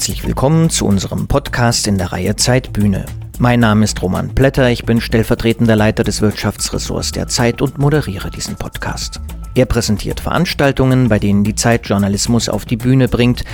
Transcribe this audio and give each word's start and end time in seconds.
Herzlich 0.00 0.26
willkommen 0.26 0.70
zu 0.70 0.86
unserem 0.86 1.26
Podcast 1.26 1.86
in 1.86 1.98
der 1.98 2.10
Reihe 2.10 2.34
Zeit 2.34 2.72
Bühne. 2.72 3.04
Mein 3.38 3.60
Name 3.60 3.84
ist 3.84 4.00
Roman 4.00 4.34
Plätter, 4.34 4.70
ich 4.70 4.86
bin 4.86 4.98
stellvertretender 4.98 5.76
Leiter 5.76 6.04
des 6.04 6.22
Wirtschaftsressorts 6.22 7.12
der 7.12 7.28
Zeit 7.28 7.60
und 7.60 7.76
moderiere 7.76 8.30
diesen 8.30 8.56
Podcast. 8.56 9.20
Er 9.54 9.66
präsentiert 9.66 10.20
Veranstaltungen, 10.20 11.10
bei 11.10 11.18
denen 11.18 11.44
die 11.44 11.54
Zeit 11.54 11.86
Journalismus 11.86 12.48
auf 12.48 12.64
die 12.64 12.78
Bühne 12.78 13.08
bringt. 13.08 13.44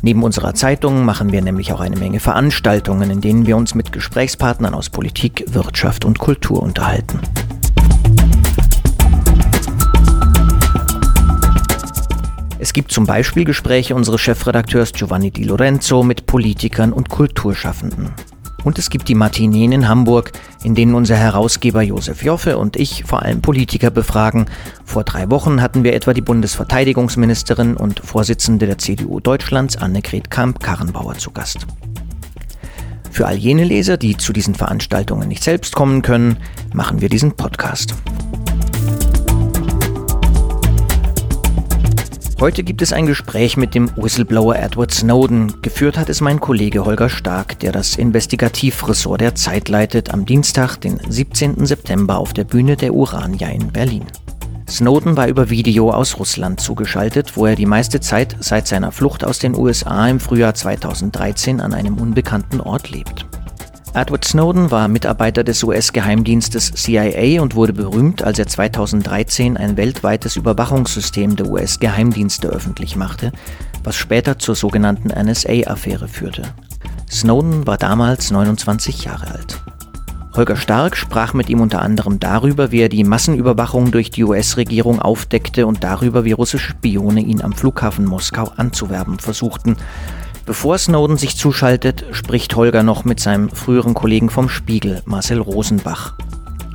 Neben 0.00 0.22
unserer 0.22 0.54
Zeitung 0.54 1.04
machen 1.04 1.30
wir 1.30 1.42
nämlich 1.42 1.74
auch 1.74 1.80
eine 1.80 1.96
Menge 1.96 2.20
Veranstaltungen, 2.20 3.10
in 3.10 3.20
denen 3.20 3.46
wir 3.46 3.58
uns 3.58 3.74
mit 3.74 3.92
Gesprächspartnern 3.92 4.72
aus 4.72 4.88
Politik, 4.88 5.44
Wirtschaft 5.48 6.06
und 6.06 6.18
Kultur 6.18 6.62
unterhalten. 6.62 7.20
Es 12.62 12.72
gibt 12.72 12.92
zum 12.92 13.06
Beispiel 13.06 13.44
Gespräche 13.44 13.96
unseres 13.96 14.20
Chefredakteurs 14.20 14.92
Giovanni 14.92 15.32
Di 15.32 15.42
Lorenzo 15.42 16.04
mit 16.04 16.26
Politikern 16.26 16.92
und 16.92 17.08
Kulturschaffenden. 17.08 18.12
Und 18.62 18.78
es 18.78 18.88
gibt 18.88 19.08
die 19.08 19.16
Matineen 19.16 19.72
in 19.72 19.88
Hamburg, 19.88 20.30
in 20.62 20.76
denen 20.76 20.94
unser 20.94 21.16
Herausgeber 21.16 21.82
Josef 21.82 22.22
Joffe 22.22 22.58
und 22.58 22.76
ich 22.76 23.02
vor 23.02 23.22
allem 23.22 23.42
Politiker 23.42 23.90
befragen. 23.90 24.46
Vor 24.84 25.02
drei 25.02 25.28
Wochen 25.28 25.60
hatten 25.60 25.82
wir 25.82 25.92
etwa 25.92 26.14
die 26.14 26.20
Bundesverteidigungsministerin 26.20 27.76
und 27.76 27.98
Vorsitzende 27.98 28.66
der 28.66 28.78
CDU 28.78 29.18
Deutschlands 29.18 29.76
Annegret 29.76 30.30
Kamp-Karrenbauer 30.30 31.18
zu 31.18 31.32
Gast. 31.32 31.66
Für 33.10 33.26
all 33.26 33.38
jene 33.38 33.64
Leser, 33.64 33.96
die 33.96 34.16
zu 34.16 34.32
diesen 34.32 34.54
Veranstaltungen 34.54 35.26
nicht 35.26 35.42
selbst 35.42 35.74
kommen 35.74 36.02
können, 36.02 36.36
machen 36.72 37.00
wir 37.00 37.08
diesen 37.08 37.32
Podcast. 37.32 37.96
Heute 42.42 42.64
gibt 42.64 42.82
es 42.82 42.92
ein 42.92 43.06
Gespräch 43.06 43.56
mit 43.56 43.72
dem 43.72 43.88
Whistleblower 43.94 44.56
Edward 44.56 44.90
Snowden. 44.90 45.62
Geführt 45.62 45.96
hat 45.96 46.08
es 46.08 46.20
mein 46.20 46.40
Kollege 46.40 46.84
Holger 46.84 47.08
Stark, 47.08 47.60
der 47.60 47.70
das 47.70 47.94
Investigativressort 47.94 49.20
der 49.20 49.36
Zeit 49.36 49.68
leitet, 49.68 50.12
am 50.12 50.26
Dienstag, 50.26 50.76
den 50.78 50.98
17. 51.08 51.64
September 51.64 52.18
auf 52.18 52.32
der 52.32 52.42
Bühne 52.42 52.74
der 52.74 52.94
Urania 52.94 53.48
in 53.50 53.70
Berlin. 53.70 54.06
Snowden 54.68 55.16
war 55.16 55.28
über 55.28 55.50
Video 55.50 55.92
aus 55.92 56.18
Russland 56.18 56.58
zugeschaltet, 56.58 57.36
wo 57.36 57.46
er 57.46 57.54
die 57.54 57.64
meiste 57.64 58.00
Zeit 58.00 58.34
seit 58.40 58.66
seiner 58.66 58.90
Flucht 58.90 59.22
aus 59.22 59.38
den 59.38 59.56
USA 59.56 60.08
im 60.08 60.18
Frühjahr 60.18 60.54
2013 60.54 61.60
an 61.60 61.72
einem 61.72 61.96
unbekannten 61.96 62.60
Ort 62.60 62.90
lebt. 62.90 63.24
Edward 63.94 64.24
Snowden 64.24 64.70
war 64.70 64.88
Mitarbeiter 64.88 65.44
des 65.44 65.62
US-Geheimdienstes 65.62 66.72
CIA 66.72 67.42
und 67.42 67.54
wurde 67.54 67.74
berühmt, 67.74 68.22
als 68.22 68.38
er 68.38 68.46
2013 68.46 69.58
ein 69.58 69.76
weltweites 69.76 70.36
Überwachungssystem 70.36 71.36
der 71.36 71.46
US-Geheimdienste 71.48 72.48
öffentlich 72.48 72.96
machte, 72.96 73.32
was 73.84 73.96
später 73.96 74.38
zur 74.38 74.54
sogenannten 74.54 75.08
NSA-Affäre 75.08 76.08
führte. 76.08 76.42
Snowden 77.10 77.66
war 77.66 77.76
damals 77.76 78.30
29 78.30 79.04
Jahre 79.04 79.30
alt. 79.30 79.60
Holger 80.34 80.56
Stark 80.56 80.96
sprach 80.96 81.34
mit 81.34 81.50
ihm 81.50 81.60
unter 81.60 81.82
anderem 81.82 82.18
darüber, 82.18 82.72
wie 82.72 82.80
er 82.80 82.88
die 82.88 83.04
Massenüberwachung 83.04 83.90
durch 83.90 84.10
die 84.10 84.24
US-Regierung 84.24 85.02
aufdeckte 85.02 85.66
und 85.66 85.84
darüber, 85.84 86.24
wie 86.24 86.32
russische 86.32 86.70
Spione 86.70 87.20
ihn 87.20 87.42
am 87.42 87.52
Flughafen 87.52 88.06
Moskau 88.06 88.50
anzuwerben 88.56 89.18
versuchten. 89.18 89.76
Bevor 90.44 90.76
Snowden 90.76 91.16
sich 91.16 91.36
zuschaltet, 91.36 92.04
spricht 92.10 92.56
Holger 92.56 92.82
noch 92.82 93.04
mit 93.04 93.20
seinem 93.20 93.48
früheren 93.48 93.94
Kollegen 93.94 94.28
vom 94.28 94.48
Spiegel, 94.48 95.02
Marcel 95.04 95.40
Rosenbach. 95.40 96.14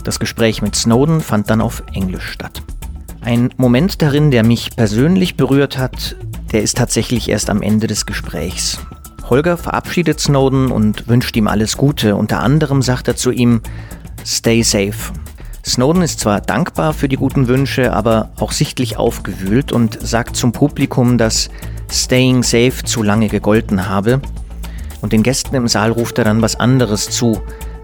Das 0.05 0.19
Gespräch 0.19 0.61
mit 0.61 0.75
Snowden 0.75 1.19
fand 1.19 1.49
dann 1.49 1.59
auf 1.59 1.83
Englisch 1.93 2.29
statt. 2.29 2.61
Ein 3.19 3.53
Moment 3.57 4.01
darin, 4.01 4.31
der 4.31 4.45
mich 4.45 4.75
persönlich 4.75 5.35
berührt 5.35 5.77
hat, 5.77 6.15
der 6.53 6.61
ist 6.61 6.77
tatsächlich 6.77 7.27
erst 7.27 7.49
am 7.49 7.61
Ende 7.61 7.87
des 7.87 8.05
Gesprächs. 8.05 8.79
Holger 9.29 9.57
verabschiedet 9.57 10.21
Snowden 10.21 10.71
und 10.71 11.09
wünscht 11.09 11.35
ihm 11.35 11.49
alles 11.49 11.75
Gute. 11.75 12.15
Unter 12.15 12.39
anderem 12.39 12.81
sagt 12.81 13.09
er 13.09 13.17
zu 13.17 13.31
ihm, 13.31 13.61
Stay 14.25 14.63
safe. 14.63 15.11
Snowden 15.67 16.01
ist 16.01 16.21
zwar 16.21 16.39
dankbar 16.39 16.93
für 16.93 17.09
die 17.09 17.17
guten 17.17 17.47
Wünsche, 17.49 17.91
aber 17.91 18.31
auch 18.39 18.53
sichtlich 18.53 18.95
aufgewühlt 18.95 19.73
und 19.73 19.99
sagt 20.01 20.37
zum 20.37 20.53
Publikum, 20.53 21.17
dass 21.17 21.49
Staying 21.91 22.41
Safe 22.43 22.83
zu 22.85 23.03
lange 23.03 23.27
gegolten 23.27 23.87
habe. 23.89 24.21
Und 25.01 25.11
den 25.11 25.23
Gästen 25.23 25.55
im 25.55 25.67
Saal 25.67 25.91
ruft 25.91 26.17
er 26.17 26.23
dann 26.23 26.41
was 26.41 26.57
anderes 26.57 27.09
zu. 27.09 27.41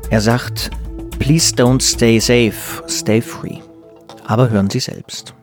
Er 0.09 0.21
sagt, 0.21 0.71
Please 1.19 1.53
don't 1.53 1.81
stay 1.81 2.19
safe, 2.19 2.83
stay 2.87 3.21
free. 3.21 3.59
Aber 4.25 4.49
hören 4.49 4.69
Sie 4.69 4.79
selbst. 4.79 5.33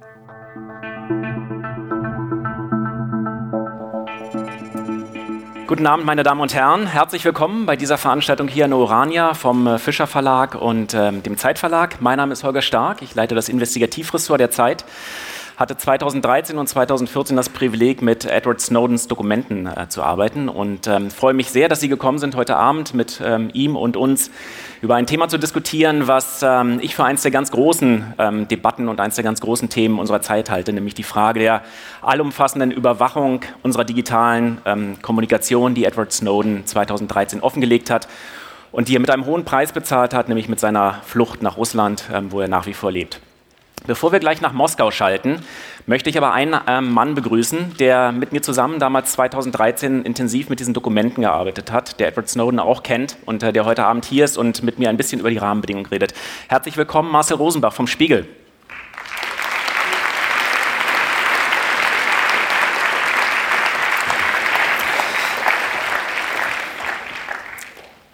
Guten 5.71 5.87
Abend, 5.87 6.05
meine 6.05 6.25
Damen 6.25 6.41
und 6.41 6.53
Herren. 6.53 6.89
Herzlich 6.89 7.25
willkommen 7.25 7.65
bei 7.65 7.77
dieser 7.77 7.97
Veranstaltung 7.97 8.49
hier 8.49 8.65
in 8.65 8.73
Orania 8.73 9.35
vom 9.35 9.69
äh, 9.69 9.79
Fischer 9.79 10.09
Verlag 10.09 10.57
und 10.57 10.95
äh, 10.95 11.13
dem 11.13 11.37
Zeitverlag. 11.37 12.01
Mein 12.01 12.17
Name 12.17 12.33
ist 12.33 12.43
Holger 12.43 12.61
Stark. 12.61 13.03
Ich 13.03 13.15
leite 13.15 13.37
das 13.37 13.49
Investigativressort 13.49 14.41
der 14.41 14.51
Zeit 14.51 14.85
hatte 15.61 15.77
2013 15.77 16.57
und 16.57 16.67
2014 16.69 17.37
das 17.37 17.51
Privileg, 17.51 18.01
mit 18.01 18.25
Edward 18.25 18.63
Snowdens 18.63 19.09
Dokumenten 19.09 19.67
äh, 19.67 19.89
zu 19.91 20.03
arbeiten 20.03 20.49
und 20.49 20.87
ähm, 20.87 21.11
freue 21.11 21.35
mich 21.35 21.51
sehr, 21.51 21.69
dass 21.69 21.81
Sie 21.81 21.89
gekommen 21.91 22.19
sind 22.19 22.35
heute 22.35 22.57
Abend 22.57 22.95
mit 22.95 23.21
ähm, 23.23 23.51
ihm 23.53 23.77
und 23.77 23.99
uns 23.99 24.31
über 24.81 24.95
ein 24.95 25.07
Thema 25.07 25.29
zu 25.29 25.37
diskutieren, 25.37 26.09
was 26.09 26.43
ähm, 26.43 26.79
ich 26.81 26.97
für 26.97 27.05
eines 27.05 27.21
der 27.21 27.31
ganz 27.31 27.51
großen 27.51 28.15
ähm, 28.19 28.49
Debatten 28.49 28.89
und 28.89 29.01
eines 29.01 29.17
der 29.17 29.25
ganz 29.25 29.43
großen 29.43 29.69
Themen 29.69 29.99
unserer 29.99 30.23
Zeit 30.23 30.49
halte, 30.49 30.73
nämlich 30.73 30.95
die 30.95 31.03
Frage 31.03 31.41
der 31.41 31.63
allumfassenden 32.01 32.71
Überwachung 32.71 33.43
unserer 33.63 33.85
digitalen 33.85 34.63
ähm, 34.65 34.97
Kommunikation, 35.03 35.75
die 35.75 35.85
Edward 35.85 36.11
Snowden 36.11 36.65
2013 36.65 37.43
offengelegt 37.43 37.91
hat 37.91 38.09
und 38.73 38.89
die 38.89 38.97
er 38.97 39.01
mit 39.01 39.11
einem 39.11 39.27
hohen 39.27 39.45
Preis 39.45 39.73
bezahlt 39.73 40.15
hat, 40.15 40.29
nämlich 40.29 40.49
mit 40.49 40.59
seiner 40.59 41.03
Flucht 41.05 41.43
nach 41.43 41.59
Russland, 41.59 42.05
ähm, 42.11 42.33
wo 42.33 42.41
er 42.41 42.49
nach 42.49 42.65
wie 42.65 42.73
vor 42.73 42.91
lebt. 42.91 43.21
Bevor 43.87 44.13
wir 44.13 44.21
gleich 44.21 44.43
nach 44.43 44.53
Moskau 44.53 44.91
schalten, 44.91 45.43
möchte 45.87 46.11
ich 46.11 46.19
aber 46.19 46.33
einen 46.33 46.53
äh, 46.53 46.81
Mann 46.83 47.15
begrüßen, 47.15 47.77
der 47.79 48.13
mit 48.13 48.31
mir 48.33 48.43
zusammen 48.43 48.79
damals 48.79 49.13
2013 49.13 50.03
intensiv 50.05 50.51
mit 50.51 50.61
diesen 50.61 50.75
Dokumenten 50.75 51.23
gearbeitet 51.23 51.73
hat, 51.73 51.99
der 51.99 52.09
Edward 52.09 52.29
Snowden 52.29 52.61
auch 52.61 52.83
kennt 52.83 53.17
und 53.25 53.43
äh, 53.43 53.53
der 53.53 53.65
heute 53.65 53.85
Abend 53.85 54.05
hier 54.05 54.27
ist 54.27 54.37
und 54.37 54.63
mit 54.63 54.79
mir 54.79 54.91
ein 54.91 54.99
bisschen 54.99 55.21
über 55.21 55.31
die 55.31 55.39
Rahmenbedingungen 55.39 55.87
redet. 55.87 56.13
Herzlich 56.49 56.77
willkommen, 56.77 57.11
Marcel 57.11 57.39
Rosenbach 57.39 57.73
vom 57.73 57.87
Spiegel. 57.87 58.27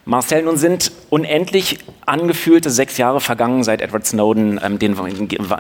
Marcel, 0.08 0.44
nun 0.44 0.56
sind 0.56 0.92
unendlich 1.10 1.80
angefühlte 2.06 2.70
sechs 2.70 2.96
Jahre 2.96 3.20
vergangen, 3.20 3.64
seit 3.64 3.80
Edward 3.80 4.06
Snowden 4.06 4.60
ähm, 4.62 4.78
den 4.78 4.96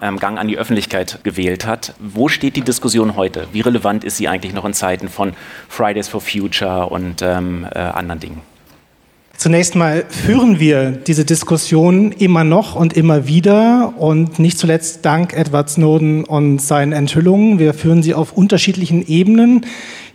ähm, 0.02 0.18
Gang 0.20 0.38
an 0.38 0.46
die 0.46 0.56
Öffentlichkeit 0.56 1.18
gewählt 1.24 1.66
hat. 1.66 1.94
Wo 1.98 2.28
steht 2.28 2.54
die 2.54 2.60
Diskussion 2.60 3.16
heute? 3.16 3.48
Wie 3.52 3.60
relevant 3.60 4.04
ist 4.04 4.18
sie 4.18 4.28
eigentlich 4.28 4.54
noch 4.54 4.64
in 4.64 4.72
Zeiten 4.72 5.08
von 5.08 5.32
Fridays 5.68 6.06
for 6.06 6.20
Future 6.20 6.86
und 6.86 7.22
ähm, 7.22 7.66
äh, 7.74 7.80
anderen 7.80 8.20
Dingen? 8.20 8.40
Zunächst 9.36 9.74
mal 9.74 10.04
führen 10.08 10.60
wir 10.60 10.92
diese 10.92 11.24
Diskussion 11.24 12.12
immer 12.12 12.44
noch 12.44 12.76
und 12.76 12.96
immer 12.96 13.26
wieder 13.26 13.94
und 13.98 14.38
nicht 14.38 14.58
zuletzt 14.58 15.04
dank 15.04 15.34
Edward 15.34 15.68
Snowden 15.68 16.24
und 16.24 16.62
seinen 16.62 16.92
Enthüllungen. 16.92 17.58
Wir 17.58 17.74
führen 17.74 18.02
sie 18.02 18.14
auf 18.14 18.32
unterschiedlichen 18.32 19.06
Ebenen. 19.06 19.66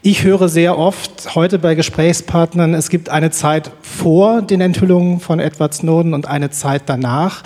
Ich 0.03 0.23
höre 0.23 0.49
sehr 0.49 0.79
oft 0.79 1.35
heute 1.35 1.59
bei 1.59 1.75
Gesprächspartnern, 1.75 2.73
es 2.73 2.89
gibt 2.89 3.09
eine 3.09 3.29
Zeit 3.29 3.69
vor 3.83 4.41
den 4.41 4.59
Enthüllungen 4.59 5.19
von 5.19 5.39
Edward 5.39 5.75
Snowden 5.75 6.15
und 6.15 6.27
eine 6.27 6.49
Zeit 6.49 6.81
danach. 6.87 7.43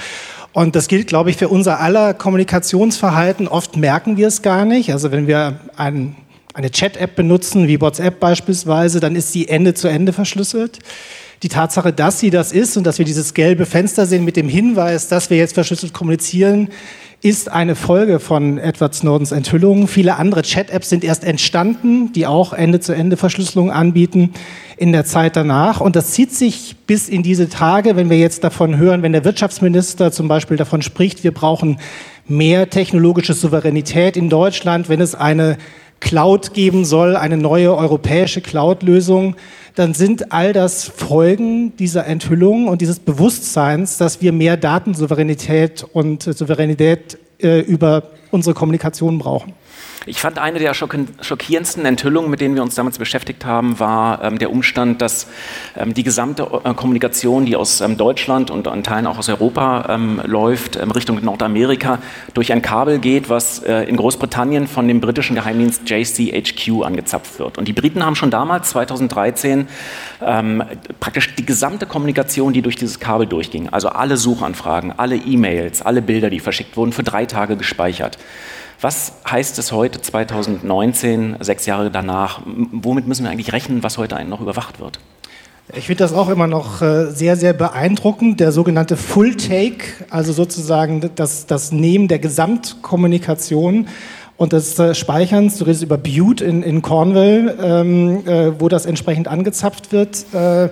Und 0.54 0.74
das 0.74 0.88
gilt, 0.88 1.08
glaube 1.08 1.30
ich, 1.30 1.36
für 1.36 1.50
unser 1.50 1.82
aller 1.82 2.14
Kommunikationsverhalten. 2.14 3.50
Oft 3.50 3.76
merken 3.76 4.16
wir 4.16 4.28
es 4.28 4.42
gar 4.42 4.64
nicht. 4.64 4.94
Also 4.94 5.12
wenn 5.12 5.28
wir 5.28 5.60
ein, 5.76 6.16
eine 6.54 6.72
Chat-App 6.72 7.18
benutzen, 7.18 7.68
wie 7.68 7.82
WhatsApp 7.82 8.22
beispielsweise, 8.22 9.02
dann 9.02 9.18
ist 9.18 9.34
sie 9.34 9.50
Ende 9.50 9.74
zu 9.74 9.90
Ende 9.90 10.14
verschlüsselt. 10.14 10.80
Die 11.44 11.50
Tatsache, 11.50 11.92
dass 11.92 12.22
sie 12.22 12.30
das 12.30 12.54
ist 12.54 12.78
und 12.78 12.86
dass 12.86 13.00
wir 13.00 13.06
dieses 13.06 13.34
gelbe 13.34 13.66
Fenster 13.66 14.06
sehen 14.06 14.24
mit 14.24 14.38
dem 14.38 14.48
Hinweis, 14.48 15.10
dass 15.10 15.30
wir 15.30 15.36
jetzt 15.36 15.56
verschlüsselt 15.56 15.94
kommunizieren, 15.94 16.70
ist 17.26 17.52
eine 17.52 17.74
Folge 17.74 18.20
von 18.20 18.60
Edward 18.60 18.94
Snowdens 18.94 19.32
Enthüllungen. 19.32 19.88
Viele 19.88 20.18
andere 20.18 20.44
Chat-Apps 20.44 20.90
sind 20.90 21.04
erst 21.04 21.24
entstanden, 21.24 22.14
die 22.14 22.28
auch 22.28 22.54
Ende-zu-Ende-Verschlüsselung 22.54 23.72
anbieten 23.72 24.36
in 24.78 24.92
der 24.92 25.06
Zeit 25.06 25.36
danach. 25.36 25.82
Und 25.82 25.96
das 25.96 26.12
zieht 26.12 26.32
sich 26.32 26.76
bis 26.86 27.10
in 27.10 27.24
diese 27.24 27.50
Tage, 27.50 27.96
wenn 27.96 28.12
wir 28.12 28.20
jetzt 28.20 28.44
davon 28.44 28.78
hören, 28.78 29.02
wenn 29.02 29.12
der 29.12 29.26
Wirtschaftsminister 29.26 30.12
zum 30.12 30.28
Beispiel 30.28 30.56
davon 30.56 30.84
spricht, 30.84 31.24
wir 31.24 31.34
brauchen 31.34 31.80
mehr 32.28 32.70
technologische 32.70 33.34
Souveränität 33.34 34.18
in 34.18 34.30
Deutschland, 34.30 34.88
wenn 34.88 35.02
es 35.02 35.16
eine 35.16 35.58
Cloud 36.02 36.54
geben 36.54 36.86
soll, 36.86 37.16
eine 37.16 37.38
neue 37.38 37.76
europäische 37.76 38.42
Cloud-Lösung, 38.42 39.36
dann 39.76 39.94
sind 39.94 40.32
all 40.32 40.54
das 40.54 40.86
Folgen 40.86 41.76
dieser 41.78 42.06
Enthüllung 42.06 42.68
und 42.70 42.82
dieses 42.82 43.00
Bewusstseins, 43.00 43.98
dass 43.98 44.22
wir 44.22 44.32
mehr 44.32 44.56
Datensouveränität 44.58 45.86
und 45.92 46.24
Souveränität 46.24 47.18
äh, 47.40 47.60
über 47.60 48.04
unsere 48.32 48.54
Kommunikation 48.56 49.20
brauchen. 49.20 49.54
Ich 50.08 50.22
fand 50.22 50.38
eine 50.38 50.60
der 50.60 50.76
schockierendsten 50.76 51.84
Enthüllungen, 51.84 52.30
mit 52.30 52.40
denen 52.40 52.54
wir 52.54 52.62
uns 52.62 52.76
damals 52.76 53.00
beschäftigt 53.00 53.44
haben, 53.44 53.80
war 53.80 54.24
ähm, 54.24 54.38
der 54.38 54.52
Umstand, 54.52 55.02
dass 55.02 55.26
ähm, 55.76 55.96
die 55.96 56.04
gesamte 56.04 56.44
äh, 56.64 56.76
Kommunikation, 56.76 57.48
die 57.48 57.56
aus 57.56 57.82
ähm, 57.82 57.98
Deutschland 57.98 58.52
und 58.52 58.68
an 58.68 58.84
Teilen 58.84 59.08
auch 59.08 59.18
aus 59.18 59.30
Europa 59.30 59.88
ähm, 59.90 60.22
läuft, 60.24 60.76
ähm, 60.76 60.92
Richtung 60.92 61.24
Nordamerika, 61.24 61.98
durch 62.36 62.54
ein 62.54 62.62
Kabel 62.62 63.00
geht, 63.00 63.30
was 63.30 63.64
äh, 63.64 63.84
in 63.86 63.98
Großbritannien 63.98 64.68
von 64.68 64.88
dem 64.88 65.02
britischen 65.02 65.36
Geheimdienst 65.36 65.90
JCHQ 65.90 66.84
angezapft 66.84 67.40
wird. 67.40 67.58
Und 67.58 67.68
die 67.68 67.74
Briten 67.74 68.06
haben 68.06 68.16
schon 68.16 68.30
damals, 68.30 68.70
2013, 68.70 69.68
ähm, 70.22 70.64
praktisch 71.00 71.34
die 71.34 71.48
gesamte 71.48 71.88
Kommunikation, 71.88 72.54
die 72.54 72.62
durch 72.62 72.76
dieses 72.76 73.00
Kabel 73.00 73.26
durchging, 73.26 73.70
also 73.70 73.90
alle 73.90 74.18
Suchanfragen, 74.18 74.94
alle 74.98 75.16
E-Mails, 75.16 75.82
alle 75.82 76.04
Bilder, 76.04 76.30
die 76.30 76.40
verschickt 76.40 76.78
wurden, 76.78 76.92
für 76.92 77.04
drei 77.04 77.26
Tage 77.26 77.58
gespeichert. 77.58 78.20
Was 78.82 79.14
heißt 79.30 79.58
es 79.60 79.72
heute, 79.72 80.02
2019, 80.02 81.38
sechs 81.40 81.66
Jahre 81.66 81.92
danach? 81.92 82.42
Womit 82.46 83.08
müssen 83.08 83.24
wir 83.24 83.32
eigentlich 83.32 83.54
rechnen, 83.54 83.84
was 83.84 83.98
heute 83.98 84.24
noch 84.26 84.42
überwacht 84.42 84.80
wird? 84.80 85.00
Ich 85.74 85.88
finde 85.88 86.04
das 86.04 86.14
auch 86.14 86.30
immer 86.30 86.46
noch 86.46 86.84
äh, 86.84 87.10
sehr, 87.10 87.36
sehr 87.38 87.54
beeindruckend, 87.54 88.40
der 88.40 88.52
sogenannte 88.52 88.98
Full 88.98 89.36
Take, 89.36 89.86
also 90.12 90.32
sozusagen 90.32 91.10
das, 91.16 91.48
das 91.48 91.72
Nehmen 91.72 92.08
der 92.08 92.20
Gesamtkommunikation 92.20 93.88
und 94.38 94.54
des 94.54 94.78
äh, 94.78 94.94
Speicherns. 94.94 95.58
Du 95.58 95.66
redest 95.66 95.82
über 95.82 95.98
Butte 95.98 96.46
in, 96.46 96.62
in 96.62 96.84
Cornwall, 96.84 97.58
ähm, 97.60 98.28
äh, 98.28 98.60
wo 98.60 98.70
das 98.70 98.86
entsprechend 98.86 99.28
angezapft 99.28 99.92
wird 99.92 100.26
äh, 100.34 100.70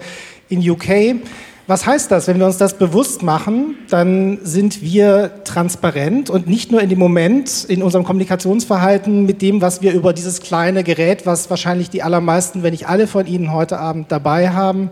in 0.49 0.69
UK. 0.69 1.15
Was 1.65 1.85
heißt 1.85 2.11
das? 2.11 2.27
Wenn 2.27 2.39
wir 2.39 2.45
uns 2.45 2.57
das 2.57 2.77
bewusst 2.77 3.23
machen, 3.23 3.77
dann 3.89 4.39
sind 4.43 4.81
wir 4.81 5.43
transparent 5.45 6.29
und 6.29 6.45
nicht 6.45 6.73
nur 6.73 6.81
in 6.81 6.89
dem 6.89 6.99
Moment 6.99 7.63
in 7.63 7.81
unserem 7.81 8.03
Kommunikationsverhalten 8.03 9.25
mit 9.25 9.41
dem, 9.41 9.61
was 9.61 9.81
wir 9.81 9.93
über 9.93 10.11
dieses 10.11 10.41
kleine 10.41 10.83
Gerät, 10.83 11.25
was 11.25 11.49
wahrscheinlich 11.49 11.89
die 11.89 12.03
allermeisten, 12.03 12.63
wenn 12.63 12.71
nicht 12.71 12.89
alle 12.89 13.07
von 13.07 13.27
Ihnen 13.27 13.53
heute 13.53 13.79
Abend 13.79 14.11
dabei 14.11 14.49
haben, 14.49 14.89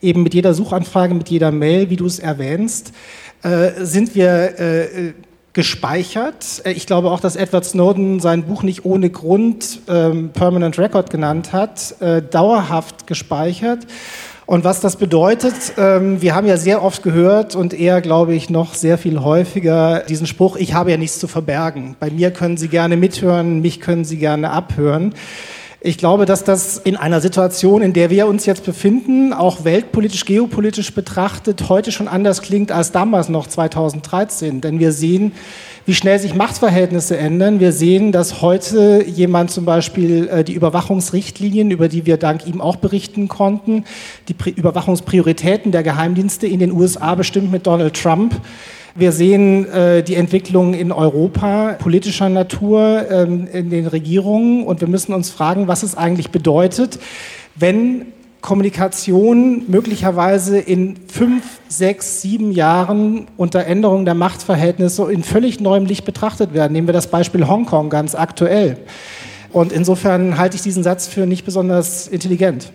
eben 0.00 0.22
mit 0.22 0.32
jeder 0.32 0.54
Suchanfrage, 0.54 1.12
mit 1.12 1.28
jeder 1.28 1.52
Mail, 1.52 1.90
wie 1.90 1.96
du 1.96 2.06
es 2.06 2.18
erwähnst, 2.20 2.92
äh, 3.42 3.72
sind 3.84 4.14
wir 4.14 4.58
äh, 4.58 5.12
gespeichert. 5.52 6.62
Äh, 6.64 6.72
ich 6.72 6.86
glaube 6.86 7.10
auch, 7.10 7.20
dass 7.20 7.36
Edward 7.36 7.66
Snowden 7.66 8.20
sein 8.20 8.44
Buch 8.44 8.62
nicht 8.62 8.86
ohne 8.86 9.10
Grund 9.10 9.80
ähm, 9.88 10.30
Permanent 10.30 10.78
Record 10.78 11.10
genannt 11.10 11.52
hat, 11.52 12.00
äh, 12.00 12.22
dauerhaft 12.22 13.06
gespeichert. 13.06 13.86
Und 14.46 14.62
was 14.62 14.80
das 14.80 14.96
bedeutet, 14.96 15.54
ähm, 15.78 16.20
wir 16.20 16.34
haben 16.34 16.46
ja 16.46 16.58
sehr 16.58 16.82
oft 16.82 17.02
gehört 17.02 17.56
und 17.56 17.72
eher, 17.72 18.02
glaube 18.02 18.34
ich, 18.34 18.50
noch 18.50 18.74
sehr 18.74 18.98
viel 18.98 19.20
häufiger 19.20 20.00
diesen 20.00 20.26
Spruch, 20.26 20.56
ich 20.56 20.74
habe 20.74 20.90
ja 20.90 20.98
nichts 20.98 21.18
zu 21.18 21.28
verbergen. 21.28 21.96
Bei 21.98 22.10
mir 22.10 22.30
können 22.30 22.58
Sie 22.58 22.68
gerne 22.68 22.98
mithören, 22.98 23.62
mich 23.62 23.80
können 23.80 24.04
Sie 24.04 24.18
gerne 24.18 24.50
abhören. 24.50 25.14
Ich 25.80 25.98
glaube, 25.98 26.24
dass 26.24 26.44
das 26.44 26.78
in 26.78 26.96
einer 26.96 27.20
Situation, 27.20 27.82
in 27.82 27.92
der 27.92 28.08
wir 28.08 28.26
uns 28.26 28.46
jetzt 28.46 28.64
befinden, 28.64 29.32
auch 29.34 29.64
weltpolitisch, 29.64 30.24
geopolitisch 30.24 30.94
betrachtet, 30.94 31.68
heute 31.68 31.92
schon 31.92 32.08
anders 32.08 32.40
klingt 32.40 32.72
als 32.72 32.90
damals 32.90 33.28
noch 33.28 33.46
2013. 33.46 34.62
Denn 34.62 34.78
wir 34.78 34.92
sehen, 34.92 35.32
wie 35.86 35.94
schnell 35.94 36.18
sich 36.18 36.34
Machtverhältnisse 36.34 37.16
ändern. 37.16 37.60
Wir 37.60 37.72
sehen, 37.72 38.10
dass 38.10 38.40
heute 38.40 39.04
jemand 39.06 39.50
zum 39.50 39.64
Beispiel 39.64 40.28
äh, 40.28 40.44
die 40.44 40.54
Überwachungsrichtlinien, 40.54 41.70
über 41.70 41.88
die 41.88 42.06
wir 42.06 42.16
dank 42.16 42.46
ihm 42.46 42.60
auch 42.60 42.76
berichten 42.76 43.28
konnten, 43.28 43.84
die 44.28 44.34
Pri 44.34 44.50
Überwachungsprioritäten 44.50 45.72
der 45.72 45.82
Geheimdienste 45.82 46.46
in 46.46 46.60
den 46.60 46.72
USA 46.72 47.14
bestimmt 47.14 47.52
mit 47.52 47.66
Donald 47.66 48.00
Trump. 48.00 48.34
Wir 48.94 49.12
sehen 49.12 49.68
äh, 49.70 50.02
die 50.02 50.14
Entwicklung 50.14 50.72
in 50.72 50.92
Europa 50.92 51.76
politischer 51.78 52.28
Natur 52.28 53.04
ähm, 53.10 53.48
in 53.52 53.68
den 53.68 53.86
Regierungen 53.86 54.64
und 54.64 54.80
wir 54.80 54.88
müssen 54.88 55.12
uns 55.12 55.30
fragen, 55.30 55.68
was 55.68 55.82
es 55.82 55.96
eigentlich 55.96 56.30
bedeutet, 56.30 56.98
wenn 57.56 58.06
Kommunikation 58.44 59.62
möglicherweise 59.68 60.58
in 60.58 60.98
fünf, 61.08 61.60
sechs, 61.68 62.20
sieben 62.20 62.52
Jahren 62.52 63.26
unter 63.38 63.64
Änderung 63.64 64.04
der 64.04 64.12
Machtverhältnisse 64.12 65.10
in 65.10 65.22
völlig 65.22 65.60
neuem 65.60 65.86
Licht 65.86 66.04
betrachtet 66.04 66.52
werden. 66.52 66.74
Nehmen 66.74 66.86
wir 66.86 66.92
das 66.92 67.06
Beispiel 67.06 67.48
Hongkong 67.48 67.88
ganz 67.88 68.14
aktuell. 68.14 68.76
Und 69.50 69.72
insofern 69.72 70.36
halte 70.36 70.56
ich 70.56 70.62
diesen 70.62 70.82
Satz 70.82 71.06
für 71.06 71.24
nicht 71.24 71.46
besonders 71.46 72.06
intelligent. 72.06 72.70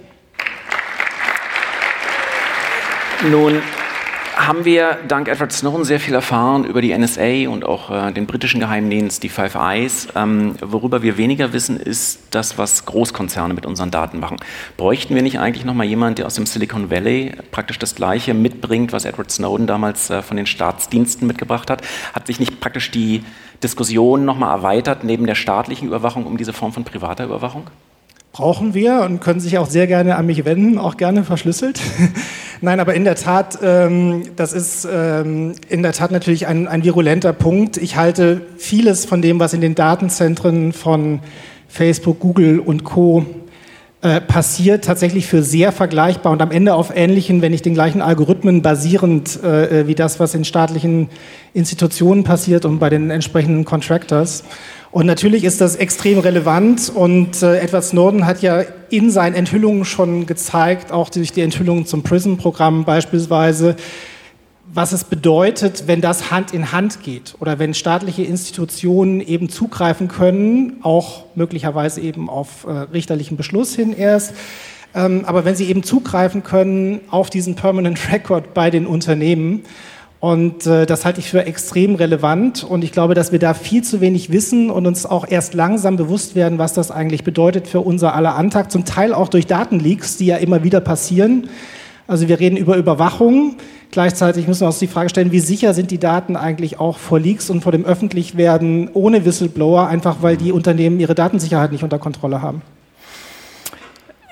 Nun 3.30 3.62
haben 4.48 4.64
wir 4.64 4.98
dank 5.08 5.28
Edward 5.28 5.52
Snowden 5.52 5.84
sehr 5.84 6.00
viel 6.00 6.14
erfahren 6.14 6.64
über 6.64 6.82
die 6.82 6.98
NSA 6.98 7.50
und 7.50 7.66
auch 7.66 7.92
äh, 7.92 8.12
den 8.14 8.26
britischen 8.26 8.60
Geheimdienst, 8.60 9.22
die 9.22 9.30
Five 9.30 9.56
Eyes. 9.56 10.08
Ähm, 10.16 10.56
worüber 10.62 11.02
wir 11.02 11.18
weniger 11.18 11.52
wissen, 11.52 11.78
ist 11.78 12.22
das, 12.32 12.58
was 12.58 12.86
Großkonzerne 12.86 13.54
mit 13.54 13.66
unseren 13.66 13.92
Daten 13.92 14.20
machen. 14.20 14.38
Bräuchten 14.78 15.14
wir 15.14 15.22
nicht 15.22 15.40
eigentlich 15.40 15.66
nochmal 15.66 15.88
jemanden, 15.88 16.16
der 16.16 16.26
aus 16.26 16.36
dem 16.36 16.46
Silicon 16.46 16.90
Valley 16.90 17.34
praktisch 17.52 17.80
das 17.80 17.96
Gleiche 17.96 18.34
mitbringt, 18.34 18.94
was 18.94 19.06
Edward 19.06 19.30
Snowden 19.30 19.68
damals 19.68 20.10
äh, 20.10 20.22
von 20.22 20.38
den 20.38 20.46
Staatsdiensten 20.46 21.28
mitgebracht 21.28 21.70
hat? 21.70 21.82
Hat 22.14 22.28
sich 22.28 22.40
nicht 22.40 22.62
praktisch 22.62 22.92
die 22.92 23.24
Diskussion 23.62 24.24
nochmal 24.24 24.56
erweitert 24.56 25.04
neben 25.04 25.26
der 25.26 25.36
staatlichen 25.36 25.88
Überwachung 25.88 26.26
um 26.26 26.38
diese 26.38 26.54
Form 26.54 26.72
von 26.72 26.86
privater 26.86 27.26
Überwachung? 27.26 27.68
Brauchen 28.32 28.74
wir 28.74 29.02
und 29.02 29.20
können 29.22 29.40
sich 29.40 29.58
auch 29.58 29.68
sehr 29.68 29.88
gerne 29.88 30.16
an 30.16 30.26
mich 30.26 30.46
wenden, 30.46 30.78
auch 30.78 30.98
gerne 30.98 31.24
verschlüsselt. 31.24 31.82
Nein, 32.62 32.80
aber 32.80 32.94
in 32.94 33.06
der 33.06 33.16
Tat, 33.16 33.60
ähm, 33.64 34.24
das 34.36 34.54
ist 34.54 34.88
ähm, 34.92 35.54
in 35.70 35.82
der 35.82 35.94
Tat 35.94 36.12
natürlich 36.12 36.46
ein, 36.46 36.68
ein 36.68 36.84
virulenter 36.84 37.34
Punkt. 37.34 37.78
Ich 37.78 37.96
halte 37.96 38.42
vieles 38.58 39.06
von 39.06 39.22
dem, 39.22 39.40
was 39.40 39.54
in 39.54 39.62
den 39.62 39.76
Datenzentren 39.76 40.74
von 40.74 41.22
Facebook, 41.70 42.20
Google 42.20 42.60
und 42.60 42.84
Co. 42.84 43.26
Äh, 44.02 44.22
passiert, 44.22 44.86
tatsächlich 44.86 45.28
für 45.28 45.44
sehr 45.44 45.74
vergleichbar 45.74 46.32
und 46.32 46.42
am 46.42 46.52
Ende 46.52 46.74
auf 46.74 46.96
ähnlichen, 46.96 47.42
wenn 47.42 47.52
nicht 47.52 47.66
den 47.66 47.74
gleichen 47.74 48.02
Algorithmen 48.02 48.62
basierend, 48.62 49.44
äh, 49.44 49.88
wie 49.88 49.96
das, 49.96 50.22
was 50.22 50.34
in 50.36 50.46
staatlichen 50.46 51.10
Institutionen 51.54 52.24
passiert 52.24 52.64
und 52.64 52.80
bei 52.80 52.90
den 52.90 53.10
entsprechenden 53.10 53.66
Contractors. 53.66 54.46
Und 54.92 55.06
natürlich 55.06 55.44
ist 55.44 55.60
das 55.60 55.76
extrem 55.76 56.20
relevant 56.20 56.90
und 56.96 57.44
äh, 57.44 57.60
Edward 57.60 57.84
Snowden 57.84 58.26
hat 58.26 58.42
ja 58.42 58.64
in 58.90 59.12
seinen 59.12 59.36
Enthüllungen 59.36 59.84
schon 59.84 60.26
gezeigt, 60.26 60.94
auch 60.94 61.10
durch 61.10 61.34
die 61.34 61.42
Enthüllungen 61.42 61.86
zum 61.86 62.02
PRISM-Programm 62.02 62.86
beispielsweise, 62.86 63.76
was 64.72 64.92
es 64.92 65.04
bedeutet, 65.04 65.86
wenn 65.88 66.02
das 66.02 66.32
Hand 66.32 66.54
in 66.54 66.72
Hand 66.72 67.02
geht 67.02 67.36
oder 67.40 67.58
wenn 67.58 67.74
staatliche 67.74 68.24
Institutionen 68.24 69.20
eben 69.20 69.50
zugreifen 69.50 70.08
können, 70.08 70.78
auch 70.84 71.24
möglicherweise 71.36 72.02
eben 72.02 72.30
auf 72.30 72.66
äh, 72.66 72.72
richterlichen 72.72 73.36
Beschluss 73.36 73.76
hin 73.76 73.94
erst. 73.94 74.34
Ähm, 74.94 75.24
aber 75.26 75.46
wenn 75.46 75.56
sie 75.56 75.66
eben 75.66 75.84
zugreifen 75.84 76.44
können 76.44 77.02
auf 77.10 77.30
diesen 77.30 77.56
Permanent 77.56 78.12
Record 78.12 78.54
bei 78.54 78.70
den 78.70 78.86
Unternehmen, 78.86 79.64
und 80.20 80.68
äh, 80.68 80.86
das 80.86 81.06
halte 81.06 81.22
ich 81.22 81.30
für 81.30 81.46
extrem 81.46 81.96
relevant. 81.96 82.66
Und 82.66 82.84
ich 82.84 82.92
glaube, 82.92 83.14
dass 83.14 83.32
wir 83.32 83.40
da 83.40 83.54
viel 83.54 83.84
zu 83.86 84.02
wenig 84.02 84.32
wissen 84.32 84.70
und 84.70 84.86
uns 84.86 85.06
auch 85.06 85.26
erst 85.26 85.54
langsam 85.54 85.96
bewusst 85.96 86.36
werden, 86.36 86.58
was 86.58 86.74
das 86.74 86.92
eigentlich 86.92 87.24
bedeutet 87.24 87.68
für 87.70 87.80
unser 87.80 88.14
aller 88.14 88.36
Antag. 88.36 88.70
Zum 88.70 88.84
Teil 88.84 89.14
auch 89.14 89.30
durch 89.30 89.48
Datenleaks, 89.48 90.18
die 90.18 90.26
ja 90.26 90.36
immer 90.36 90.64
wieder 90.64 90.82
passieren. 90.82 91.50
Also 92.10 92.28
wir 92.28 92.40
reden 92.40 92.58
über 92.58 92.76
Überwachung. 92.76 93.58
Gleichzeitig 93.92 94.48
müssen 94.48 94.62
wir 94.62 94.68
uns 94.68 94.80
die 94.80 94.88
Frage 94.88 95.10
stellen, 95.10 95.32
wie 95.32 95.40
sicher 95.40 95.76
sind 95.76 95.92
die 95.92 96.00
Daten 96.00 96.36
eigentlich 96.36 96.80
auch 96.80 96.98
vor 96.98 97.20
Leaks 97.20 97.52
und 97.52 97.62
vor 97.62 97.72
dem 97.72 97.86
Öffentlichwerden 97.86 98.90
ohne 98.94 99.26
Whistleblower, 99.26 99.88
einfach 99.88 100.18
weil 100.22 100.36
die 100.36 100.52
Unternehmen 100.52 101.00
ihre 101.00 101.14
Datensicherheit 101.14 101.72
nicht 101.72 101.84
unter 101.84 102.00
Kontrolle 102.00 102.42
haben. 102.42 102.64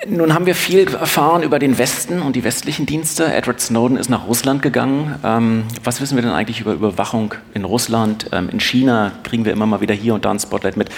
Nun 0.08 0.34
haben 0.34 0.46
wir 0.46 0.56
viel 0.56 0.88
erfahren 0.88 1.44
über 1.44 1.60
den 1.60 1.78
Westen 1.78 2.20
und 2.20 2.34
die 2.34 2.42
westlichen 2.42 2.84
Dienste. 2.84 3.32
Edward 3.32 3.60
Snowden 3.60 3.96
ist 3.96 4.10
nach 4.10 4.26
Russland 4.26 4.60
gegangen. 4.60 5.14
Ähm, 5.24 5.64
was 5.84 6.00
wissen 6.00 6.16
wir 6.16 6.22
denn 6.22 6.32
eigentlich 6.32 6.60
über 6.60 6.72
Überwachung 6.72 7.34
in 7.54 7.64
Russland? 7.64 8.26
Ähm, 8.32 8.48
in 8.48 8.58
China 8.58 9.12
kriegen 9.22 9.44
wir 9.44 9.52
immer 9.52 9.66
mal 9.66 9.80
wieder 9.80 9.94
hier 9.94 10.14
und 10.14 10.24
da 10.24 10.32
ein 10.32 10.40
Spotlight 10.40 10.76
mit. 10.76 10.88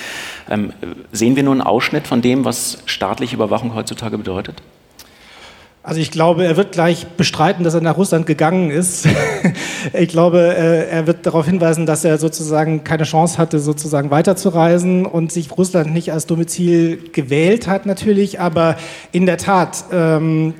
Ähm, 0.48 0.72
sehen 1.12 1.36
wir 1.36 1.42
nur 1.42 1.52
einen 1.52 1.62
Ausschnitt 1.62 2.06
von 2.06 2.22
dem, 2.22 2.46
was 2.46 2.78
staatliche 2.86 3.36
Überwachung 3.36 3.74
heutzutage 3.74 4.16
bedeutet? 4.16 4.62
Also 5.82 5.98
ich 5.98 6.10
glaube, 6.10 6.44
er 6.44 6.58
wird 6.58 6.72
gleich 6.72 7.06
bestreiten, 7.16 7.64
dass 7.64 7.72
er 7.72 7.80
nach 7.80 7.96
Russland 7.96 8.26
gegangen 8.26 8.70
ist. 8.70 9.08
ich 9.94 10.08
glaube, 10.10 10.54
äh, 10.54 10.90
er 10.90 11.06
wird 11.06 11.24
darauf 11.24 11.46
hinweisen, 11.46 11.86
dass 11.86 12.04
er 12.04 12.18
sozusagen 12.18 12.84
keine 12.84 13.04
Chance 13.04 13.38
hatte, 13.38 13.58
sozusagen 13.58 14.10
weiterzureisen 14.10 15.06
und 15.06 15.32
sich 15.32 15.56
Russland 15.56 15.94
nicht 15.94 16.12
als 16.12 16.26
Domizil 16.26 16.98
gewählt 17.12 17.66
hat 17.66 17.86
natürlich. 17.86 18.40
Aber 18.40 18.76
in 19.12 19.24
der 19.24 19.38
Tat, 19.38 19.84
ähm, 19.90 20.52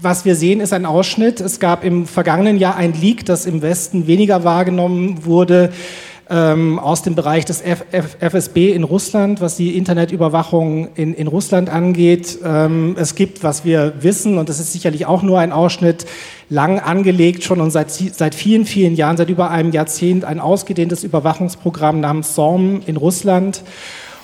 was 0.00 0.24
wir 0.24 0.36
sehen, 0.36 0.60
ist 0.60 0.72
ein 0.72 0.86
Ausschnitt. 0.86 1.42
Es 1.42 1.60
gab 1.60 1.84
im 1.84 2.06
vergangenen 2.06 2.56
Jahr 2.56 2.76
ein 2.76 2.94
Leak, 2.94 3.26
das 3.26 3.44
im 3.44 3.60
Westen 3.60 4.06
weniger 4.06 4.42
wahrgenommen 4.42 5.26
wurde 5.26 5.70
ähm, 6.32 6.78
aus 6.78 7.02
dem 7.02 7.14
Bereich 7.14 7.44
des 7.44 7.60
F 7.60 7.84
F 7.92 8.16
FSB 8.18 8.72
in 8.72 8.84
Russland, 8.84 9.42
was 9.42 9.56
die 9.56 9.76
Internetüberwachung 9.76 10.88
in, 10.94 11.12
in 11.12 11.26
Russland 11.26 11.68
angeht. 11.68 12.38
Ähm, 12.42 12.96
es 12.98 13.14
gibt, 13.14 13.44
was 13.44 13.66
wir 13.66 13.92
wissen, 14.00 14.38
und 14.38 14.48
das 14.48 14.58
ist 14.58 14.72
sicherlich 14.72 15.04
auch 15.04 15.22
nur 15.22 15.38
ein 15.38 15.52
Ausschnitt, 15.52 16.06
lang 16.48 16.78
angelegt 16.78 17.44
schon 17.44 17.60
und 17.60 17.70
seit, 17.70 17.90
seit 17.90 18.34
vielen, 18.34 18.64
vielen 18.64 18.94
Jahren, 18.94 19.16
seit 19.16 19.28
über 19.28 19.50
einem 19.50 19.72
Jahrzehnt, 19.72 20.24
ein 20.24 20.40
ausgedehntes 20.40 21.04
Überwachungsprogramm 21.04 22.00
namens 22.00 22.34
SORM 22.34 22.80
in 22.86 22.96
Russland. 22.96 23.62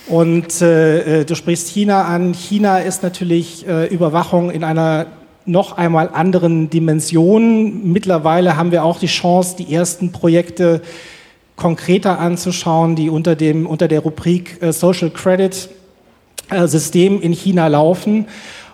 Und 0.08 0.62
äh, 0.62 1.24
du 1.24 1.34
sprichst 1.34 1.68
China 1.68 2.04
an. 2.04 2.32
China 2.32 2.78
ist 2.78 3.02
natürlich 3.02 3.68
äh, 3.68 3.86
Überwachung 3.86 4.50
in 4.50 4.64
einer 4.64 5.06
noch 5.44 5.76
einmal 5.76 6.10
anderen 6.12 6.70
Dimension. 6.70 7.92
Mittlerweile 7.92 8.56
haben 8.56 8.70
wir 8.70 8.84
auch 8.84 8.98
die 8.98 9.06
Chance, 9.06 9.56
die 9.58 9.74
ersten 9.74 10.12
Projekte 10.12 10.82
konkreter 11.58 12.18
anzuschauen, 12.18 12.96
die 12.96 13.10
unter, 13.10 13.36
dem, 13.36 13.66
unter 13.66 13.88
der 13.88 14.00
Rubrik 14.00 14.62
äh, 14.62 14.72
Social 14.72 15.10
Credit 15.10 15.68
äh, 16.48 16.66
System 16.66 17.20
in 17.20 17.32
China 17.32 17.66
laufen. 17.66 18.26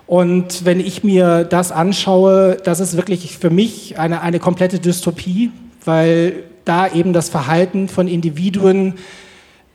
Und 0.07 0.65
wenn 0.65 0.79
ich 0.81 1.03
mir 1.03 1.45
das 1.45 1.73
anschaue, 1.73 2.59
das 2.63 2.79
ist 2.79 2.97
wirklich 2.97 3.37
für 3.39 3.51
mich 3.51 3.99
eine, 3.99 4.21
eine 4.21 4.39
komplette 4.39 4.79
Dystopie, 4.79 5.51
weil 5.85 6.45
da 6.65 6.87
eben 6.93 7.13
das 7.13 7.31
Verhalten 7.31 7.89
von 7.89 8.07
Individuen 8.07 8.95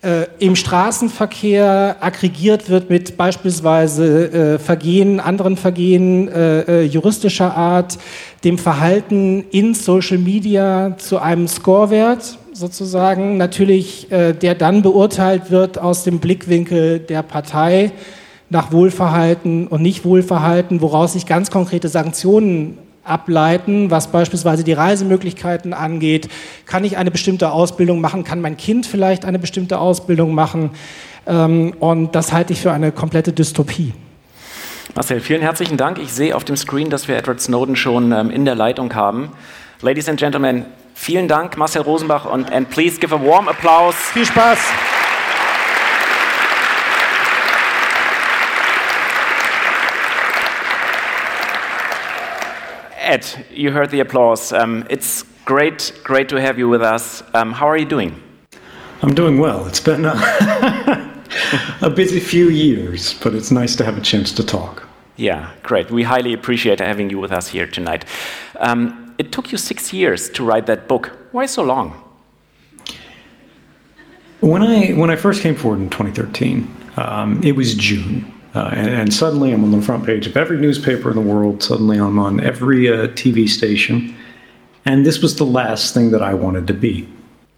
äh, 0.01 0.27
im 0.39 0.55
Straßenverkehr 0.55 1.97
aggregiert 1.99 2.69
wird 2.69 2.89
mit 2.89 3.17
beispielsweise 3.17 4.31
äh, 4.31 4.59
Vergehen, 4.59 5.19
anderen 5.19 5.57
Vergehen 5.57 6.29
äh, 6.29 6.61
äh, 6.61 6.83
juristischer 6.83 7.55
Art, 7.55 7.97
dem 8.43 8.57
Verhalten 8.57 9.43
in 9.51 9.73
Social 9.73 10.17
Media 10.17 10.95
zu 10.97 11.19
einem 11.19 11.47
Scorewert 11.47 12.38
sozusagen, 12.59 13.37
natürlich 13.37 14.11
äh, 14.11 14.33
der 14.33 14.53
dann 14.53 14.81
beurteilt 14.81 15.49
wird 15.49 15.79
aus 15.79 16.03
dem 16.03 16.19
Blickwinkel 16.19 16.99
der 16.99 17.23
Partei 17.23 17.91
nach 18.49 18.71
Wohlverhalten 18.71 19.67
und 19.67 19.81
Nicht-Wohlverhalten, 19.81 20.81
woraus 20.81 21.13
sich 21.13 21.25
ganz 21.25 21.51
konkrete 21.51 21.87
Sanktionen 21.87 22.77
ableiten, 23.03 23.89
was 23.89 24.11
beispielsweise 24.11 24.63
die 24.63 24.73
Reisemöglichkeiten 24.73 25.73
angeht. 25.73 26.27
Kann 26.65 26.83
ich 26.83 26.97
eine 26.97 27.11
bestimmte 27.11 27.51
Ausbildung 27.51 28.01
machen? 28.01 28.23
Kann 28.23 28.41
mein 28.41 28.57
Kind 28.57 28.85
vielleicht 28.85 29.25
eine 29.25 29.39
bestimmte 29.39 29.79
Ausbildung 29.79 30.35
machen? 30.35 30.71
Ähm, 31.25 31.73
und 31.79 32.13
das 32.13 32.33
halte 32.33 32.53
ich 32.53 32.61
für 32.61 32.71
eine 32.71 32.91
komplette 32.91 33.31
Dystopie. 33.31 33.93
Marcel, 34.95 35.21
vielen 35.21 35.41
herzlichen 35.41 35.77
Dank. 35.77 35.99
Ich 35.99 36.11
sehe 36.11 36.35
auf 36.35 36.43
dem 36.43 36.57
Screen, 36.57 36.89
dass 36.89 37.07
wir 37.07 37.15
Edward 37.15 37.39
Snowden 37.39 37.75
schon 37.75 38.11
ähm, 38.11 38.29
in 38.29 38.43
der 38.43 38.55
Leitung 38.55 38.93
haben. 38.95 39.29
Ladies 39.81 40.09
and 40.09 40.19
Gentlemen, 40.19 40.65
vielen 40.99 41.27
Dank, 41.27 41.57
Marcel 41.57 41.83
Rosenbach, 41.83 42.25
und 42.25 42.51
and 42.51 42.69
please 42.69 42.99
give 42.99 43.13
a 43.13 43.17
warm 43.17 43.47
applause. 43.47 43.95
Viel 44.13 44.25
Spaß. 44.25 44.59
Ed, 52.99 53.25
you 53.49 53.71
heard 53.71 53.89
the 53.89 54.01
applause. 54.01 54.53
Um, 54.53 54.85
it's 54.89 55.23
great, 55.45 55.93
great 56.03 56.29
to 56.29 56.39
have 56.39 56.59
you 56.59 56.69
with 56.69 56.83
us. 56.83 57.23
Um, 57.33 57.53
how 57.53 57.67
are 57.67 57.77
you 57.77 57.85
doing? 57.85 58.21
I'm 59.01 59.15
doing 59.15 59.39
well. 59.39 59.65
It's 59.65 59.79
been 59.79 60.05
a, 60.05 60.13
a 61.81 61.89
busy 61.89 62.19
few 62.19 62.49
years, 62.49 63.15
but 63.23 63.33
it's 63.33 63.49
nice 63.49 63.75
to 63.77 63.83
have 63.85 63.97
a 63.97 64.01
chance 64.01 64.31
to 64.33 64.43
talk. 64.43 64.87
Yeah, 65.15 65.49
great. 65.63 65.89
We 65.89 66.03
highly 66.03 66.33
appreciate 66.33 66.79
having 66.79 67.09
you 67.09 67.19
with 67.19 67.31
us 67.31 67.47
here 67.47 67.65
tonight. 67.65 68.05
Um, 68.57 69.08
it 69.19 69.33
took 69.33 69.51
you 69.51 69.57
six 69.57 69.93
years 69.93 70.29
to 70.29 70.43
write 70.43 70.65
that 70.65 70.87
book. 70.87 71.11
Why 71.33 71.45
so 71.45 71.61
long? 71.61 71.91
When 74.39 74.63
I 74.63 74.91
when 74.93 75.09
I 75.11 75.17
first 75.17 75.43
came 75.43 75.55
forward 75.55 75.81
in 75.81 75.89
2013, 75.89 76.75
um, 76.95 77.43
it 77.43 77.55
was 77.55 77.75
June. 77.75 78.33
Uh, 78.55 78.71
and, 78.73 78.89
and, 78.89 79.13
suddenly 79.13 79.51
I'm 79.51 79.63
on 79.63 79.69
the 79.69 79.81
front 79.81 80.03
page 80.07 80.25
of 80.25 80.35
every 80.35 80.57
newspaper 80.57 81.11
in 81.11 81.15
the 81.15 81.21
world. 81.21 81.61
Suddenly 81.61 81.99
I'm 81.99 82.17
on 82.17 82.39
every 82.39 82.89
uh, 82.89 83.09
TV 83.09 83.47
station. 83.47 84.15
And 84.85 85.05
this 85.05 85.21
was 85.21 85.35
the 85.35 85.45
last 85.45 85.93
thing 85.93 86.09
that 86.11 86.23
I 86.23 86.33
wanted 86.33 86.65
to 86.65 86.73
be. 86.73 87.07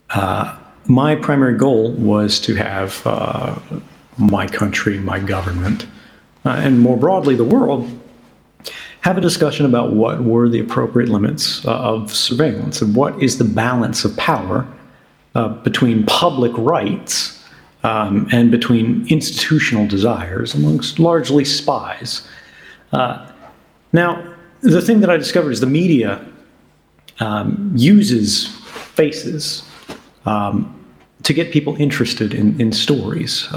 Uh, 0.09 0.57
my 0.87 1.15
primary 1.15 1.57
goal 1.57 1.93
was 1.93 2.41
to 2.41 2.55
have 2.55 3.01
uh, 3.05 3.57
my 4.17 4.47
country, 4.47 4.99
my 4.99 5.17
government, 5.17 5.85
uh, 6.43 6.49
and 6.49 6.81
more 6.81 6.97
broadly 6.97 7.35
the 7.35 7.45
world 7.45 7.87
have 9.01 9.17
a 9.17 9.21
discussion 9.21 9.65
about 9.65 9.93
what 9.93 10.23
were 10.23 10.47
the 10.47 10.59
appropriate 10.59 11.09
limits 11.09 11.65
uh, 11.65 11.71
of 11.71 12.13
surveillance 12.13 12.81
and 12.81 12.95
what 12.95 13.21
is 13.21 13.37
the 13.37 13.43
balance 13.43 14.05
of 14.05 14.15
power 14.17 14.67
between 15.63 16.05
public 16.05 16.51
rights 16.57 17.41
um, 17.83 18.27
and 18.31 18.51
between 18.51 19.07
institutional 19.07 19.87
desires 19.87 20.53
amongst 20.53 20.99
largely 20.99 21.45
spies. 21.45 22.27
Uh, 22.91 23.31
now, 23.93 24.35
the 24.61 24.81
thing 24.81 24.99
that 25.01 25.09
I 25.09 25.17
discovered 25.17 25.51
is 25.51 25.59
the 25.59 25.65
media 25.65 26.23
um, 27.19 27.71
uses 27.75 28.47
faces 28.95 29.63
um, 30.25 30.77
to 31.23 31.33
get 31.33 31.51
people 31.51 31.75
interested 31.77 32.33
in, 32.33 32.59
in 32.59 32.71
stories. 32.71 33.47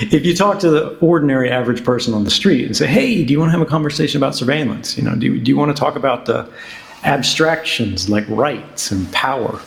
If 0.12 0.24
you 0.24 0.34
talk 0.34 0.58
to 0.60 0.70
the 0.70 0.96
ordinary 0.98 1.50
average 1.50 1.84
person 1.84 2.14
on 2.14 2.24
the 2.24 2.30
street 2.30 2.66
and 2.66 2.76
say, 2.76 2.86
"Hey, 2.86 3.24
do 3.24 3.32
you 3.32 3.38
want 3.38 3.48
to 3.48 3.58
have 3.58 3.66
a 3.66 3.70
conversation 3.70 4.18
about 4.18 4.34
surveillance? 4.34 4.96
You 4.96 5.04
know, 5.04 5.14
do, 5.14 5.38
do 5.38 5.50
you 5.50 5.56
want 5.56 5.74
to 5.74 5.80
talk 5.80 5.96
about 5.96 6.26
the 6.26 6.48
abstractions 7.04 8.08
like 8.08 8.24
rights 8.28 8.90
and 8.90 9.10
power?" 9.12 9.60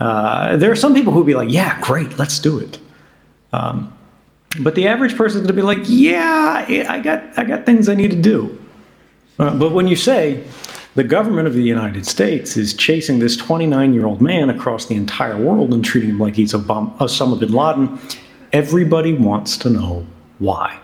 Uh, 0.00 0.56
there 0.56 0.70
are 0.70 0.76
some 0.76 0.94
people 0.94 1.12
who 1.12 1.20
will 1.20 1.26
be 1.26 1.34
like, 1.34 1.50
yeah, 1.50 1.80
great, 1.80 2.18
let's 2.18 2.38
do 2.38 2.58
it. 2.58 2.78
Um, 3.52 3.92
but 4.60 4.74
the 4.74 4.86
average 4.86 5.16
person 5.16 5.40
is 5.40 5.46
going 5.46 5.56
to 5.56 5.60
be 5.60 5.62
like, 5.62 5.84
yeah, 5.84 6.64
I 6.88 7.00
got, 7.00 7.38
I 7.38 7.44
got 7.44 7.66
things 7.66 7.88
I 7.88 7.94
need 7.94 8.10
to 8.10 8.20
do. 8.20 8.58
Uh, 9.38 9.54
but 9.56 9.72
when 9.72 9.86
you 9.86 9.96
say 9.96 10.44
the 10.94 11.04
government 11.04 11.46
of 11.46 11.54
the 11.54 11.62
United 11.62 12.06
States 12.06 12.56
is 12.56 12.72
chasing 12.72 13.18
this 13.18 13.36
29 13.36 13.92
year 13.92 14.06
old 14.06 14.20
man 14.22 14.48
across 14.48 14.86
the 14.86 14.94
entire 14.94 15.36
world 15.36 15.74
and 15.74 15.84
treating 15.84 16.10
him 16.10 16.18
like 16.18 16.34
he's 16.34 16.54
a 16.54 16.58
bomb, 16.58 16.96
Osama 16.98 17.38
bin 17.38 17.52
Laden, 17.52 17.98
everybody 18.56 19.12
wants 19.12 19.58
to 19.58 19.68
know 19.68 20.06
why. 20.38 20.78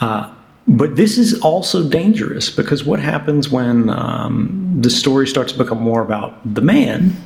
Uh, 0.00 0.32
but 0.68 0.94
this 0.94 1.18
is 1.18 1.40
also 1.40 1.88
dangerous 1.88 2.50
because 2.50 2.84
what 2.84 3.00
happens 3.00 3.50
when 3.50 3.90
um, 3.90 4.78
the 4.80 4.90
story 4.90 5.26
starts 5.26 5.52
to 5.52 5.58
become 5.58 5.80
more 5.80 6.02
about 6.02 6.32
the 6.54 6.60
man 6.60 7.16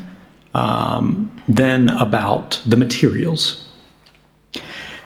um, 0.55 1.31
than 1.49 1.91
about 1.91 2.63
the 2.67 2.77
materials. 2.77 3.69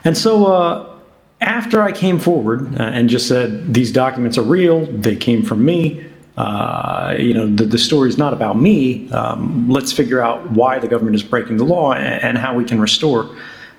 And 0.05 0.17
so 0.17 0.45
uh, 0.45 0.97
after 1.41 1.81
I 1.81 1.91
came 1.91 2.17
forward 2.17 2.79
uh, 2.79 2.83
and 2.83 3.09
just 3.09 3.27
said, 3.27 3.73
these 3.73 3.91
documents 3.91 4.37
are 4.37 4.43
real, 4.43 4.85
they 4.85 5.17
came 5.17 5.43
from 5.43 5.65
me, 5.65 6.05
uh, 6.37 7.15
you 7.17 7.33
know, 7.33 7.47
the, 7.47 7.65
the 7.65 7.77
story 7.77 8.09
is 8.09 8.17
not 8.17 8.33
about 8.33 8.57
me. 8.57 9.09
Um, 9.11 9.69
let's 9.69 9.91
figure 9.91 10.21
out 10.21 10.51
why 10.51 10.79
the 10.79 10.87
government 10.87 11.15
is 11.15 11.23
breaking 11.23 11.57
the 11.57 11.65
law 11.65 11.93
and, 11.93 12.23
and 12.23 12.37
how 12.37 12.55
we 12.55 12.63
can 12.63 12.79
restore 12.79 13.29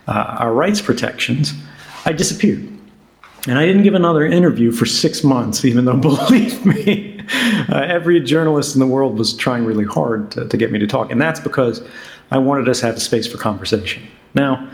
uh, 0.06 0.36
our 0.38 0.52
rights 0.52 0.80
protections. 0.80 1.52
I 2.04 2.12
disappeared. 2.12 2.68
And 3.48 3.58
I 3.58 3.66
didn't 3.66 3.82
give 3.82 3.94
another 3.94 4.24
interview 4.24 4.72
for 4.72 4.86
six 4.86 5.22
months, 5.22 5.64
even 5.64 5.84
though, 5.84 5.96
believe 5.96 6.64
me, 6.66 7.20
uh, 7.68 7.80
every 7.80 8.20
journalist 8.20 8.74
in 8.74 8.80
the 8.80 8.86
world 8.86 9.18
was 9.18 9.34
trying 9.34 9.64
really 9.64 9.84
hard 9.84 10.30
to, 10.32 10.48
to, 10.48 10.56
get 10.56 10.72
me 10.72 10.78
to 10.78 10.86
talk. 10.86 11.10
And 11.10 11.20
that's 11.20 11.40
because 11.40 11.86
I 12.30 12.38
wanted 12.38 12.68
us 12.68 12.80
to 12.80 12.86
have 12.86 12.96
a 12.96 13.00
space 13.00 13.26
for 13.26 13.38
conversation. 13.38 14.02
Now, 14.34 14.68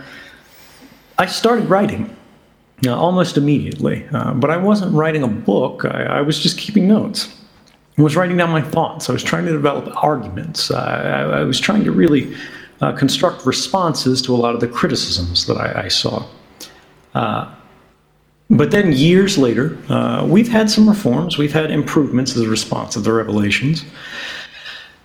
I 1.17 1.27
started 1.27 1.69
writing 1.69 2.15
uh, 2.85 2.95
almost 2.95 3.37
immediately, 3.37 4.05
uh, 4.11 4.33
but 4.33 4.49
I 4.49 4.57
wasn't 4.57 4.93
writing 4.93 5.23
a 5.23 5.27
book, 5.27 5.85
I, 5.85 6.03
I, 6.03 6.21
was 6.21 6.39
just 6.39 6.57
keeping 6.57 6.87
notes. 6.87 7.33
I 7.97 8.01
was 8.01 8.15
writing 8.15 8.35
down 8.37 8.49
my 8.49 8.61
thoughts. 8.61 9.09
I 9.09 9.13
was 9.13 9.23
trying 9.23 9.45
to 9.45 9.51
develop 9.51 10.03
arguments. 10.03 10.71
I, 10.71 11.21
I, 11.21 11.43
was 11.43 11.59
trying 11.59 11.83
to 11.83 11.91
really 11.91 12.35
uh, 12.83 12.91
construct 12.91 13.45
responses 13.45 14.21
to 14.21 14.35
a 14.35 14.39
lot 14.43 14.53
of 14.53 14.59
the 14.59 14.67
criticisms 14.67 15.45
that 15.45 15.55
I, 15.55 15.85
I 15.85 15.87
saw. 15.87 16.25
Uh, 17.15 17.49
but 18.49 18.71
then 18.71 18.91
years 18.91 19.37
later, 19.37 19.77
uh, 19.87 20.25
we've 20.27 20.49
had 20.49 20.69
some 20.69 20.89
reforms, 20.89 21.37
we've 21.37 21.53
had 21.53 21.71
improvements 21.71 22.35
as 22.35 22.41
a 22.41 22.49
response 22.49 22.97
of 22.97 23.05
the 23.05 23.13
revelations. 23.13 23.85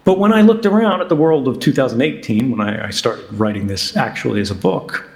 But 0.03 0.19
when 0.19 0.33
I 0.33 0.41
looked 0.43 0.67
around 0.67 1.03
at 1.03 1.09
the 1.09 1.15
world 1.15 1.47
of 1.47 1.61
2018, 1.61 2.51
when 2.51 2.61
I, 2.61 2.89
I 2.89 2.91
started 2.91 3.33
writing 3.33 3.69
this 3.69 3.97
actually 3.97 4.41
as 4.41 4.51
a 4.51 4.57
book, 4.57 5.09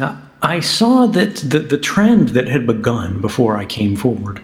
uh, 0.00 0.16
I 0.40 0.60
saw 0.60 1.06
that 1.08 1.36
the, 1.36 1.58
the 1.58 1.78
trend 1.78 2.30
that 2.30 2.48
had 2.48 2.66
begun 2.66 3.20
before 3.20 3.58
I 3.58 3.66
came 3.66 3.94
forward 3.94 4.40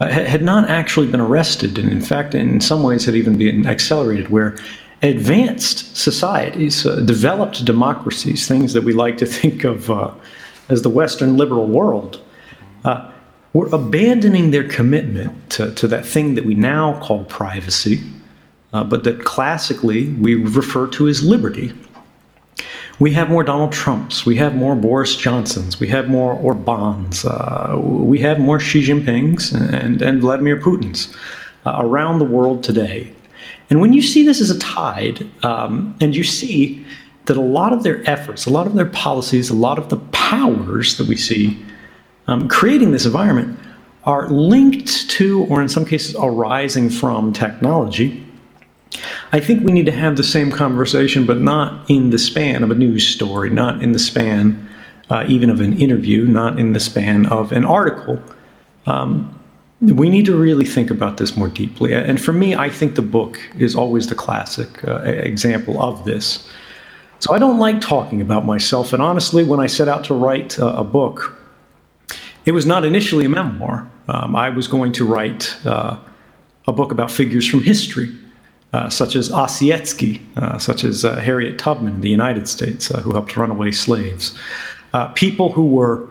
uh, 0.00 0.10
had 0.10 0.42
not 0.42 0.70
actually 0.70 1.08
been 1.08 1.20
arrested, 1.20 1.76
and 1.76 1.90
in 1.90 2.00
fact, 2.00 2.36
in 2.36 2.60
some 2.60 2.84
ways, 2.84 3.04
had 3.04 3.16
even 3.16 3.36
been 3.36 3.66
accelerated, 3.66 4.28
where 4.28 4.56
advanced 5.04 5.96
societies, 5.96 6.86
uh, 6.86 6.96
developed 7.00 7.64
democracies, 7.64 8.48
things 8.48 8.72
that 8.72 8.84
we 8.84 8.92
like 8.92 9.18
to 9.18 9.26
think 9.40 9.64
of 9.64 9.90
uh, 9.90 10.10
as 10.68 10.82
the 10.82 10.90
Western 10.90 11.36
liberal 11.36 11.66
world, 11.66 12.22
uh, 12.84 13.10
were 13.52 13.68
abandoning 13.68 14.50
their 14.50 14.66
commitment 14.66 15.50
to, 15.50 15.72
to 15.74 15.86
that 15.86 16.04
thing 16.04 16.34
that 16.34 16.44
we 16.44 16.54
now 16.54 16.98
call 17.00 17.24
privacy, 17.24 18.02
uh, 18.72 18.82
but 18.82 19.04
that 19.04 19.24
classically 19.24 20.08
we 20.14 20.34
refer 20.34 20.86
to 20.88 21.06
as 21.06 21.22
liberty. 21.22 21.72
We 22.98 23.12
have 23.12 23.28
more 23.28 23.44
Donald 23.44 23.72
Trumps, 23.72 24.24
we 24.24 24.36
have 24.36 24.54
more 24.54 24.74
Boris 24.74 25.16
Johnsons, 25.16 25.80
we 25.80 25.88
have 25.88 26.08
more 26.08 26.36
Orbans, 26.36 27.24
uh, 27.24 27.78
we 27.78 28.18
have 28.20 28.38
more 28.38 28.60
Xi 28.60 28.84
Jinpings 28.84 29.52
and, 29.52 30.00
and 30.00 30.20
Vladimir 30.20 30.60
Putins 30.60 31.14
uh, 31.66 31.76
around 31.80 32.20
the 32.20 32.24
world 32.24 32.62
today. 32.62 33.12
And 33.70 33.80
when 33.80 33.92
you 33.92 34.02
see 34.02 34.24
this 34.24 34.40
as 34.40 34.50
a 34.50 34.58
tide, 34.58 35.28
um, 35.44 35.96
and 36.00 36.14
you 36.14 36.24
see 36.24 36.84
that 37.26 37.36
a 37.36 37.40
lot 37.40 37.72
of 37.72 37.82
their 37.82 38.08
efforts, 38.08 38.46
a 38.46 38.50
lot 38.50 38.66
of 38.66 38.74
their 38.74 38.86
policies, 38.86 39.50
a 39.50 39.54
lot 39.54 39.78
of 39.78 39.88
the 39.88 39.96
powers 39.96 40.96
that 40.98 41.06
we 41.06 41.16
see 41.16 41.64
um, 42.26 42.48
creating 42.48 42.92
this 42.92 43.06
environment 43.06 43.58
are 44.04 44.28
linked 44.28 45.08
to, 45.10 45.44
or 45.46 45.62
in 45.62 45.68
some 45.68 45.84
cases, 45.84 46.14
arising 46.18 46.90
from 46.90 47.32
technology. 47.32 48.24
I 49.32 49.40
think 49.40 49.64
we 49.64 49.72
need 49.72 49.86
to 49.86 49.92
have 49.92 50.16
the 50.16 50.22
same 50.22 50.50
conversation, 50.50 51.26
but 51.26 51.40
not 51.40 51.88
in 51.90 52.10
the 52.10 52.18
span 52.18 52.62
of 52.62 52.70
a 52.70 52.74
news 52.74 53.06
story, 53.06 53.50
not 53.50 53.82
in 53.82 53.92
the 53.92 53.98
span 53.98 54.68
uh, 55.10 55.24
even 55.28 55.50
of 55.50 55.60
an 55.60 55.78
interview, 55.80 56.26
not 56.26 56.58
in 56.58 56.72
the 56.72 56.80
span 56.80 57.26
of 57.26 57.52
an 57.52 57.64
article. 57.64 58.22
Um, 58.86 59.38
we 59.80 60.08
need 60.08 60.24
to 60.26 60.36
really 60.36 60.64
think 60.64 60.90
about 60.90 61.16
this 61.16 61.36
more 61.36 61.48
deeply. 61.48 61.92
And 61.94 62.20
for 62.20 62.32
me, 62.32 62.54
I 62.54 62.70
think 62.70 62.94
the 62.94 63.02
book 63.02 63.40
is 63.58 63.74
always 63.74 64.06
the 64.06 64.14
classic 64.14 64.86
uh, 64.86 65.02
example 65.02 65.82
of 65.82 66.04
this. 66.04 66.48
So 67.18 67.34
I 67.34 67.38
don't 67.38 67.58
like 67.58 67.80
talking 67.80 68.20
about 68.20 68.44
myself. 68.44 68.92
And 68.92 69.02
honestly, 69.02 69.44
when 69.44 69.60
I 69.60 69.66
set 69.66 69.88
out 69.88 70.04
to 70.04 70.14
write 70.14 70.58
uh, 70.58 70.74
a 70.76 70.84
book, 70.84 71.36
it 72.44 72.52
was 72.52 72.66
not 72.66 72.84
initially 72.84 73.24
a 73.24 73.28
memoir. 73.28 73.90
Um, 74.08 74.36
I 74.36 74.50
was 74.50 74.68
going 74.68 74.92
to 74.92 75.04
write 75.06 75.56
uh, 75.64 75.96
a 76.66 76.72
book 76.72 76.92
about 76.92 77.10
figures 77.10 77.48
from 77.48 77.62
history, 77.62 78.14
uh, 78.72 78.90
such 78.90 79.16
as 79.16 79.30
Ossietzky, 79.30 80.20
uh, 80.36 80.58
such 80.58 80.84
as 80.84 81.04
uh, 81.04 81.16
Harriet 81.16 81.58
Tubman 81.58 81.94
in 81.94 82.00
the 82.00 82.10
United 82.10 82.48
States, 82.48 82.88
who 82.88 83.12
helped 83.12 83.36
run 83.36 83.50
away 83.50 83.72
slaves. 83.72 84.38
People 85.14 85.50
who 85.50 85.66
were 85.66 86.08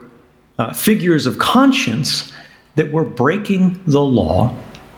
figures 0.74 1.26
of 1.26 1.38
conscience 1.38 2.33
that 2.76 2.92
we're 2.92 3.04
breaking 3.04 3.82
the 3.86 4.02
law 4.02 4.56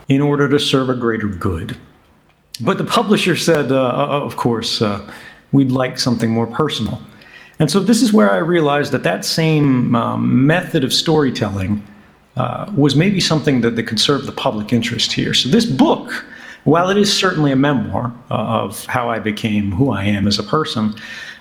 in 0.08 0.20
order 0.20 0.48
to 0.48 0.58
serve 0.58 0.88
a 0.88 0.94
greater 0.94 1.28
good. 1.28 1.76
But 2.60 2.78
the 2.78 2.84
publisher 2.84 3.36
said, 3.36 3.70
of 3.72 4.36
course, 4.36 4.82
we'd 5.52 5.70
like 5.70 5.98
something 5.98 6.30
more 6.30 6.46
personal. 6.46 7.00
And 7.58 7.70
so 7.70 7.80
this 7.80 8.02
is 8.02 8.12
where 8.12 8.30
I 8.30 8.38
realized 8.38 8.92
that 8.92 9.02
that 9.04 9.24
same 9.24 9.94
um, 9.94 10.46
method 10.46 10.84
of 10.84 10.92
storytelling 10.92 11.82
uh, 12.36 12.70
was 12.76 12.94
maybe 12.94 13.18
something 13.20 13.62
that, 13.62 13.76
that 13.76 13.84
could 13.84 13.98
serve 13.98 14.26
the 14.26 14.32
public 14.32 14.72
interest 14.72 15.12
here. 15.12 15.32
So 15.32 15.48
this 15.48 15.64
book, 15.64 16.26
while 16.64 16.90
it 16.90 16.98
is 16.98 17.10
certainly 17.10 17.52
a 17.52 17.56
memoir 17.56 18.12
uh, 18.30 18.34
of 18.34 18.84
how 18.86 19.08
I 19.08 19.18
became 19.20 19.72
who 19.72 19.90
I 19.90 20.04
am 20.04 20.26
as 20.26 20.38
a 20.38 20.42
person, 20.42 20.94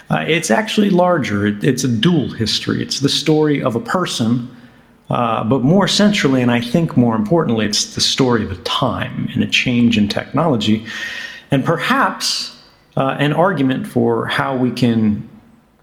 uh, 0.10 0.24
it's 0.26 0.52
actually 0.52 0.90
larger. 0.90 1.48
It, 1.48 1.64
it's 1.64 1.84
a 1.84 1.90
dual 1.90 2.30
history. 2.30 2.82
It's 2.82 3.02
the 3.02 3.10
story 3.10 3.62
of 3.62 3.76
a 3.76 3.82
person, 3.82 4.50
uh, 5.10 5.44
but 5.44 5.62
more 5.62 5.88
centrally, 5.88 6.42
and 6.42 6.52
I 6.52 6.62
think 6.62 6.98
more 6.98 7.16
importantly, 7.16 7.66
it's 7.66 7.94
the 7.94 8.02
story 8.02 8.44
of 8.44 8.52
a 8.52 8.56
time 8.64 9.30
and 9.34 9.44
a 9.44 9.48
change 9.48 9.98
in 9.98 10.08
technology, 10.08 10.86
and 11.52 11.64
perhaps 11.64 12.58
uh, 12.98 13.16
an 13.20 13.34
argument 13.34 13.88
for 13.88 14.26
how 14.26 14.56
we 14.56 14.72
can 14.72 15.28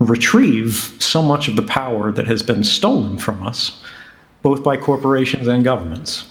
retrieve 0.01 0.95
so 0.99 1.23
much 1.23 1.47
of 1.49 1.57
the 1.57 1.63
power 1.63 2.11
that 2.11 2.27
has 2.27 2.43
been 2.43 2.65
stolen 2.65 3.19
from 3.19 3.47
us, 3.47 3.81
both 4.43 4.65
by 4.65 4.77
corporations 4.77 5.47
and 5.47 5.63
governments. 5.63 6.27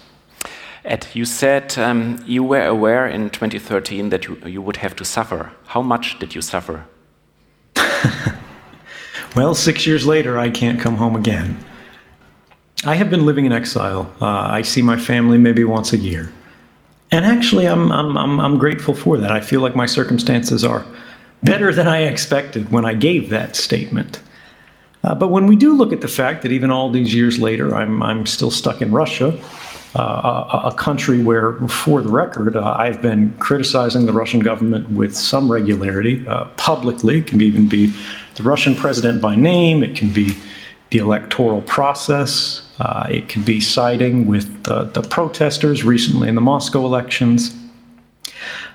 Ed, 0.84 1.08
you 1.14 1.26
said 1.26 1.78
um, 1.78 2.22
you 2.26 2.44
were 2.44 2.66
aware 2.66 3.08
in 3.08 3.30
2013 3.30 4.10
that 4.10 4.26
you, 4.26 4.38
you 4.46 4.62
would 4.62 4.78
have 4.78 4.96
to 4.96 5.06
suffer. 5.06 5.52
How 5.68 5.82
much 5.82 6.18
did 6.20 6.34
you 6.34 6.42
suffer? 6.42 6.86
well, 9.36 9.54
six 9.54 9.86
years 9.86 10.06
later, 10.08 10.40
I 10.40 10.50
can't 10.50 10.80
come 10.80 10.96
home 10.96 11.16
again. 11.16 11.64
I 12.84 12.96
have 12.96 13.12
been 13.12 13.26
living 13.26 13.46
in 13.46 13.52
exile. 13.52 14.12
Uh, 14.20 14.26
I 14.26 14.64
see 14.64 14.82
my 14.82 14.98
family 14.98 15.38
maybe 15.38 15.64
once 15.64 15.94
a 15.94 15.98
year. 15.98 16.32
And 17.12 17.26
actually, 17.26 17.68
I'm, 17.68 17.92
I'm, 17.92 18.18
I'm, 18.18 18.40
I'm 18.40 18.58
grateful 18.58 18.96
for 18.96 19.18
that. 19.18 19.32
I 19.32 19.40
feel 19.42 19.62
like 19.62 19.76
my 19.76 19.86
circumstances 19.86 20.64
are 20.64 20.86
better 21.44 21.74
than 21.74 21.88
I 21.88 22.04
expected 22.04 22.72
when 22.72 22.86
I 22.86 22.94
gave 22.94 23.30
that 23.30 23.56
statement. 23.56 24.22
Uh, 25.04 25.14
but 25.14 25.30
when 25.30 25.46
we 25.46 25.56
do 25.56 25.74
look 25.76 25.94
at 25.94 26.02
the 26.02 26.08
fact 26.08 26.42
that 26.44 26.52
even 26.52 26.72
all 26.72 26.90
these 26.90 27.14
years 27.14 27.40
later, 27.40 27.76
I'm, 27.76 28.02
I'm 28.02 28.26
still 28.26 28.52
stuck 28.52 28.82
in 28.82 28.92
Russia, 28.92 29.38
uh, 29.96 30.62
a, 30.64 30.68
a, 30.70 30.74
country 30.76 31.22
where, 31.22 31.54
for 31.68 32.02
the 32.02 32.10
record, 32.10 32.56
uh, 32.56 32.76
I've 32.78 33.02
been 33.02 33.34
criticizing 33.40 34.06
the 34.06 34.14
Russian 34.14 34.40
government 34.40 34.90
with 34.90 35.16
some 35.16 35.52
regularity 35.52 36.26
uh, 36.28 36.46
publicly. 36.56 37.18
It 37.18 37.28
can 37.28 37.42
even 37.42 37.68
be 37.68 37.94
the 38.36 38.44
Russian 38.44 38.74
president 38.74 39.22
by 39.22 39.36
name, 39.36 39.84
it 39.84 39.96
can 39.96 40.14
be 40.14 40.38
the 40.92 41.00
electoral 41.00 41.62
process, 41.62 42.62
uh, 42.80 43.08
it 43.10 43.30
can 43.30 43.44
be 43.44 43.60
siding 43.60 44.28
with 44.28 44.64
the, 44.64 44.84
the 44.84 45.02
protesters 45.02 45.84
recently 45.84 46.28
in 46.28 46.36
the 46.36 46.42
Moscow 46.42 46.86
elections. 46.86 47.56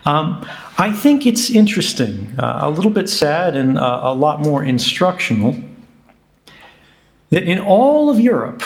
Um, 0.07 0.46
I 0.79 0.92
think 0.92 1.26
it's 1.26 1.50
interesting, 1.50 2.35
uh, 2.38 2.61
a 2.62 2.70
little 2.70 2.90
bit 2.90 3.09
sad 3.09 3.55
and 3.57 3.79
uh, 3.79 4.00
a 4.02 4.14
lot 4.14 4.40
more 4.40 4.64
instructional, 4.64 5.57
that 7.31 7.42
in 7.42 7.59
all 7.59 8.09
of 8.09 8.18
Europe, 8.18 8.62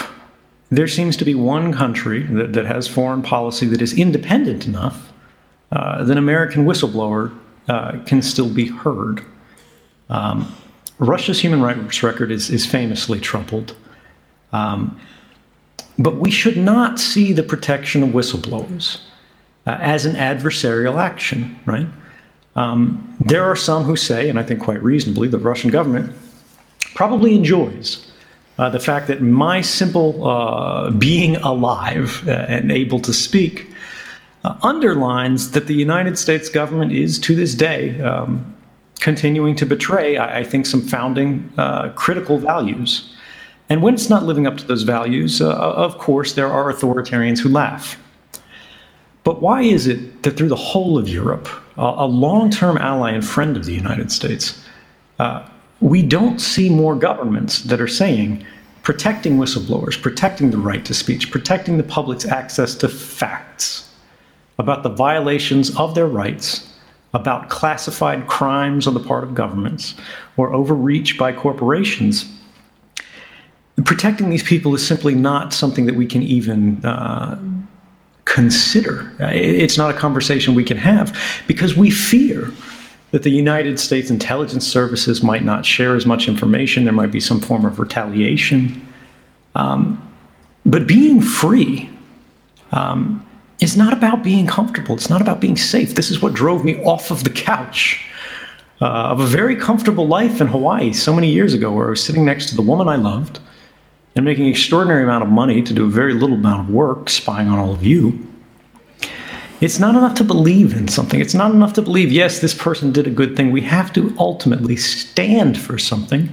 there 0.71 0.87
seems 0.87 1.17
to 1.17 1.25
be 1.25 1.35
one 1.35 1.73
country 1.73 2.23
that, 2.25 2.53
that 2.53 2.67
has 2.67 2.87
foreign 2.87 3.23
policy 3.23 3.67
that 3.67 3.83
is 3.83 3.93
independent 3.93 4.67
enough 4.67 5.13
uh, 5.73 6.05
that 6.05 6.13
an 6.13 6.19
American 6.19 6.67
whistleblower 6.67 7.37
uh, 7.69 7.99
can 8.07 8.23
still 8.23 8.49
be 8.49 8.67
heard. 8.67 9.25
Um, 10.09 10.55
Russia's 11.01 11.41
human 11.41 11.63
rights 11.63 12.03
record 12.03 12.31
is, 12.31 12.51
is 12.51 12.67
famously 12.67 13.19
troubled. 13.19 13.75
Um, 14.53 15.01
but 15.99 16.17
we 16.17 16.31
should 16.31 16.57
not 16.57 16.99
see 16.99 17.33
the 17.33 17.43
protection 17.43 18.03
of 18.03 18.11
whistleblowers 18.11 19.01
uh, 19.67 19.79
as 19.81 20.07
an 20.07 20.15
adversarial 20.15 20.97
action, 20.97 21.59
right? 21.67 21.87
Um, 22.55 23.17
there 23.21 23.45
are 23.45 23.57
some 23.57 23.85
who 23.85 23.97
say, 23.97 24.29
and 24.29 24.39
I 24.39 24.43
think 24.43 24.61
quite 24.61 24.83
reasonably, 24.83 25.29
the 25.29 25.39
Russian 25.39 25.71
government 25.71 26.15
probably 26.95 27.35
enjoys 27.35 28.07
uh, 28.59 28.69
the 28.69 28.81
fact 28.81 29.07
that 29.07 29.23
my 29.23 29.63
simple 29.63 30.29
uh, 30.29 30.91
being 30.91 31.37
alive 31.37 32.27
uh, 32.29 32.33
and 32.33 32.71
able 32.71 33.01
to 33.01 33.13
speak 33.13 33.69
uh, 34.45 34.57
underlines 34.63 35.53
that 35.53 35.67
the 35.67 35.75
United 35.75 36.19
States 36.19 36.49
government 36.49 36.93
is, 36.93 37.19
to 37.21 37.35
this 37.35 37.55
day, 37.55 37.99
um, 38.01 38.55
continuing 39.01 39.57
to 39.57 39.67
betray, 39.67 40.17
I, 40.17 40.41
I 40.41 40.45
think, 40.45 40.67
some 40.67 40.83
founding 40.83 41.53
uh, 41.59 41.91
critical 41.91 42.39
values. 42.39 43.15
And 43.69 43.83
when 43.83 43.95
it's 43.95 44.11
not 44.11 44.25
living 44.25 44.47
up 44.47 44.57
to 44.59 44.67
those 44.67 44.83
values, 44.83 45.41
of 45.41 45.99
course, 45.99 46.33
there 46.35 46.49
are 46.49 46.73
authoritarians 46.73 47.39
who 47.39 47.49
laugh. 47.49 47.97
But 49.23 49.41
why 49.43 49.63
is 49.63 49.87
it 49.87 50.23
that 50.23 50.37
through 50.37 50.49
the 50.49 50.57
whole 50.57 50.99
of 50.99 51.09
Europe, 51.09 51.49
a 51.77 52.07
long 52.07 52.51
term 52.51 52.77
ally 52.79 53.13
and 53.13 53.25
friend 53.25 53.57
of 53.57 53.65
the 53.65 53.73
United 53.73 54.11
States, 54.11 54.63
uh, 55.19 55.49
we 55.81 56.03
don't 56.03 56.41
see 56.41 56.69
more 56.69 56.95
governments 56.95 57.63
that 57.63 57.81
are 57.81 57.89
saying 57.89 58.45
protecting 58.83 59.37
whistleblowers, 59.37 60.01
protecting 60.01 60.51
the 60.51 60.59
right 60.59 60.85
to 60.85 60.95
speech, 60.95 61.31
protecting 61.31 61.77
the 61.77 61.83
public's 61.83 62.25
access 62.27 62.75
to 62.75 62.89
facts 62.89 63.89
about 64.59 64.83
the 64.83 64.89
violations 64.89 65.75
of 65.77 65.95
their 65.95 66.07
rights, 66.07 66.70
about 67.13 67.49
classified 67.49 68.27
crimes 68.27 68.87
on 68.87 68.95
the 68.95 69.01
part 69.01 69.25
of 69.25 69.35
governments 69.35 69.95
or 70.37 70.53
overreach 70.53 71.19
by 71.19 71.33
corporations. 71.33 72.31
Protecting 73.85 74.31
these 74.31 74.43
people 74.43 74.75
is 74.75 74.87
simply 74.87 75.15
not 75.15 75.53
something 75.53 75.87
that 75.87 75.95
we 75.95 76.07
can 76.07 76.23
even 76.23 76.85
uh, 76.85 77.41
consider. 78.27 79.13
It's 79.19 79.77
not 79.77 79.95
a 79.95 79.99
conversation 79.99 80.55
we 80.55 80.65
can 80.65 80.77
have 80.77 81.19
because 81.47 81.77
we 81.77 81.91
fear 81.91 82.53
that 83.11 83.25
the 83.25 83.31
United 83.31 83.81
States 83.81 84.09
intelligence 84.09 84.67
services 84.67 85.23
might 85.23 85.45
not 85.45 85.67
share 85.67 85.97
as 85.97 86.07
much 86.07 86.29
information. 86.29 86.85
There 86.85 86.93
might 86.93 87.11
be 87.11 87.19
some 87.19 87.41
form 87.41 87.65
of 87.65 87.81
retaliation. 87.81 88.87
Um, 89.57 90.01
but 90.65 90.87
being 90.87 91.21
free 91.21 91.91
um, 92.71 93.27
is 93.61 93.77
not 93.77 93.93
about 93.93 94.23
being 94.23 94.47
comfortable. 94.47 94.95
It's 94.95 95.11
not 95.11 95.21
about 95.21 95.41
being 95.41 95.57
safe. 95.57 95.95
This 95.95 96.11
is 96.11 96.23
what 96.23 96.33
drove 96.33 96.65
me 96.65 96.83
off 96.85 97.11
of 97.11 97.25
the 97.25 97.31
couch 97.31 98.05
uh, 98.81 98.87
of 98.87 99.21
a 99.21 99.27
very 99.27 99.55
comfortable 99.55 100.07
life 100.07 100.41
in 100.41 100.47
Hawaii 100.47 100.93
so 100.93 101.15
many 101.15 101.31
years 101.31 101.53
ago, 101.53 101.71
where 101.71 101.89
I 101.89 101.91
was 101.91 102.03
sitting 102.03 102.25
next 102.25 102.49
to 102.51 102.57
the 102.57 102.63
woman 102.63 102.89
I 102.89 102.97
loved 102.97 103.41
and 104.17 104.25
making 104.25 104.45
an 104.45 104.51
extraordinary 104.51 105.05
amount 105.05 105.23
of 105.23 105.31
money 105.31 105.63
to 105.63 105.73
do 105.75 105.85
a 105.85 105.89
very 105.89 106.15
little 106.15 106.37
amount 106.37 106.69
of 106.69 106.75
work 106.75 107.11
spying 107.11 107.49
on 107.49 107.59
all 107.59 107.73
of 107.73 107.85
you. 107.85 108.27
It's 109.61 109.79
not 109.79 109.95
enough 109.95 110.15
to 110.15 110.25
believe 110.25 110.75
in 110.75 110.89
something. 110.89 111.21
It's 111.21 111.35
not 111.35 111.51
enough 111.53 111.75
to 111.75 111.83
believe, 111.83 112.11
yes, 112.11 112.39
this 112.39 112.55
person 112.55 112.93
did 112.93 113.07
a 113.07 113.11
good 113.11 113.37
thing. 113.37 113.53
We 113.53 113.61
have 113.63 113.93
to 113.93 114.15
ultimately 114.19 114.77
stand 114.77 115.59
for 115.59 115.79
something 115.79 116.31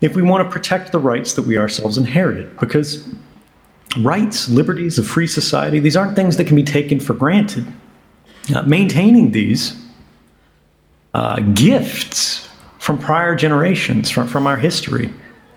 if 0.00 0.14
we 0.14 0.22
want 0.22 0.46
to 0.46 0.50
protect 0.50 0.92
the 0.92 1.00
rights 1.00 1.34
that 1.34 1.42
we 1.42 1.58
ourselves 1.58 1.98
inherited. 1.98 2.56
Because 2.60 3.08
rights, 3.98 4.48
liberties, 4.48 4.98
a 4.98 5.02
free 5.02 5.26
society, 5.26 5.78
these 5.78 5.96
aren't 5.96 6.16
things 6.16 6.36
that 6.36 6.46
can 6.46 6.56
be 6.56 6.62
taken 6.62 7.00
for 7.00 7.14
granted. 7.14 7.66
Uh, 8.54 8.62
maintaining 8.62 9.30
these 9.30 9.76
uh, 11.14 11.40
gifts 11.54 12.48
from 12.78 12.98
prior 12.98 13.34
generations, 13.34 14.10
from, 14.10 14.26
from 14.26 14.46
our 14.46 14.56
history, 14.56 15.12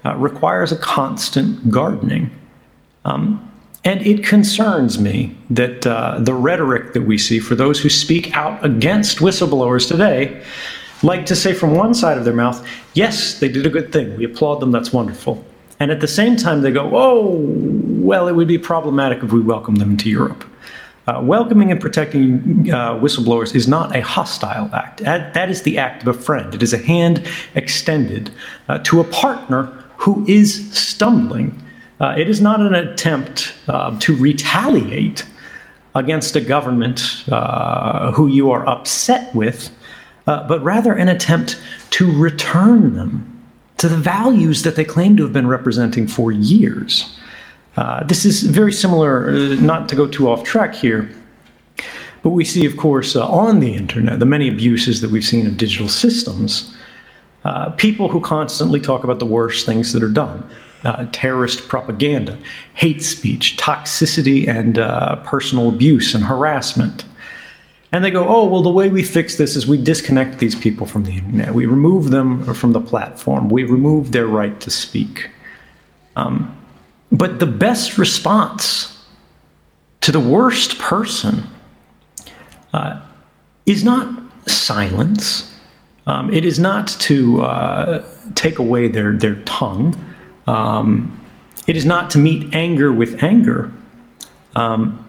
uh, 0.05 0.15
requires 0.17 0.71
a 0.71 0.77
constant 0.77 1.71
gardening. 1.71 2.29
Um, 3.05 3.51
and 3.83 4.05
it 4.05 4.23
concerns 4.23 4.99
me 4.99 5.35
that 5.49 5.85
uh, 5.85 6.19
the 6.19 6.33
rhetoric 6.33 6.93
that 6.93 7.03
we 7.03 7.17
see 7.17 7.39
for 7.39 7.55
those 7.55 7.79
who 7.79 7.89
speak 7.89 8.35
out 8.35 8.63
against 8.65 9.19
whistleblowers 9.19 9.87
today 9.87 10.43
like 11.03 11.25
to 11.27 11.35
say 11.35 11.53
from 11.53 11.75
one 11.75 11.93
side 11.93 12.17
of 12.17 12.25
their 12.25 12.33
mouth, 12.33 12.67
yes, 12.93 13.39
they 13.39 13.47
did 13.47 13.65
a 13.65 13.69
good 13.69 13.91
thing. 13.91 14.15
We 14.17 14.25
applaud 14.25 14.59
them. 14.59 14.71
That's 14.71 14.91
wonderful. 14.91 15.43
And 15.79 15.91
at 15.91 15.99
the 15.99 16.07
same 16.07 16.35
time, 16.35 16.61
they 16.61 16.71
go, 16.71 16.89
oh, 16.95 17.37
well, 18.05 18.27
it 18.27 18.33
would 18.33 18.47
be 18.47 18.57
problematic 18.59 19.23
if 19.23 19.31
we 19.31 19.41
welcomed 19.41 19.77
them 19.77 19.91
into 19.91 20.09
Europe. 20.09 20.45
Uh, 21.07 21.21
welcoming 21.23 21.71
and 21.71 21.79
protecting 21.79 22.71
uh, 22.71 22.95
whistleblowers 22.95 23.53
is 23.53 23.67
not 23.67 23.95
a 23.95 24.01
hostile 24.01 24.73
act. 24.73 24.99
That 25.01 25.49
is 25.49 25.61
the 25.61 25.77
act 25.77 26.01
of 26.01 26.15
a 26.15 26.19
friend. 26.19 26.53
It 26.55 26.63
is 26.63 26.73
a 26.73 26.79
hand 26.79 27.27
extended 27.53 28.31
uh, 28.69 28.79
to 28.79 28.99
a 28.99 29.03
partner 29.03 29.65
who 29.97 30.25
is 30.27 30.71
stumbling. 30.75 31.61
Uh, 31.99 32.15
it 32.17 32.27
is 32.27 32.41
not 32.41 32.59
an 32.59 32.73
attempt 32.73 33.53
uh, 33.67 33.97
to 33.99 34.15
retaliate 34.15 35.25
against 35.93 36.35
a 36.35 36.41
government 36.41 37.23
uh, 37.31 38.11
who 38.11 38.27
you 38.27 38.51
are 38.51 38.67
upset 38.67 39.33
with, 39.35 39.71
but 40.25 40.61
rather 40.63 40.93
an 40.93 41.07
attempt 41.07 41.61
to 41.91 42.11
return 42.19 42.95
them 42.95 43.31
to 43.77 43.87
the 43.87 43.97
values 43.97 44.63
that 44.63 44.75
they 44.75 44.83
claim 44.83 45.15
to 45.17 45.23
have 45.23 45.33
been 45.33 45.47
representing 45.47 46.07
for 46.07 46.31
years. 46.31 47.15
Uh, 47.77 48.03
this 48.03 48.25
is 48.25 48.43
very 48.43 48.71
similar, 48.71 49.29
uh, 49.29 49.33
not 49.55 49.89
to 49.89 49.95
go 49.95 50.07
too 50.07 50.29
off 50.29 50.43
track 50.43 50.73
here, 50.73 51.09
but 52.23 52.29
we 52.29 52.45
see, 52.45 52.65
of 52.65 52.77
course, 52.77 53.15
uh, 53.15 53.27
on 53.27 53.59
the 53.59 53.73
internet, 53.73 54.19
the 54.19 54.25
many 54.25 54.47
abuses 54.47 55.01
that 55.01 55.11
we've 55.11 55.25
seen 55.25 55.45
of 55.45 55.57
digital 55.57 55.89
systems. 55.89 56.75
Uh, 57.43 57.69
people 57.71 58.09
who 58.09 58.19
constantly 58.19 58.79
talk 58.79 59.03
about 59.03 59.19
the 59.19 59.25
worst 59.25 59.65
things 59.65 59.93
that 59.93 60.01
are 60.01 60.09
done 60.09 60.49
uh, 60.85 61.07
terrorist 61.11 61.67
propaganda, 61.67 62.37
hate 62.75 63.03
speech, 63.03 63.57
toxicity, 63.57 64.47
and 64.47 64.77
uh, 64.77 65.17
personal 65.17 65.67
abuse 65.69 66.13
and 66.13 66.23
harassment. 66.23 67.05
And 67.91 68.03
they 68.03 68.11
go, 68.11 68.27
oh, 68.27 68.45
well, 68.45 68.61
the 68.61 68.69
way 68.69 68.89
we 68.89 69.03
fix 69.03 69.37
this 69.37 69.55
is 69.55 69.65
we 69.65 69.81
disconnect 69.81 70.39
these 70.39 70.55
people 70.55 70.85
from 70.85 71.03
the 71.03 71.13
internet. 71.13 71.53
We 71.53 71.65
remove 71.65 72.11
them 72.11 72.53
from 72.53 72.73
the 72.73 72.81
platform. 72.81 73.49
We 73.49 73.63
remove 73.63 74.11
their 74.11 74.27
right 74.27 74.59
to 74.61 74.69
speak. 74.69 75.29
Um, 76.15 76.55
but 77.11 77.39
the 77.39 77.45
best 77.45 77.97
response 77.97 79.03
to 80.01 80.11
the 80.11 80.19
worst 80.19 80.77
person 80.79 81.43
uh, 82.73 83.01
is 83.65 83.83
not 83.83 84.21
silence. 84.47 85.51
Um, 86.07 86.31
it 86.31 86.45
is 86.45 86.59
not 86.59 86.87
to 86.87 87.41
uh, 87.41 88.05
take 88.35 88.59
away 88.59 88.87
their, 88.87 89.13
their 89.13 89.35
tongue. 89.43 89.95
Um, 90.45 91.19
it 91.67 91.75
is 91.75 91.85
not 91.85 92.11
to 92.11 92.17
meet 92.19 92.53
anger 92.53 92.91
with 92.91 93.23
anger, 93.23 93.71
um, 94.55 95.04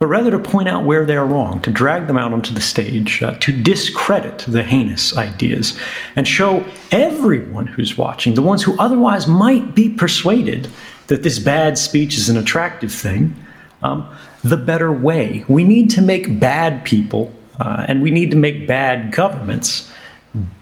but 0.00 0.06
rather 0.06 0.30
to 0.30 0.38
point 0.38 0.66
out 0.66 0.84
where 0.84 1.04
they 1.04 1.14
are 1.14 1.26
wrong, 1.26 1.60
to 1.60 1.70
drag 1.70 2.06
them 2.06 2.16
out 2.16 2.32
onto 2.32 2.54
the 2.54 2.60
stage, 2.60 3.22
uh, 3.22 3.34
to 3.34 3.52
discredit 3.52 4.38
the 4.48 4.62
heinous 4.62 5.14
ideas, 5.14 5.78
and 6.16 6.26
show 6.26 6.64
everyone 6.90 7.66
who's 7.66 7.98
watching, 7.98 8.32
the 8.32 8.40
ones 8.40 8.62
who 8.62 8.74
otherwise 8.78 9.26
might 9.26 9.74
be 9.74 9.90
persuaded 9.90 10.68
that 11.08 11.22
this 11.22 11.38
bad 11.38 11.76
speech 11.76 12.16
is 12.16 12.30
an 12.30 12.38
attractive 12.38 12.90
thing, 12.90 13.36
um, 13.82 14.08
the 14.42 14.56
better 14.56 14.90
way. 14.90 15.44
We 15.48 15.64
need 15.64 15.90
to 15.90 16.00
make 16.00 16.40
bad 16.40 16.82
people 16.82 17.30
uh, 17.58 17.84
and 17.86 18.00
we 18.00 18.10
need 18.10 18.30
to 18.30 18.38
make 18.38 18.66
bad 18.66 19.12
governments 19.12 19.92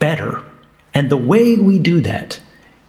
better. 0.01 0.42
And 0.94 1.11
the 1.11 1.16
way 1.16 1.55
we 1.55 1.79
do 1.79 2.01
that 2.01 2.40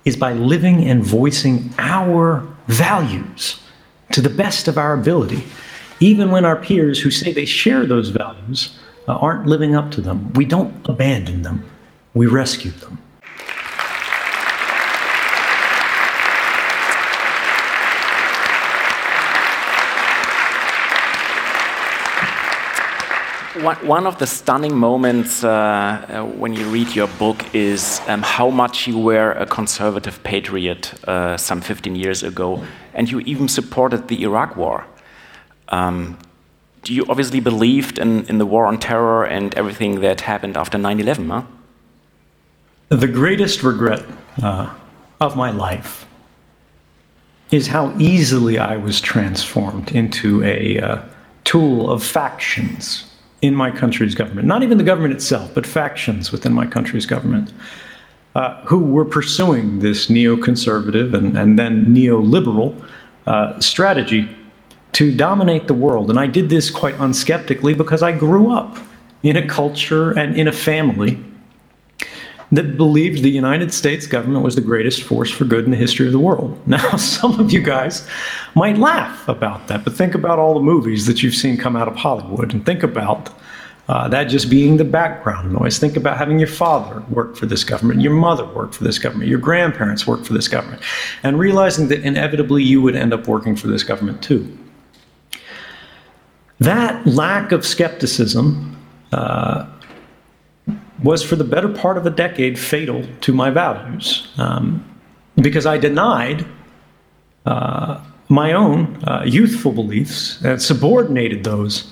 is 0.03 0.17
by 0.17 0.33
living 0.33 0.83
and 0.89 1.03
voicing 1.03 1.71
our 1.77 2.47
values 2.65 3.59
to 4.13 4.21
the 4.21 4.29
best 4.29 4.67
of 4.67 4.79
our 4.79 4.95
ability, 4.95 5.43
even 5.99 6.31
when 6.31 6.45
our 6.45 6.55
peers 6.55 6.99
who 7.01 7.11
say 7.11 7.33
they 7.33 7.45
share 7.45 7.85
those 7.85 8.09
values 8.09 8.77
uh, 9.07 9.13
aren't 9.15 9.45
living 9.45 9.75
up 9.75 9.91
to 9.91 10.01
them. 10.01 10.31
We 10.33 10.45
don't 10.45 10.73
abandon 10.87 11.41
them, 11.41 11.69
we 12.13 12.27
rescue 12.27 12.71
them. 12.71 12.99
One 23.81 24.07
of 24.07 24.17
the 24.19 24.25
stunning 24.25 24.77
moments 24.77 25.43
uh, 25.43 25.49
uh, 25.49 26.23
when 26.23 26.53
you 26.53 26.65
read 26.69 26.95
your 26.95 27.09
book 27.19 27.43
is 27.53 27.99
um, 28.07 28.21
how 28.21 28.49
much 28.49 28.87
you 28.87 28.97
were 28.97 29.33
a 29.33 29.45
conservative 29.45 30.23
patriot 30.23 30.93
uh, 31.05 31.35
some 31.35 31.59
15 31.59 31.93
years 31.93 32.23
ago, 32.23 32.63
and 32.93 33.11
you 33.11 33.19
even 33.21 33.49
supported 33.49 34.07
the 34.07 34.23
Iraq 34.23 34.55
War. 34.55 34.85
Um, 35.69 36.17
do 36.83 36.93
you 36.93 37.05
obviously 37.09 37.39
believed 37.39 37.99
in, 37.99 38.25
in 38.25 38.37
the 38.37 38.45
war 38.45 38.65
on 38.65 38.79
terror 38.79 39.25
and 39.25 39.53
everything 39.55 40.01
that 40.01 40.21
happened 40.21 40.57
after 40.57 40.77
9 40.77 40.99
11, 40.99 41.29
huh? 41.29 41.43
The 42.89 43.07
greatest 43.07 43.61
regret 43.63 44.03
uh, 44.41 44.73
of 45.21 45.35
my 45.35 45.51
life 45.51 46.07
is 47.51 47.67
how 47.67 47.95
easily 47.99 48.57
I 48.57 48.77
was 48.77 49.01
transformed 49.01 49.91
into 49.91 50.43
a 50.43 50.79
uh, 50.79 51.01
tool 51.43 51.89
of 51.91 52.03
factions 52.03 53.05
in 53.41 53.55
my 53.55 53.71
country's 53.71 54.15
government, 54.15 54.47
not 54.47 54.63
even 54.63 54.77
the 54.77 54.83
government 54.83 55.13
itself, 55.13 55.53
but 55.53 55.65
factions 55.65 56.31
within 56.31 56.53
my 56.53 56.65
country's 56.65 57.05
government, 57.05 57.53
uh, 58.35 58.61
who 58.65 58.79
were 58.79 59.05
pursuing 59.05 59.79
this 59.79 60.07
neoconservative 60.07 61.13
and, 61.13 61.37
and 61.37 61.57
then 61.57 61.85
neoliberal 61.87 62.75
uh, 63.27 63.59
strategy 63.59 64.29
to 64.93 65.15
dominate 65.15 65.67
the 65.67 65.73
world. 65.73 66.09
And 66.09 66.19
I 66.19 66.27
did 66.27 66.49
this 66.49 66.69
quite 66.69 66.95
unskeptically 66.95 67.77
because 67.77 68.03
I 68.03 68.11
grew 68.11 68.51
up 68.51 68.77
in 69.23 69.35
a 69.35 69.47
culture 69.47 70.11
and 70.17 70.35
in 70.35 70.47
a 70.47 70.51
family 70.51 71.23
that 72.51 72.77
believed 72.77 73.21
the 73.21 73.29
United 73.29 73.71
States 73.73 74.07
government 74.07 74.43
was 74.43 74.55
the 74.55 74.61
greatest 74.61 75.03
force 75.03 75.29
for 75.29 75.45
good 75.45 75.65
in 75.65 75.71
the 75.71 75.77
history 75.77 76.07
of 76.07 76.11
the 76.11 76.19
world. 76.19 76.59
Now, 76.67 76.97
some 76.97 77.39
of 77.39 77.51
you 77.51 77.61
guys 77.61 78.07
might 78.55 78.77
laugh 78.77 79.27
about 79.27 79.67
that, 79.67 79.83
but 79.83 79.93
think 79.93 80.15
about 80.15 80.39
all 80.39 80.53
the 80.53 80.59
movies 80.61 81.05
that 81.05 81.21
you've 81.21 81.35
seen 81.35 81.57
come 81.57 81.75
out 81.75 81.87
of 81.87 81.95
Hollywood 81.95 82.53
and 82.53 82.65
think 82.65 82.83
about 82.83 83.29
uh, 83.87 84.07
that 84.07 84.25
just 84.25 84.51
being 84.51 84.77
the 84.77 84.85
background 84.85 85.51
noise. 85.51 85.79
Think 85.79 85.97
about 85.97 86.17
having 86.17 86.37
your 86.37 86.47
father 86.47 87.01
work 87.09 87.35
for 87.35 87.47
this 87.47 87.63
government, 87.63 88.01
your 88.01 88.13
mother 88.13 88.45
work 88.45 88.71
for 88.71 88.83
this 88.83 88.99
government, 88.99 89.29
your 89.29 89.39
grandparents 89.39 90.05
work 90.05 90.23
for 90.23 90.33
this 90.33 90.47
government, 90.47 90.83
and 91.23 91.39
realizing 91.39 91.87
that 91.87 92.01
inevitably 92.03 92.61
you 92.61 92.83
would 92.83 92.95
end 92.95 93.13
up 93.13 93.27
working 93.27 93.55
for 93.55 93.67
this 93.67 93.81
government 93.81 94.21
too. 94.21 94.55
That 96.59 97.05
lack 97.07 97.51
of 97.51 97.65
skepticism 97.65 98.77
uh, 99.11 99.65
was 101.03 101.23
for 101.23 101.35
the 101.35 101.43
better 101.43 101.69
part 101.69 101.97
of 101.97 102.05
a 102.05 102.09
decade 102.09 102.59
fatal 102.59 103.05
to 103.21 103.33
my 103.33 103.49
values 103.49 104.27
um, 104.37 104.85
because 105.37 105.65
I 105.65 105.77
denied 105.77 106.45
uh, 107.45 108.03
my 108.27 108.53
own 108.53 109.01
uh, 109.05 109.23
youthful 109.25 109.71
beliefs 109.71 110.41
and 110.43 110.61
subordinated 110.61 111.43
those 111.43 111.91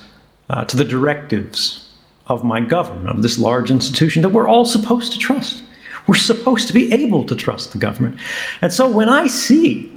uh, 0.50 0.66
to 0.66 0.78
the 0.78 0.84
directives 0.86 1.90
of 2.28 2.44
my 2.44 2.60
government, 2.60 3.10
of 3.10 3.24
this 3.24 3.40
large 3.40 3.72
institution 3.72 4.22
that 4.22 4.30
we're 4.30 4.48
all 4.48 4.66
supposed 4.66 5.14
to 5.14 5.20
trust. 5.20 5.64
We're 6.08 6.16
supposed 6.16 6.68
to 6.68 6.74
be 6.74 6.92
able 6.94 7.26
to 7.26 7.36
trust 7.36 7.72
the 7.72 7.78
government. 7.78 8.20
And 8.62 8.72
so 8.72 8.90
when 8.90 9.10
I 9.10 9.28
see 9.28 9.92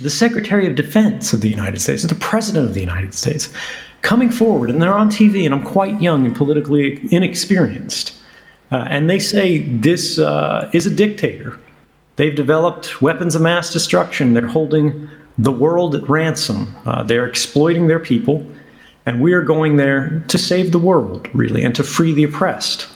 the 0.00 0.10
Secretary 0.10 0.66
of 0.66 0.74
Defense 0.74 1.32
of 1.32 1.40
the 1.40 1.48
United 1.48 1.80
States, 1.80 2.02
the 2.02 2.14
President 2.16 2.66
of 2.66 2.74
the 2.74 2.80
United 2.80 3.14
States, 3.14 3.52
coming 4.04 4.30
forward, 4.30 4.70
and 4.70 4.80
they're 4.80 4.94
on 4.94 5.08
TV, 5.08 5.44
and 5.44 5.52
I'm 5.52 5.64
quite 5.64 6.00
young 6.00 6.24
and 6.26 6.36
politically 6.36 7.00
inexperienced, 7.10 8.14
uh, 8.70 8.86
and 8.88 9.10
they 9.10 9.18
say 9.18 9.58
this 9.58 10.18
uh, 10.18 10.70
is 10.72 10.86
a 10.86 10.90
dictator. 10.90 11.58
They've 12.16 12.34
developed 12.34 13.02
weapons 13.02 13.34
of 13.34 13.42
mass 13.42 13.72
destruction. 13.72 14.34
They're 14.34 14.46
holding 14.46 15.08
the 15.38 15.50
world 15.50 15.96
at 15.96 16.08
ransom. 16.08 16.76
Uh, 16.86 17.02
they're 17.02 17.26
exploiting 17.26 17.88
their 17.88 17.98
people. 17.98 18.46
And 19.06 19.20
we 19.20 19.32
are 19.32 19.42
going 19.42 19.76
there 19.76 20.24
to 20.28 20.38
save 20.38 20.70
the 20.70 20.78
world, 20.78 21.28
really, 21.34 21.64
and 21.64 21.74
to 21.74 21.82
free 21.82 22.12
the 22.12 22.24
oppressed. 22.24 22.86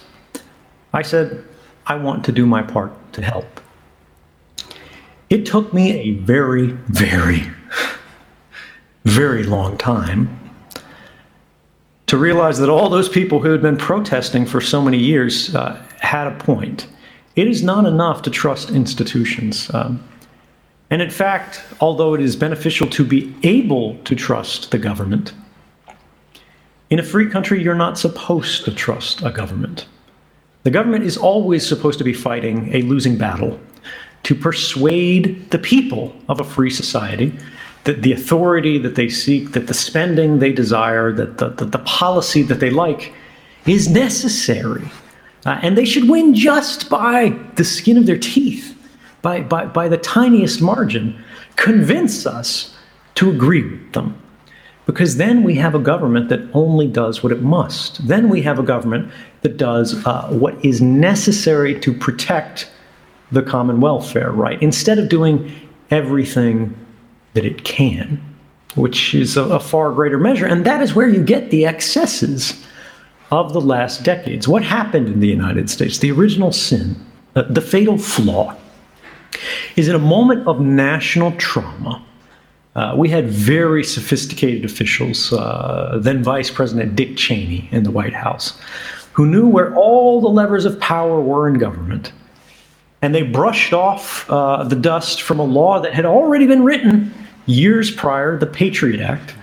I 0.92 1.02
said, 1.02 1.44
I 1.86 1.96
want 1.96 2.24
to 2.26 2.32
do 2.32 2.46
my 2.46 2.62
part 2.62 2.92
to 3.14 3.22
help. 3.22 3.60
It 5.28 5.44
took 5.44 5.74
me 5.74 5.92
a 5.92 6.12
very, 6.12 6.68
very, 6.88 7.50
very 9.04 9.42
long 9.42 9.76
time 9.76 10.47
to 12.08 12.16
realize 12.16 12.58
that 12.58 12.70
all 12.70 12.88
those 12.88 13.08
people 13.08 13.38
who 13.38 13.50
had 13.50 13.62
been 13.62 13.76
protesting 13.76 14.46
for 14.46 14.60
so 14.60 14.80
many 14.82 14.98
years 14.98 15.54
uh, 15.54 15.80
had 16.00 16.26
a 16.26 16.36
point. 16.38 16.88
It 17.36 17.46
is 17.46 17.62
not 17.62 17.84
enough 17.84 18.22
to 18.22 18.30
trust 18.30 18.70
institutions. 18.70 19.72
Um, 19.74 20.02
and 20.90 21.02
in 21.02 21.10
fact, 21.10 21.62
although 21.80 22.14
it 22.14 22.22
is 22.22 22.34
beneficial 22.34 22.88
to 22.88 23.04
be 23.04 23.34
able 23.42 23.98
to 24.04 24.16
trust 24.16 24.70
the 24.70 24.78
government, 24.78 25.34
in 26.88 26.98
a 26.98 27.02
free 27.02 27.28
country, 27.28 27.62
you're 27.62 27.74
not 27.74 27.98
supposed 27.98 28.64
to 28.64 28.74
trust 28.74 29.22
a 29.22 29.30
government. 29.30 29.86
The 30.62 30.70
government 30.70 31.04
is 31.04 31.18
always 31.18 31.66
supposed 31.66 31.98
to 31.98 32.04
be 32.04 32.14
fighting 32.14 32.74
a 32.74 32.80
losing 32.82 33.18
battle 33.18 33.60
to 34.22 34.34
persuade 34.34 35.50
the 35.50 35.58
people 35.58 36.16
of 36.30 36.40
a 36.40 36.44
free 36.44 36.70
society 36.70 37.38
that 37.88 38.02
the 38.02 38.12
authority 38.12 38.76
that 38.84 38.94
they 38.94 39.08
seek, 39.08 39.52
that 39.52 39.66
the 39.66 39.74
spending 39.74 40.38
they 40.38 40.52
desire, 40.52 41.08
that 41.20 41.38
the, 41.40 41.48
the, 41.58 41.64
the 41.76 41.82
policy 42.00 42.42
that 42.50 42.60
they 42.60 42.72
like 42.84 43.02
is 43.76 43.88
necessary 43.88 44.86
Uh, 45.46 45.58
and 45.62 45.78
they 45.78 45.84
should 45.84 46.08
win 46.10 46.34
just 46.34 46.90
by 46.90 47.34
the 47.54 47.64
skin 47.64 47.96
of 47.96 48.06
their 48.06 48.18
teeth, 48.18 48.76
by, 49.22 49.40
by, 49.40 49.64
by 49.64 49.88
the 49.88 49.96
tiniest 49.96 50.60
margin, 50.60 51.24
convince 51.56 52.26
us 52.26 52.76
to 53.14 53.30
agree 53.30 53.62
with 53.62 53.92
them. 53.92 54.14
Because 54.86 55.16
then 55.16 55.42
we 55.42 55.54
have 55.54 55.74
a 55.74 55.78
government 55.78 56.28
that 56.28 56.40
only 56.54 56.86
does 56.86 57.22
what 57.22 57.32
it 57.32 57.42
must. 57.42 58.06
Then 58.08 58.28
we 58.28 58.42
have 58.42 58.58
a 58.58 58.62
government 58.62 59.12
that 59.42 59.56
does 59.56 60.04
uh, 60.06 60.28
what 60.28 60.62
is 60.64 60.80
necessary 60.80 61.78
to 61.80 61.92
protect 61.92 62.70
the 63.30 63.42
common 63.42 63.80
welfare, 63.80 64.32
right? 64.32 64.60
Instead 64.62 64.98
of 64.98 65.08
doing 65.08 65.50
everything 65.90 66.74
that 67.38 67.46
it 67.46 67.62
can, 67.62 68.20
which 68.74 69.14
is 69.14 69.36
a, 69.36 69.44
a 69.44 69.60
far 69.60 69.92
greater 69.92 70.18
measure. 70.18 70.44
And 70.44 70.64
that 70.64 70.82
is 70.82 70.92
where 70.92 71.08
you 71.08 71.22
get 71.22 71.50
the 71.50 71.66
excesses 71.66 72.66
of 73.30 73.52
the 73.52 73.60
last 73.60 74.02
decades. 74.02 74.48
What 74.48 74.64
happened 74.64 75.06
in 75.06 75.20
the 75.20 75.28
United 75.28 75.70
States? 75.70 75.98
The 75.98 76.10
original 76.10 76.50
sin, 76.50 76.96
uh, 77.36 77.42
the 77.42 77.60
fatal 77.60 77.96
flaw, 77.96 78.56
is 79.76 79.86
in 79.86 79.94
a 79.94 80.00
moment 80.00 80.48
of 80.48 80.60
national 80.60 81.30
trauma. 81.36 82.04
Uh, 82.74 82.94
we 82.96 83.08
had 83.08 83.28
very 83.30 83.84
sophisticated 83.84 84.64
officials, 84.64 85.32
uh, 85.32 86.00
then 86.02 86.24
Vice 86.24 86.50
President 86.50 86.96
Dick 86.96 87.16
Cheney 87.16 87.68
in 87.70 87.84
the 87.84 87.92
White 87.92 88.14
House, 88.14 88.58
who 89.12 89.26
knew 89.26 89.46
where 89.46 89.72
all 89.76 90.20
the 90.20 90.28
levers 90.28 90.64
of 90.64 90.80
power 90.80 91.20
were 91.20 91.46
in 91.46 91.54
government. 91.54 92.10
And 93.00 93.14
they 93.14 93.22
brushed 93.22 93.72
off 93.72 94.28
uh, 94.28 94.64
the 94.64 94.74
dust 94.74 95.22
from 95.22 95.38
a 95.38 95.44
law 95.44 95.78
that 95.78 95.94
had 95.94 96.04
already 96.04 96.48
been 96.48 96.64
written 96.64 97.14
years 97.48 97.90
prior, 97.90 98.38
the 98.38 98.46
Patriot 98.46 99.00
Act, 99.00 99.34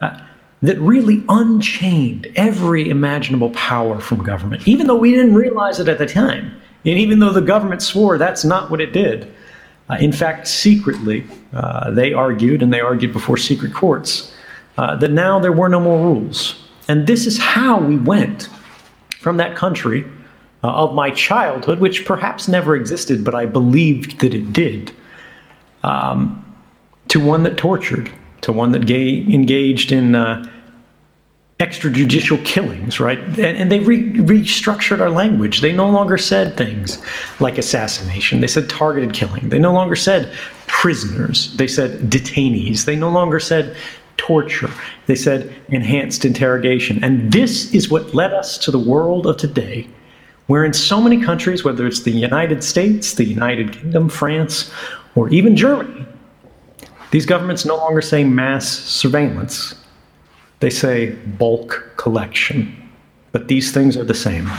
uh, 0.00 0.20
that 0.62 0.78
really 0.80 1.24
unchained 1.28 2.26
every 2.36 2.88
imaginable 2.88 3.50
power 3.50 4.00
from 4.00 4.22
government, 4.22 4.66
even 4.66 4.86
though 4.86 4.96
we 4.96 5.12
didn't 5.12 5.34
realize 5.34 5.80
it 5.80 5.88
at 5.88 5.98
the 5.98 6.06
time. 6.06 6.60
And 6.84 6.98
even 6.98 7.18
though 7.18 7.32
the 7.32 7.40
government 7.40 7.82
swore 7.82 8.18
that's 8.18 8.44
not 8.44 8.70
what 8.70 8.80
it 8.80 8.92
did. 8.92 9.32
Uh, 9.90 9.96
in 10.00 10.12
fact, 10.12 10.46
secretly, 10.46 11.24
uh, 11.52 11.90
they 11.90 12.12
argued, 12.12 12.62
and 12.62 12.72
they 12.72 12.80
argued 12.80 13.12
before 13.12 13.36
secret 13.36 13.72
courts, 13.72 14.34
uh, 14.76 14.96
that 14.96 15.10
now 15.10 15.38
there 15.38 15.52
were 15.52 15.68
no 15.68 15.80
more 15.80 16.04
rules. 16.04 16.62
And 16.88 17.06
this 17.06 17.26
is 17.26 17.38
how 17.38 17.80
we 17.80 17.96
went 17.96 18.48
from 19.18 19.38
that 19.38 19.56
country 19.56 20.04
uh, 20.62 20.68
of 20.68 20.94
my 20.94 21.10
childhood, 21.10 21.80
which 21.80 22.04
perhaps 22.04 22.48
never 22.48 22.76
existed, 22.76 23.24
but 23.24 23.34
I 23.34 23.46
believed 23.46 24.20
that 24.20 24.34
it 24.34 24.52
did, 24.52 24.92
um, 25.82 26.44
to 27.08 27.20
one 27.20 27.42
that 27.42 27.56
tortured, 27.56 28.10
to 28.42 28.52
one 28.52 28.72
that 28.72 28.86
gay, 28.86 29.18
engaged 29.18 29.92
in 29.92 30.14
uh, 30.14 30.44
extrajudicial 31.58 32.42
killings, 32.44 33.00
right? 33.00 33.18
And, 33.18 33.40
and 33.40 33.72
they 33.72 33.80
re- 33.80 34.12
restructured 34.12 35.00
our 35.00 35.10
language. 35.10 35.60
They 35.60 35.72
no 35.72 35.90
longer 35.90 36.16
said 36.16 36.56
things 36.56 37.02
like 37.40 37.58
assassination. 37.58 38.40
They 38.40 38.46
said 38.46 38.70
targeted 38.70 39.12
killing. 39.12 39.48
They 39.48 39.58
no 39.58 39.72
longer 39.72 39.96
said 39.96 40.32
prisoners. 40.68 41.56
They 41.56 41.66
said 41.66 42.10
detainees. 42.10 42.84
They 42.84 42.94
no 42.94 43.10
longer 43.10 43.40
said 43.40 43.76
torture. 44.16 44.70
They 45.06 45.16
said 45.16 45.52
enhanced 45.68 46.24
interrogation. 46.24 47.02
And 47.02 47.32
this 47.32 47.74
is 47.74 47.90
what 47.90 48.14
led 48.14 48.32
us 48.32 48.58
to 48.58 48.70
the 48.70 48.78
world 48.78 49.26
of 49.26 49.36
today, 49.36 49.88
where 50.46 50.64
in 50.64 50.72
so 50.72 51.00
many 51.00 51.20
countries, 51.20 51.64
whether 51.64 51.86
it's 51.86 52.02
the 52.02 52.12
United 52.12 52.62
States, 52.62 53.14
the 53.14 53.24
United 53.24 53.72
Kingdom, 53.72 54.08
France, 54.08 54.70
or 55.16 55.28
even 55.30 55.56
Germany, 55.56 56.06
these 57.10 57.26
governments 57.26 57.64
no 57.64 57.76
longer 57.76 58.02
say 58.02 58.24
mass 58.24 58.68
surveillance, 58.68 59.74
they 60.60 60.70
say 60.70 61.12
bulk 61.12 61.92
collection. 61.96 62.90
But 63.32 63.48
these 63.48 63.72
things 63.72 63.96
are 63.96 64.04
the 64.04 64.14
same. 64.14 64.50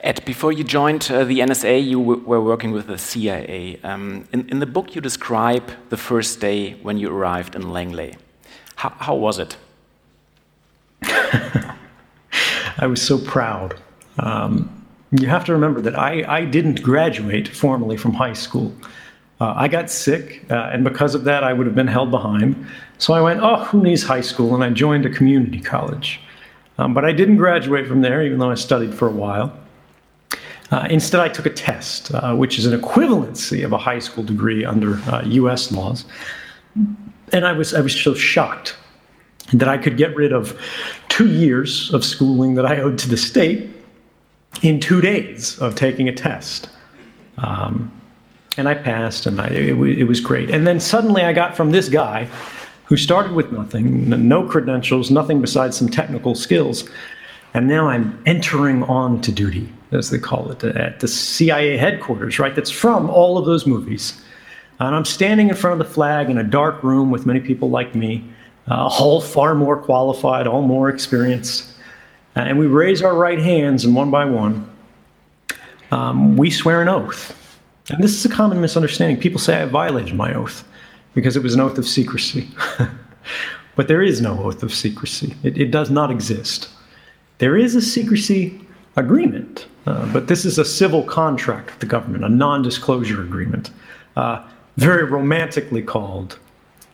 Ed, 0.00 0.24
before 0.24 0.52
you 0.52 0.62
joined 0.62 1.10
uh, 1.10 1.24
the 1.24 1.40
NSA, 1.40 1.84
you 1.84 1.98
were 1.98 2.40
working 2.40 2.70
with 2.70 2.86
the 2.86 2.98
CIA. 2.98 3.80
Um, 3.82 4.28
in, 4.32 4.48
in, 4.48 4.60
the 4.60 4.66
book, 4.66 4.94
you 4.94 5.00
describe 5.00 5.70
the 5.88 5.96
first 5.96 6.40
day 6.40 6.74
when 6.82 6.98
you 6.98 7.10
arrived 7.10 7.56
in 7.56 7.70
Langley. 7.70 8.14
How, 8.76 8.90
how 8.90 9.16
was 9.16 9.38
it? 9.38 9.56
I 11.02 12.86
was 12.86 13.02
so 13.02 13.18
proud. 13.18 13.74
Um, 14.20 14.86
you 15.10 15.26
have 15.26 15.44
to 15.46 15.52
remember 15.52 15.80
that 15.80 15.98
I, 15.98 16.24
I 16.28 16.44
didn't 16.44 16.82
graduate 16.82 17.48
formally 17.48 17.96
from 17.96 18.14
high 18.14 18.34
school. 18.34 18.72
Uh, 19.40 19.54
I 19.56 19.68
got 19.68 19.88
sick, 19.88 20.44
uh, 20.50 20.70
and 20.72 20.82
because 20.82 21.14
of 21.14 21.24
that, 21.24 21.44
I 21.44 21.52
would 21.52 21.66
have 21.66 21.76
been 21.76 21.86
held 21.86 22.10
behind. 22.10 22.66
So 22.98 23.14
I 23.14 23.20
went, 23.20 23.40
oh, 23.40 23.64
who 23.64 23.82
needs 23.82 24.02
high 24.02 24.20
school? 24.20 24.54
And 24.54 24.64
I 24.64 24.70
joined 24.70 25.06
a 25.06 25.10
community 25.10 25.60
college. 25.60 26.20
Um, 26.78 26.92
but 26.92 27.04
I 27.04 27.12
didn't 27.12 27.36
graduate 27.36 27.86
from 27.86 28.00
there, 28.00 28.22
even 28.22 28.38
though 28.38 28.50
I 28.50 28.54
studied 28.54 28.94
for 28.94 29.06
a 29.06 29.12
while. 29.12 29.56
Uh, 30.70 30.86
instead, 30.90 31.20
I 31.20 31.28
took 31.28 31.46
a 31.46 31.50
test, 31.50 32.12
uh, 32.14 32.34
which 32.34 32.58
is 32.58 32.66
an 32.66 32.78
equivalency 32.78 33.64
of 33.64 33.72
a 33.72 33.78
high 33.78 34.00
school 34.00 34.24
degree 34.24 34.64
under 34.64 35.00
US 35.24 35.72
uh, 35.72 35.76
laws. 35.76 36.04
And 37.32 37.46
I 37.46 37.52
was, 37.52 37.74
I 37.74 37.80
was 37.80 37.98
so 37.98 38.14
shocked 38.14 38.76
that 39.52 39.68
I 39.68 39.78
could 39.78 39.96
get 39.96 40.14
rid 40.14 40.32
of 40.32 40.60
two 41.08 41.28
years 41.28 41.92
of 41.94 42.04
schooling 42.04 42.54
that 42.56 42.66
I 42.66 42.80
owed 42.80 42.98
to 42.98 43.08
the 43.08 43.16
state 43.16 43.70
in 44.62 44.78
two 44.80 45.00
days 45.00 45.58
of 45.58 45.74
taking 45.74 46.08
a 46.08 46.12
test. 46.12 46.68
Um, 47.38 47.90
and 48.58 48.68
I 48.68 48.74
passed, 48.74 49.26
and 49.26 49.40
I, 49.40 49.46
it, 49.48 49.78
it, 49.78 50.04
was 50.04 50.20
great. 50.20 50.50
And 50.50 50.66
then 50.66 50.80
suddenly 50.80 51.22
I 51.22 51.32
got 51.32 51.56
from 51.56 51.70
this 51.70 51.88
guy 51.88 52.28
who 52.86 52.96
started 52.96 53.32
with 53.32 53.52
nothing, 53.52 54.08
no 54.28 54.46
credentials, 54.46 55.10
nothing 55.10 55.40
besides 55.40 55.76
some 55.76 55.88
technical 55.88 56.34
skills, 56.34 56.88
and 57.54 57.68
now 57.68 57.88
I'm 57.88 58.20
entering 58.26 58.82
on 58.84 59.20
to 59.22 59.32
duty, 59.32 59.72
as 59.92 60.10
they 60.10 60.18
call 60.18 60.50
it, 60.50 60.62
at 60.64 61.00
the 61.00 61.08
CIA 61.08 61.76
headquarters, 61.76 62.38
right? 62.38 62.54
That's 62.54 62.70
from 62.70 63.08
all 63.08 63.38
of 63.38 63.46
those 63.46 63.66
movies. 63.66 64.20
And 64.80 64.94
I'm 64.94 65.04
standing 65.04 65.48
in 65.48 65.56
front 65.56 65.80
of 65.80 65.86
the 65.86 65.92
flag 65.92 66.30
in 66.30 66.38
a 66.38 66.44
dark 66.44 66.82
room 66.82 67.10
with 67.10 67.26
many 67.26 67.40
people 67.40 67.70
like 67.70 67.94
me, 67.94 68.24
uh, 68.70 68.86
all 68.86 69.20
far 69.20 69.54
more 69.54 69.76
qualified, 69.76 70.46
all 70.46 70.62
more 70.62 70.88
experienced. 70.88 71.72
And 72.34 72.58
we 72.58 72.66
raise 72.66 73.02
our 73.02 73.14
right 73.14 73.38
hands, 73.38 73.84
and 73.84 73.94
one 73.94 74.10
by 74.10 74.24
one, 74.24 74.68
um, 75.90 76.36
we 76.36 76.50
swear 76.50 76.82
an 76.82 76.88
oath. 76.88 77.37
And 77.90 78.02
this 78.04 78.14
is 78.14 78.24
a 78.24 78.28
common 78.28 78.60
misunderstanding. 78.60 79.18
People 79.18 79.40
say 79.40 79.62
I 79.62 79.64
violated 79.64 80.14
my 80.14 80.34
oath 80.34 80.64
because 81.14 81.36
it 81.36 81.42
was 81.42 81.54
an 81.54 81.60
oath 81.60 81.78
of 81.78 81.86
secrecy. 81.86 82.48
but 83.76 83.88
there 83.88 84.02
is 84.02 84.20
no 84.20 84.42
oath 84.42 84.62
of 84.62 84.74
secrecy, 84.74 85.34
it, 85.42 85.56
it, 85.56 85.70
does 85.70 85.90
not 85.90 86.10
exist. 86.10 86.68
There 87.38 87.56
is 87.56 87.74
a 87.74 87.80
secrecy 87.80 88.60
agreement, 88.96 89.66
uh, 89.86 90.12
but 90.12 90.26
this 90.26 90.44
is 90.44 90.58
a 90.58 90.64
civil 90.64 91.02
contract 91.04 91.70
with 91.70 91.78
the 91.78 91.86
government, 91.86 92.24
a 92.24 92.28
non 92.28 92.62
disclosure 92.62 93.22
agreement, 93.22 93.70
uh, 94.16 94.44
very 94.76 95.04
romantically 95.04 95.82
called 95.82 96.38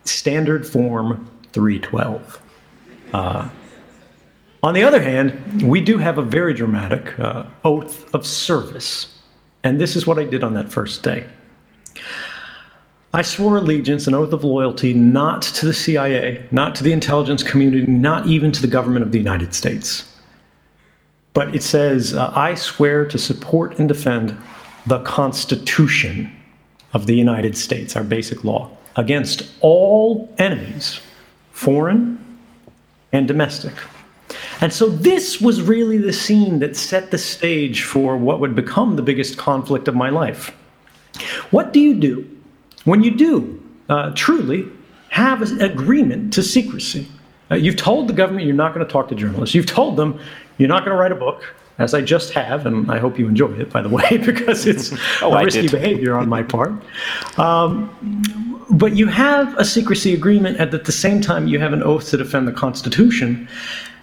Standard 0.04 0.66
Form 0.66 1.28
312. 1.52 2.42
Uh, 3.12 3.48
on 4.62 4.74
the 4.74 4.82
other 4.82 5.02
hand, 5.02 5.62
we 5.62 5.80
do 5.80 5.98
have 5.98 6.18
a 6.18 6.22
very 6.22 6.54
dramatic 6.54 7.18
uh, 7.18 7.44
oath 7.64 8.12
of 8.14 8.26
service 8.26 9.13
and 9.64 9.80
this 9.80 9.96
is 9.96 10.06
what 10.06 10.18
I 10.18 10.24
did 10.24 10.44
on 10.44 10.54
that 10.54 10.70
first 10.70 11.02
day. 11.02 11.26
I 13.14 13.22
swore 13.22 13.56
allegiance, 13.56 14.06
an 14.06 14.14
oath 14.14 14.32
of 14.32 14.44
loyalty, 14.44 14.92
not 14.92 15.42
to 15.42 15.66
the 15.66 15.72
CIA, 15.72 16.46
not 16.50 16.74
to 16.74 16.84
the 16.84 16.92
intelligence 16.92 17.42
community, 17.42 17.86
not 17.86 18.26
even 18.26 18.52
to 18.52 18.60
the 18.60 18.68
government 18.68 19.04
of 19.04 19.12
the 19.12 19.18
United 19.18 19.54
States. 19.54 20.04
But 21.32 21.54
it 21.54 21.62
says, 21.62 22.12
uh, 22.12 22.32
I 22.34 22.54
swear 22.54 23.06
to 23.06 23.18
support 23.18 23.78
and 23.78 23.88
defend 23.88 24.36
the 24.86 25.00
Constitution 25.00 26.30
of 26.92 27.06
the 27.06 27.14
United 27.14 27.56
States, 27.56 27.96
our 27.96 28.04
basic 28.04 28.44
law, 28.44 28.70
against 28.96 29.50
all 29.60 30.32
enemies, 30.38 31.00
foreign 31.52 32.18
and 33.12 33.26
domestic. 33.26 33.74
And 34.60 34.72
so 34.72 34.88
this 34.88 35.40
was 35.40 35.62
really 35.62 35.98
the 35.98 36.12
scene 36.12 36.58
that 36.60 36.76
set 36.76 37.10
the 37.10 37.18
stage 37.18 37.82
for 37.82 38.16
what 38.16 38.40
would 38.40 38.54
become 38.54 38.96
the 38.96 39.02
biggest 39.02 39.36
conflict 39.36 39.88
of 39.88 39.94
my 39.94 40.10
life. 40.10 40.54
What 41.50 41.72
do 41.72 41.80
you 41.80 41.94
do 41.94 42.28
when 42.84 43.02
you 43.02 43.10
do 43.10 43.62
uh, 43.88 44.12
truly 44.14 44.68
have 45.10 45.42
an 45.42 45.60
agreement 45.60 46.32
to 46.34 46.42
secrecy? 46.42 47.06
Uh, 47.50 47.56
you've 47.56 47.76
told 47.76 48.08
the 48.08 48.12
government 48.12 48.46
you're 48.46 48.56
not 48.56 48.74
going 48.74 48.84
to 48.84 48.92
talk 48.92 49.08
to 49.08 49.14
journalists. 49.14 49.54
You've 49.54 49.66
told 49.66 49.96
them 49.96 50.18
you're 50.58 50.68
not 50.68 50.84
going 50.84 50.96
to 50.96 51.00
write 51.00 51.12
a 51.12 51.16
book, 51.16 51.54
as 51.78 51.92
I 51.92 52.00
just 52.00 52.32
have, 52.32 52.66
and 52.66 52.90
I 52.90 52.98
hope 52.98 53.18
you 53.18 53.28
enjoy 53.28 53.52
it, 53.52 53.70
by 53.70 53.82
the 53.82 53.88
way, 53.88 54.18
because 54.24 54.66
it's 54.66 54.92
oh, 55.22 55.34
a 55.34 55.44
risky 55.44 55.68
behavior 55.68 56.16
on 56.16 56.28
my 56.28 56.42
part. 56.42 56.72
Um, 57.38 57.90
but 58.70 58.96
you 58.96 59.06
have 59.08 59.56
a 59.58 59.64
secrecy 59.64 60.14
agreement, 60.14 60.58
and 60.58 60.72
at 60.72 60.84
the 60.84 60.92
same 60.92 61.20
time, 61.20 61.48
you 61.48 61.58
have 61.58 61.72
an 61.72 61.82
oath 61.82 62.08
to 62.10 62.16
defend 62.16 62.48
the 62.48 62.52
Constitution. 62.52 63.48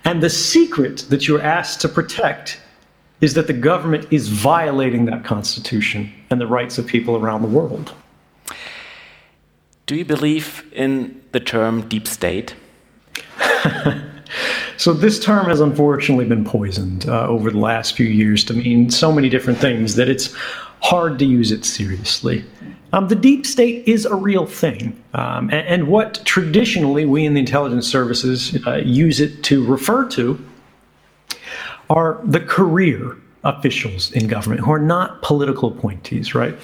And 0.04 0.22
the 0.22 0.30
secret 0.30 1.06
that 1.10 1.28
you're 1.28 1.42
asked 1.42 1.82
to 1.82 1.90
protect 1.90 2.60
is 3.22 3.36
that 3.36 3.48
the 3.48 3.54
government 3.54 4.08
is 4.12 4.30
violating 4.30 5.06
that 5.06 5.24
Constitution 5.24 6.12
and 6.30 6.42
the 6.42 6.48
rights 6.48 6.78
of 6.78 6.88
people 6.88 7.16
around 7.16 7.44
the 7.44 7.48
world. 7.48 7.94
Do 9.86 9.96
you 9.96 10.06
believe 10.06 10.66
in 10.72 11.22
the 11.32 11.40
term 11.40 11.88
deep 11.88 12.08
state? 12.08 12.56
So 14.82 14.94
this 14.94 15.20
term 15.20 15.46
has 15.46 15.60
unfortunately 15.60 16.26
been 16.26 16.44
poisoned 16.44 17.08
uh, 17.08 17.28
over 17.28 17.52
the 17.52 17.60
last 17.60 17.96
few 17.96 18.08
years 18.08 18.44
to 18.46 18.56
mean 18.56 18.90
so 18.90 19.12
many 19.12 19.30
different 19.30 19.60
things 19.60 19.94
that 19.94 20.10
it's 20.10 20.34
hard 20.82 21.20
to 21.20 21.26
use 21.26 21.52
it 21.52 21.66
seriously. 21.66 22.44
Um, 22.94 23.08
the 23.08 23.16
deep 23.16 23.46
state 23.46 23.88
is 23.88 24.06
a 24.06 24.16
real 24.16 24.46
thing, 24.46 25.02
um, 25.14 25.50
and, 25.50 25.68
and, 25.68 25.88
what 25.88 26.22
traditionally 26.26 27.06
we 27.06 27.26
in 27.26 27.34
the 27.34 27.40
intelligence 27.40 27.88
services 27.88 28.58
uh, 28.68 28.76
use 28.76 29.22
it 29.22 29.44
to 29.44 29.66
refer 29.66 30.08
to 30.10 30.44
are 31.90 32.20
the 32.24 32.40
career 32.42 33.18
officials 33.44 34.12
in 34.12 34.28
government 34.28 34.62
who 34.62 34.72
are 34.72 34.80
not 34.80 35.22
political 35.22 35.70
appointees, 35.70 36.36
right? 36.36 36.56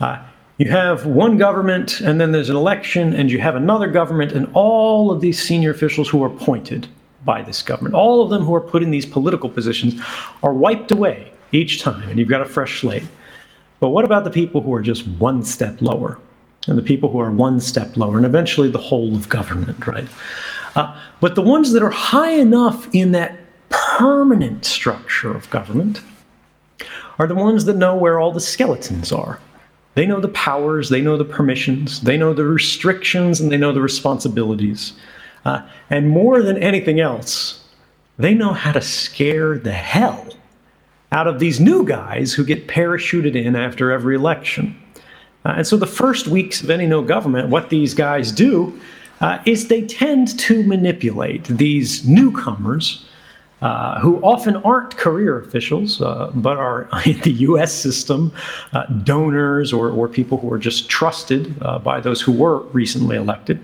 Uh, 0.00 0.22
you 0.58 0.70
have 0.70 1.06
one 1.06 1.36
government, 1.36 2.00
and 2.00 2.20
then 2.20 2.30
there's 2.30 2.50
an 2.50 2.56
election, 2.56 3.12
and 3.12 3.30
you 3.30 3.40
have 3.40 3.56
another 3.56 3.88
government, 3.88 4.32
and 4.32 4.48
all 4.54 5.10
of 5.10 5.20
these 5.20 5.42
senior 5.42 5.70
officials 5.70 6.08
who 6.08 6.22
are 6.22 6.28
appointed 6.28 6.86
by 7.24 7.42
this 7.42 7.62
government, 7.62 7.94
all 7.94 8.22
of 8.22 8.30
them 8.30 8.44
who 8.44 8.54
are 8.54 8.60
put 8.60 8.82
in 8.82 8.90
these 8.90 9.06
political 9.06 9.48
positions, 9.48 10.00
are 10.42 10.54
wiped 10.54 10.92
away 10.92 11.32
each 11.50 11.80
time, 11.80 12.08
and 12.08 12.18
you've 12.18 12.28
got 12.28 12.40
a 12.40 12.44
fresh 12.44 12.80
slate. 12.80 13.02
But 13.80 13.90
what 13.90 14.04
about 14.04 14.24
the 14.24 14.30
people 14.30 14.60
who 14.60 14.72
are 14.74 14.82
just 14.82 15.06
one 15.06 15.44
step 15.44 15.80
lower? 15.80 16.18
And 16.66 16.78
the 16.78 16.82
people 16.82 17.10
who 17.10 17.20
are 17.20 17.30
one 17.30 17.60
step 17.60 17.96
lower, 17.96 18.16
and 18.16 18.24
eventually 18.24 18.70
the 18.70 18.78
whole 18.78 19.14
of 19.14 19.28
government, 19.28 19.86
right? 19.86 20.08
Uh, 20.74 20.98
but 21.20 21.34
the 21.34 21.42
ones 21.42 21.72
that 21.72 21.82
are 21.82 21.90
high 21.90 22.32
enough 22.32 22.88
in 22.94 23.12
that 23.12 23.38
permanent 23.68 24.64
structure 24.64 25.34
of 25.34 25.48
government 25.50 26.00
are 27.18 27.26
the 27.26 27.34
ones 27.34 27.66
that 27.66 27.76
know 27.76 27.94
where 27.94 28.18
all 28.18 28.32
the 28.32 28.40
skeletons 28.40 29.12
are. 29.12 29.40
They 29.94 30.06
know 30.06 30.20
the 30.20 30.28
powers, 30.28 30.88
they 30.88 31.00
know 31.00 31.16
the 31.16 31.24
permissions, 31.24 32.00
they 32.00 32.16
know 32.16 32.34
the 32.34 32.44
restrictions, 32.44 33.40
and 33.40 33.52
they 33.52 33.56
know 33.56 33.72
the 33.72 33.80
responsibilities. 33.80 34.94
Uh, 35.44 35.62
and 35.90 36.08
more 36.08 36.42
than 36.42 36.56
anything 36.58 36.98
else, 36.98 37.62
they 38.18 38.34
know 38.34 38.52
how 38.52 38.72
to 38.72 38.80
scare 38.80 39.58
the 39.58 39.72
hell 39.72 40.26
out 41.14 41.28
of 41.28 41.38
these 41.38 41.60
new 41.60 41.86
guys 41.86 42.34
who 42.34 42.44
get 42.44 42.66
parachuted 42.66 43.36
in 43.36 43.54
after 43.54 43.92
every 43.92 44.16
election. 44.16 44.76
Uh, 45.44 45.54
and 45.58 45.66
so, 45.66 45.76
the 45.76 45.86
first 45.86 46.26
weeks 46.26 46.60
of 46.60 46.70
any 46.70 46.86
no 46.86 47.00
government, 47.02 47.48
what 47.48 47.70
these 47.70 47.94
guys 47.94 48.32
do 48.32 48.78
uh, 49.20 49.38
is 49.46 49.68
they 49.68 49.82
tend 49.82 50.36
to 50.40 50.64
manipulate 50.64 51.44
these 51.44 52.06
newcomers. 52.06 53.06
Uh, 53.62 53.98
who 54.00 54.20
often 54.20 54.56
aren't 54.56 54.94
career 54.98 55.40
officials, 55.40 56.02
uh, 56.02 56.30
but 56.34 56.58
are 56.58 56.86
in 57.06 57.18
the 57.20 57.30
US 57.48 57.72
system, 57.72 58.30
uh, 58.74 58.84
donors 59.04 59.72
or, 59.72 59.88
or 59.88 60.06
people 60.06 60.36
who 60.36 60.52
are 60.52 60.58
just 60.58 60.90
trusted 60.90 61.54
uh, 61.62 61.78
by 61.78 61.98
those 61.98 62.20
who 62.20 62.32
were 62.32 62.58
recently 62.74 63.16
elected. 63.16 63.58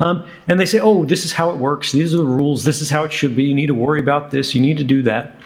Um, 0.00 0.26
and 0.48 0.58
they 0.58 0.66
say, 0.66 0.80
oh, 0.80 1.04
this 1.04 1.24
is 1.24 1.32
how 1.32 1.50
it 1.50 1.56
works. 1.56 1.92
These 1.92 2.14
are 2.14 2.16
the 2.16 2.24
rules. 2.24 2.64
This 2.64 2.80
is 2.80 2.90
how 2.90 3.04
it 3.04 3.12
should 3.12 3.36
be. 3.36 3.44
You 3.44 3.54
need 3.54 3.68
to 3.68 3.74
worry 3.74 4.00
about 4.00 4.32
this. 4.32 4.56
You 4.56 4.60
need 4.60 4.78
to 4.78 4.84
do 4.84 5.02
that. 5.02 5.36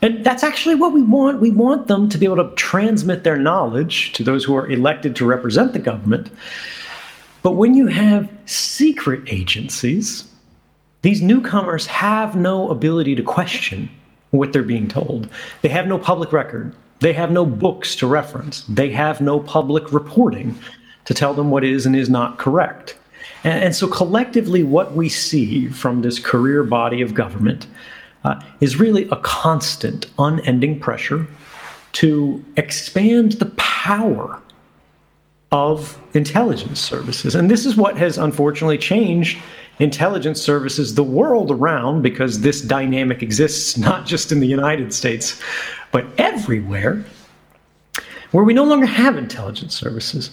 And 0.00 0.24
that's 0.24 0.44
actually 0.44 0.76
what 0.76 0.92
we 0.92 1.02
want. 1.02 1.40
We 1.40 1.50
want 1.50 1.88
them 1.88 2.08
to 2.08 2.18
be 2.18 2.26
able 2.26 2.36
to 2.36 2.54
transmit 2.54 3.24
their 3.24 3.36
knowledge 3.36 4.12
to 4.12 4.22
those 4.22 4.44
who 4.44 4.54
are 4.56 4.70
elected 4.70 5.16
to 5.16 5.26
represent 5.26 5.72
the 5.72 5.80
government. 5.80 6.30
But 7.42 7.52
when 7.52 7.74
you 7.74 7.86
have 7.88 8.28
secret 8.46 9.22
agencies, 9.26 10.24
these 11.02 11.22
newcomers 11.22 11.86
have 11.86 12.36
no 12.36 12.70
ability 12.70 13.14
to 13.16 13.22
question 13.22 13.88
what 14.30 14.52
they're 14.52 14.62
being 14.62 14.88
told. 14.88 15.28
They 15.62 15.68
have 15.68 15.86
no 15.86 15.98
public 15.98 16.32
record. 16.32 16.74
They 17.00 17.12
have 17.12 17.30
no 17.30 17.46
books 17.46 17.94
to 17.96 18.06
reference. 18.06 18.62
They 18.68 18.90
have 18.90 19.20
no 19.20 19.40
public 19.40 19.92
reporting 19.92 20.58
to 21.04 21.14
tell 21.14 21.32
them 21.34 21.50
what 21.50 21.64
is 21.64 21.86
and 21.86 21.96
is 21.96 22.10
not 22.10 22.38
correct. 22.38 22.98
And, 23.44 23.64
and 23.64 23.74
so, 23.74 23.86
collectively, 23.86 24.62
what 24.62 24.94
we 24.94 25.08
see 25.08 25.68
from 25.68 26.02
this 26.02 26.18
career 26.18 26.64
body 26.64 27.00
of 27.00 27.14
government 27.14 27.66
uh, 28.24 28.40
is 28.60 28.78
really 28.78 29.08
a 29.10 29.16
constant, 29.16 30.06
unending 30.18 30.80
pressure 30.80 31.26
to 31.92 32.44
expand 32.56 33.32
the 33.32 33.46
power 33.56 34.40
of 35.50 35.98
intelligence 36.14 36.80
services. 36.80 37.34
And 37.34 37.50
this 37.50 37.64
is 37.64 37.76
what 37.76 37.96
has 37.96 38.18
unfortunately 38.18 38.78
changed 38.78 39.38
intelligence 39.78 40.42
services 40.42 40.94
the 40.94 41.02
world 41.02 41.50
around 41.50 42.02
because 42.02 42.40
this 42.40 42.60
dynamic 42.60 43.22
exists 43.22 43.76
not 43.88 44.06
just 44.06 44.32
in 44.32 44.40
the 44.40 44.46
United 44.46 44.92
States, 44.92 45.40
but 45.92 46.06
everywhere, 46.18 47.04
where 48.32 48.44
we 48.44 48.52
no 48.52 48.64
longer 48.64 48.86
have 48.86 49.16
intelligence 49.16 49.74
services. 49.74 50.30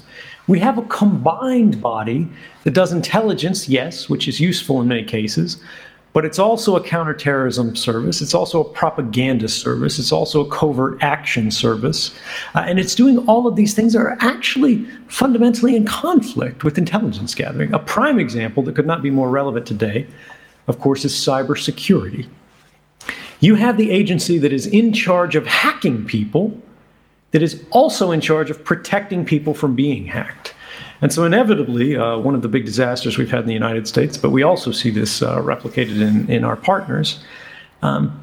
We 0.48 0.60
have 0.60 0.78
a 0.78 0.84
combined 0.84 1.82
body 1.82 2.28
that 2.64 2.72
does 2.72 2.92
intelligence, 2.92 3.70
yes, 3.70 4.10
which 4.10 4.28
is 4.28 4.40
useful 4.40 4.82
in 4.82 4.88
many 4.88 5.04
cases, 5.04 5.62
but 6.16 6.24
it's 6.24 6.40
also 6.40 6.78
a 6.78 6.82
counterterrorism 6.82 7.76
service. 7.76 8.22
It's 8.22 8.34
also 8.34 8.62
a 8.62 8.64
propaganda 8.64 9.50
service. 9.50 10.00
It's 10.00 10.14
also 10.14 10.46
a 10.46 10.50
covert 10.50 11.04
action 11.04 11.52
service. 11.52 12.16
Uh, 12.56 12.60
and 12.60 12.80
it's 12.80 12.96
doing 12.96 13.18
all 13.28 13.48
of 13.48 13.58
these 13.58 13.74
things 13.74 13.92
that 13.92 14.00
are 14.00 14.16
actually 14.22 14.86
fundamentally 15.10 15.76
in 15.76 15.84
conflict 15.84 16.64
with 16.64 16.78
intelligence 16.78 17.36
gathering. 17.36 17.74
A 17.74 17.80
prime 17.80 18.18
example 18.18 18.64
that 18.64 18.78
could 18.78 18.88
not 18.88 19.04
be 19.04 19.10
more 19.10 19.30
relevant 19.30 19.68
today, 19.68 20.08
of 20.68 20.80
course, 20.80 21.04
is 21.04 21.12
cybersecurity. 21.12 22.30
You 23.42 23.56
have 23.56 23.76
the 23.76 23.92
agency 23.92 24.38
that 24.38 24.54
is 24.54 24.68
in 24.68 24.94
charge 24.94 25.36
of 25.36 25.46
hacking 25.46 26.06
people, 26.06 26.58
that 27.32 27.42
is 27.42 27.62
also 27.72 28.12
in 28.12 28.22
charge 28.22 28.50
of 28.50 28.64
protecting 28.64 29.26
people 29.26 29.54
from 29.54 29.76
being 29.76 30.06
hacked. 30.06 30.55
And 31.02 31.12
so, 31.12 31.26
inevitably, 31.26 31.98
uh, 31.98 32.18
one 32.18 32.36
of 32.36 32.42
the 32.42 32.48
big 32.48 32.66
disasters 32.66 33.18
we've 33.18 33.30
had 33.30 33.42
in 33.42 33.48
the 33.48 33.54
United 33.54 33.88
States, 33.88 34.18
but 34.18 34.30
we 34.30 34.44
also 34.44 34.72
see 34.72 34.90
this 34.90 35.22
uh, 35.22 35.40
replicated 35.42 36.02
in, 36.02 36.30
in 36.30 36.44
our 36.44 36.56
partners, 36.56 37.24
um, 37.82 38.22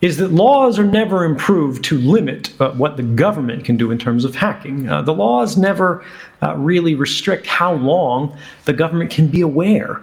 is 0.00 0.16
that 0.16 0.32
laws 0.32 0.78
are 0.78 0.84
never 0.84 1.24
improved 1.24 1.84
to 1.84 1.98
limit 1.98 2.58
uh, 2.60 2.70
what 2.72 2.96
the 2.96 3.02
government 3.02 3.64
can 3.64 3.76
do 3.76 3.90
in 3.90 3.98
terms 3.98 4.24
of 4.24 4.34
hacking. 4.34 4.88
Uh, 4.88 5.02
the 5.02 5.12
laws 5.12 5.56
never 5.56 6.04
uh, 6.42 6.56
really 6.56 6.94
restrict 6.94 7.46
how 7.46 7.74
long 7.74 8.36
the 8.64 8.72
government 8.72 9.10
can 9.10 9.26
be 9.26 9.40
aware 9.40 10.02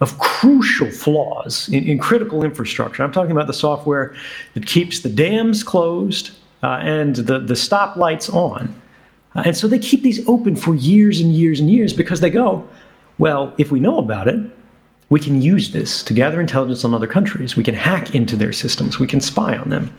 of 0.00 0.18
crucial 0.18 0.90
flaws 0.90 1.68
in, 1.68 1.84
in, 1.84 1.98
critical 1.98 2.44
infrastructure. 2.44 3.02
I'm 3.02 3.12
talking 3.12 3.32
about 3.32 3.48
the 3.48 3.52
software 3.52 4.14
that 4.54 4.64
keeps 4.66 5.00
the 5.00 5.08
dams 5.08 5.64
closed 5.64 6.30
uh, 6.62 6.78
and 6.80 7.16
the, 7.16 7.40
the 7.40 7.54
stoplights 7.54 8.32
on. 8.32 8.80
Uh, 9.38 9.42
and 9.46 9.56
so 9.56 9.68
they 9.68 9.78
keep 9.78 10.02
these 10.02 10.26
open 10.26 10.56
for 10.56 10.74
years 10.74 11.20
and 11.20 11.32
years 11.32 11.60
and 11.60 11.70
years 11.70 11.92
because 11.92 12.20
they 12.20 12.30
go, 12.30 12.66
well, 13.18 13.54
if 13.56 13.70
we 13.70 13.78
know 13.78 13.98
about 13.98 14.26
it, 14.26 14.38
we 15.10 15.20
can 15.20 15.40
use 15.40 15.70
this 15.70 16.02
to 16.02 16.12
gather 16.12 16.40
intelligence 16.40 16.84
on 16.84 16.92
other 16.92 17.06
countries. 17.06 17.54
We 17.54 17.62
can 17.62 17.74
hack 17.74 18.16
into 18.16 18.34
their 18.34 18.52
systems. 18.52 18.98
We 18.98 19.06
can 19.06 19.20
spy 19.20 19.56
on 19.56 19.70
them. 19.70 19.96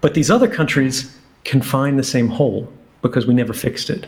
But 0.00 0.14
these 0.14 0.30
other 0.30 0.48
countries 0.48 1.14
can 1.44 1.60
find 1.60 1.98
the 1.98 2.02
same 2.02 2.28
hole 2.28 2.72
because 3.02 3.26
we 3.26 3.34
never 3.34 3.52
fixed 3.52 3.90
it. 3.90 4.06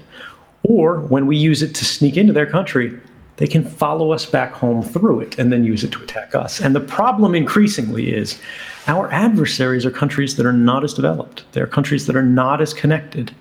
Or 0.63 1.01
when 1.01 1.27
we 1.27 1.37
use 1.37 1.63
it 1.63 1.75
to 1.75 1.85
sneak 1.85 2.17
into 2.17 2.33
their 2.33 2.47
country, 2.47 2.99
they 3.37 3.47
can 3.47 3.65
follow 3.65 4.13
us 4.13 4.25
back 4.25 4.53
home 4.53 4.83
through 4.83 5.21
it 5.21 5.39
and 5.39 5.53
then 5.53 5.63
use 5.63 5.85
it 5.85 5.93
to 5.93 6.03
attack 6.03 6.35
us. 6.35 6.59
And 6.59 6.75
the 6.75 6.81
problem 6.81 7.35
increasingly 7.35 8.15
is 8.15 8.41
our 8.87 9.13
adversaries 9.13 9.85
are 9.85 9.91
countries 9.91 10.37
that 10.37 10.47
are 10.47 10.55
not 10.55 10.85
as 10.85 10.95
developed, 10.95 11.45
they're 11.53 11.67
countries 11.67 12.07
that 12.07 12.17
are 12.17 12.23
not 12.23 12.63
as 12.63 12.73
connected. 12.73 13.35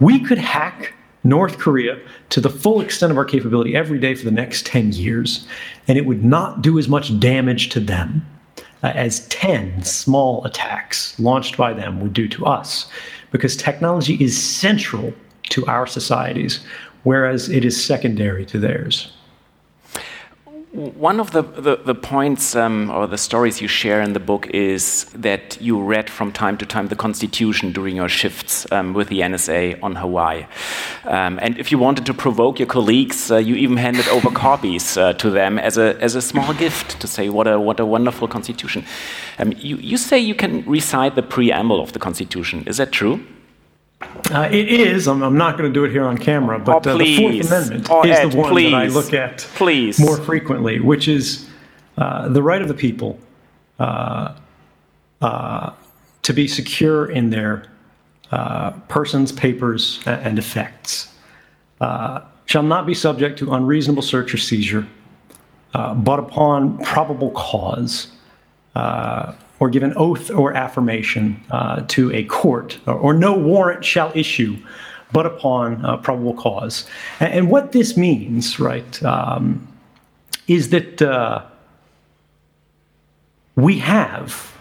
We 0.00 0.20
could 0.20 0.38
hack 0.38 0.94
North 1.24 1.58
Korea 1.58 1.98
to 2.30 2.40
the 2.40 2.50
full 2.50 2.80
extent 2.80 3.10
of 3.10 3.18
our 3.18 3.24
capability 3.24 3.74
every 3.74 3.98
day 3.98 4.14
for 4.14 4.24
the 4.24 4.30
next 4.30 4.66
10 4.66 4.92
years, 4.92 5.46
and 5.88 5.98
it 5.98 6.06
would 6.06 6.24
not 6.24 6.62
do 6.62 6.78
as 6.78 6.88
much 6.88 7.18
damage 7.18 7.68
to 7.70 7.80
them 7.80 8.24
uh, 8.82 8.92
as 8.94 9.26
10 9.28 9.82
small 9.82 10.44
attacks 10.44 11.18
launched 11.18 11.56
by 11.56 11.72
them 11.72 12.00
would 12.00 12.12
do 12.12 12.28
to 12.28 12.46
us, 12.46 12.88
because 13.32 13.56
technology 13.56 14.14
is 14.22 14.40
central 14.40 15.12
to 15.50 15.66
our 15.66 15.86
societies, 15.86 16.60
whereas 17.02 17.48
it 17.48 17.64
is 17.64 17.82
secondary 17.82 18.46
to 18.46 18.58
theirs. 18.58 19.12
One 20.72 21.18
of 21.18 21.30
the, 21.30 21.40
the, 21.40 21.76
the 21.76 21.94
points 21.94 22.54
um, 22.54 22.90
or 22.90 23.06
the 23.06 23.16
stories 23.16 23.62
you 23.62 23.68
share 23.68 24.02
in 24.02 24.12
the 24.12 24.20
book 24.20 24.48
is 24.48 25.06
that 25.14 25.58
you 25.62 25.80
read 25.80 26.10
from 26.10 26.30
time 26.30 26.58
to 26.58 26.66
time 26.66 26.88
the 26.88 26.96
Constitution 26.96 27.72
during 27.72 27.96
your 27.96 28.10
shifts 28.10 28.70
um, 28.70 28.92
with 28.92 29.08
the 29.08 29.20
NSA 29.20 29.82
on 29.82 29.96
Hawaii. 29.96 30.44
Um, 31.04 31.38
and 31.40 31.56
if 31.56 31.72
you 31.72 31.78
wanted 31.78 32.04
to 32.04 32.12
provoke 32.12 32.58
your 32.58 32.68
colleagues, 32.68 33.30
uh, 33.30 33.38
you 33.38 33.54
even 33.54 33.78
handed 33.78 34.06
over 34.08 34.30
copies 34.30 34.98
uh, 34.98 35.14
to 35.14 35.30
them 35.30 35.58
as 35.58 35.78
a, 35.78 35.98
as 36.02 36.14
a 36.14 36.20
small 36.20 36.52
gift 36.52 37.00
to 37.00 37.06
say, 37.06 37.30
what 37.30 37.46
a, 37.46 37.58
what 37.58 37.80
a 37.80 37.86
wonderful 37.86 38.28
Constitution. 38.28 38.84
Um, 39.38 39.54
you, 39.56 39.76
you 39.76 39.96
say 39.96 40.18
you 40.18 40.34
can 40.34 40.66
recite 40.66 41.14
the 41.14 41.22
preamble 41.22 41.80
of 41.80 41.94
the 41.94 41.98
Constitution. 41.98 42.64
Is 42.66 42.76
that 42.76 42.92
true? 42.92 43.24
Uh, 44.00 44.48
it 44.50 44.68
is. 44.68 45.08
I'm, 45.08 45.22
I'm 45.22 45.36
not 45.36 45.58
going 45.58 45.72
to 45.72 45.74
do 45.74 45.84
it 45.84 45.90
here 45.90 46.04
on 46.04 46.18
camera, 46.18 46.58
but 46.58 46.86
oh, 46.86 46.90
uh, 46.90 46.96
the 46.98 47.16
Fourth 47.16 47.46
Amendment 47.46 47.88
oh, 47.90 48.04
is 48.04 48.16
Ed, 48.16 48.30
the 48.30 48.36
one 48.36 48.50
please. 48.50 48.70
that 48.70 48.76
I 48.76 48.86
look 48.86 49.12
at 49.12 49.38
please. 49.54 49.98
more 49.98 50.16
frequently, 50.18 50.80
which 50.80 51.08
is 51.08 51.48
uh, 51.96 52.28
the 52.28 52.42
right 52.42 52.62
of 52.62 52.68
the 52.68 52.74
people 52.74 53.18
uh, 53.78 54.34
uh, 55.20 55.72
to 56.22 56.32
be 56.32 56.46
secure 56.46 57.10
in 57.10 57.30
their 57.30 57.64
uh, 58.30 58.70
persons, 58.88 59.32
papers, 59.32 60.00
and 60.06 60.38
effects. 60.38 61.12
shall 61.80 62.62
not 62.62 62.86
be 62.86 62.94
subject 62.94 63.38
to 63.38 63.52
unreasonable 63.52 64.02
search 64.02 64.32
or 64.32 64.36
seizure, 64.36 64.86
uh, 65.74 65.94
but 65.94 66.18
upon 66.18 66.78
probable 66.84 67.30
cause, 67.32 68.08
uh, 68.74 69.32
or 69.60 69.68
give 69.68 69.82
an 69.82 69.92
oath 69.96 70.30
or 70.30 70.54
affirmation 70.54 71.42
uh, 71.50 71.82
to 71.88 72.12
a 72.12 72.24
court, 72.24 72.78
or, 72.86 72.94
or, 72.94 73.14
no 73.14 73.36
warrant 73.36 73.84
shall 73.84 74.12
issue 74.14 74.56
but 75.12 75.26
upon 75.26 75.84
uh, 75.84 75.96
probable 75.96 76.34
cause. 76.34 76.86
And, 77.20 77.32
and, 77.32 77.50
what 77.50 77.72
this 77.72 77.96
means, 77.96 78.60
right, 78.60 79.02
um, 79.02 79.66
is 80.46 80.70
that 80.70 81.00
uh, 81.00 81.44
we 83.56 83.78
have 83.78 84.52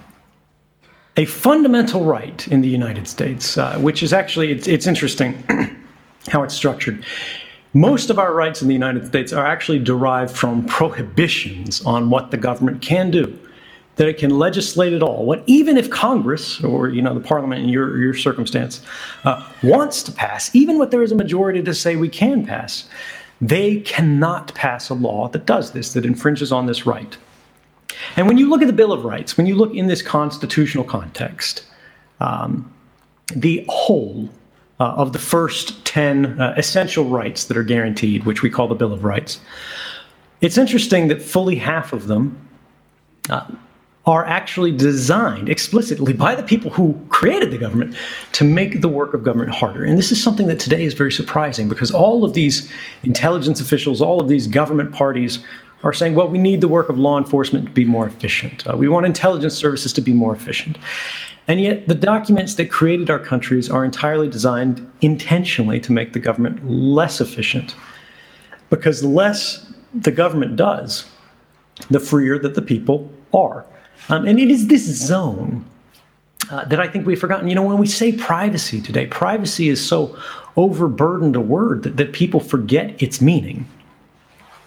a 1.17 1.25
fundamental 1.25 2.05
right 2.05 2.47
in 2.47 2.61
the 2.61 2.67
United 2.67 3.07
States, 3.07 3.57
uh, 3.57 3.77
which 3.79 4.03
is 4.03 4.13
actually, 4.13 4.51
it's, 4.51 4.67
it's 4.67 4.87
interesting 4.87 5.33
how 6.29 6.43
it's 6.43 6.53
structured. 6.53 7.03
Most 7.73 8.09
of 8.09 8.17
our 8.17 8.33
rights 8.33 8.61
in 8.61 8.67
the 8.67 8.73
United 8.73 9.05
States 9.05 9.33
are 9.33 9.45
actually 9.45 9.79
derived 9.79 10.35
from 10.35 10.65
prohibitions 10.65 11.81
on 11.85 12.09
what 12.09 12.31
the 12.31 12.37
government 12.37 12.81
can 12.81 13.11
do 13.11 13.37
that 13.97 14.07
it 14.07 14.17
can 14.17 14.29
legislate 14.29 14.93
at 14.93 15.03
all. 15.03 15.25
What 15.25 15.43
even 15.45 15.75
if 15.75 15.89
Congress 15.89 16.63
or 16.63 16.89
you 16.89 17.01
know 17.01 17.13
the 17.13 17.19
Parliament 17.19 17.63
in 17.63 17.69
your 17.69 17.97
your 17.97 18.13
circumstance 18.13 18.81
uh, 19.25 19.45
wants 19.61 20.01
to 20.03 20.11
pass, 20.11 20.55
even 20.55 20.79
what 20.79 20.91
there 20.91 21.03
is 21.03 21.11
a 21.11 21.15
majority 21.15 21.61
to 21.61 21.73
say 21.73 21.95
we 21.95 22.09
can 22.09 22.45
pass, 22.45 22.87
they 23.41 23.81
cannot 23.81 24.53
pass 24.55 24.89
a 24.89 24.93
law 24.93 25.27
that 25.29 25.45
does 25.45 25.71
this 25.71 25.93
that 25.93 26.05
infringes 26.05 26.51
on 26.51 26.65
this 26.65 26.85
right. 26.85 27.17
And 28.15 28.27
when 28.27 28.37
you 28.37 28.49
look 28.49 28.61
at 28.61 28.67
the 28.67 28.73
Bill 28.73 28.93
of 28.93 29.03
Rights, 29.03 29.37
when 29.37 29.47
you 29.47 29.55
look 29.55 29.73
in 29.73 29.87
this 29.87 30.01
constitutional 30.01 30.83
context, 30.83 31.65
um, 32.19 32.71
the 33.35 33.65
whole 33.67 34.29
uh, 34.79 34.93
of 34.95 35.13
the 35.13 35.19
first 35.19 35.83
10 35.85 36.39
uh, 36.39 36.53
essential 36.55 37.05
rights 37.05 37.45
that 37.45 37.57
are 37.57 37.63
guaranteed, 37.63 38.25
which 38.25 38.43
we 38.43 38.49
call 38.49 38.67
the 38.67 38.75
Bill 38.75 38.93
of 38.93 39.03
Rights, 39.03 39.39
it's 40.41 40.57
interesting 40.57 41.07
that 41.07 41.21
fully 41.21 41.55
half 41.55 41.93
of 41.93 42.05
them 42.07 42.47
uh, 43.29 43.47
are 44.07 44.25
actually 44.25 44.71
designed 44.71 45.49
explicitly 45.49 46.13
by 46.13 46.33
the 46.33 46.41
people 46.41 46.71
who 46.71 46.97
created 47.09 47.51
the 47.51 47.57
government 47.57 47.93
to 48.31 48.45
make 48.45 48.79
the 48.79 48.87
work 48.87 49.13
of 49.13 49.21
government 49.21 49.51
harder. 49.51 49.83
And 49.83 49.97
this 49.97 50.13
is 50.13 50.23
something 50.23 50.47
that 50.47 50.59
today 50.59 50.85
is 50.85 50.93
very 50.93 51.11
surprising 51.11 51.67
because 51.67 51.91
all 51.91 52.23
of 52.23 52.33
these 52.33 52.71
intelligence 53.03 53.59
officials, 53.59 54.01
all 54.01 54.21
of 54.21 54.29
these 54.29 54.47
government 54.47 54.93
parties 54.93 55.39
are 55.83 55.91
saying, 55.91 56.15
well, 56.15 56.29
we 56.29 56.37
need 56.37 56.61
the 56.61 56.69
work 56.69 56.87
of 56.87 56.97
law 56.97 57.17
enforcement 57.17 57.65
to 57.65 57.71
be 57.71 57.83
more 57.83 58.07
efficient. 58.07 58.65
Uh, 58.65 58.77
we 58.77 58.87
want 58.87 59.05
intelligence 59.05 59.53
services 59.53 59.91
to 59.93 60.01
be 60.01 60.13
more 60.13 60.33
efficient. 60.33 60.77
And 61.49 61.61
yet, 61.61 61.87
the 61.87 61.95
documents 61.95 62.55
that 62.55 62.71
created 62.71 63.09
our 63.09 63.19
countries 63.19 63.69
are 63.69 63.85
entirely 63.85 64.29
designed 64.29 64.89
intentionally 65.01 65.79
to 65.81 65.91
make 65.91 66.13
the 66.13 66.19
government 66.19 66.67
less 66.69 67.21
efficient. 67.21 67.75
Because 68.69 69.01
the 69.01 69.07
less 69.07 69.71
the 69.93 70.11
government 70.11 70.55
does, 70.55 71.05
the 71.89 71.99
freer 71.99 72.39
that 72.39 72.55
the 72.55 72.61
people 72.61 73.11
are. 73.33 73.65
Um, 74.09 74.25
and 74.25 74.39
it 74.39 74.49
is 74.49 74.67
this 74.67 74.83
zone 74.83 75.65
uh, 76.49 76.65
that 76.65 76.79
I 76.79 76.87
think 76.87 77.05
we've 77.05 77.19
forgotten. 77.19 77.47
You 77.47 77.55
know, 77.55 77.63
when 77.63 77.77
we 77.77 77.87
say 77.87 78.11
privacy 78.11 78.81
today, 78.81 79.05
privacy 79.07 79.69
is 79.69 79.85
so 79.85 80.17
overburdened 80.55 81.35
a 81.35 81.41
word 81.41 81.83
that, 81.83 81.97
that 81.97 82.13
people 82.13 82.39
forget 82.39 83.01
its 83.01 83.21
meaning. 83.21 83.67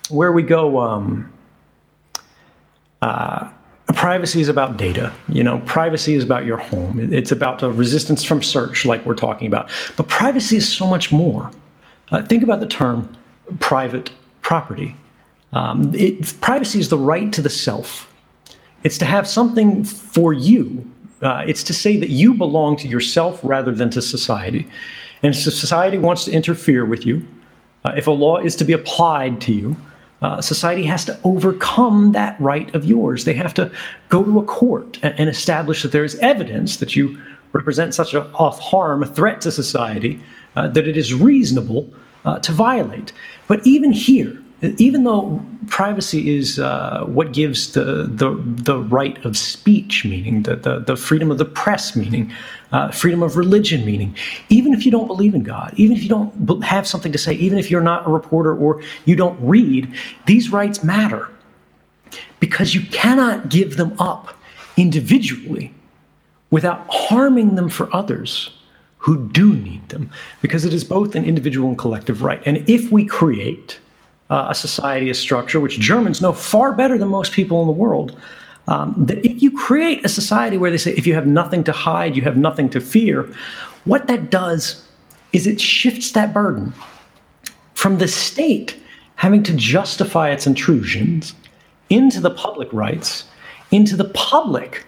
Where 0.09 0.32
we 0.32 0.43
go, 0.43 0.80
um, 0.80 1.32
uh, 3.01 3.49
privacy 3.95 4.41
is 4.41 4.49
about 4.49 4.76
data. 4.76 5.12
You 5.28 5.43
know, 5.43 5.61
privacy 5.61 6.14
is 6.14 6.24
about 6.24 6.45
your 6.45 6.59
home. 6.59 7.12
It's 7.12 7.32
about 7.32 7.62
resistance 7.62 8.24
from 8.24 8.43
search, 8.43 8.84
like 8.84 9.05
we're 9.07 9.14
talking 9.14 9.47
about. 9.47 9.70
But 9.97 10.09
privacy 10.09 10.57
is 10.57 10.70
so 10.70 10.86
much 10.86 11.12
more. 11.12 11.51
Uh, 12.11 12.22
think 12.22 12.43
about 12.43 12.61
the 12.61 12.66
term 12.66 13.16
private 13.61 14.11
property. 14.43 14.97
Um, 15.53 15.93
it, 15.95 16.41
privacy 16.41 16.78
is 16.78 16.88
the 16.88 16.99
right 16.99 17.32
to 17.32 17.43
the 17.43 17.51
self 17.51 18.09
it's 18.82 18.98
to 18.98 19.04
have 19.04 19.28
something 19.28 19.84
for 19.84 20.32
you. 20.32 20.88
Uh, 21.22 21.44
it's 21.46 21.62
to 21.64 21.74
say 21.74 21.96
that 21.98 22.08
you 22.08 22.34
belong 22.34 22.76
to 22.76 22.88
yourself 22.88 23.40
rather 23.42 23.72
than 23.72 23.90
to 23.90 24.00
society. 24.00 24.66
And 25.22 25.34
if 25.34 25.40
society 25.40 25.98
wants 25.98 26.24
to 26.24 26.32
interfere 26.32 26.84
with 26.86 27.04
you, 27.04 27.26
uh, 27.84 27.92
if 27.96 28.06
a 28.06 28.10
law 28.10 28.38
is 28.38 28.56
to 28.56 28.64
be 28.64 28.72
applied 28.72 29.40
to 29.42 29.52
you, 29.52 29.76
uh, 30.22 30.40
society 30.40 30.84
has 30.84 31.04
to 31.06 31.18
overcome 31.24 32.12
that 32.12 32.38
right 32.40 32.74
of 32.74 32.84
yours. 32.84 33.24
They 33.24 33.34
have 33.34 33.54
to 33.54 33.70
go 34.08 34.22
to 34.22 34.38
a 34.38 34.44
court 34.44 34.98
and, 35.02 35.18
and 35.18 35.30
establish 35.30 35.82
that 35.82 35.92
there 35.92 36.04
is 36.04 36.14
evidence 36.16 36.76
that 36.78 36.94
you 36.94 37.20
represent 37.52 37.94
such 37.94 38.14
a, 38.14 38.22
a 38.22 38.50
harm, 38.50 39.02
a 39.02 39.06
threat 39.06 39.40
to 39.42 39.52
society, 39.52 40.20
uh, 40.56 40.68
that 40.68 40.86
it 40.86 40.96
is 40.96 41.14
reasonable 41.14 41.92
uh, 42.24 42.38
to 42.40 42.52
violate. 42.52 43.12
But 43.46 43.66
even 43.66 43.92
here, 43.92 44.42
even 44.62 45.04
though 45.04 45.42
privacy 45.68 46.36
is 46.36 46.58
uh, 46.58 47.04
what 47.06 47.32
gives 47.32 47.72
the, 47.72 48.08
the, 48.11 48.38
the 48.44 48.78
right 48.78 49.22
of 49.24 49.36
speech 49.36 50.04
meaning, 50.04 50.42
the, 50.42 50.56
the, 50.56 50.80
the 50.80 50.96
freedom 50.96 51.30
of 51.30 51.38
the 51.38 51.44
press 51.44 51.96
meaning, 51.96 52.30
uh, 52.72 52.90
freedom 52.90 53.22
of 53.22 53.36
religion 53.36 53.84
meaning, 53.86 54.14
even 54.48 54.74
if 54.74 54.84
you 54.84 54.90
don't 54.90 55.06
believe 55.06 55.34
in 55.34 55.42
God, 55.42 55.72
even 55.76 55.96
if 55.96 56.02
you 56.02 56.08
don't 56.08 56.62
have 56.62 56.86
something 56.86 57.11
to 57.12 57.18
say, 57.18 57.32
even 57.34 57.58
if 57.58 57.70
you're 57.70 57.80
not 57.80 58.06
a 58.06 58.11
reporter 58.11 58.54
or 58.54 58.82
you 59.06 59.16
don't 59.16 59.38
read, 59.40 59.92
these 60.26 60.50
rights 60.50 60.84
matter 60.84 61.28
because 62.38 62.74
you 62.74 62.82
cannot 62.90 63.48
give 63.48 63.76
them 63.76 63.94
up 63.98 64.36
individually 64.76 65.72
without 66.50 66.86
harming 66.90 67.54
them 67.54 67.68
for 67.68 67.94
others 67.94 68.50
who 68.98 69.28
do 69.28 69.54
need 69.54 69.88
them 69.88 70.11
because 70.42 70.64
it 70.66 70.74
is 70.74 70.84
both 70.84 71.14
an 71.14 71.24
individual 71.24 71.68
and 71.68 71.78
collective 71.78 72.22
right. 72.22 72.42
And 72.44 72.68
if 72.68 72.90
we 72.90 73.06
create 73.06 73.78
uh, 74.30 74.46
a 74.48 74.54
society, 74.54 75.10
a 75.10 75.14
structure, 75.14 75.60
which 75.60 75.78
Germans 75.78 76.20
know 76.22 76.32
far 76.32 76.72
better 76.72 76.96
than 76.96 77.08
most 77.08 77.32
people 77.32 77.60
in 77.60 77.66
the 77.66 77.72
world. 77.72 78.18
Um, 78.68 78.94
that 78.98 79.24
if 79.26 79.42
you 79.42 79.50
create 79.56 80.04
a 80.04 80.08
society 80.08 80.56
where 80.56 80.70
they 80.70 80.78
say 80.78 80.92
if 80.92 81.06
you 81.06 81.14
have 81.14 81.26
nothing 81.26 81.64
to 81.64 81.72
hide, 81.72 82.14
you 82.14 82.22
have 82.22 82.36
nothing 82.36 82.70
to 82.70 82.80
fear, 82.80 83.28
what 83.84 84.06
that 84.06 84.30
does 84.30 84.86
is 85.32 85.46
it 85.46 85.60
shifts 85.60 86.12
that 86.12 86.32
burden 86.32 86.72
from 87.74 87.98
the 87.98 88.06
state 88.06 88.78
having 89.16 89.42
to 89.42 89.52
justify 89.54 90.30
its 90.30 90.46
intrusions 90.46 91.34
into 91.88 92.20
the 92.20 92.30
public 92.30 92.72
rights, 92.72 93.24
into 93.70 93.96
the 93.96 94.04
public 94.10 94.86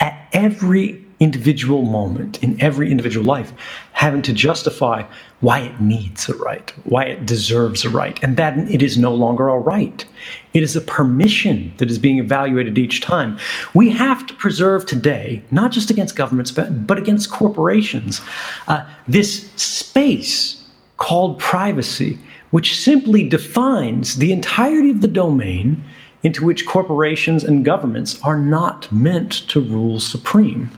at 0.00 0.28
every 0.32 1.03
individual 1.24 1.82
moment 1.82 2.42
in 2.42 2.60
every 2.60 2.90
individual 2.90 3.24
life 3.24 3.52
having 3.92 4.22
to 4.22 4.32
justify 4.32 5.02
why 5.40 5.60
it 5.60 5.80
needs 5.80 6.28
a 6.28 6.34
right, 6.36 6.70
why 6.84 7.04
it 7.04 7.24
deserves 7.24 7.84
a 7.84 7.90
right, 7.90 8.22
and 8.22 8.36
that 8.36 8.56
it 8.70 8.82
is 8.82 8.98
no 8.98 9.14
longer 9.14 9.48
a 9.48 9.58
right. 9.58 10.04
It 10.52 10.62
is 10.62 10.76
a 10.76 10.80
permission 10.80 11.72
that 11.78 11.90
is 11.90 11.98
being 11.98 12.18
evaluated 12.18 12.76
each 12.78 13.00
time. 13.00 13.38
We 13.72 13.90
have 13.90 14.26
to 14.26 14.34
preserve 14.34 14.84
today, 14.84 15.42
not 15.50 15.72
just 15.72 15.90
against 15.90 16.14
governments, 16.14 16.50
but, 16.50 16.86
but 16.86 16.98
against 16.98 17.30
corporations, 17.30 18.20
uh, 18.68 18.84
this 19.08 19.50
space 19.56 20.62
called 20.98 21.38
privacy, 21.38 22.18
which 22.50 22.78
simply 22.78 23.28
defines 23.28 24.16
the 24.16 24.32
entirety 24.32 24.90
of 24.90 25.00
the 25.00 25.08
domain 25.08 25.82
into 26.22 26.44
which 26.44 26.66
corporations 26.66 27.44
and 27.44 27.64
governments 27.64 28.20
are 28.22 28.38
not 28.38 28.90
meant 28.90 29.32
to 29.48 29.60
rule 29.60 30.00
supreme. 30.00 30.70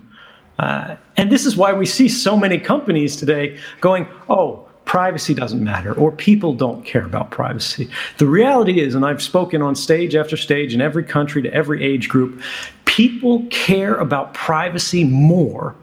Uh, 0.59 0.96
and 1.16 1.30
this 1.30 1.44
is 1.46 1.57
why 1.57 1.72
we 1.72 1.86
see 1.86 2.09
so 2.09 2.36
many 2.36 2.59
companies 2.59 3.16
today 3.16 3.59
going, 3.80 4.07
oh, 4.28 4.66
privacy 4.84 5.34
doesn't 5.34 5.62
matter, 5.62 5.92
or 5.94 6.12
people 6.12 6.54
don't 6.54 6.84
care 6.84 7.04
about 7.04 7.30
privacy. 7.30 7.90
The 8.18 8.26
reality 8.26 8.80
is, 8.80 8.94
and 8.94 9.04
I've 9.04 9.22
spoken 9.22 9.61
on 9.61 9.74
stage 9.74 10.14
after 10.14 10.36
stage 10.36 10.72
in 10.72 10.80
every 10.80 11.04
country 11.04 11.42
to 11.42 11.52
every 11.52 11.84
age 11.84 12.09
group, 12.09 12.40
people 12.84 13.44
care 13.50 13.96
about 13.96 14.32
privacy 14.32 15.04
more 15.04 15.74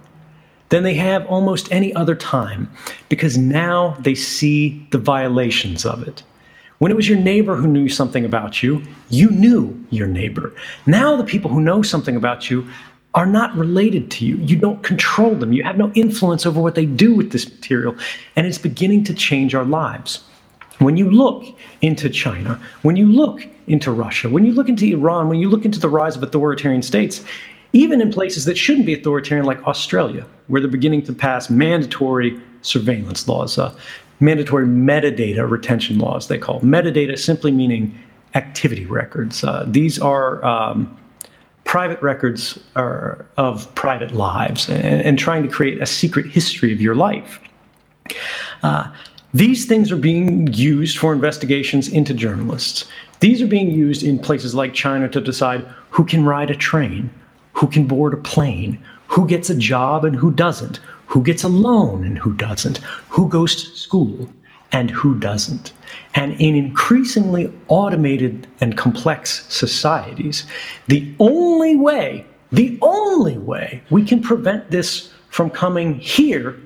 than 0.70 0.84
they 0.84 0.96
have 0.96 1.26
almost 1.28 1.72
any 1.72 1.94
other 1.94 2.16
time 2.16 2.68
because 3.10 3.38
now 3.38 3.96
they 4.00 4.16
see 4.16 4.88
the 4.90 4.98
violations 4.98 5.86
of 5.86 6.08
it. 6.08 6.24
When 6.80 6.92
it 6.92 6.96
was 6.96 7.08
your 7.08 7.20
neighbor 7.20 7.56
who 7.56 7.68
knew 7.68 7.88
something 7.88 8.26
about 8.26 8.64
you, 8.64 8.82
you 9.10 9.30
knew 9.30 9.86
your 9.90 10.08
neighbor. 10.08 10.52
Now 10.88 11.16
the 11.16 11.24
people 11.24 11.52
who 11.52 11.62
know 11.62 11.82
something 11.82 12.16
about 12.16 12.50
you 12.50 12.68
are 13.16 13.26
not 13.26 13.56
related 13.56 14.10
to 14.10 14.26
you. 14.26 14.38
You 14.38 14.56
don't 14.56 14.82
control 14.84 15.36
them. 15.36 15.54
You 15.54 15.64
have 15.64 15.78
no 15.78 15.92
influence 15.94 16.46
over 16.46 16.60
what 16.60 16.76
they 16.76 16.86
do 16.86 17.14
with 17.14 17.32
this 17.32 17.48
material. 17.50 17.96
And 18.36 18.48
it's 18.48 18.58
beginning 18.58 19.04
to 19.06 19.14
change 19.14 19.54
our 19.54 19.66
lives. 19.66 20.24
When 20.80 20.98
you 20.98 21.12
look 21.12 21.46
into 21.82 22.10
China, 22.10 22.60
when 22.82 22.96
you 22.96 23.06
look 23.06 23.48
into 23.68 23.92
Russia, 23.92 24.30
when 24.30 24.46
you 24.46 24.52
look 24.52 24.68
into 24.68 24.86
Iran, 24.86 25.30
when 25.30 25.40
you 25.40 25.50
look 25.50 25.66
into 25.66 25.80
the 25.80 25.90
rise 25.90 26.16
of 26.16 26.24
authoritarian 26.24 26.82
states, 26.82 27.24
even 27.74 28.02
in 28.02 28.12
places 28.12 28.46
that 28.46 28.58
shouldn't 28.58 28.86
be 28.86 28.94
authoritarian, 28.94 29.46
like 29.46 29.66
Australia, 29.68 30.26
where 30.48 30.60
they're 30.60 30.70
beginning 30.70 31.04
to 31.04 31.14
pass 31.14 31.50
mandatory 31.50 32.40
surveillance 32.62 33.28
laws, 33.28 33.58
uh, 33.58 33.76
mandatory 34.20 34.66
metadata 34.66 35.48
retention 35.50 36.00
laws, 36.00 36.28
they 36.28 36.38
call 36.38 36.60
metadata 36.62 37.18
simply 37.18 37.52
meaning 37.52 37.98
activity 38.36 38.86
records. 38.86 39.44
Uh, 39.44 39.66
these 39.68 40.00
are 40.00 40.44
um, 40.44 40.98
private 41.64 42.02
records 42.02 42.60
are 42.76 43.26
of 43.38 43.74
private 43.76 44.12
lives 44.12 44.70
and, 44.70 45.02
and, 45.02 45.18
trying 45.18 45.44
to 45.44 45.50
create 45.50 45.82
a 45.82 45.86
secret 45.86 46.26
history 46.26 46.74
of 46.74 46.82
your 46.82 46.96
life. 46.96 47.40
Uh, 48.62 48.92
These 49.34 49.66
things 49.66 49.92
are 49.92 49.98
being 49.98 50.54
used 50.54 50.98
for 50.98 51.14
investigations 51.14 51.88
into 51.88 52.14
journalists. 52.14 52.86
These 53.20 53.42
are 53.42 53.48
being 53.48 53.72
used 53.72 54.04
in 54.04 54.20
places 54.20 54.54
like 54.54 54.74
China 54.74 55.10
to 55.10 55.22
decide 55.22 55.66
who 55.90 56.06
can 56.06 56.26
ride 56.26 56.52
a 56.52 56.56
train, 56.56 57.10
who 57.54 57.68
can 57.68 57.88
board 57.88 58.14
a 58.14 58.18
plane, 58.18 58.78
who 59.08 59.26
gets 59.28 59.50
a 59.50 59.56
job 59.56 60.06
and 60.06 60.16
who 60.16 60.32
doesn't, 60.32 60.80
who 61.08 61.24
gets 61.24 61.44
a 61.44 61.48
loan 61.48 62.04
and 62.04 62.18
who 62.18 62.34
doesn't, 62.34 62.78
who 63.10 63.28
goes 63.30 63.56
to 63.56 63.78
school 63.78 64.30
and 64.74 64.90
who 64.90 65.18
doesn't. 65.18 65.72
And 66.16 66.34
in 66.42 66.56
increasingly 66.56 67.54
automated 67.68 68.48
and 68.60 68.76
complex 68.76 69.46
societies, 69.48 70.46
the 70.88 71.14
only 71.20 71.76
way, 71.76 72.26
the 72.52 72.78
only 72.82 73.38
way 73.38 73.84
we 73.90 74.04
can 74.04 74.22
prevent 74.22 74.72
this 74.72 75.12
from 75.30 75.50
coming 75.50 75.96
here 76.00 76.60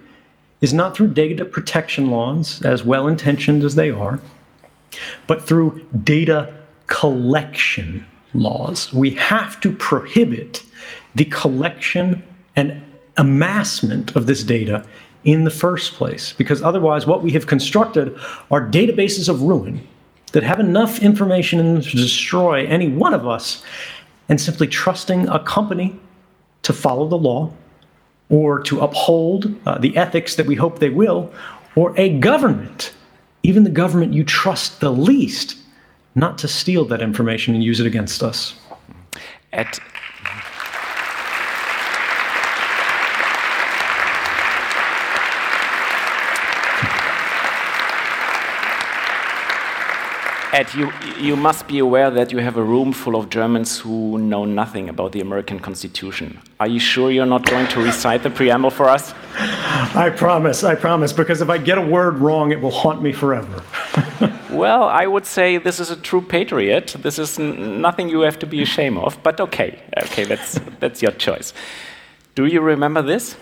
is 0.62 0.74
not 0.74 0.96
through 0.96 1.14
data 1.14 1.46
protection 1.46 2.10
laws, 2.10 2.62
as 2.64 2.84
well 2.84 3.08
intentioned 3.08 3.64
as 3.64 3.76
they 3.76 3.92
are, 3.92 4.20
but 5.28 5.46
through 5.46 5.86
data 6.04 6.54
collection 6.88 8.06
laws. 8.34 8.92
We 8.94 9.12
have 9.12 9.60
to 9.62 9.72
prohibit 9.72 10.64
the 11.16 11.26
collection 11.26 12.24
and 12.56 12.82
amassment 13.18 14.16
of 14.16 14.26
this 14.26 14.44
data 14.44 14.86
in 15.28 15.44
the 15.44 15.52
first 15.52 15.94
place, 15.94 16.32
because 16.32 16.64
otherwise, 16.64 17.06
what 17.06 17.22
we 17.22 17.32
have 17.32 17.48
constructed 17.48 18.18
are 18.50 18.66
databases 18.66 19.28
of 19.28 19.42
ruin 19.42 19.86
that 20.32 20.42
have 20.42 20.58
enough 20.60 21.00
information 21.00 21.60
in 21.60 21.74
them 21.74 21.84
to 21.84 21.98
destroy 21.98 22.66
any 22.66 22.88
one 22.88 23.14
of 23.14 23.28
us, 23.28 23.62
and 24.30 24.40
simply 24.40 24.68
trusting 24.68 25.28
a 25.28 25.40
company 25.40 26.00
to 26.64 26.72
follow 26.74 27.08
the 27.08 27.18
law 27.18 27.52
or 28.30 28.62
to 28.62 28.80
uphold 28.80 29.54
uh, 29.66 29.78
the 29.78 29.96
ethics 29.98 30.36
that 30.36 30.46
we 30.46 30.56
hope 30.56 30.80
they 30.80 30.90
will, 30.90 31.32
or 31.76 31.94
a 31.98 32.18
government, 32.20 32.94
even 33.44 33.64
the 33.64 33.70
government 33.70 34.14
you 34.14 34.24
trust 34.24 34.80
the 34.80 34.92
least, 34.92 35.58
not 36.16 36.38
to 36.38 36.48
steal 36.48 36.86
that 36.86 37.02
information 37.02 37.54
and 37.54 37.64
use 37.64 37.80
it 37.82 37.86
against 37.86 38.24
us. 38.24 38.56
At 39.52 39.80
Ed, 50.54 50.74
you, 50.74 50.92
you 51.20 51.36
must 51.36 51.68
be 51.68 51.80
aware 51.80 52.10
that 52.10 52.32
you 52.32 52.38
have 52.38 52.56
a 52.56 52.64
room 52.64 52.94
full 52.94 53.18
of 53.18 53.30
Germans 53.30 53.80
who 53.80 54.18
know 54.18 54.46
nothing 54.46 54.88
about 54.88 55.12
the 55.12 55.20
American 55.20 55.60
Constitution. 55.60 56.40
Are 56.62 56.68
you 56.68 56.80
sure 56.80 57.12
you're 57.12 57.26
not 57.26 57.46
going 57.46 57.68
to 57.68 57.82
recite 57.82 58.24
the 58.24 58.30
preamble 58.30 58.70
for 58.70 58.88
us? 58.88 59.14
I 59.36 60.10
promise, 60.10 60.64
I 60.64 60.76
promise, 60.76 61.12
because 61.12 61.42
if 61.42 61.50
I 61.50 61.58
get 61.58 61.78
a 61.78 61.82
word 61.82 62.20
wrong, 62.20 62.52
it 62.52 62.62
will 62.62 62.72
haunt 62.72 63.02
me 63.02 63.12
forever. 63.12 63.62
well, 64.50 64.84
I 64.84 65.06
would 65.06 65.26
say 65.26 65.58
this 65.58 65.82
is 65.82 65.92
a 65.92 65.98
true 65.98 66.22
patriot. 66.22 66.96
This 67.00 67.20
is 67.20 67.38
nothing 67.38 68.08
you 68.08 68.22
have 68.22 68.40
to 68.40 68.46
be 68.46 68.62
ashamed 68.62 69.00
of, 69.00 69.22
but 69.24 69.42
okay, 69.42 69.82
okay, 69.98 70.24
that's, 70.24 70.60
that's 70.80 71.02
your 71.02 71.12
choice. 71.12 71.54
Do 72.36 72.46
you 72.46 72.62
remember 72.62 73.02
this? 73.02 73.36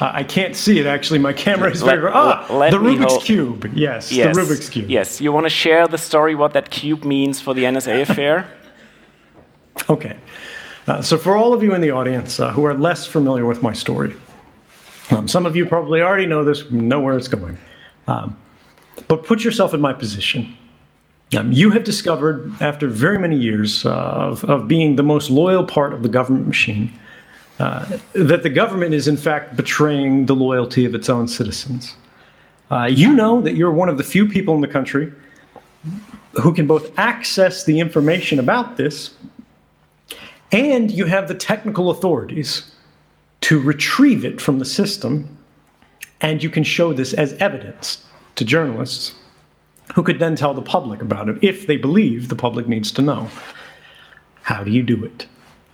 Uh, 0.00 0.10
I 0.12 0.24
can't 0.24 0.56
see 0.56 0.80
it 0.80 0.86
actually. 0.86 1.20
My 1.20 1.32
camera 1.32 1.70
is 1.70 1.82
very. 1.82 2.10
ah, 2.12 2.46
the 2.48 2.78
Rubik's 2.78 3.24
Cube. 3.24 3.70
Yes, 3.74 4.10
yes, 4.10 4.34
the 4.34 4.42
Rubik's 4.42 4.68
Cube. 4.68 4.90
Yes. 4.90 5.20
You 5.20 5.32
want 5.32 5.46
to 5.46 5.50
share 5.50 5.86
the 5.86 5.98
story 5.98 6.34
what 6.34 6.52
that 6.54 6.70
cube 6.70 7.04
means 7.04 7.40
for 7.40 7.54
the 7.54 7.62
NSA 7.64 8.02
affair? 8.02 8.48
okay. 9.88 10.16
Uh, 10.86 11.00
so, 11.00 11.16
for 11.16 11.36
all 11.36 11.54
of 11.54 11.62
you 11.62 11.74
in 11.74 11.80
the 11.80 11.90
audience 11.90 12.40
uh, 12.40 12.50
who 12.52 12.64
are 12.64 12.74
less 12.74 13.06
familiar 13.06 13.46
with 13.46 13.62
my 13.62 13.72
story, 13.72 14.14
um, 15.10 15.28
some 15.28 15.46
of 15.46 15.54
you 15.56 15.64
probably 15.64 16.02
already 16.02 16.26
know 16.26 16.44
this, 16.44 16.70
know 16.70 17.00
where 17.00 17.16
it's 17.16 17.28
going. 17.28 17.56
Um, 18.06 18.36
but 19.08 19.24
put 19.24 19.44
yourself 19.44 19.74
in 19.74 19.80
my 19.80 19.92
position. 19.92 20.56
Um, 21.36 21.52
you 21.52 21.70
have 21.70 21.84
discovered, 21.84 22.52
after 22.60 22.86
very 22.86 23.18
many 23.18 23.36
years 23.36 23.86
uh, 23.86 23.90
of, 23.90 24.44
of 24.44 24.68
being 24.68 24.96
the 24.96 25.02
most 25.02 25.30
loyal 25.30 25.64
part 25.64 25.92
of 25.92 26.02
the 26.02 26.08
government 26.08 26.46
machine, 26.46 26.92
uh, 27.58 27.98
that 28.14 28.42
the 28.42 28.50
government 28.50 28.94
is 28.94 29.06
in 29.06 29.16
fact 29.16 29.56
betraying 29.56 30.26
the 30.26 30.34
loyalty 30.34 30.84
of 30.84 30.94
its 30.94 31.08
own 31.08 31.28
citizens. 31.28 31.94
Uh, 32.70 32.86
you 32.86 33.12
know 33.12 33.40
that 33.40 33.54
you're 33.54 33.70
one 33.70 33.88
of 33.88 33.98
the 33.98 34.04
few 34.04 34.26
people 34.26 34.54
in 34.54 34.60
the 34.60 34.68
country 34.68 35.12
who 36.42 36.52
can 36.52 36.66
both 36.66 36.96
access 36.98 37.64
the 37.64 37.78
information 37.78 38.38
about 38.38 38.76
this 38.76 39.14
and 40.50 40.90
you 40.90 41.04
have 41.04 41.28
the 41.28 41.34
technical 41.34 41.90
authorities 41.90 42.72
to 43.40 43.60
retrieve 43.60 44.24
it 44.24 44.40
from 44.40 44.58
the 44.58 44.64
system 44.64 45.36
and 46.20 46.42
you 46.42 46.48
can 46.48 46.64
show 46.64 46.92
this 46.92 47.12
as 47.12 47.34
evidence 47.34 48.04
to 48.36 48.44
journalists 48.44 49.14
who 49.94 50.02
could 50.02 50.18
then 50.18 50.34
tell 50.34 50.54
the 50.54 50.62
public 50.62 51.02
about 51.02 51.28
it 51.28 51.36
if 51.42 51.66
they 51.66 51.76
believe 51.76 52.28
the 52.28 52.36
public 52.36 52.66
needs 52.66 52.90
to 52.92 53.02
know. 53.02 53.28
How 54.42 54.64
do 54.64 54.70
you 54.70 54.82
do 54.82 55.04
it? 55.04 55.26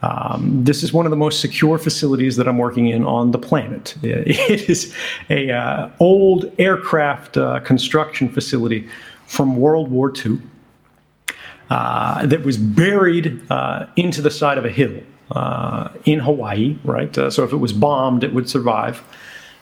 Um, 0.03 0.65
this 0.65 0.83
is 0.83 0.93
one 0.93 1.05
of 1.05 1.11
the 1.11 1.17
most 1.17 1.41
secure 1.41 1.79
facilities 1.79 2.37
that 2.37 2.49
I'm 2.49 2.59
working 2.59 2.89
in 2.89 3.05
on 3.05 3.33
the 3.33 3.39
planet. 3.39 3.95
It 4.03 4.69
is 4.69 4.95
a 5.29 5.51
uh, 5.51 5.91
old 6.01 6.51
aircraft 6.59 7.37
uh, 7.37 7.61
construction 7.61 8.29
facility 8.29 8.89
from 9.27 9.57
World 9.57 9.91
War 9.91 10.13
II 10.13 10.39
uh, 11.69 12.27
that 12.27 12.43
was 12.43 12.57
buried 12.57 13.41
uh, 13.51 13.87
into 13.97 14.23
the 14.23 14.31
side 14.31 14.59
of 14.59 14.65
a 14.65 14.71
hill 14.71 15.01
uh, 15.33 15.91
in 16.05 16.19
Hawaii. 16.19 16.79
Right, 16.85 17.17
uh, 17.17 17.31
so 17.31 17.45
if 17.45 17.53
it 17.53 17.59
was 17.59 17.73
bombed, 17.73 18.25
it 18.25 18.33
would 18.33 18.49
survive. 18.49 19.03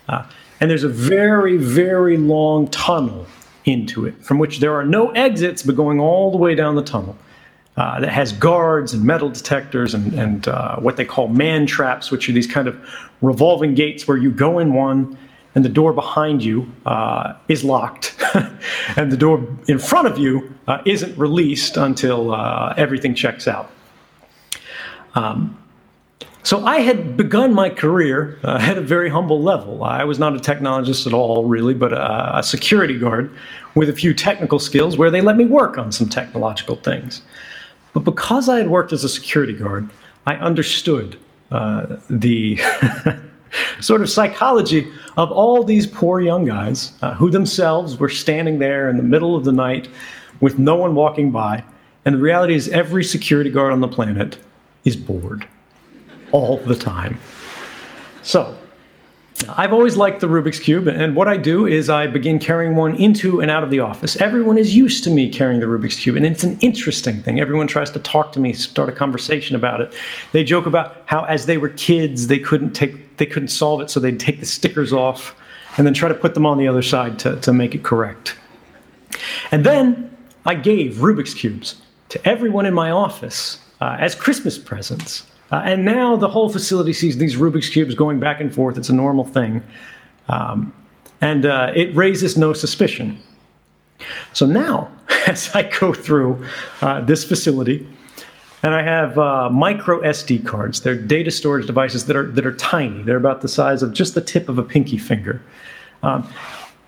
and 0.09 0.71
there's 0.71 0.85
a 0.85 0.89
very, 0.89 1.57
very 1.57 2.17
long 2.17 2.69
tunnel 2.69 3.27
into 3.65 4.07
it, 4.07 4.25
from 4.25 4.39
which 4.39 4.61
there 4.61 4.75
are 4.75 4.85
no 4.85 5.11
exits, 5.11 5.63
but 5.63 5.77
going 5.77 6.01
all 6.01 6.31
the 6.31 6.39
way 6.39 6.55
down 6.55 6.75
the 6.77 6.83
tunnel 6.83 7.17
uh, 7.79 8.01
that 8.01 8.11
has 8.11 8.33
guards 8.33 8.93
and 8.93 9.05
metal 9.05 9.31
detectors 9.31 9.95
and, 9.95 10.13
and 10.15 10.49
uh, 10.49 10.77
what 10.81 10.97
they 10.97 11.05
call 11.05 11.29
man 11.29 11.65
traps, 11.65 12.11
which 12.11 12.29
are 12.29 12.33
these 12.33 12.47
kind 12.47 12.67
of 12.67 12.77
revolving 13.23 13.73
gates 13.73 14.09
where 14.09 14.17
you 14.17 14.33
go 14.33 14.59
in 14.59 14.75
one 14.75 15.17
and 15.55 15.65
the 15.65 15.69
door 15.69 15.93
behind 15.93 16.43
you 16.43 16.69
uh, 16.87 17.35
is 17.47 17.63
locked, 17.63 18.17
and 18.97 19.13
the 19.13 19.17
door 19.17 19.47
in 19.69 19.79
front 19.79 20.09
of 20.09 20.19
you 20.19 20.53
uh, 20.67 20.83
isn't 20.87 21.17
released 21.17 21.77
until 21.77 22.35
uh, 22.35 22.75
everything 22.77 23.15
checks 23.15 23.47
out. 23.47 23.71
Um, 25.15 25.57
so 26.43 26.65
I 26.65 26.81
had 26.81 27.17
begun 27.17 27.55
my 27.55 27.71
career 27.71 28.41
uh, 28.43 28.59
at 28.61 28.77
a 28.77 28.81
very 28.81 29.09
humble 29.09 29.41
level. 29.41 29.85
I 29.85 30.03
was 30.03 30.19
not 30.19 30.35
a 30.35 30.39
technologist 30.39 31.07
at 31.07 31.13
all, 31.13 31.45
really, 31.45 31.75
but 31.75 31.93
a, 31.93 32.39
a 32.39 32.43
security 32.43 32.99
guard 32.99 33.33
with 33.77 33.89
a 33.89 33.93
few 33.93 34.15
technical 34.15 34.59
skills 34.59 34.99
where 34.99 35.11
they 35.11 35.21
let 35.21 35.37
me 35.37 35.45
work 35.45 35.79
on 35.79 35.93
some 35.93 36.09
technological 36.09 36.75
things. 36.77 37.23
But 37.99 38.05
because 38.05 38.49
I 38.49 38.59
had 38.59 38.69
worked 38.69 38.93
as 38.93 39.03
a 39.03 39.09
security 39.09 39.53
guard, 39.53 39.91
I 40.25 40.37
understood 40.37 41.19
uh, 41.51 41.97
the 42.09 42.61
sort 43.81 44.03
of 44.03 44.09
psychology 44.09 44.89
of 45.17 45.33
all 45.33 45.65
these 45.65 45.85
poor 45.85 46.21
young 46.21 46.45
guys 46.45 46.93
uh, 47.03 47.15
who 47.15 47.29
themselves 47.29 47.99
were 47.99 48.09
standing 48.09 48.61
there 48.61 48.89
in 48.89 48.99
the 48.99 49.03
middle 49.03 49.35
of 49.35 49.45
the 49.45 49.51
night 49.51 49.89
with 50.39 50.61
no 50.61 50.77
one 50.77 50.95
walking 50.95 51.33
by. 51.33 51.65
And 52.05 52.15
the 52.15 52.21
reality 52.21 52.55
is, 52.55 52.69
every 52.69 53.03
security 53.03 53.51
guard 53.51 53.73
on 53.73 53.81
the 53.81 53.89
planet 53.89 54.39
is 54.85 54.95
bored 54.95 55.49
all 56.31 56.59
the 56.59 56.77
time. 56.77 57.19
So, 58.23 58.57
I've 59.49 59.73
always 59.73 59.97
liked 59.97 60.21
the 60.21 60.27
Rubik's 60.27 60.59
Cube, 60.59 60.89
and 60.89 61.15
what 61.15 61.29
I 61.29 61.37
do 61.37 61.67
is 61.67 61.89
I 61.89 62.07
begin 62.07 62.39
carrying 62.39 62.75
one 62.75 62.97
into 62.97 63.41
and 63.41 63.51
out 63.51 63.63
of 63.63 63.71
the 63.71 63.81
office. 63.81 64.21
Everyone 64.21 64.59
is 64.59 64.75
used 64.75 65.05
to 65.05 65.11
me 65.11 65.31
carrying 65.31 65.61
the 65.61 65.67
Rubik's 65.67 65.97
Cube, 65.97 66.17
and 66.17 66.27
it's 66.27 66.43
an 66.45 66.59
interesting 66.61 67.23
thing. 67.23 67.39
Everyone 67.41 67.67
tries 67.67 67.91
to 67.93 67.99
talk 68.01 68.33
to 68.33 68.41
me, 68.41 68.53
start 68.53 68.89
a 68.89 68.93
conversation 68.93 69.55
about 69.55 69.81
it. 69.81 69.95
They 70.33 70.45
joke 70.45 70.67
about 70.67 71.03
how, 71.07 71.25
as 71.25 71.47
they 71.47 71.57
were 71.57 71.69
kids, 71.71 72.27
they 72.27 72.39
couldn't 72.39 72.73
take, 72.73 73.17
they 73.19 73.27
couldn't 73.27 73.49
solve 73.49 73.81
it, 73.81 73.91
so 73.91 74.01
they'd 74.01 74.21
take 74.21 74.41
the 74.41 74.47
stickers 74.47 74.93
off 74.93 75.35
and 75.77 75.87
then 75.87 75.95
try 75.95 76.09
to 76.09 76.15
put 76.15 76.35
them 76.35 76.45
on 76.45 76.59
the 76.59 76.67
other 76.67 76.83
side 76.83 77.19
to, 77.21 77.37
to 77.37 77.53
make 77.53 77.75
it 77.75 77.85
correct. 77.85 78.37
And 79.53 79.65
then 79.65 80.17
I 80.45 80.55
gave 80.55 80.97
Rubik's 80.97 81.35
Cubes 81.35 81.81
to 82.09 82.29
everyone 82.29 82.67
in 82.67 82.75
my 82.75 82.91
office 82.91 83.61
uh, 83.81 83.97
as 84.01 84.15
Christmas 84.15 84.59
presents. 84.59 85.25
Uh, 85.51 85.63
and 85.65 85.85
now 85.85 86.17
the 86.17 86.29
whole 86.29 86.49
facility 86.49 86.93
sees 86.93 87.17
these 87.17 87.37
Rubik's 87.37 87.71
Cubes 87.71 87.95
going 87.95 88.21
back 88.21 88.41
and 88.41 88.55
forth. 88.55 88.77
It's 88.77 88.91
a 88.91 88.95
normal 88.95 89.25
thing. 89.25 89.63
Um, 90.29 90.73
and 91.21 91.47
uh, 91.47 91.73
it 91.75 91.95
raises 91.97 92.37
no 92.37 92.53
suspicion. 92.53 93.19
So 94.33 94.47
now, 94.47 94.91
as 95.27 95.51
I 95.55 95.63
go 95.81 95.93
through 95.93 96.45
uh, 96.83 97.01
this 97.01 97.25
facility, 97.25 97.87
and 98.63 98.75
I 98.75 98.83
have 98.83 99.17
uh, 99.19 99.51
micro 99.51 100.01
SD 100.03 100.45
cards. 100.45 100.81
They're 100.81 100.97
data 100.97 101.31
storage 101.31 101.67
devices 101.67 102.07
that 102.07 102.17
are, 102.17 102.27
that 102.33 102.45
are 102.45 102.55
tiny. 102.55 103.03
They're 103.03 103.17
about 103.17 103.41
the 103.41 103.49
size 103.49 103.83
of 103.83 103.93
just 103.93 104.15
the 104.15 104.21
tip 104.21 104.49
of 104.49 104.59
a 104.59 104.65
pinky 104.65 104.99
finger. 104.99 105.41
Um, 106.03 106.29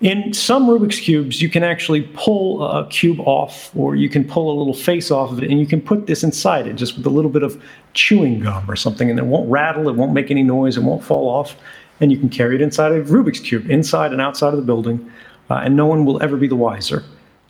in 0.01 0.33
some 0.33 0.67
Rubik's 0.67 0.99
Cubes, 0.99 1.41
you 1.41 1.49
can 1.49 1.63
actually 1.63 2.01
pull 2.13 2.63
a 2.63 2.87
cube 2.87 3.19
off, 3.21 3.73
or 3.75 3.95
you 3.95 4.09
can 4.09 4.25
pull 4.25 4.51
a 4.51 4.55
little 4.57 4.73
face 4.73 5.11
off 5.11 5.31
of 5.31 5.43
it, 5.43 5.51
and 5.51 5.59
you 5.59 5.67
can 5.67 5.79
put 5.79 6.07
this 6.07 6.23
inside 6.23 6.67
it 6.67 6.73
just 6.73 6.97
with 6.97 7.05
a 7.05 7.09
little 7.09 7.29
bit 7.29 7.43
of 7.43 7.61
chewing 7.93 8.39
gum 8.39 8.69
or 8.69 8.75
something, 8.75 9.09
and 9.09 9.19
it 9.19 9.25
won't 9.25 9.49
rattle, 9.49 9.89
it 9.89 9.95
won't 9.95 10.13
make 10.13 10.31
any 10.31 10.43
noise, 10.43 10.77
it 10.77 10.83
won't 10.83 11.03
fall 11.03 11.29
off. 11.29 11.55
and 12.01 12.11
you 12.11 12.17
can 12.17 12.29
carry 12.29 12.55
it 12.55 12.61
inside 12.61 12.91
a 12.91 13.03
Rubik's 13.03 13.39
Cube, 13.39 13.69
inside 13.69 14.11
and 14.11 14.19
outside 14.19 14.49
of 14.49 14.57
the 14.57 14.65
building, 14.65 15.11
uh, 15.49 15.61
and 15.63 15.75
no 15.75 15.85
one 15.85 16.03
will 16.03 16.21
ever 16.21 16.35
be 16.35 16.47
the 16.47 16.55
wiser. 16.55 17.03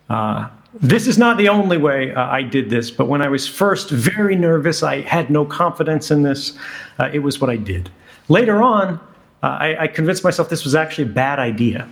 Uh, 0.09 0.49
this 0.73 1.07
is 1.07 1.17
not 1.17 1.37
the 1.37 1.49
only 1.49 1.77
way 1.77 2.13
uh, 2.13 2.27
I 2.27 2.43
did 2.43 2.69
this, 2.69 2.91
but 2.91 3.07
when 3.07 3.21
I 3.21 3.29
was 3.29 3.47
first 3.47 3.89
very 3.89 4.35
nervous, 4.35 4.83
I 4.83 5.01
had 5.01 5.29
no 5.29 5.45
confidence 5.45 6.11
in 6.11 6.23
this. 6.23 6.57
Uh, 6.99 7.09
it 7.13 7.19
was 7.19 7.39
what 7.39 7.49
I 7.49 7.55
did. 7.55 7.89
Later 8.27 8.61
on, 8.61 8.99
uh, 9.43 9.47
I, 9.47 9.83
I 9.83 9.87
convinced 9.87 10.23
myself 10.23 10.49
this 10.49 10.63
was 10.63 10.75
actually 10.75 11.05
a 11.05 11.13
bad 11.13 11.39
idea. 11.39 11.87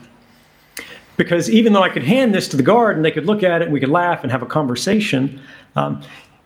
Because 1.18 1.50
even 1.50 1.74
though 1.74 1.84
I 1.84 1.90
could 1.90 2.04
hand 2.04 2.34
this 2.34 2.48
to 2.50 2.58
the 2.58 2.64
guard 2.64 2.96
and 2.96 3.04
they 3.04 3.12
could 3.12 3.26
look 3.26 3.44
at 3.44 3.62
it 3.62 3.66
and 3.66 3.74
we 3.74 3.82
could 3.82 3.90
laugh 3.90 4.24
and 4.24 4.32
have 4.32 4.42
a 4.42 4.46
conversation, 4.46 5.42
um, 5.76 6.02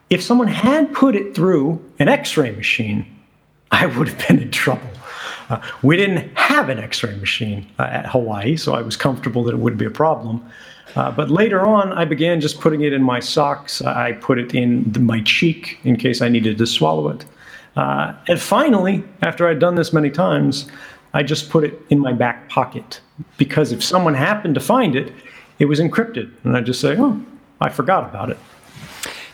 if 0.10 0.22
someone 0.22 0.47
had 0.47 0.93
put 0.93 1.16
it 1.16 1.36
through 1.36 1.84
an 1.99 2.08
x 2.08 2.38
ray 2.38 2.51
machine, 2.51 3.06
I 3.72 3.86
would 3.88 4.08
have 4.08 4.28
been 4.28 4.39
in 4.39 4.51
trouble. 4.51 4.89
Uh, 5.49 5.60
we 5.82 5.97
didn't 5.97 6.36
have 6.38 6.70
an 6.70 6.80
x 6.80 7.04
ray 7.04 7.16
machine 7.16 7.68
uh, 7.80 7.84
at 7.84 8.06
Hawaii, 8.08 8.56
so 8.56 8.74
I 8.74 8.82
was 8.82 8.95
comfortable 8.95 9.43
that 9.45 9.54
it 9.54 9.60
wouldn't 9.60 9.80
be 9.80 9.86
a 9.86 9.91
problem. 9.91 10.45
Uh, 10.95 11.12
but 11.12 11.32
later 11.32 11.62
on, 11.66 11.91
I 11.93 12.06
began 12.06 12.39
just 12.39 12.60
putting 12.60 12.82
it 12.82 12.93
in 12.93 13.01
my 13.01 13.20
socks. 13.20 13.82
I 13.82 14.14
put 14.14 14.38
it 14.38 14.54
in 14.54 14.91
the, 14.91 14.99
my 14.99 15.22
cheek 15.22 15.80
in 15.84 15.95
case 15.95 16.22
I 16.22 16.30
needed 16.30 16.58
to 16.60 16.68
swallow 16.68 17.10
it. 17.10 17.26
Uh, 17.76 18.14
and 18.28 18.39
finally, 18.39 19.04
after 19.24 19.47
I'd 19.47 19.60
done 19.60 19.76
this 19.76 19.91
many 19.91 20.12
times, 20.12 20.70
I 21.14 21.24
just 21.24 21.49
put 21.49 21.64
it 21.64 21.82
in 21.89 21.99
my 21.99 22.14
back 22.14 22.49
pocket 22.49 23.01
because 23.38 23.72
if 23.72 23.84
someone 23.84 24.14
happened 24.14 24.56
to 24.56 24.62
find 24.62 24.95
it, 24.95 25.12
it 25.60 25.66
was 25.66 25.80
encrypted. 25.80 26.32
And 26.43 26.56
I'd 26.56 26.66
just 26.66 26.82
say, 26.82 26.95
oh, 26.97 27.24
I 27.62 27.70
forgot 27.70 28.04
about 28.04 28.30
it. 28.30 28.38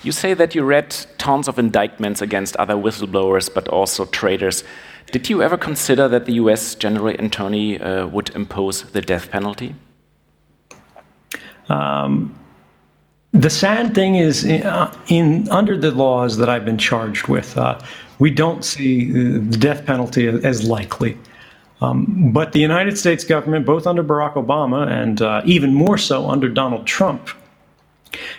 You 0.01 0.13
say 0.13 0.33
that 0.33 0.55
you 0.55 0.63
read 0.63 0.95
tons 1.17 1.47
of 1.49 1.59
indictments 1.59 2.21
against 2.21 2.55
other 2.55 2.75
whistleblowers, 2.75 3.53
but 3.53 3.67
also 3.67 4.05
traitors. 4.05 4.63
Did 5.11 5.29
you 5.29 5.43
ever 5.43 5.57
consider 5.57 6.07
that 6.07 6.25
the 6.25 6.33
US 6.33 6.75
General 6.75 7.09
Attorney 7.09 7.79
uh, 7.79 8.07
would 8.07 8.29
impose 8.35 8.83
the 8.83 9.01
death 9.01 9.29
penalty? 9.29 9.75
Um, 11.67 12.35
the 13.31 13.49
sad 13.49 13.93
thing 13.93 14.15
is, 14.15 14.45
uh, 14.45 14.95
in 15.07 15.49
under 15.49 15.77
the 15.77 15.91
laws 15.91 16.37
that 16.37 16.49
I've 16.49 16.65
been 16.65 16.77
charged 16.77 17.27
with, 17.27 17.57
uh, 17.57 17.79
we 18.19 18.31
don't 18.31 18.63
see 18.63 19.11
the 19.11 19.57
death 19.57 19.85
penalty 19.85 20.27
as 20.27 20.67
likely. 20.67 21.17
Um, 21.81 22.31
but 22.33 22.53
the 22.53 22.59
United 22.59 22.97
States 22.97 23.23
government, 23.23 23.65
both 23.65 23.85
under 23.85 24.03
Barack 24.03 24.33
Obama 24.33 24.89
and 24.89 25.21
uh, 25.21 25.41
even 25.45 25.73
more 25.73 25.97
so 25.97 26.29
under 26.29 26.49
Donald 26.49 26.85
Trump, 26.87 27.29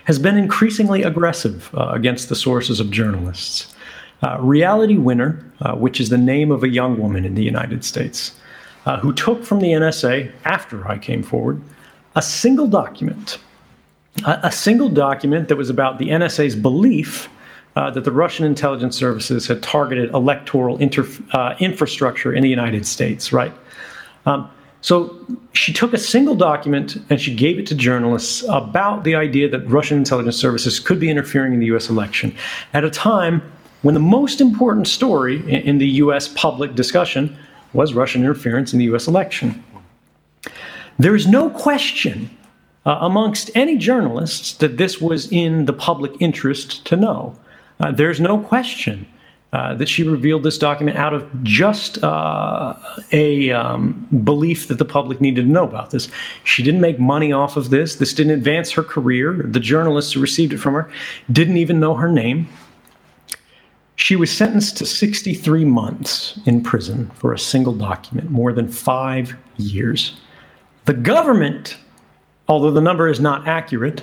has 0.04 0.18
been 0.18 0.36
increasingly 0.36 1.02
aggressive 1.02 1.74
uh, 1.74 1.88
against 1.88 2.28
the 2.28 2.34
sources 2.34 2.80
of 2.80 2.90
journalists. 2.90 3.74
Uh, 4.22 4.36
Reality 4.40 4.98
Winner, 4.98 5.42
uh, 5.60 5.74
which 5.74 6.00
is 6.00 6.08
the 6.08 6.18
name 6.18 6.50
of 6.50 6.62
a 6.62 6.68
young 6.68 6.98
woman 6.98 7.24
in 7.24 7.34
the 7.34 7.44
United 7.44 7.84
States, 7.84 8.34
who 9.02 9.12
took 9.12 9.44
from 9.44 9.60
the 9.60 9.68
NSA 9.68 10.32
after 10.44 10.88
I 10.88 10.98
came 10.98 11.22
forward 11.22 11.62
a 12.16 12.22
single 12.22 12.66
document, 12.66 13.38
a, 14.26 14.40
a 14.44 14.52
single 14.52 14.88
document 14.88 15.48
that 15.48 15.56
was 15.56 15.70
about 15.70 15.98
the 15.98 16.08
NSA's 16.08 16.56
belief 16.56 17.28
uh, 17.76 17.90
that 17.90 18.04
the 18.04 18.12
Russian 18.12 18.44
intelligence 18.46 18.96
services 18.96 19.46
had 19.46 19.62
targeted 19.62 20.12
electoral 20.12 20.76
inter, 20.78 21.06
uh, 21.32 21.54
infrastructure 21.60 22.32
in 22.32 22.42
the 22.42 22.48
United 22.48 22.84
States, 22.84 23.32
right? 23.32 23.52
Um, 24.26 24.50
so 24.82 25.14
she 25.52 25.72
took 25.72 25.92
a 25.92 25.98
single 25.98 26.34
document 26.34 26.96
and 27.10 27.20
she 27.20 27.34
gave 27.34 27.58
it 27.58 27.66
to 27.66 27.74
journalists 27.74 28.44
about 28.48 29.04
the 29.04 29.14
idea 29.14 29.48
that 29.48 29.60
Russian 29.68 29.98
intelligence 29.98 30.36
services 30.36 30.80
could 30.80 30.98
be 30.98 31.10
interfering 31.10 31.52
in 31.52 31.60
the 31.60 31.66
US 31.66 31.90
election 31.90 32.34
at 32.72 32.84
a 32.84 32.90
time 32.90 33.42
when 33.82 33.94
the 33.94 34.00
most 34.00 34.40
important 34.40 34.86
story 34.86 35.42
in, 35.50 35.78
the 35.78 35.88
US 36.04 36.28
public 36.28 36.74
discussion 36.74 37.36
was 37.72 37.94
Russian 37.94 38.22
interference 38.22 38.72
in 38.72 38.78
the 38.78 38.86
US 38.94 39.06
election. 39.06 39.62
There 40.98 41.14
is 41.14 41.26
no 41.26 41.50
question 41.50 42.30
uh, 42.86 42.98
amongst 43.00 43.50
any 43.54 43.76
journalists 43.76 44.54
that 44.54 44.76
this 44.76 45.00
was 45.00 45.30
in 45.30 45.66
the 45.66 45.72
public 45.72 46.12
interest 46.20 46.84
to 46.86 46.96
know. 46.96 47.38
Uh, 47.78 47.90
there's 47.90 48.20
no 48.20 48.38
question 48.38 49.06
uh, 49.52 49.74
that 49.74 49.88
she 49.88 50.04
revealed 50.04 50.44
this 50.44 50.58
document 50.58 50.96
out 50.96 51.12
of 51.12 51.28
just 51.42 52.02
uh, 52.04 52.74
a 53.10 53.50
um, 53.50 54.06
belief 54.22 54.68
that 54.68 54.78
the 54.78 54.84
public 54.84 55.20
needed 55.20 55.42
to 55.42 55.48
know 55.48 55.64
about 55.64 55.90
this. 55.90 56.08
She 56.44 56.62
didn't 56.62 56.80
make 56.80 57.00
money 57.00 57.32
off 57.32 57.56
of 57.56 57.70
this. 57.70 57.96
This 57.96 58.14
didn't 58.14 58.32
advance 58.32 58.70
her 58.70 58.84
career. 58.84 59.32
The 59.44 59.58
journalists 59.58 60.12
who 60.12 60.20
received 60.20 60.52
it 60.52 60.58
from 60.58 60.74
her 60.74 60.90
didn't 61.32 61.56
even 61.56 61.80
know 61.80 61.94
her 61.94 62.08
name. 62.08 62.48
She 63.96 64.16
was 64.16 64.30
sentenced 64.30 64.76
to 64.78 64.86
63 64.86 65.64
months 65.64 66.38
in 66.46 66.62
prison 66.62 67.10
for 67.16 67.32
a 67.32 67.38
single 67.38 67.74
document, 67.74 68.30
more 68.30 68.52
than 68.52 68.68
five 68.68 69.36
years. 69.56 70.16
The 70.84 70.94
government, 70.94 71.76
although 72.48 72.70
the 72.70 72.80
number 72.80 73.08
is 73.08 73.20
not 73.20 73.46
accurate, 73.46 74.02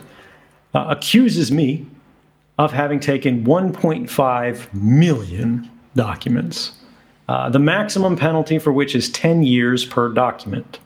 uh, 0.76 0.86
accuses 0.90 1.52
me 1.52 1.88
of 2.58 2.72
having 2.72 3.00
taken 3.00 3.44
1.5 3.46 4.74
million 4.74 5.70
documents, 5.96 6.72
uh, 7.30 7.50
the 7.50 7.60
maximum 7.60 8.16
penalty 8.16 8.58
for 8.58 8.72
which 8.72 8.96
is 8.96 9.10
10 9.10 9.44
years 9.44 9.86
per 9.86 10.10
document. 10.10 10.80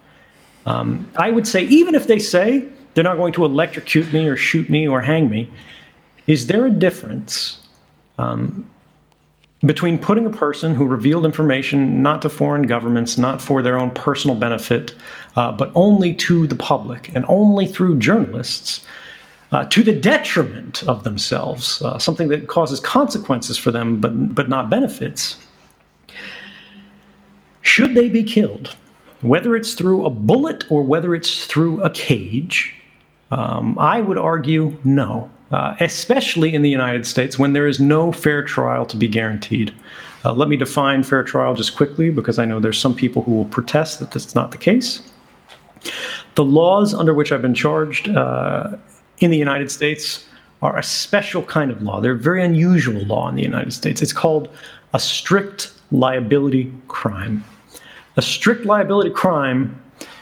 Um, 0.65 1.09
I 1.15 1.32
would 1.32 1.47
say, 1.47 1.63
even 1.63 1.95
if 1.95 2.07
they 2.07 2.19
say 2.19 2.65
they're 2.93 3.03
not 3.03 3.17
going 3.17 3.34
to 3.34 3.45
electrocute 3.45 4.11
me 4.11 4.28
or 4.28 4.36
shoot 4.36 4.69
me 4.69 4.88
or 4.88 5.01
hang 5.01 5.30
me, 5.30 5.49
is 6.28 6.47
there 6.47 6.65
a 6.65 6.69
difference 6.69 7.59
um, 8.17 8.69
between 9.65 9.97
putting 9.97 10.26
a 10.26 10.30
person 10.30 10.74
who 10.74 10.86
revealed 10.86 11.26
information 11.26 12.01
not 12.01 12.22
to 12.24 12.30
foreign 12.30 12.63
governments, 12.63 13.17
not 13.17 13.41
for 13.41 13.61
their 13.61 13.78
own 13.80 13.91
personal 13.91 14.36
benefit, 14.36 14.95
uh, 15.36 15.51
but 15.51 15.72
only 15.76 16.13
to 16.13 16.47
the 16.47 16.55
public 16.55 17.11
and 17.15 17.26
only 17.28 17.67
through 17.67 17.97
journalists, 17.97 18.86
uh, 19.52 19.66
to 19.66 19.84
the 19.84 19.93
detriment 19.93 20.84
of 20.88 21.04
themselves, 21.04 21.82
uh, 21.82 21.99
something 21.99 22.30
that 22.30 22.47
causes 22.47 22.80
consequences 22.80 23.58
for 23.58 23.72
them 23.72 23.99
but, 23.99 24.34
but 24.34 24.49
not 24.49 24.70
benefits. 24.70 25.38
Should 27.62 27.93
they 27.93 28.10
be 28.10 28.24
killed, 28.24 28.76
whether 29.22 29.56
it's 29.56 29.74
through 29.74 30.06
a 30.06 30.10
bullet 30.10 30.70
or 30.72 30.84
whether 30.84 31.14
it's 31.14 31.45
through 31.45 31.82
a 31.84 31.89
cage? 31.89 32.74
Um, 33.30 33.78
I 33.80 34.02
would 34.02 34.18
argue 34.18 34.78
no 34.84 35.30
uh, 35.52 35.76
especially 35.80 36.54
in 36.54 36.62
the 36.62 36.70
United 36.70 37.06
States 37.06 37.38
when 37.38 37.54
there 37.54 37.68
is 37.68 37.80
no 37.80 38.12
fair 38.12 38.43
trial 38.43 38.86
to 38.86 38.97
be 38.97 39.08
guaranteed. 39.08 39.74
Uh, 40.24 40.34
let 40.34 40.47
me 40.47 40.56
define 40.56 41.04
fair 41.04 41.24
trial 41.24 41.54
just 41.56 41.76
quickly 41.76 42.10
because 42.10 42.39
I 42.39 42.45
know 42.45 42.60
there's 42.60 42.80
some 42.80 42.95
people 42.95 43.22
who 43.24 43.32
will 43.32 43.45
protest 43.45 43.99
that 43.99 44.12
that's 44.12 44.36
not 44.36 44.52
the 44.52 44.58
case. 44.58 45.02
The 46.36 46.43
laws 46.43 46.93
under 46.93 47.14
which 47.14 47.32
I've 47.32 47.41
been 47.41 47.56
charged 47.56 48.08
uh, 48.10 48.78
in 49.22 49.32
the 49.32 49.38
United 49.38 49.72
States 49.72 50.26
are 50.61 50.78
a 50.78 50.84
special 50.84 51.43
kind 51.43 51.72
of 51.72 51.82
law. 51.82 52.01
They're 52.01 52.11
a 52.13 52.17
very 52.17 52.43
unusual 52.43 53.01
law 53.05 53.30
in 53.30 53.36
the 53.36 53.43
United 53.43 53.72
States. 53.72 54.01
It's 54.01 54.13
called 54.13 54.49
a 54.93 54.99
strict 54.99 55.74
liability 55.91 56.72
crime. 56.88 57.43
A 58.17 58.22
strict 58.22 58.65
liability 58.65 59.11
crime 59.11 59.82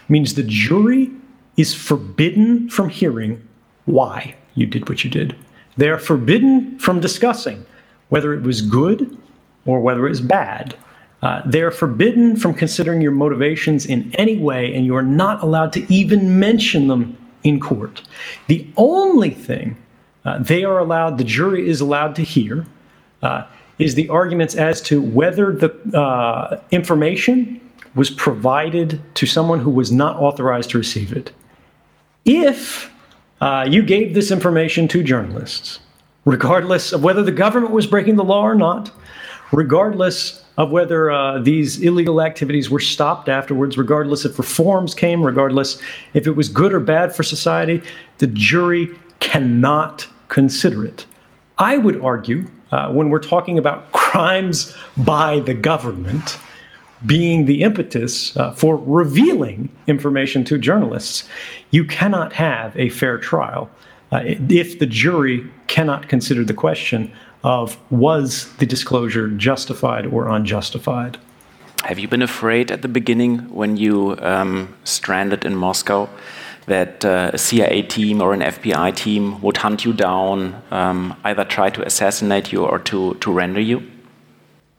means 0.09 0.35
the 0.35 0.43
jury 0.43 1.11
is 1.57 1.73
forbidden 1.73 2.69
from 2.69 2.89
hearing 2.89 3.41
why 3.85 4.35
you 4.55 4.65
did 4.65 4.87
what 4.87 5.03
you 5.03 5.09
did. 5.09 5.35
They 5.77 5.89
are 5.89 5.97
forbidden 5.97 6.77
from 6.79 6.99
discussing 6.99 7.65
whether 8.09 8.33
it 8.33 8.43
was 8.43 8.61
good 8.61 9.17
or 9.65 9.79
whether 9.79 10.05
it 10.05 10.09
was 10.09 10.21
bad. 10.21 10.75
Uh, 11.21 11.41
they 11.45 11.61
are 11.61 11.71
forbidden 11.71 12.35
from 12.35 12.53
considering 12.53 13.01
your 13.01 13.11
motivations 13.11 13.85
in 13.85 14.13
any 14.15 14.37
way, 14.37 14.73
and 14.73 14.85
you 14.85 14.95
are 14.95 15.03
not 15.03 15.43
allowed 15.43 15.73
to 15.73 15.93
even 15.93 16.39
mention 16.39 16.87
them 16.87 17.17
in 17.43 17.59
court. 17.59 18.01
The 18.47 18.67
only 18.77 19.31
thing 19.31 19.77
uh, 20.25 20.39
they 20.39 20.63
are 20.63 20.79
allowed, 20.79 21.17
the 21.17 21.23
jury 21.23 21.67
is 21.67 21.81
allowed 21.81 22.15
to 22.15 22.23
hear, 22.23 22.65
uh, 23.21 23.45
is 23.77 23.95
the 23.95 24.09
arguments 24.09 24.55
as 24.55 24.81
to 24.81 25.01
whether 25.01 25.53
the 25.53 25.71
uh, 25.97 26.61
information 26.71 27.61
was 27.95 28.09
provided 28.09 29.01
to 29.15 29.25
someone 29.25 29.59
who 29.59 29.69
was 29.69 29.91
not 29.91 30.17
authorized 30.17 30.69
to 30.71 30.77
receive 30.77 31.11
it. 31.11 31.31
If 32.25 32.91
uh, 33.41 33.65
you 33.69 33.81
gave 33.81 34.13
this 34.13 34.31
information 34.31 34.87
to 34.89 35.01
journalists, 35.01 35.79
regardless 36.25 36.91
of 36.91 37.03
whether 37.03 37.23
the 37.23 37.31
government 37.31 37.73
was 37.73 37.87
breaking 37.87 38.17
the 38.17 38.23
law 38.23 38.43
or 38.43 38.55
not, 38.55 38.91
regardless 39.51 40.38
of 40.59 40.71
whether 40.71 41.09
uh, 41.09 41.39
these 41.39 41.79
illegal 41.79 42.21
activities 42.21 42.69
were 42.69 42.81
stopped 42.81 43.29
afterwards, 43.29 43.77
regardless 43.77 44.25
if 44.25 44.37
reforms 44.37 44.93
came, 44.93 45.25
regardless 45.25 45.81
if 46.13 46.27
it 46.27 46.31
was 46.31 46.49
good 46.49 46.73
or 46.73 46.81
bad 46.81 47.15
for 47.15 47.23
society, 47.23 47.81
the 48.17 48.27
jury 48.27 48.89
cannot 49.21 50.05
consider 50.27 50.85
it. 50.85 51.05
I 51.57 51.77
would 51.77 52.01
argue, 52.01 52.45
uh, 52.71 52.91
when 52.91 53.09
we're 53.09 53.19
talking 53.19 53.57
about 53.57 53.89
crimes 53.93 54.75
by 54.97 55.39
the 55.39 55.53
government, 55.53 56.37
being 57.05 57.45
the 57.45 57.63
impetus 57.63 58.35
uh, 58.35 58.51
for 58.51 58.75
revealing 58.75 59.69
information 59.87 60.43
to 60.43 60.57
journalists, 60.57 61.23
you 61.71 61.85
cannot 61.85 62.33
have 62.33 62.75
a 62.77 62.89
fair 62.89 63.17
trial 63.17 63.69
uh, 64.11 64.23
if 64.25 64.79
the 64.79 64.85
jury 64.85 65.49
cannot 65.67 66.09
consider 66.09 66.43
the 66.43 66.53
question 66.53 67.09
of 67.43 67.77
was 67.89 68.51
the 68.57 68.65
disclosure 68.65 69.29
justified 69.29 70.05
or 70.05 70.27
unjustified. 70.27 71.17
Have 71.83 71.97
you 71.97 72.07
been 72.07 72.21
afraid 72.21 72.71
at 72.71 72.81
the 72.81 72.89
beginning 72.89 73.53
when 73.53 73.77
you 73.77 74.17
um, 74.19 74.75
stranded 74.83 75.45
in 75.45 75.55
Moscow 75.55 76.09
that 76.65 77.05
uh, 77.05 77.31
a 77.33 77.37
CIA 77.37 77.81
team 77.83 78.21
or 78.21 78.33
an 78.33 78.41
FBI 78.41 78.95
team 78.95 79.41
would 79.41 79.57
hunt 79.57 79.85
you 79.85 79.93
down, 79.93 80.61
um, 80.71 81.15
either 81.23 81.45
try 81.45 81.69
to 81.69 81.85
assassinate 81.85 82.51
you 82.51 82.65
or 82.65 82.79
to, 82.79 83.15
to 83.15 83.31
render 83.31 83.61
you? 83.61 83.89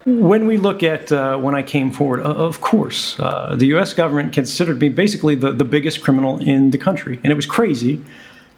When 0.05 0.47
we 0.47 0.57
look 0.57 0.83
at 0.83 1.11
uh, 1.11 1.37
when 1.39 1.55
I 1.55 1.63
came 1.63 1.91
forward, 1.91 2.21
uh, 2.21 2.35
of 2.35 2.61
course, 2.61 3.19
uh, 3.19 3.55
the 3.57 3.67
US 3.77 3.93
government 3.95 4.33
considered 4.33 4.81
me 4.81 4.89
basically 4.89 5.35
the, 5.35 5.53
the 5.53 5.65
biggest 5.65 6.03
criminal 6.03 6.39
in 6.39 6.71
the 6.71 6.79
country. 6.79 7.19
And 7.23 7.33
it 7.33 7.37
was 7.37 7.47
crazy 7.47 8.03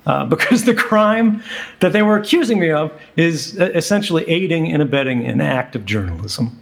uh, 0.07 0.25
because 0.35 0.65
the 0.65 0.75
crime 0.75 1.43
that 1.81 1.93
they 1.93 2.03
were 2.03 2.17
accusing 2.17 2.59
me 2.59 2.71
of 2.71 2.93
is 3.17 3.59
uh, 3.61 3.71
essentially 3.75 4.29
aiding 4.29 4.73
and 4.73 4.83
abetting 4.83 5.25
an 5.27 5.41
act 5.41 5.77
of 5.77 5.85
journalism. 5.85 6.59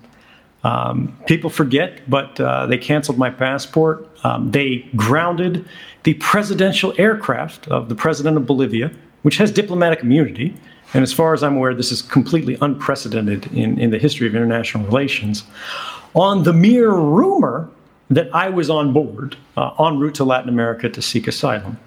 Um, 0.63 1.17
people 1.27 1.49
forget, 1.49 2.01
but 2.09 2.39
uh, 2.39 2.67
they 2.67 2.77
canceled 2.77 3.17
my 3.17 3.31
passport. 3.31 4.07
Um, 4.25 4.51
they 4.51 4.89
grounded 4.95 5.67
the 6.03 6.15
presidential 6.15 6.95
aircraft 6.99 7.69
of 7.69 7.89
the 7.89 7.95
president 7.95 8.37
of 8.37 8.47
Bolivia, 8.47 8.91
which 9.23 9.39
has 9.39 9.51
diplomatic 9.51 10.03
immunity. 10.03 10.55
And 10.93 11.03
as 11.03 11.13
far 11.13 11.35
as 11.35 11.43
I'm 11.43 11.57
aware, 11.57 11.75
this 11.75 11.93
is 11.93 12.03
completely 12.03 12.59
unprecedented 12.61 13.47
in, 13.53 13.79
in 13.79 13.91
the 13.91 13.99
history 13.99 14.27
of 14.27 14.35
international 14.35 14.85
relations. 14.85 15.45
On 16.15 16.43
the 16.43 16.53
mere 16.53 16.91
rumor 16.91 17.71
that 18.11 18.35
I 18.35 18.51
was 18.51 18.69
on 18.69 18.93
board, 18.93 19.37
uh, 19.57 19.71
en 19.79 19.99
route 19.99 20.17
to 20.17 20.25
Latin 20.25 20.49
America 20.49 20.89
to 20.89 21.01
seek 21.01 21.29
asylum. 21.29 21.79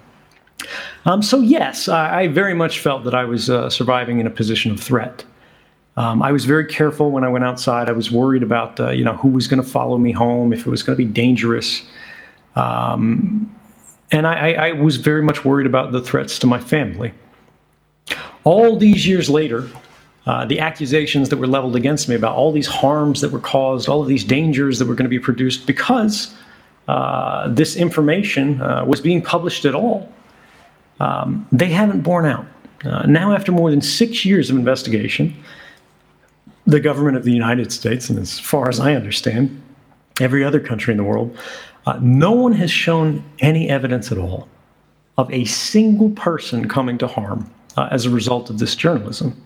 Um, 1.04 1.22
so, 1.22 1.40
yes, 1.40 1.88
I, 1.88 2.22
I, 2.22 2.28
very 2.28 2.54
much 2.54 2.78
felt 2.78 3.04
that 3.04 3.14
I 3.14 3.24
was 3.24 3.50
uh, 3.50 3.68
surviving 3.68 4.20
in 4.20 4.26
a 4.26 4.30
position 4.30 4.72
of 4.72 4.80
threat. 4.80 5.24
Um, 5.96 6.22
I 6.22 6.32
was 6.32 6.44
very 6.44 6.64
careful 6.64 7.10
when 7.10 7.24
I 7.24 7.28
went 7.28 7.44
outside. 7.44 7.88
I 7.88 7.92
was 7.92 8.10
worried 8.10 8.42
about 8.42 8.80
uh, 8.80 8.90
you 8.90 9.04
know 9.04 9.16
who 9.16 9.28
was 9.28 9.46
going 9.46 9.62
to 9.62 9.68
follow 9.68 9.98
me 9.98 10.12
home, 10.12 10.52
if 10.52 10.66
it 10.66 10.70
was 10.70 10.82
going 10.82 10.96
to 10.96 11.04
be 11.04 11.10
dangerous, 11.10 11.82
um, 12.56 13.54
and 14.10 14.26
I, 14.26 14.52
I, 14.52 14.72
was 14.72 14.96
very 14.96 15.22
much 15.22 15.44
worried 15.44 15.66
about 15.66 15.92
the 15.92 16.00
threats 16.00 16.38
to 16.40 16.46
my 16.46 16.58
family. 16.58 17.12
All 18.44 18.76
these 18.76 19.06
years 19.06 19.30
later, 19.30 19.68
uh, 20.26 20.44
the 20.46 20.60
accusations 20.60 21.28
that 21.28 21.36
were 21.36 21.46
leveled 21.46 21.76
against 21.76 22.08
me 22.08 22.14
about 22.14 22.36
all 22.36 22.52
these 22.52 22.66
harms 22.66 23.20
that 23.20 23.30
were 23.30 23.40
caused, 23.40 23.88
all 23.88 24.02
of 24.02 24.08
these 24.08 24.24
dangers 24.24 24.78
that 24.78 24.86
were 24.86 24.94
going 24.94 25.04
to 25.04 25.10
be 25.10 25.18
produced 25.18 25.66
because 25.66 26.34
uh, 26.88 27.48
this 27.48 27.76
information 27.76 28.60
uh, 28.60 28.84
was 28.84 29.00
being 29.00 29.22
published 29.22 29.64
at 29.64 29.74
all, 29.74 30.10
um, 31.00 31.46
they 31.52 31.70
haven't 31.70 32.00
borne 32.00 32.26
out. 32.26 32.46
Uh, 32.84 33.06
now, 33.06 33.32
after 33.32 33.50
more 33.50 33.70
than 33.70 33.80
six 33.80 34.24
years 34.24 34.50
of 34.50 34.56
investigation, 34.56 35.34
the 36.66 36.80
government 36.80 37.16
of 37.16 37.24
the 37.24 37.32
United 37.32 37.72
States, 37.72 38.10
and 38.10 38.18
as 38.18 38.38
far 38.38 38.68
as 38.68 38.80
I 38.80 38.94
understand, 38.94 39.60
every 40.20 40.44
other 40.44 40.60
country 40.60 40.92
in 40.92 40.98
the 40.98 41.04
world, 41.04 41.36
uh, 41.86 41.98
no 42.00 42.32
one 42.32 42.52
has 42.52 42.70
shown 42.70 43.24
any 43.40 43.68
evidence 43.68 44.10
at 44.12 44.18
all 44.18 44.48
of 45.18 45.30
a 45.32 45.44
single 45.44 46.10
person 46.10 46.68
coming 46.68 46.98
to 46.98 47.06
harm 47.06 47.50
uh, 47.76 47.88
as 47.90 48.06
a 48.06 48.10
result 48.10 48.50
of 48.50 48.58
this 48.58 48.74
journalism. 48.74 49.40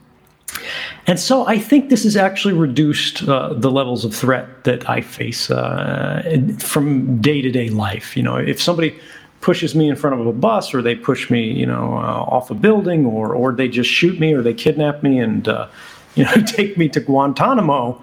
And 1.06 1.20
so 1.20 1.46
I 1.46 1.58
think 1.58 1.90
this 1.90 2.04
has 2.04 2.16
actually 2.16 2.54
reduced 2.54 3.28
uh, 3.28 3.52
the 3.54 3.70
levels 3.70 4.04
of 4.04 4.14
threat 4.14 4.64
that 4.64 4.88
I 4.88 5.00
face 5.00 5.50
uh, 5.50 6.38
from 6.58 7.20
day 7.20 7.42
to 7.42 7.50
day 7.50 7.68
life. 7.68 8.16
You 8.16 8.22
know, 8.22 8.36
if 8.36 8.60
somebody 8.60 8.98
pushes 9.40 9.74
me 9.74 9.88
in 9.88 9.96
front 9.96 10.20
of 10.20 10.26
a 10.26 10.32
bus 10.32 10.74
or 10.74 10.82
they 10.82 10.94
push 10.94 11.30
me, 11.30 11.50
you 11.50 11.66
know, 11.66 11.94
uh, 11.94 12.24
off 12.34 12.50
a 12.50 12.54
building 12.54 13.06
or, 13.06 13.34
or 13.34 13.52
they 13.52 13.68
just 13.68 13.90
shoot 13.90 14.18
me 14.18 14.32
or 14.32 14.42
they 14.42 14.54
kidnap 14.54 15.02
me 15.02 15.18
and 15.18 15.48
uh, 15.48 15.68
you 16.14 16.24
know, 16.24 16.34
take 16.46 16.76
me 16.76 16.88
to 16.88 17.00
Guantanamo. 17.00 18.02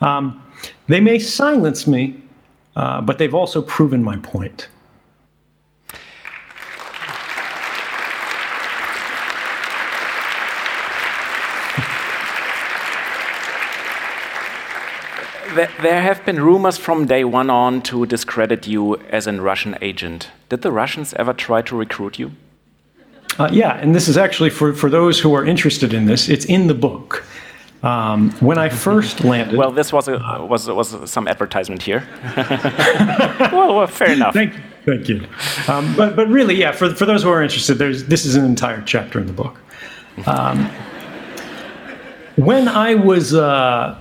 Um, 0.00 0.42
they 0.88 1.00
may 1.00 1.18
silence 1.18 1.86
me, 1.86 2.20
uh, 2.74 3.00
but 3.00 3.18
they've 3.18 3.34
also 3.34 3.62
proven 3.62 4.02
my 4.02 4.16
point. 4.18 4.68
There 15.56 16.02
have 16.02 16.22
been 16.26 16.42
rumors 16.42 16.76
from 16.76 17.06
day 17.06 17.24
one 17.24 17.48
on 17.48 17.80
to 17.82 18.04
discredit 18.04 18.66
you 18.66 18.96
as 19.08 19.26
a 19.26 19.32
Russian 19.32 19.74
agent. 19.80 20.28
Did 20.50 20.60
the 20.60 20.70
Russians 20.70 21.14
ever 21.14 21.32
try 21.32 21.62
to 21.62 21.74
recruit 21.74 22.18
you? 22.18 22.32
Uh, 23.38 23.48
yeah, 23.50 23.78
and 23.78 23.94
this 23.94 24.06
is 24.06 24.18
actually 24.18 24.50
for, 24.50 24.74
for 24.74 24.90
those 24.90 25.18
who 25.18 25.34
are 25.34 25.46
interested 25.46 25.94
in 25.94 26.04
this, 26.04 26.28
it's 26.28 26.44
in 26.44 26.66
the 26.66 26.74
book. 26.74 27.24
Um, 27.82 28.32
when 28.32 28.58
I 28.58 28.68
first 28.68 29.24
landed. 29.24 29.56
Well, 29.56 29.72
this 29.72 29.94
was, 29.94 30.08
a, 30.08 30.46
was, 30.46 30.68
was 30.68 31.10
some 31.10 31.26
advertisement 31.26 31.82
here. 31.82 32.06
well, 32.36 33.76
well, 33.76 33.86
fair 33.86 34.10
enough. 34.10 34.34
Thank, 34.34 34.52
thank 34.84 35.08
you. 35.08 35.26
Um, 35.68 35.96
but, 35.96 36.16
but 36.16 36.28
really, 36.28 36.56
yeah, 36.56 36.72
for, 36.72 36.94
for 36.94 37.06
those 37.06 37.22
who 37.22 37.30
are 37.30 37.42
interested, 37.42 37.74
there's, 37.78 38.04
this 38.04 38.26
is 38.26 38.36
an 38.36 38.44
entire 38.44 38.82
chapter 38.82 39.20
in 39.20 39.26
the 39.26 39.32
book. 39.32 39.58
Um, 40.26 40.66
when 42.36 42.68
I 42.68 42.94
was 42.94 43.32
uh, 43.32 43.98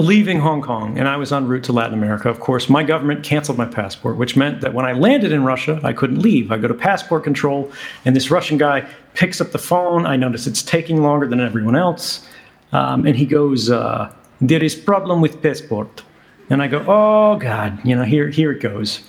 leaving 0.00 0.40
Hong 0.40 0.60
Kong 0.60 0.98
and 0.98 1.08
I 1.08 1.16
was 1.16 1.32
en 1.32 1.46
route 1.46 1.62
to 1.64 1.72
Latin 1.72 1.94
America, 1.94 2.28
of 2.28 2.40
course, 2.40 2.68
my 2.68 2.82
government 2.82 3.22
canceled 3.22 3.58
my 3.58 3.66
passport, 3.66 4.16
which 4.16 4.36
meant 4.36 4.60
that 4.60 4.74
when 4.74 4.84
I 4.84 4.92
landed 4.92 5.30
in 5.30 5.44
Russia, 5.44 5.80
I 5.84 5.92
couldn't 5.92 6.18
leave. 6.18 6.50
I 6.50 6.58
go 6.58 6.66
to 6.66 6.74
passport 6.74 7.22
control, 7.22 7.70
and 8.04 8.16
this 8.16 8.30
Russian 8.30 8.58
guy 8.58 8.88
picks 9.14 9.40
up 9.40 9.52
the 9.52 9.58
phone. 9.58 10.04
I 10.04 10.16
notice 10.16 10.46
it's 10.48 10.62
taking 10.62 11.02
longer 11.02 11.28
than 11.28 11.40
everyone 11.40 11.76
else. 11.76 12.26
Um, 12.72 13.06
and 13.06 13.14
he 13.16 13.24
goes, 13.24 13.70
uh, 13.70 14.12
There 14.40 14.62
is 14.62 14.74
problem 14.74 15.20
with 15.20 15.40
passport. 15.40 16.02
And 16.50 16.60
I 16.60 16.66
go, 16.66 16.84
Oh, 16.88 17.36
God, 17.36 17.78
you 17.84 17.94
know, 17.94 18.02
here, 18.02 18.28
here 18.28 18.50
it 18.50 18.60
goes. 18.60 19.00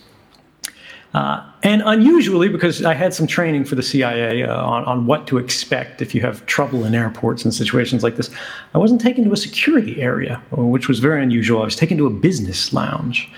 Uh, 1.16 1.42
and 1.64 1.82
unusually, 1.86 2.50
because 2.50 2.84
I 2.84 2.94
had 2.94 3.14
some 3.14 3.26
training 3.26 3.64
for 3.64 3.76
the 3.76 3.82
CIA 3.82 4.44
uh, 4.44 4.62
on, 4.62 4.84
on 4.84 5.06
what 5.06 5.28
to 5.28 5.38
expect 5.38 6.02
if 6.02 6.14
you 6.14 6.20
have 6.20 6.46
trouble 6.46 6.84
in 6.84 6.94
airports 6.94 7.46
and 7.46 7.54
situations 7.54 8.04
like 8.04 8.18
this, 8.18 8.30
I 8.74 8.80
wasn't 8.80 9.00
taken 9.00 9.24
to 9.24 9.32
a 9.32 9.38
security 9.38 10.02
area, 10.02 10.44
which 10.52 10.90
was 10.90 11.00
very 11.00 11.24
unusual. 11.24 11.62
I 11.62 11.66
was 11.66 11.78
taken 11.78 11.98
to 12.00 12.06
a 12.06 12.10
business 12.10 12.74
lounge. 12.74 13.32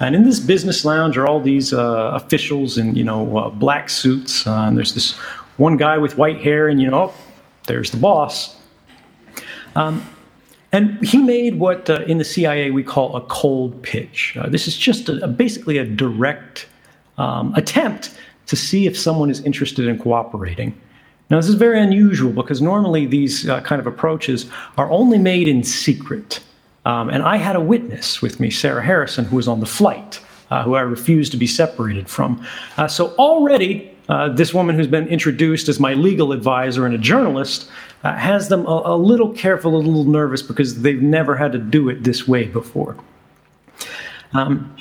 And 0.00 0.16
in 0.16 0.24
this 0.24 0.40
business 0.40 0.84
lounge 0.84 1.16
are 1.16 1.28
all 1.28 1.40
these 1.40 1.72
uh, 1.72 2.10
officials 2.14 2.76
in, 2.76 2.96
you 2.96 3.04
know, 3.04 3.38
uh, 3.38 3.50
black 3.50 3.90
suits. 3.90 4.44
Uh, 4.44 4.64
and 4.66 4.76
there's 4.76 4.94
this 4.94 5.12
one 5.56 5.76
guy 5.76 5.98
with 5.98 6.18
white 6.18 6.40
hair, 6.40 6.66
and, 6.66 6.82
you 6.82 6.90
know, 6.90 7.12
oh, 7.12 7.14
there's 7.68 7.92
the 7.92 7.96
boss. 7.96 8.56
Um, 9.76 10.04
and 10.72 10.98
he 11.06 11.18
made 11.18 11.60
what 11.60 11.88
uh, 11.88 12.02
in 12.08 12.18
the 12.18 12.24
CIA 12.24 12.72
we 12.72 12.82
call 12.82 13.14
a 13.14 13.20
cold 13.20 13.80
pitch. 13.84 14.36
this 14.48 14.66
is 14.66 14.76
just 14.76 15.08
a, 15.08 15.24
a, 15.24 15.28
basically 15.28 15.78
a 15.78 15.84
direct 15.84 16.66
um, 17.20 17.54
attempt 17.54 18.14
to 18.46 18.56
see 18.56 18.86
if 18.86 18.98
someone 18.98 19.30
is 19.30 19.40
interested 19.44 19.86
in 19.86 19.98
cooperating. 19.98 20.74
Now, 21.28 21.36
this 21.36 21.48
is 21.48 21.54
very 21.54 21.80
unusual 21.80 22.32
because 22.32 22.60
normally 22.60 23.06
these 23.06 23.48
uh, 23.48 23.60
kind 23.60 23.78
of 23.78 23.86
approaches 23.86 24.46
are 24.76 24.90
only 24.90 25.18
made 25.18 25.46
in 25.46 25.62
secret. 25.62 26.40
Um, 26.84 27.10
and 27.10 27.22
I 27.22 27.36
had 27.36 27.54
a 27.54 27.60
witness 27.60 28.22
with 28.22 28.40
me, 28.40 28.50
Sarah 28.50 28.82
Harrison, 28.82 29.26
who 29.26 29.36
was 29.36 29.46
on 29.46 29.60
the 29.60 29.66
flight, 29.66 30.20
uh, 30.50 30.64
who 30.64 30.74
I 30.74 30.80
refused 30.80 31.30
to 31.32 31.38
be 31.38 31.46
separated 31.46 32.08
from. 32.08 32.44
Uh, 32.76 32.88
so 32.88 33.14
already, 33.16 33.94
uh, 34.08 34.30
this 34.30 34.52
woman 34.52 34.74
who's 34.74 34.88
been 34.88 35.06
introduced 35.06 35.68
as 35.68 35.78
my 35.78 35.94
legal 35.94 36.32
advisor 36.32 36.86
and 36.86 36.94
a 36.94 36.98
journalist 36.98 37.70
uh, 38.02 38.16
has 38.16 38.48
them 38.48 38.66
a, 38.66 38.82
a, 38.86 38.96
little 38.96 39.30
careful, 39.34 39.76
a 39.76 39.78
little 39.78 40.04
nervous 40.04 40.42
because 40.42 40.82
they've 40.82 41.02
never 41.02 41.36
had 41.36 41.52
to 41.52 41.58
do 41.58 41.88
it 41.90 42.02
this 42.02 42.26
way 42.26 42.46
before. 42.46 42.96
Um, 44.32 44.74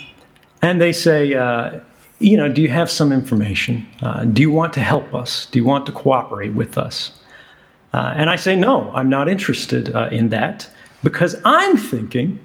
and 0.63 0.81
they 0.81 0.93
say, 0.93 1.33
uh, 1.35 1.81
you 2.19 2.35
know, 2.35 2.49
do 2.49 2.61
you 2.61 2.69
have 2.69 2.91
some 2.91 3.11
information? 3.11 3.87
Uh, 4.01 4.25
do 4.25 4.41
you 4.41 4.51
want 4.51 4.73
to 4.73 4.81
help 4.81 5.15
us? 5.15 5.45
Do 5.47 5.59
you 5.59 5.65
want 5.65 5.85
to 5.85 5.91
cooperate 5.91 6.53
with 6.53 6.77
us? 6.77 7.11
Uh, 7.93 8.13
and 8.15 8.29
I 8.29 8.35
say, 8.35 8.55
no, 8.55 8.91
I'm 8.91 9.09
not 9.09 9.29
interested 9.29 9.95
uh, 9.95 10.09
in 10.11 10.29
that 10.29 10.69
because 11.01 11.35
I'm 11.45 11.77
thinking 11.77 12.39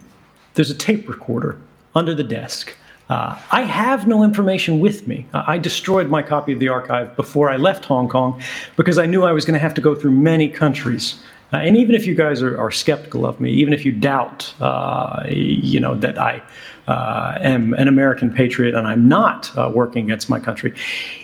there's 0.55 0.71
a 0.71 0.75
tape 0.75 1.09
recorder 1.09 1.59
under 1.95 2.15
the 2.15 2.23
desk. 2.23 2.75
Uh, 3.11 3.39
I 3.51 3.63
have 3.63 4.07
no 4.07 4.23
information 4.23 4.81
with 4.81 5.07
me. 5.07 5.27
I 5.35 5.59
destroyed 5.59 6.09
my 6.09 6.23
copy 6.23 6.53
of 6.53 6.61
the 6.61 6.69
archive 6.69 7.15
before 7.17 7.51
I 7.51 7.57
left 7.57 7.85
Hong 7.85 8.09
Kong 8.09 8.41
because 8.77 8.97
I 8.97 9.05
knew 9.05 9.25
I 9.25 9.33
was 9.33 9.45
going 9.45 9.55
to 9.55 9.61
have 9.61 9.75
to 9.75 9.83
go 9.83 9.95
through 9.95 10.13
many 10.13 10.49
countries. 10.49 11.23
Uh, 11.53 11.59
and 11.59 11.77
even 11.77 11.95
if 11.95 12.07
you 12.07 12.15
guys 12.15 12.43
are, 12.43 12.59
are, 12.59 12.71
skeptical 12.71 13.25
of 13.27 13.39
me, 13.41 13.53
even 13.53 13.73
if 13.73 13.85
you 13.85 13.93
doubt, 13.93 14.53
uh, 14.61 15.23
you 15.29 15.79
know, 15.79 15.95
that 15.95 16.19
I 16.19 16.43
uh, 16.89 17.39
am 17.41 17.75
an 17.75 17.87
American 17.87 18.33
patriot 18.33 18.75
and 18.75 18.89
I'm 18.89 19.09
not 19.09 19.57
uh, 19.57 19.71
working 19.73 20.07
against 20.07 20.29
my 20.29 20.41
country. 20.41 20.75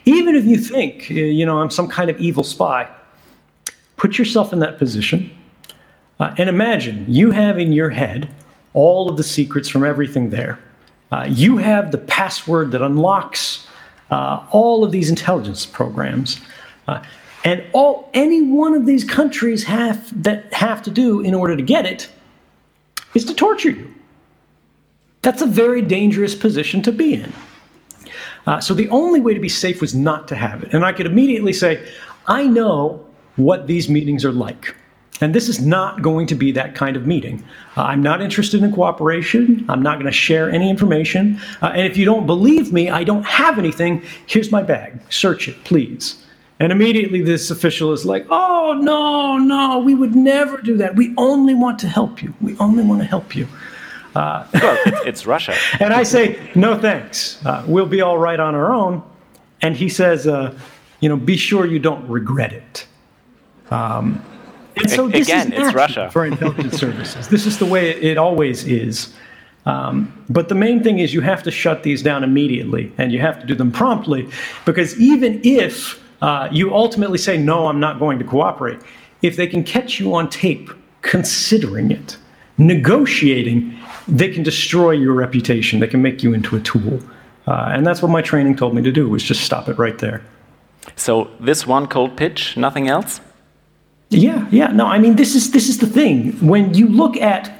Even 0.05 0.37
if 0.37 0.45
you 0.45 0.57
think, 0.57 1.11
uh, 1.11 1.15
you 1.15 1.45
know, 1.45 1.59
I'm 1.59 1.71
some 1.71 1.89
kind 1.89 2.11
of 2.11 2.19
evil 2.21 2.45
spy, 2.45 2.89
put 3.97 4.19
yourself 4.19 4.53
in 4.53 4.61
that 4.61 4.79
position 4.79 5.31
uh, 6.21 6.35
and 6.39 6.49
imagine 6.49 7.07
you 7.09 7.31
have 7.33 7.59
in 7.59 7.73
your 7.73 7.91
head 7.91 8.29
all 8.73 9.11
of 9.11 9.17
the 9.17 9.25
secrets 9.25 9.69
from 9.69 9.85
everything 9.85 10.31
there. 10.31 10.59
You 11.27 11.57
have 11.57 11.91
the 11.91 11.99
password 11.99 12.71
that 12.71 12.83
unlocks 12.83 13.67
all 14.11 14.85
of 14.85 14.93
these 14.93 15.11
intelligence 15.11 15.67
programs. 15.67 16.41
And 17.45 17.65
all 17.73 18.11
any 18.13 18.43
one 18.43 18.75
of 18.75 18.87
these 18.87 19.05
countries 19.05 19.65
have 19.65 20.23
that 20.23 20.53
have 20.53 20.83
to 20.83 20.91
do 20.91 21.21
in 21.21 21.35
order 21.35 21.57
to 21.57 21.63
get 21.63 21.87
it 21.87 22.09
is 23.15 23.25
to 23.25 23.35
torture 23.35 23.71
you. 23.71 23.93
That's 25.23 25.43
a 25.43 25.47
very 25.47 25.83
dangerous 25.83 26.35
position 26.35 26.83
to 26.83 26.93
be 26.93 27.15
in. 27.15 27.33
Uh, 28.47 28.61
so 28.61 28.75
the 28.75 28.89
only 28.89 29.21
way 29.21 29.35
to 29.35 29.41
be 29.41 29.49
safe 29.49 29.81
was 29.81 29.95
not 29.95 30.29
to 30.29 30.35
have 30.35 30.63
it. 30.63 30.73
And 30.73 30.85
I 30.85 30.93
could 30.93 31.07
immediately 31.07 31.53
say, 31.53 31.87
I 32.27 32.47
know 32.47 33.05
what 33.37 33.67
these 33.67 33.89
meetings 33.89 34.25
are 34.25 34.33
like. 34.33 34.75
And 35.21 35.35
this 35.35 35.49
is 35.49 35.65
not 35.65 36.01
going 36.01 36.27
to 36.29 36.35
be 36.35 36.51
that 36.53 36.75
kind 36.75 36.97
of 36.97 37.07
meeting. 37.07 37.45
Uh, 37.77 37.83
I'm 37.83 38.03
not 38.03 38.23
interested 38.23 38.63
in 38.63 38.73
cooperation. 38.73 39.67
I'm 39.69 39.83
not 39.83 39.97
going 39.97 40.07
to 40.07 40.13
share 40.13 40.51
any 40.51 40.71
information. 40.71 41.39
Uh, 41.61 41.67
and 41.67 41.87
if 41.87 41.99
you 41.99 42.07
don't 42.07 42.25
believe 42.25 42.73
me, 42.73 42.89
I 42.89 43.05
don't 43.05 43.25
have 43.25 43.59
anything. 43.59 44.03
Here's 44.27 44.51
my 44.51 44.63
bag. 44.63 44.99
Search 45.11 45.49
it, 45.49 45.63
please. 45.65 46.25
And 46.61 46.71
immediately 46.71 47.23
this 47.23 47.51
official 47.51 47.93
is 47.93 48.05
like, 48.05 48.27
oh, 48.29 48.79
no, 48.83 49.39
no, 49.39 49.79
we 49.79 49.95
would 49.95 50.15
never 50.15 50.59
do 50.59 50.77
that. 50.77 50.95
We 50.95 51.15
only 51.17 51.55
want 51.55 51.79
to 51.81 51.89
help 51.89 52.23
you. 52.23 52.35
We 52.43 52.57
only 52.59 52.85
want 52.85 53.01
to 53.01 53.07
help 53.07 53.35
you. 53.35 53.49
Uh, 54.15 54.47
well, 54.55 54.79
it's, 55.07 55.25
Russia. 55.25 55.55
and 55.81 55.95
I 55.95 56.03
say, 56.03 56.39
no 56.55 56.79
thanks. 56.79 57.45
Uh, 57.47 57.65
we'll 57.67 57.87
be 57.87 58.03
all 58.03 58.19
right 58.19 58.39
on 58.39 58.55
our 58.55 58.73
own. 58.73 59.03
And 59.63 59.75
he 59.75 59.89
says, 59.89 60.27
uh, 60.27 60.57
you 61.01 61.09
know, 61.09 61.17
be 61.17 61.39
sure 61.39 61.65
you 61.65 61.79
don't 61.79 62.07
regret 62.09 62.53
it. 62.53 62.87
Um, 63.71 64.23
and 64.77 64.91
so 64.91 65.09
this 65.09 65.29
Again, 65.29 65.53
is 65.55 65.69
it's 65.69 65.75
Russia. 65.75 66.11
for 66.13 66.27
intelligence 66.27 66.77
services. 66.79 67.29
This 67.29 67.47
is 67.47 67.59
the 67.59 67.67
way 67.67 67.91
it 67.91 68.19
always 68.19 68.65
is. 68.65 69.15
Um, 69.65 70.13
but 70.29 70.49
the 70.49 70.55
main 70.55 70.83
thing 70.83 70.99
is 70.99 71.15
you 71.15 71.21
have 71.21 71.43
to 71.45 71.51
shut 71.51 71.83
these 71.83 72.03
down 72.03 72.25
immediately, 72.25 72.93
and 72.99 73.13
you 73.13 73.21
have 73.21 73.41
to 73.41 73.47
do 73.47 73.55
them 73.55 73.71
promptly, 73.71 74.29
because 74.65 74.99
even 74.99 75.41
if 75.45 76.00
uh, 76.23 76.49
you 76.51 76.75
ultimately 76.75 77.19
say, 77.19 77.39
no, 77.39 77.67
I'm 77.67 77.81
not 77.81 77.99
going 77.99 78.19
to 78.19 78.25
cooperate, 78.25 78.81
if 79.23 79.37
they 79.37 79.47
can 79.47 79.65
catch 79.65 79.99
you 79.99 80.15
on 80.15 80.29
tape 80.29 80.71
considering 81.03 81.91
it, 81.91 82.17
negotiating, 82.59 83.79
they 84.07 84.31
can 84.31 84.43
destroy 84.43 84.91
your 84.91 85.15
reputation. 85.15 85.81
They 85.81 85.87
can 85.87 86.03
make 86.03 86.23
you 86.23 86.35
into 86.35 86.57
a 86.57 86.61
tool. 86.61 87.01
Uh, 87.47 87.71
and 87.73 87.87
that's 87.87 88.03
what 88.03 88.11
my 88.11 88.23
training 88.23 88.57
told 88.57 88.75
me 88.75 88.83
to 88.83 88.93
do, 88.93 89.09
was 89.09 89.23
just 89.23 89.43
stop 89.43 89.69
it 89.69 89.79
right 89.79 89.99
there. 89.99 90.23
So 90.97 91.31
this 91.41 91.67
one 91.67 91.87
cold 91.87 92.17
pitch, 92.17 92.57
nothing 92.57 92.89
else? 92.89 93.21
Yeah, 94.11 94.47
yeah. 94.51 94.69
No, 94.69 94.87
I 94.87 94.99
mean 94.99 95.17
this 95.17 95.35
is 95.35 95.53
this 95.53 95.69
is 95.69 95.79
the 95.79 95.87
thing. 95.87 96.33
When 96.47 96.75
you 96.75 96.89
look 96.89 97.17
at 97.17 97.57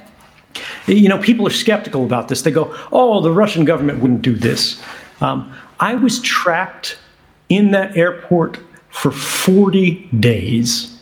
you 0.85 1.07
know, 1.07 1.17
people 1.17 1.47
are 1.47 1.51
skeptical 1.51 2.03
about 2.03 2.27
this. 2.27 2.41
They 2.41 2.51
go, 2.51 2.75
"Oh, 2.91 3.21
the 3.21 3.31
Russian 3.31 3.63
government 3.63 3.99
wouldn't 4.01 4.21
do 4.21 4.35
this." 4.35 4.81
Um, 5.21 5.53
I 5.79 5.95
was 5.95 6.19
trapped 6.21 6.97
in 7.51 7.71
that 7.71 7.97
airport 7.97 8.57
for 8.89 9.11
40 9.11 10.07
days, 10.19 10.97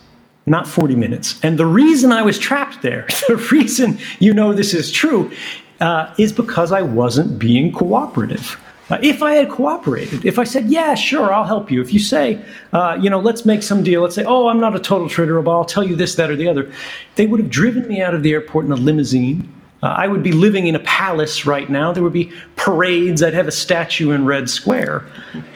not 0.47 0.67
40 0.67 0.95
minutes. 0.95 1.39
And 1.43 1.59
the 1.59 1.65
reason 1.65 2.11
I 2.11 2.23
was 2.23 2.39
trapped 2.39 2.81
there, 2.81 3.07
the 3.27 3.37
reason 3.51 3.99
you 4.19 4.33
know 4.33 4.51
this 4.51 4.73
is 4.73 4.91
true, 4.91 5.31
uh, 5.79 6.13
is 6.17 6.33
because 6.33 6.71
I 6.71 6.81
wasn't 6.81 7.39
being 7.39 7.71
cooperative. 7.71 8.59
Uh, 8.89 8.97
if 9.03 9.21
I 9.21 9.35
had 9.35 9.49
cooperated, 9.49 10.25
if 10.25 10.39
I 10.39 10.43
said, 10.43 10.65
yeah, 10.65 10.95
sure, 10.95 11.31
I'll 11.31 11.45
help 11.45 11.69
you. 11.69 11.79
If 11.79 11.93
you 11.93 11.99
say, 11.99 12.43
uh, 12.73 12.97
you 12.99 13.11
know, 13.11 13.19
let's 13.19 13.45
make 13.45 13.61
some 13.61 13.83
deal, 13.83 14.01
let's 14.01 14.15
say, 14.15 14.25
oh, 14.25 14.47
I'm 14.47 14.59
not 14.59 14.75
a 14.75 14.79
total 14.79 15.07
traitor, 15.07 15.39
but 15.43 15.51
I'll 15.51 15.65
tell 15.65 15.87
you 15.87 15.95
this, 15.95 16.15
that, 16.15 16.31
or 16.31 16.35
the 16.35 16.47
other, 16.47 16.71
they 17.15 17.27
would 17.27 17.39
have 17.39 17.51
driven 17.51 17.87
me 17.87 18.01
out 18.01 18.15
of 18.15 18.23
the 18.23 18.33
airport 18.33 18.65
in 18.65 18.71
a 18.71 18.75
limousine. 18.75 19.47
Uh, 19.81 19.87
I 19.87 20.07
would 20.07 20.23
be 20.23 20.31
living 20.31 20.67
in 20.67 20.75
a 20.75 20.79
palace 20.79 21.45
right 21.45 21.69
now. 21.69 21.93
There 21.93 22.03
would 22.03 22.13
be 22.13 22.31
parades. 22.55 23.23
I'd 23.23 23.33
have 23.33 23.47
a 23.47 23.51
statue 23.51 24.11
in 24.11 24.25
Red 24.25 24.49
Square. 24.49 25.05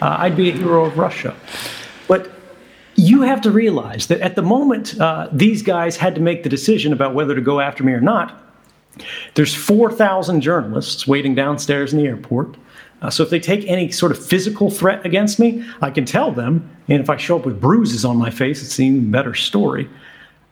Uh, 0.02 0.16
I'd 0.20 0.38
be 0.38 0.50
a 0.50 0.54
hero 0.54 0.86
of 0.86 0.98
Russia. 0.98 1.36
But 2.08 2.32
you 2.96 3.22
have 3.22 3.42
to 3.42 3.52
realize 3.52 4.08
that 4.08 4.22
at 4.22 4.36
the 4.36 4.42
moment 4.42 5.00
uh, 5.00 5.28
these 5.32 5.62
guys 5.62 5.98
had 5.98 6.16
to 6.16 6.22
make 6.22 6.44
the 6.44 6.50
decision 6.50 6.94
about 6.94 7.14
whether 7.14 7.36
to 7.36 7.42
go 7.42 7.60
after 7.60 7.84
me 7.84 7.92
or 7.92 8.02
not, 8.02 8.42
there's 9.34 9.54
4,000 9.54 10.42
journalists 10.42 11.08
waiting 11.08 11.36
downstairs 11.36 11.92
in 11.94 12.00
the 12.00 12.06
airport. 12.06 12.56
Uh, 13.02 13.10
so 13.10 13.24
if 13.24 13.30
they 13.30 13.40
take 13.40 13.68
any 13.68 13.92
sort 13.92 14.14
of 14.14 14.26
physical 14.26 14.70
threat 14.70 15.06
against 15.06 15.40
me, 15.40 15.66
I 15.82 15.90
can 15.90 16.06
tell 16.06 16.32
them. 16.32 16.70
And 16.88 17.02
if 17.02 17.10
I 17.10 17.18
show 17.18 17.38
up 17.38 17.46
with 17.46 17.60
bruises 17.60 18.06
on 18.06 18.16
my 18.18 18.30
face, 18.30 18.64
it's 18.64 18.80
an 18.80 18.86
even 18.86 19.12
better 19.12 19.34
story. 19.34 19.90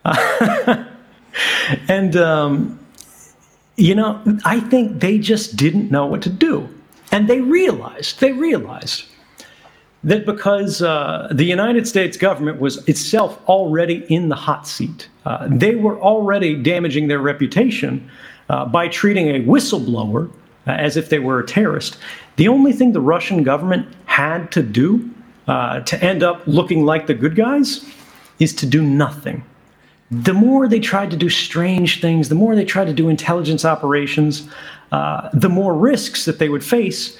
Uh, 0.04 0.84
and, 1.88 2.16
um, 2.16 2.78
you 3.76 3.94
know, 3.94 4.20
I 4.44 4.60
think 4.60 5.00
they 5.00 5.18
just 5.18 5.56
didn't 5.56 5.90
know 5.90 6.06
what 6.06 6.22
to 6.22 6.30
do. 6.30 6.68
And 7.10 7.28
they 7.28 7.40
realized, 7.40 8.20
they 8.20 8.32
realized 8.32 9.04
that 10.04 10.26
because 10.26 10.82
uh, 10.82 11.28
the 11.30 11.44
United 11.44 11.86
States 11.86 12.16
government 12.16 12.60
was 12.60 12.86
itself 12.88 13.38
already 13.48 14.04
in 14.08 14.28
the 14.28 14.34
hot 14.34 14.66
seat, 14.66 15.08
uh, 15.24 15.46
they 15.50 15.74
were 15.74 16.00
already 16.00 16.60
damaging 16.60 17.08
their 17.08 17.20
reputation 17.20 18.10
uh, 18.48 18.64
by 18.66 18.88
treating 18.88 19.28
a 19.28 19.40
whistleblower 19.40 20.30
uh, 20.66 20.70
as 20.70 20.96
if 20.96 21.08
they 21.08 21.18
were 21.18 21.40
a 21.40 21.46
terrorist. 21.46 21.96
The 22.36 22.48
only 22.48 22.72
thing 22.72 22.92
the 22.92 23.00
Russian 23.00 23.42
government 23.42 23.86
had 24.06 24.50
to 24.52 24.62
do 24.62 25.10
uh, 25.46 25.80
to 25.80 26.02
end 26.02 26.22
up 26.22 26.42
looking 26.46 26.84
like 26.84 27.06
the 27.06 27.14
good 27.14 27.36
guys 27.36 27.84
is 28.38 28.54
to 28.54 28.66
do 28.66 28.82
nothing. 28.82 29.44
The 30.12 30.34
more 30.34 30.68
they 30.68 30.78
tried 30.78 31.10
to 31.12 31.16
do 31.16 31.30
strange 31.30 32.02
things, 32.02 32.28
the 32.28 32.34
more 32.34 32.54
they 32.54 32.66
tried 32.66 32.86
to 32.86 32.92
do 32.92 33.08
intelligence 33.08 33.64
operations, 33.64 34.46
uh, 34.92 35.30
the 35.32 35.48
more 35.48 35.74
risks 35.74 36.26
that 36.26 36.38
they 36.38 36.50
would 36.50 36.62
face 36.62 37.16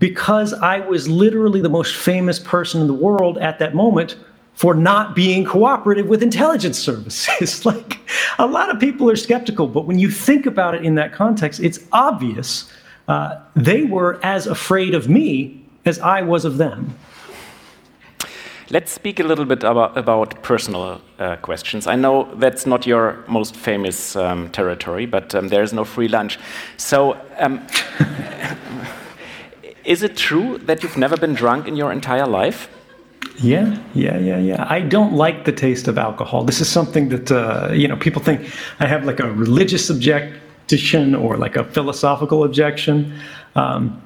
because 0.00 0.52
I 0.54 0.80
was 0.80 1.08
literally 1.08 1.60
the 1.60 1.68
most 1.68 1.94
famous 1.94 2.40
person 2.40 2.80
in 2.80 2.88
the 2.88 2.94
world 2.94 3.38
at 3.38 3.60
that 3.60 3.74
moment 3.74 4.16
for 4.54 4.74
not 4.74 5.14
being 5.14 5.44
cooperative 5.44 6.08
with 6.08 6.22
intelligence 6.22 6.78
services. 6.88 7.64
like 7.72 8.00
a 8.40 8.46
lot 8.46 8.74
of 8.74 8.80
people 8.80 9.08
are 9.08 9.16
skeptical, 9.16 9.68
but 9.68 9.86
when 9.86 10.00
you 10.00 10.10
think 10.10 10.46
about 10.46 10.74
it 10.74 10.84
in 10.84 10.96
that 10.96 11.12
context, 11.12 11.60
it's 11.60 11.78
obvious 11.92 12.68
uh, 13.06 13.40
they 13.54 13.84
were 13.84 14.18
as 14.24 14.48
afraid 14.48 14.94
of 14.94 15.08
me 15.08 15.64
as 15.84 16.00
I 16.00 16.22
was 16.22 16.44
of 16.44 16.56
them. 16.56 16.96
Let's 18.72 18.92
speak 18.92 19.18
a 19.18 19.24
little 19.24 19.44
bit 19.44 19.64
about, 19.64 19.98
about 19.98 20.44
personal 20.44 21.00
uh, 21.18 21.34
questions. 21.36 21.88
I 21.88 21.96
know 21.96 22.32
that's 22.36 22.66
not 22.66 22.86
your 22.86 23.24
most 23.26 23.56
famous 23.56 24.14
um, 24.14 24.48
territory, 24.50 25.06
but 25.06 25.34
um, 25.34 25.48
there's 25.48 25.72
no 25.72 25.84
free 25.84 26.06
lunch. 26.06 26.38
So, 26.76 27.20
um, 27.38 27.66
is 29.84 30.04
it 30.04 30.16
true 30.16 30.58
that 30.66 30.84
you've 30.84 30.96
never 30.96 31.16
been 31.16 31.34
drunk 31.34 31.66
in 31.66 31.74
your 31.74 31.90
entire 31.90 32.28
life? 32.28 32.68
Yeah, 33.38 33.76
yeah, 33.92 34.18
yeah, 34.18 34.38
yeah. 34.38 34.64
I 34.68 34.82
don't 34.82 35.14
like 35.14 35.44
the 35.44 35.52
taste 35.52 35.88
of 35.88 35.98
alcohol. 35.98 36.44
This 36.44 36.60
is 36.60 36.68
something 36.68 37.08
that 37.08 37.32
uh, 37.32 37.72
you 37.72 37.88
know 37.88 37.96
people 37.96 38.22
think 38.22 38.40
I 38.78 38.86
have 38.86 39.04
like 39.04 39.18
a 39.18 39.32
religious 39.32 39.90
objection 39.90 41.16
or 41.16 41.36
like 41.36 41.56
a 41.56 41.64
philosophical 41.64 42.44
objection. 42.44 43.18
Um, 43.56 44.00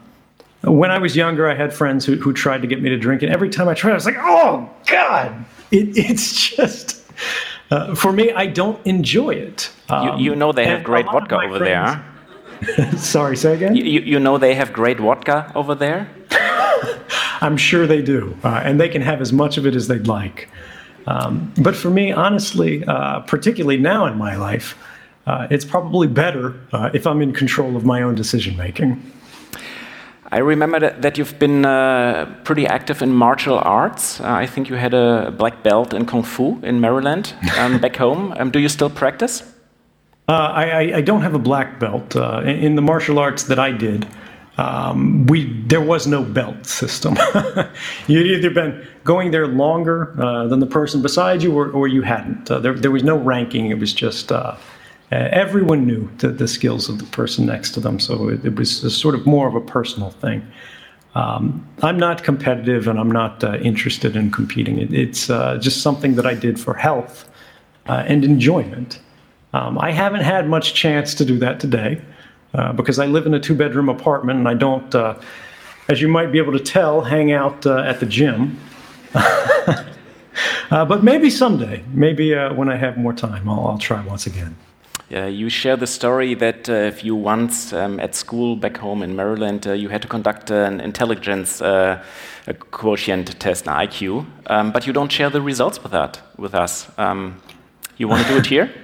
when 0.73 0.91
I 0.91 0.99
was 0.99 1.17
younger, 1.17 1.49
I 1.49 1.55
had 1.55 1.73
friends 1.73 2.05
who, 2.05 2.17
who 2.17 2.33
tried 2.33 2.63
to 2.63 2.69
get 2.69 2.83
me 2.83 2.91
to 2.91 2.97
drink, 2.97 3.23
and 3.23 3.33
every 3.33 3.51
time 3.51 3.69
I 3.69 3.75
tried, 3.75 3.93
I 3.93 3.95
was 3.95 4.07
like, 4.07 4.17
"Oh 4.19 4.69
God!" 4.87 5.45
It, 5.71 5.97
it's 5.97 6.51
just 6.51 7.03
uh, 7.71 7.95
for 7.95 8.13
me. 8.13 8.33
I 8.33 8.47
don't 8.47 8.85
enjoy 8.87 9.31
it. 9.31 9.71
Um, 9.89 10.19
you, 10.19 10.31
you, 10.31 10.37
know 10.37 10.53
they 10.53 10.67
have 10.67 10.85
great 10.85 11.07
vodka 11.07 11.37
over 11.41 11.59
friends, 11.59 12.01
there. 12.61 12.93
Sorry, 12.97 13.37
say 13.37 13.55
again. 13.55 13.77
You, 13.77 13.85
you 13.85 14.19
know 14.19 14.39
they 14.39 14.55
have 14.55 14.73
great 14.73 14.99
vodka 14.99 15.53
over 15.55 15.75
there. 15.75 16.09
I'm 17.41 17.57
sure 17.57 17.87
they 17.87 18.01
do, 18.03 18.37
uh, 18.45 18.63
and 18.65 18.81
they 18.81 18.89
can 18.89 19.03
have 19.03 19.21
as 19.21 19.33
much 19.33 19.59
of 19.59 19.67
it 19.67 19.75
as 19.75 19.89
they'd 19.89 20.07
like. 20.07 20.49
Um, 21.07 21.53
but 21.59 21.77
for 21.77 21.91
me, 21.91 22.13
honestly, 22.13 22.83
uh, 22.85 23.21
particularly 23.21 23.77
now 23.77 24.07
in 24.07 24.17
my 24.17 24.37
life, 24.37 24.79
uh, 25.27 25.47
it's 25.51 25.65
probably 25.65 26.07
better 26.07 26.59
uh, 26.73 26.91
if 26.95 27.07
I'm 27.07 27.21
in 27.21 27.33
control 27.33 27.77
of 27.77 27.85
my 27.85 28.03
own 28.03 28.15
decision 28.15 28.57
making. 28.57 29.13
I 30.33 30.39
remember 30.39 30.81
that, 30.81 31.03
that 31.03 31.19
you've 31.19 31.39
been 31.39 31.65
uh, 31.65 32.35
pretty 32.45 32.67
active 32.67 33.03
in 33.03 33.13
martial 33.13 33.59
arts. 33.59 34.21
Uh, 34.21 34.33
I 34.33 34.47
think 34.47 34.69
you 34.69 34.77
had 34.77 34.95
a 34.95 35.31
black 35.31 35.63
belt 35.63 35.93
in 35.93 36.07
Kung 36.07 36.23
Fu 36.23 36.59
in 36.63 36.81
Maryland 36.81 37.35
um, 37.59 37.79
back 37.81 37.97
home. 37.97 38.33
Um, 38.39 38.51
do 38.51 38.59
you 38.59 38.69
still 38.69 38.91
practice? 38.91 39.43
Uh, 40.27 40.33
I, 40.33 40.97
I, 40.97 41.01
don't 41.03 41.21
have 41.21 41.35
a 41.35 41.39
black 41.39 41.79
belt. 41.79 42.17
Uh, 42.17 42.41
in, 42.47 42.77
the 42.77 42.83
martial 42.83 43.19
arts 43.19 43.43
that 43.45 43.59
I 43.59 43.71
did, 43.73 44.07
um, 44.57 45.27
we 45.27 45.53
there 45.67 45.83
was 45.83 46.07
no 46.07 46.23
belt 46.23 46.65
system. 46.65 47.15
You'd 48.07 48.27
either 48.29 48.49
been 48.49 48.87
going 49.05 49.33
there 49.33 49.47
longer 49.47 50.15
than 50.49 50.61
the 50.61 50.67
person 50.67 51.03
beside 51.03 51.43
you, 51.43 51.53
or, 51.55 51.71
or 51.73 51.89
you 51.89 52.01
hadn't. 52.01 52.47
there, 52.47 52.73
there 52.73 52.91
was 52.91 53.05
no 53.05 53.19
ranking. 53.19 53.67
It 53.67 53.79
was 53.79 53.93
just 53.93 54.33
uh, 54.33 54.57
everyone 55.15 55.87
knew 55.87 56.09
the, 56.19 56.29
the, 56.29 56.49
skills 56.49 56.89
of 56.89 56.99
the 56.99 57.05
person 57.07 57.47
next 57.47 57.73
to 57.73 57.81
them, 57.81 58.01
so 58.01 58.29
it, 58.29 58.45
it 58.45 58.57
was 58.57 58.97
sort 58.97 59.15
of 59.15 59.27
more 59.27 59.47
of 59.49 59.55
a 59.55 59.61
personal 59.61 60.11
thing. 60.11 60.47
Um, 61.15 61.65
I'm 61.83 61.97
not 61.97 62.25
competitive 62.25 62.89
and 62.89 62.99
I'm 62.99 63.11
not 63.11 63.45
uh, 63.45 63.57
interested 63.59 64.17
in 64.17 64.31
competing. 64.33 64.79
It, 64.79 64.93
it's 64.93 65.31
uh, 65.31 65.59
just 65.59 65.81
something 65.83 66.17
that 66.17 66.27
I 66.27 66.35
did 66.35 66.59
for 66.59 66.75
health 66.75 67.29
uh, 67.87 68.05
and 68.07 68.25
enjoyment. 68.25 69.01
Um, 69.53 69.79
I 69.79 69.93
haven't 69.93 70.23
had 70.23 70.49
much 70.49 70.75
chance 70.75 71.15
to 71.15 71.25
do 71.25 71.39
that 71.39 71.61
today 71.61 72.03
uh, 72.55 72.73
because 72.73 72.99
I 72.99 73.07
live 73.07 73.27
in 73.27 73.35
a 73.35 73.41
two 73.41 73.55
bedroom 73.55 73.89
apartment 73.89 74.41
and 74.41 74.49
I 74.49 74.55
don't, 74.55 74.93
uh, 74.95 75.21
as 75.89 76.01
you 76.01 76.09
might 76.09 76.33
be 76.33 76.39
able 76.39 76.53
to 76.53 76.59
tell, 76.59 77.03
hang 77.03 77.31
out 77.31 77.65
at 77.65 78.01
the 78.01 78.07
gym. 78.07 78.59
but 80.71 81.05
maybe 81.05 81.31
someday, 81.31 81.85
maybe 81.93 82.35
when 82.35 82.69
I 82.69 82.75
have 82.77 82.97
more 82.97 83.13
time, 83.13 83.49
I'll, 83.49 83.69
I'll 83.69 83.79
try 83.79 84.05
once 84.05 84.27
again. 84.27 84.57
Uh, 85.13 85.27
you 85.27 85.51
share 85.51 85.77
the 85.77 85.87
story 85.87 86.35
that 86.35 86.69
uh, 86.69 86.73
if 86.73 87.05
you 87.05 87.15
once 87.15 87.75
um, 87.75 88.01
at 88.01 88.15
school 88.15 88.57
back 88.57 88.79
home 88.79 89.03
in 89.03 89.15
Maryland, 89.15 89.67
uh, 89.67 89.73
you 89.73 89.91
had 89.91 90.01
to 90.01 90.09
conduct 90.09 90.51
an 90.51 90.81
intelligence 90.81 91.61
uh, 91.61 92.03
quotient 92.71 93.39
test, 93.39 93.67
an 93.67 93.75
IQ, 93.75 94.25
um, 94.47 94.73
but 94.73 94.87
you 94.87 94.95
don't 94.95 95.13
share 95.13 95.29
the 95.29 95.43
results 95.43 95.83
with 95.83 95.93
that 95.93 96.23
with 96.39 96.55
us. 96.55 96.91
Um, 96.99 97.43
you 97.99 98.09
want 98.09 98.27
to 98.27 98.33
do 98.33 98.39
it 98.39 98.47
here? 98.47 98.73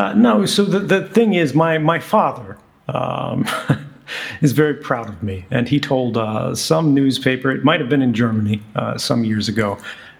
Uh, 0.00 0.12
no. 0.14 0.46
So 0.46 0.64
the, 0.64 0.78
the 0.78 1.08
thing 1.08 1.34
is, 1.34 1.54
my 1.54 1.76
my 1.78 1.98
father. 1.98 2.56
Um, 2.86 3.44
is 4.40 4.52
very 4.52 4.74
proud 4.74 5.08
of 5.08 5.24
me, 5.24 5.44
and 5.50 5.68
he 5.68 5.80
told 5.80 6.16
some 6.56 6.94
newspaper, 6.94 7.50
it 7.50 7.64
might 7.64 7.80
have 7.80 7.88
been 7.88 8.00
in 8.00 8.14
Germany 8.14 8.62
some 8.96 9.24
years 9.24 9.48
ago, 9.48 9.76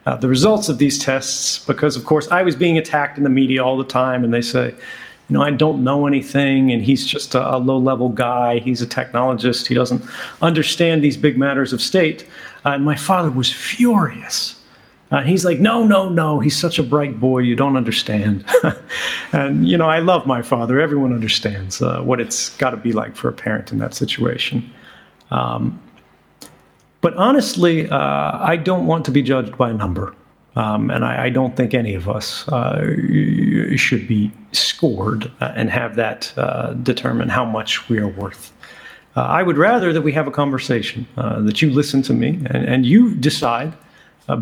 uh, 0.07 0.17
the 0.17 0.29
results 0.29 0.69
of 0.69 0.79
these 0.79 0.99
tests 0.99 1.65
because, 1.67 1.97
of 1.97 2.05
course, 2.05 2.29
I 2.29 2.43
was 2.43 2.57
being 2.57 2.79
attacked 2.79 3.19
in 3.19 3.25
the 3.25 3.31
media 3.31 3.63
all 3.65 3.77
the 3.77 3.85
time, 3.85 4.25
and 4.25 4.33
they 4.33 4.43
say, 4.43 4.75
you 5.29 5.35
know, 5.35 5.43
I 5.43 5.51
don't 5.51 5.85
know 5.85 6.07
anything, 6.07 6.73
and 6.73 6.83
he's 6.83 7.07
just 7.07 7.35
a, 7.35 7.57
a 7.57 7.59
low 7.59 7.79
level 7.79 8.09
guy. 8.09 8.61
He's 8.61 8.81
a 8.81 8.87
technologist. 8.87 9.67
He 9.67 9.75
doesn't 9.75 10.03
understand 10.41 11.05
these 11.05 11.19
big 11.19 11.37
matters 11.37 11.73
of 11.73 11.83
state. 11.83 12.27
Uh, 12.65 12.71
and 12.71 12.85
my 12.85 12.97
father 12.97 13.31
was 13.31 13.53
furious. 13.53 14.55
Uh, 15.11 15.23
he's 15.23 15.45
like, 15.45 15.59
no, 15.59 15.85
no, 15.85 16.09
no. 16.09 16.39
He's 16.39 16.57
such 16.57 16.79
a 16.79 16.83
bright 16.83 17.19
boy. 17.19 17.39
You 17.39 17.57
don't 17.57 17.77
understand. 17.77 18.45
and, 19.33 19.67
you 19.69 19.77
know, 19.77 19.89
I 19.89 20.01
love 20.01 20.27
my 20.27 20.43
father. 20.43 20.81
Everyone 20.81 21.13
understands 21.13 21.81
uh, 21.81 22.01
what 22.03 22.21
it's 22.21 22.57
got 22.57 22.71
to 22.71 22.77
be 22.77 22.93
like 22.93 23.17
for 23.17 23.29
a 23.29 23.33
parent 23.33 23.73
in 23.73 23.79
that 23.79 23.95
situation. 23.95 24.71
Um, 25.31 25.81
but 27.01 27.15
honestly, 27.15 27.89
uh, 27.89 27.99
I 27.99 28.57
don't 28.57 28.87
want 28.87 29.05
to 29.07 29.11
be 29.11 29.23
judged 29.23 29.57
by 29.57 29.71
a 29.71 29.75
number. 29.75 30.15
Um, 30.57 30.91
and 30.91 31.05
I, 31.05 31.27
I, 31.27 31.31
don't 31.31 31.57
think 31.57 31.73
any 31.73 31.95
of 31.95 32.09
us 32.09 32.49
uh, 32.49 32.97
should 33.77 34.09
be 34.09 34.33
scored 34.51 35.31
uh, 35.41 35.53
and 35.55 35.71
have 35.71 35.95
that 35.95 36.33
uh, 36.37 36.73
determine 36.73 37.29
how 37.29 37.45
much 37.45 37.89
we 37.89 37.99
are 37.99 38.09
worth. 38.09 38.53
Uh, 39.15 39.21
I 39.21 39.45
would 39.45 39.57
rather 39.57 39.93
that 39.93 40.03
we 40.03 40.11
have 40.13 40.27
a 40.27 40.33
conversation, 40.33 41.07
uh, 41.17 41.41
that 41.43 41.63
you 41.63 41.71
listen 41.71 42.03
to 42.03 42.13
me 42.13 42.41
and, 42.47 42.65
and 42.65 42.87
you 42.87 43.15
decide, 43.15 43.73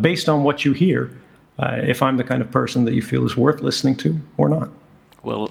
based 0.00 0.28
on 0.28 0.42
what 0.42 0.64
you 0.64 0.72
hear, 0.72 1.10
if 1.58 2.02
I'm 2.02 2.16
the 2.16 2.24
kind 2.24 2.40
of 2.40 2.50
person 2.50 2.86
that 2.86 2.94
you 2.94 3.02
feel 3.02 3.26
is 3.26 3.36
worth 3.36 3.60
listening 3.60 3.96
to 3.96 4.18
or 4.38 4.48
not. 4.48 4.70
Well, 5.22 5.50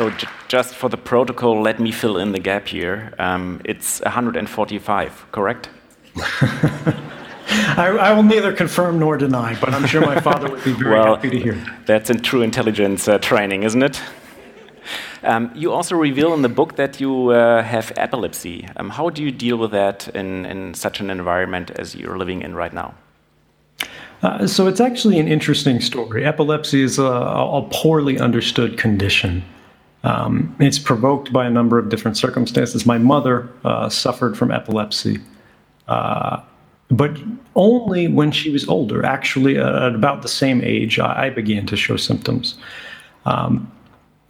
So 0.00 0.10
just 0.48 0.74
for 0.74 0.88
the 0.88 0.96
protocol, 0.96 1.60
let 1.60 1.78
me 1.78 1.92
fill 1.92 2.16
in 2.16 2.32
the 2.32 2.38
gap 2.38 2.68
here. 2.68 3.12
Um, 3.18 3.60
it's 3.66 4.00
145, 4.00 5.26
correct? 5.30 5.68
I, 6.16 7.98
I, 8.00 8.12
will 8.14 8.22
neither 8.22 8.50
confirm 8.54 8.98
nor 8.98 9.18
deny, 9.18 9.60
but 9.60 9.74
I'm 9.74 9.86
sure 9.86 10.00
my 10.00 10.18
father 10.18 10.48
would 10.48 10.64
be 10.64 10.72
very 10.72 10.98
well, 10.98 11.16
happy 11.16 11.28
to 11.28 11.38
hear. 11.38 11.62
That's 11.84 12.08
in 12.08 12.22
true 12.22 12.40
intelligence 12.40 13.08
uh, 13.08 13.18
training, 13.18 13.64
isn't 13.64 13.82
it? 13.82 14.00
Um, 15.22 15.50
you 15.54 15.70
also 15.70 15.96
reveal 15.96 16.32
in 16.32 16.40
the 16.40 16.48
book 16.48 16.76
that 16.76 16.98
you 16.98 17.32
uh, 17.32 17.62
have 17.62 17.92
epilepsy. 17.98 18.66
Um, 18.76 18.88
how 18.88 19.10
do 19.10 19.22
you 19.22 19.30
deal 19.30 19.58
with 19.58 19.72
that 19.72 20.08
in, 20.14 20.46
in 20.46 20.72
such 20.72 21.00
an 21.00 21.10
environment 21.10 21.72
as 21.72 21.94
you're 21.94 22.16
living 22.16 22.40
in 22.40 22.54
right 22.54 22.72
now? 22.72 22.94
Uh, 24.22 24.46
so 24.46 24.66
it's 24.66 24.80
actually 24.80 25.18
an 25.18 25.28
interesting 25.28 25.78
story. 25.78 26.24
Epilepsy 26.24 26.80
is 26.80 26.98
a, 26.98 27.02
a 27.02 27.68
poorly 27.70 28.18
understood 28.18 28.78
condition. 28.78 29.44
Um, 30.02 30.54
it's 30.60 30.78
provoked 30.78 31.32
by 31.32 31.46
a 31.46 31.50
number 31.50 31.78
of 31.78 31.88
different 31.88 32.16
circumstances. 32.16 32.86
My 32.86 32.98
mother 32.98 33.48
uh, 33.64 33.88
suffered 33.88 34.36
from 34.36 34.50
epilepsy, 34.50 35.18
uh, 35.88 36.40
but 36.90 37.18
only 37.54 38.08
when 38.08 38.32
she 38.32 38.50
was 38.50 38.66
older. 38.68 39.04
Actually, 39.04 39.58
uh, 39.58 39.88
at 39.88 39.94
about 39.94 40.22
the 40.22 40.28
same 40.28 40.62
age, 40.62 40.98
I, 40.98 41.30
began 41.30 41.66
to 41.66 41.76
show 41.76 41.96
symptoms. 41.96 42.56
Um, 43.26 43.70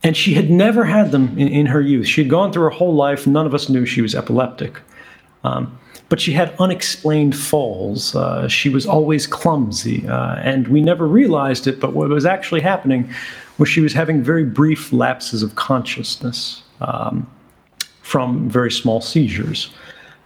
and 0.02 0.16
she 0.16 0.34
had 0.34 0.50
never 0.50 0.84
had 0.84 1.12
them 1.12 1.38
in, 1.38 1.48
in, 1.48 1.66
her 1.66 1.80
youth. 1.80 2.06
She 2.06 2.22
had 2.22 2.30
gone 2.30 2.52
through 2.52 2.64
her 2.64 2.70
whole 2.70 2.94
life. 2.94 3.26
None 3.26 3.46
of 3.46 3.54
us 3.54 3.68
knew 3.68 3.86
she 3.86 4.02
was 4.02 4.14
epileptic. 4.14 4.80
Um, 5.44 5.78
but 6.10 6.20
she 6.20 6.32
had 6.32 6.54
unexplained 6.58 7.36
falls. 7.36 8.14
Uh, 8.14 8.48
she 8.48 8.68
was 8.68 8.84
always 8.84 9.26
clumsy, 9.26 10.06
uh, 10.08 10.34
and 10.42 10.68
we 10.68 10.82
never 10.82 11.06
realized 11.06 11.66
it. 11.68 11.80
But 11.80 11.94
what 11.94 12.08
was 12.10 12.26
actually 12.26 12.60
happening 12.60 13.08
was 13.56 13.68
she 13.68 13.80
was 13.80 13.92
having 13.92 14.22
very 14.22 14.44
brief 14.44 14.92
lapses 14.92 15.42
of 15.42 15.54
consciousness 15.54 16.62
um, 16.80 17.30
from 18.02 18.50
very 18.50 18.72
small 18.72 19.00
seizures. 19.00 19.72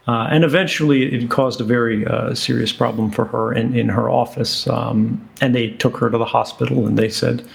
Uh, 0.09 0.27
and 0.31 0.43
eventually, 0.43 1.05
it 1.15 1.29
caused 1.31 1.61
a 1.61 1.65
very 1.65 2.07
uh, 2.07 2.35
serious 2.35 2.73
problem 2.73 3.11
for 3.11 3.27
her 3.27 3.53
in, 3.53 3.77
in 3.77 3.89
her 3.91 4.09
office. 4.09 4.67
Um, 4.67 5.29
and 5.43 5.55
they 5.55 5.71
took 5.71 5.99
her 5.99 6.11
to 6.11 6.17
the 6.17 6.25
hospital 6.25 6.87
and 6.87 6.99
they 6.99 7.11
said, 7.11 7.47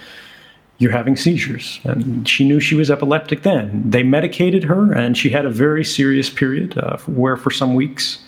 You're 0.80 0.90
having 0.90 1.14
seizures. 1.14 1.78
And 1.84 2.28
she 2.28 2.44
knew 2.44 2.58
she 2.58 2.74
was 2.74 2.90
epileptic 2.90 3.42
then. 3.42 3.88
They 3.88 4.02
medicated 4.02 4.64
her, 4.64 4.92
and 4.92 5.16
she 5.16 5.30
had 5.30 5.44
a 5.44 5.50
very 5.50 5.84
serious 5.84 6.28
period 6.28 6.76
uh, 6.76 6.96
where, 7.06 7.36
for 7.36 7.52
some 7.52 7.74
weeks, 7.74 8.18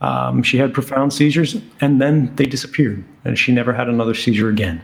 um, 0.00 0.42
she 0.42 0.58
had 0.58 0.74
profound 0.74 1.12
seizures, 1.12 1.56
and 1.80 2.00
then 2.00 2.34
they 2.34 2.44
disappeared, 2.44 3.04
and 3.24 3.38
she 3.38 3.52
never 3.52 3.72
had 3.72 3.88
another 3.88 4.14
seizure 4.14 4.48
again. 4.48 4.82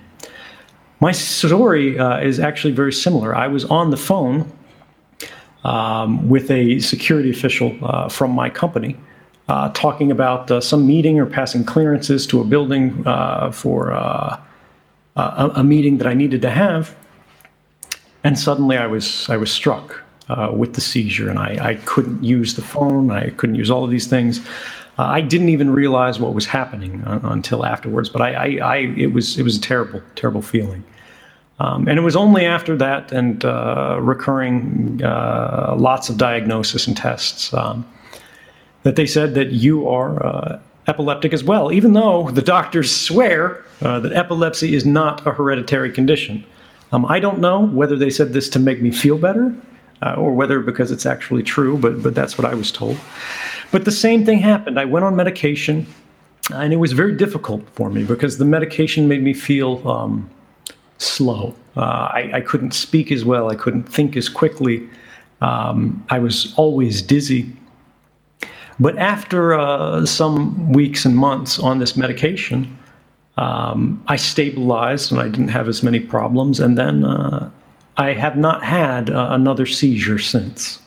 My 1.01 1.11
story 1.11 1.99
uh, 1.99 2.21
is 2.21 2.39
actually 2.39 2.73
very 2.73 2.93
similar. 2.93 3.35
I 3.35 3.49
was 3.49 3.65
on 3.65 3.91
the 3.91 3.97
phone 3.97 4.53
um, 5.65 6.29
with 6.29 6.51
a 6.51 6.79
security 6.79 7.31
official 7.31 7.77
uh, 7.83 8.09
from 8.09 8.31
my 8.31 8.49
company 8.49 8.97
uh, 9.49 9.71
talking 9.71 10.11
about 10.11 10.51
uh, 10.51 10.61
some 10.61 10.87
meeting 10.87 11.19
or 11.19 11.27
passing 11.27 11.65
clearances 11.65 12.27
to 12.27 12.41
a 12.41 12.45
building 12.45 13.07
uh, 13.07 13.51
for 13.51 13.93
uh, 15.19 15.51
a, 15.55 15.61
a, 15.61 15.65
meeting 15.65 15.99
that 15.99 16.07
I 16.07 16.15
needed 16.15 16.41
to 16.43 16.51
have. 16.51 16.95
And 18.25 18.39
suddenly 18.39 18.77
I 18.77 18.87
was, 18.87 19.29
I 19.29 19.37
was 19.37 19.51
struck 19.51 20.03
with 20.53 20.75
the 20.75 20.81
seizure, 20.81 21.31
and 21.31 21.39
I, 21.39 21.71
I 21.71 21.75
couldn't 21.87 22.23
use 22.23 22.55
the 22.55 22.63
phone, 22.63 23.11
I 23.11 23.31
couldn't 23.31 23.55
use 23.57 23.71
all 23.71 23.83
of 23.83 23.91
these 23.91 24.07
things. 24.07 24.47
Uh, 24.99 25.05
I 25.05 25.21
didn't 25.21 25.49
even 25.51 25.71
realize 25.71 26.19
what 26.19 26.35
was 26.35 26.45
happening 26.45 27.05
uh, 27.05 27.21
until 27.23 27.65
afterwards, 27.65 28.09
but 28.09 28.21
I, 28.21 28.33
I, 28.33 28.75
I, 28.75 28.77
it 28.97 29.13
was 29.13 29.39
it 29.39 29.45
was 29.45 29.57
a 29.57 29.61
terrible, 29.61 30.03
terrible 30.17 30.43
feeling. 30.43 30.83
Um, 31.61 31.89
and 31.89 31.99
it 31.99 32.03
was 32.03 32.17
only 32.17 32.45
after 32.45 32.77
that 32.77 33.13
and 33.13 33.45
uh, 33.45 33.99
recurring 34.01 35.01
uh, 35.03 35.75
lots 35.79 36.09
of 36.09 36.17
diagnosis 36.17 36.87
and 36.87 36.97
tests 36.97 37.53
um, 37.53 37.87
that 38.83 38.97
they 38.97 39.07
said 39.07 39.35
that 39.35 39.51
you 39.51 39.89
are 39.89 40.25
uh, 40.25 40.61
epileptic 40.89 41.33
as 41.33 41.45
well, 41.45 41.71
even 41.71 41.93
though 41.93 42.31
the 42.31 42.43
doctors 42.43 42.95
swear 42.95 43.65
uh, 43.83 44.01
that 44.01 44.13
epilepsy 44.13 44.75
is 44.75 44.85
not 44.85 45.25
a 45.27 45.33
hereditary 45.33 45.93
condition. 45.93 46.45
Um, 46.93 47.05
I 47.07 47.21
don't 47.21 47.39
know 47.39 47.67
whether 47.67 47.97
they 47.97 48.11
said 48.11 48.33
this 48.33 48.49
to 48.51 48.59
make 48.59 48.81
me 48.81 48.91
feel 48.91 49.19
better 49.19 49.55
or 50.17 50.33
whether 50.33 50.61
because 50.61 50.91
it's 50.91 51.07
actually 51.07 51.43
true, 51.43 51.77
but, 51.77 52.03
but 52.03 52.15
that's 52.15 52.39
what 52.39 52.45
I 52.45 52.55
was 52.55 52.71
told. 52.71 52.97
But 53.71 53.85
the 53.85 53.93
same 53.93 54.25
thing 54.25 54.39
happened. 54.39 54.79
I 54.79 54.85
went 54.85 55.05
on 55.05 55.17
medication, 55.17 55.87
and 56.55 56.73
it 56.73 56.77
was 56.77 56.93
very 56.93 57.15
difficult 57.15 57.69
for 57.71 57.91
me 57.91 58.05
because 58.05 58.39
the 58.39 58.45
medication 58.45 59.09
made 59.09 59.23
me 59.23 59.35
feel 59.35 59.87
um, 59.89 60.31
slow. 60.99 61.55
Uh, 61.77 61.81
I, 61.81 62.31
I, 62.35 62.41
couldn't 62.41 62.73
speak 62.73 63.13
as 63.13 63.25
well. 63.25 63.51
I 63.51 63.55
couldn't 63.55 63.85
think 63.85 64.17
as 64.17 64.29
quickly. 64.29 64.89
Um, 65.41 66.05
I 66.11 66.19
was 66.19 66.55
always 66.57 67.03
dizzy. 67.03 67.53
But 68.81 68.97
after 68.99 69.55
uh, 69.55 70.07
some 70.07 70.73
weeks 70.73 71.05
and 71.05 71.17
months 71.17 71.59
on 71.59 71.79
this 71.79 71.97
medication, 71.97 72.79
um, 73.37 74.03
I 74.07 74.17
stabilized 74.17 75.13
and 75.13 75.21
I 75.21 75.29
didn't 75.29 75.49
have 75.49 75.69
as 75.69 75.83
many 75.83 76.01
problems. 76.01 76.61
And 76.61 76.79
then 76.79 77.05
uh, 77.05 77.51
I 77.97 78.13
have 78.13 78.37
not 78.37 78.63
had 78.63 79.11
uh, 79.11 79.29
another 79.31 79.67
seizure 79.67 80.19
since. 80.19 80.81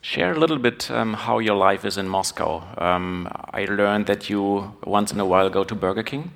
Share 0.00 0.32
a 0.32 0.38
little 0.38 0.58
bit 0.58 0.90
um, 0.90 1.14
how 1.14 1.40
your 1.40 1.56
life 1.56 1.84
is 1.84 1.98
in 1.98 2.08
Moscow. 2.08 2.62
Um, 2.78 3.28
I 3.52 3.64
learned 3.64 4.06
that 4.06 4.30
you 4.30 4.72
once 4.84 5.12
in 5.12 5.18
a 5.18 5.26
while 5.26 5.50
go 5.50 5.64
to 5.64 5.74
Burger 5.74 6.04
King. 6.04 6.30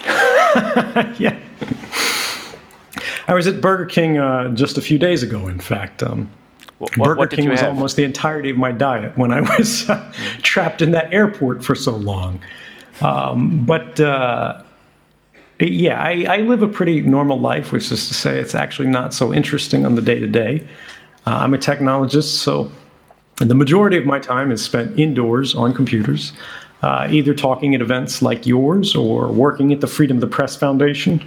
yeah. 1.18 1.38
I 3.28 3.34
was 3.34 3.46
at 3.46 3.60
Burger 3.60 3.86
King 3.86 4.18
uh, 4.18 4.48
just 4.54 4.78
a 4.78 4.80
few 4.80 4.98
days 4.98 5.22
ago, 5.22 5.48
in 5.48 5.60
fact. 5.60 6.02
Um, 6.02 6.30
what, 6.78 6.96
what, 6.96 7.06
Burger 7.06 7.18
what 7.18 7.30
King 7.30 7.48
was 7.48 7.60
have? 7.60 7.70
almost 7.70 7.96
the 7.96 8.04
entirety 8.04 8.50
of 8.50 8.56
my 8.56 8.72
diet 8.72 9.16
when 9.16 9.32
I 9.32 9.40
was 9.58 9.88
uh, 9.88 10.12
trapped 10.42 10.82
in 10.82 10.90
that 10.92 11.12
airport 11.12 11.64
for 11.64 11.74
so 11.74 11.96
long. 11.96 12.40
Um, 13.00 13.64
but 13.64 13.98
uh, 14.00 14.62
yeah, 15.60 16.00
I, 16.00 16.26
I, 16.28 16.36
live 16.38 16.62
a 16.62 16.68
pretty 16.68 17.00
normal 17.00 17.40
life, 17.40 17.72
which 17.72 17.90
is 17.90 18.08
to 18.08 18.14
say, 18.14 18.38
it's 18.38 18.54
actually 18.54 18.88
not 18.88 19.12
so 19.12 19.32
interesting 19.32 19.84
on 19.84 19.94
the 19.94 20.02
day 20.02 20.18
to 20.20 20.26
day. 20.26 20.66
I'm 21.26 21.54
a 21.54 21.58
technologist, 21.58 22.36
so 22.36 22.70
the 23.36 23.54
majority 23.54 23.96
of 23.96 24.04
my 24.04 24.18
time 24.18 24.52
is 24.52 24.62
spent 24.62 24.98
indoors 24.98 25.54
on 25.54 25.74
computers, 25.74 26.32
uh, 26.82 27.08
either 27.10 27.34
talking 27.34 27.74
at 27.74 27.80
events 27.80 28.22
like 28.22 28.46
yours 28.46 28.94
or 28.94 29.28
working 29.28 29.72
at 29.72 29.80
the 29.80 29.86
Freedom 29.86 30.18
of 30.18 30.20
the 30.20 30.26
Press 30.26 30.54
Foundation 30.54 31.24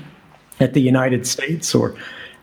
at 0.60 0.74
the 0.74 0.82
United 0.82 1.28
States 1.28 1.74
or 1.76 1.96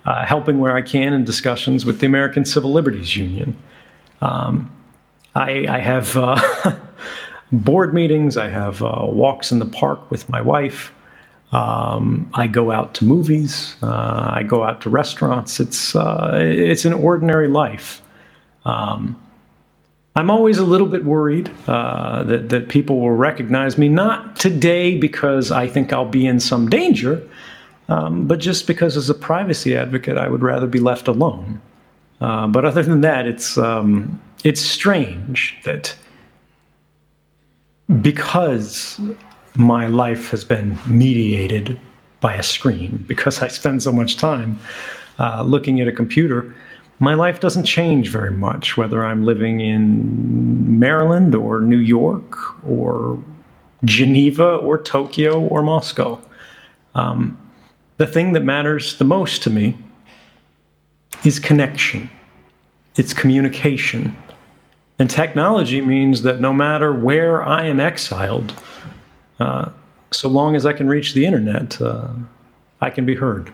uh, 0.05 0.25
helping 0.25 0.59
where 0.59 0.77
I 0.77 0.83
can 0.83 1.13
in 1.13 1.25
discussions 1.25 1.85
with 1.85 2.01
the 2.01 2.07
American 2.07 2.45
Civil 2.45 2.73
Liberties 2.73 3.17
Union. 3.17 3.57
Um, 4.21 4.71
I, 5.35 5.67
I, 5.69 5.79
have 5.79 6.17
uh, 6.17 6.77
board 7.53 7.95
meetings. 7.95 8.37
I 8.37 8.49
have 8.49 8.83
uh, 8.83 9.07
walks 9.07 9.51
in 9.51 9.59
the 9.59 9.67
park 9.67 10.11
with 10.11 10.29
my 10.29 10.41
wife. 10.41 10.93
Um, 11.53 12.29
I 12.35 12.47
go 12.47 12.71
out 12.71 12.95
to 12.95 13.05
movies. 13.05 13.77
Uh, 13.83 14.31
I 14.33 14.43
go 14.43 14.65
out 14.65 14.81
to 14.83 14.91
restaurants. 14.91 15.61
It's 15.61 15.95
uh, 15.95 16.33
it's 16.35 16.85
an 16.85 16.93
ordinary 16.93 17.49
life. 17.49 18.03
Um, 18.65 19.21
I'm 20.17 20.31
always 20.31 20.59
a 20.59 20.65
little 20.65 20.87
bit 20.87 21.05
worried 21.05 21.51
uh, 21.67 22.25
that 22.25 22.49
that 22.49 22.69
people 22.69 23.01
will 23.01 23.13
recognize 23.13 23.79
me 23.79 23.89
not 23.89 24.37
today 24.37 24.97
because 24.97 25.51
I 25.53 25.69
think 25.69 25.93
I'll 25.93 26.05
be 26.05 26.27
in 26.27 26.41
some 26.41 26.69
danger, 26.69 27.23
um, 27.89 28.27
but 28.27 28.39
just 28.39 28.67
because 28.67 28.97
as 28.97 29.11
a 29.11 29.15
privacy 29.15 29.77
advocate 29.77 30.17
I 30.17 30.29
would 30.29 30.43
rather 30.43 30.67
be 30.67 30.81
left 30.81 31.09
alone. 31.09 31.61
Uh, 32.21 32.47
but 32.47 32.65
other 32.65 32.83
than 32.83 33.01
that, 33.03 33.27
it's 33.27 33.59
um, 33.59 34.21
it's 34.45 34.61
strange 34.61 35.57
that 35.65 35.95
because 38.01 39.01
my 39.57 39.87
life 39.87 40.31
has 40.31 40.45
been 40.45 40.79
mediated 40.87 41.79
by 42.21 42.35
a 42.35 42.43
screen, 42.43 43.05
because 43.07 43.43
I 43.43 43.49
spend 43.49 43.83
so 43.83 43.93
much 43.93 44.17
time 44.17 44.59
uh, 45.19 45.43
looking 45.43 45.81
at 45.81 45.89
a 45.89 45.93
computer, 45.93 46.55
my 46.99 47.15
life 47.15 47.41
doesn't 47.41 47.65
change 47.65 48.09
very 48.09 48.31
much, 48.31 48.77
whether 48.77 49.05
I'm 49.05 49.25
living 49.25 49.61
in 49.61 50.79
Maryland 50.79 51.35
or 51.35 51.61
New 51.61 51.79
York 51.79 52.65
or 52.65 53.23
Geneva 53.85 54.57
or 54.57 54.79
Tokyo 54.79 55.41
or 55.41 55.63
Moscow. 55.63 56.19
Um, 56.95 57.37
the 57.97 58.07
thing 58.07 58.33
that 58.33 58.43
matters 58.43 58.97
the 58.99 59.05
most 59.05 59.43
to 59.45 59.51
me 59.51 59.77
is 61.25 61.39
connection, 61.39 62.11
it's 62.97 63.13
communication. 63.13 64.17
And 64.99 65.11
technology 65.11 65.81
means 65.81 66.23
that 66.23 66.41
no 66.41 66.53
matter 66.53 66.93
where 66.93 67.43
I 67.43 67.67
am 67.67 67.81
exiled, 67.81 68.55
uh, 69.41 69.71
so 70.13 70.29
long 70.29 70.55
as 70.55 70.65
I 70.65 70.73
can 70.73 70.89
reach 70.89 71.15
the 71.15 71.27
internet, 71.27 71.81
uh, 71.81 72.09
I 72.81 72.91
can 72.91 73.05
be 73.05 73.17
heard. 73.17 73.53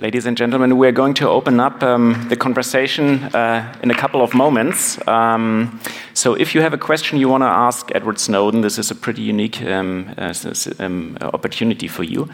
Ladies 0.00 0.26
and 0.26 0.36
gentlemen, 0.36 0.78
we're 0.78 0.92
going 0.92 1.14
to 1.14 1.28
open 1.28 1.58
up 1.58 1.82
um, 1.82 2.28
the 2.28 2.36
conversation 2.36 3.24
uh, 3.34 3.76
in 3.82 3.90
a 3.90 3.94
couple 3.96 4.22
of 4.22 4.32
moments. 4.32 4.96
Um, 5.08 5.80
so, 6.14 6.34
if 6.34 6.54
you 6.54 6.60
have 6.60 6.72
a 6.72 6.78
question 6.78 7.18
you 7.18 7.28
want 7.28 7.42
to 7.42 7.48
ask 7.48 7.90
Edward 7.92 8.20
Snowden, 8.20 8.60
this 8.60 8.78
is 8.78 8.92
a 8.92 8.94
pretty 8.94 9.22
unique 9.22 9.60
um, 9.62 10.14
uh, 10.16 10.32
um, 10.78 11.18
opportunity 11.20 11.88
for 11.88 12.04
you. 12.04 12.28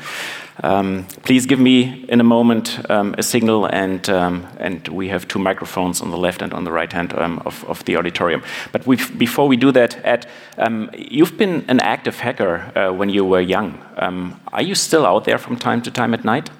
Um, 0.62 1.06
please 1.22 1.46
give 1.46 1.58
me 1.58 2.04
in 2.06 2.20
a 2.20 2.24
moment 2.24 2.78
um, 2.90 3.14
a 3.16 3.22
signal, 3.22 3.64
and 3.64 4.06
and 4.10 4.86
we 4.88 5.08
have 5.08 5.26
two 5.26 5.38
microphones 5.38 6.02
on 6.02 6.10
the 6.10 6.18
left 6.18 6.42
and 6.42 6.52
on 6.52 6.64
the 6.64 6.72
right 6.72 6.92
hand 6.92 7.14
of, 7.14 7.64
of 7.64 7.82
the 7.86 7.96
auditorium. 7.96 8.42
But 8.72 8.84
before 9.16 9.48
we 9.48 9.56
do 9.56 9.72
that, 9.72 9.96
Ed, 10.04 10.26
you've 10.98 11.38
been 11.38 11.64
an 11.68 11.80
active 11.80 12.20
hacker 12.20 12.72
uh, 12.76 12.92
when 12.92 13.08
you 13.08 13.24
were 13.24 13.40
young. 13.40 13.78
are 14.52 14.62
you 14.62 14.74
still 14.74 15.06
out 15.06 15.24
there 15.24 15.38
from 15.38 15.56
time 15.56 15.80
to 15.80 15.90
time 15.90 16.12
at 16.12 16.26
night? 16.26 16.50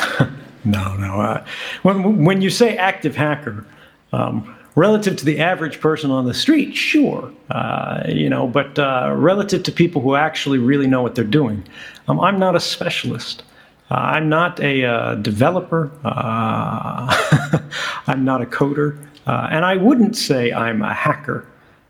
No, 0.68 0.94
no. 0.96 1.20
Uh, 1.20 1.44
when, 1.82 2.24
when 2.24 2.42
you 2.42 2.50
say 2.50 2.76
active 2.76 3.16
hacker, 3.16 3.64
um, 4.12 4.54
relative 4.76 5.16
to 5.16 5.24
the 5.24 5.40
average 5.40 5.80
person 5.80 6.10
on 6.10 6.26
the 6.26 6.34
street, 6.34 6.76
sure, 6.76 7.32
uh, 7.50 8.02
you 8.06 8.28
know, 8.28 8.46
but 8.46 8.78
uh, 8.78 9.14
relative 9.16 9.62
to 9.62 9.72
people 9.72 10.02
who 10.02 10.14
actually 10.14 10.58
really 10.58 10.86
know 10.86 11.00
what 11.00 11.14
they're 11.14 11.24
doing, 11.24 11.64
um, 12.06 12.20
I'm 12.20 12.38
not 12.38 12.54
a 12.54 12.60
specialist. 12.60 13.44
Uh, 13.90 13.94
I'm 13.94 14.28
not 14.28 14.60
a 14.60 14.84
uh, 14.84 15.14
developer. 15.14 15.90
Uh, 16.04 17.60
I'm 18.06 18.24
not 18.24 18.42
a 18.42 18.46
coder. 18.46 19.02
Uh, 19.26 19.48
and 19.50 19.64
I 19.64 19.76
wouldn't 19.76 20.16
say 20.16 20.52
I'm 20.52 20.82
a 20.82 20.92
hacker. 20.92 21.46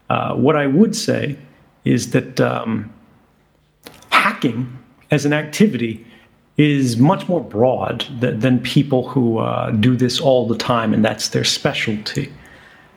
what 0.09 0.55
I 0.55 0.69
would 0.69 0.95
say 0.95 1.37
is 1.85 2.13
that 2.13 2.41
um, 2.41 2.93
hacking 4.11 4.79
as 5.11 5.25
an 5.25 5.33
activity 5.33 6.07
is 6.59 6.97
much 6.97 7.29
more 7.29 7.41
broad 7.41 8.05
than, 8.19 8.41
than 8.41 8.59
people 8.59 9.09
who 9.09 9.39
uh, 9.39 9.71
do 9.71 9.97
this 9.97 10.21
all 10.21 10.47
the 10.47 10.57
time 10.57 10.93
and 10.93 11.05
that's 11.05 11.29
their 11.29 11.45
specialty. 11.45 12.33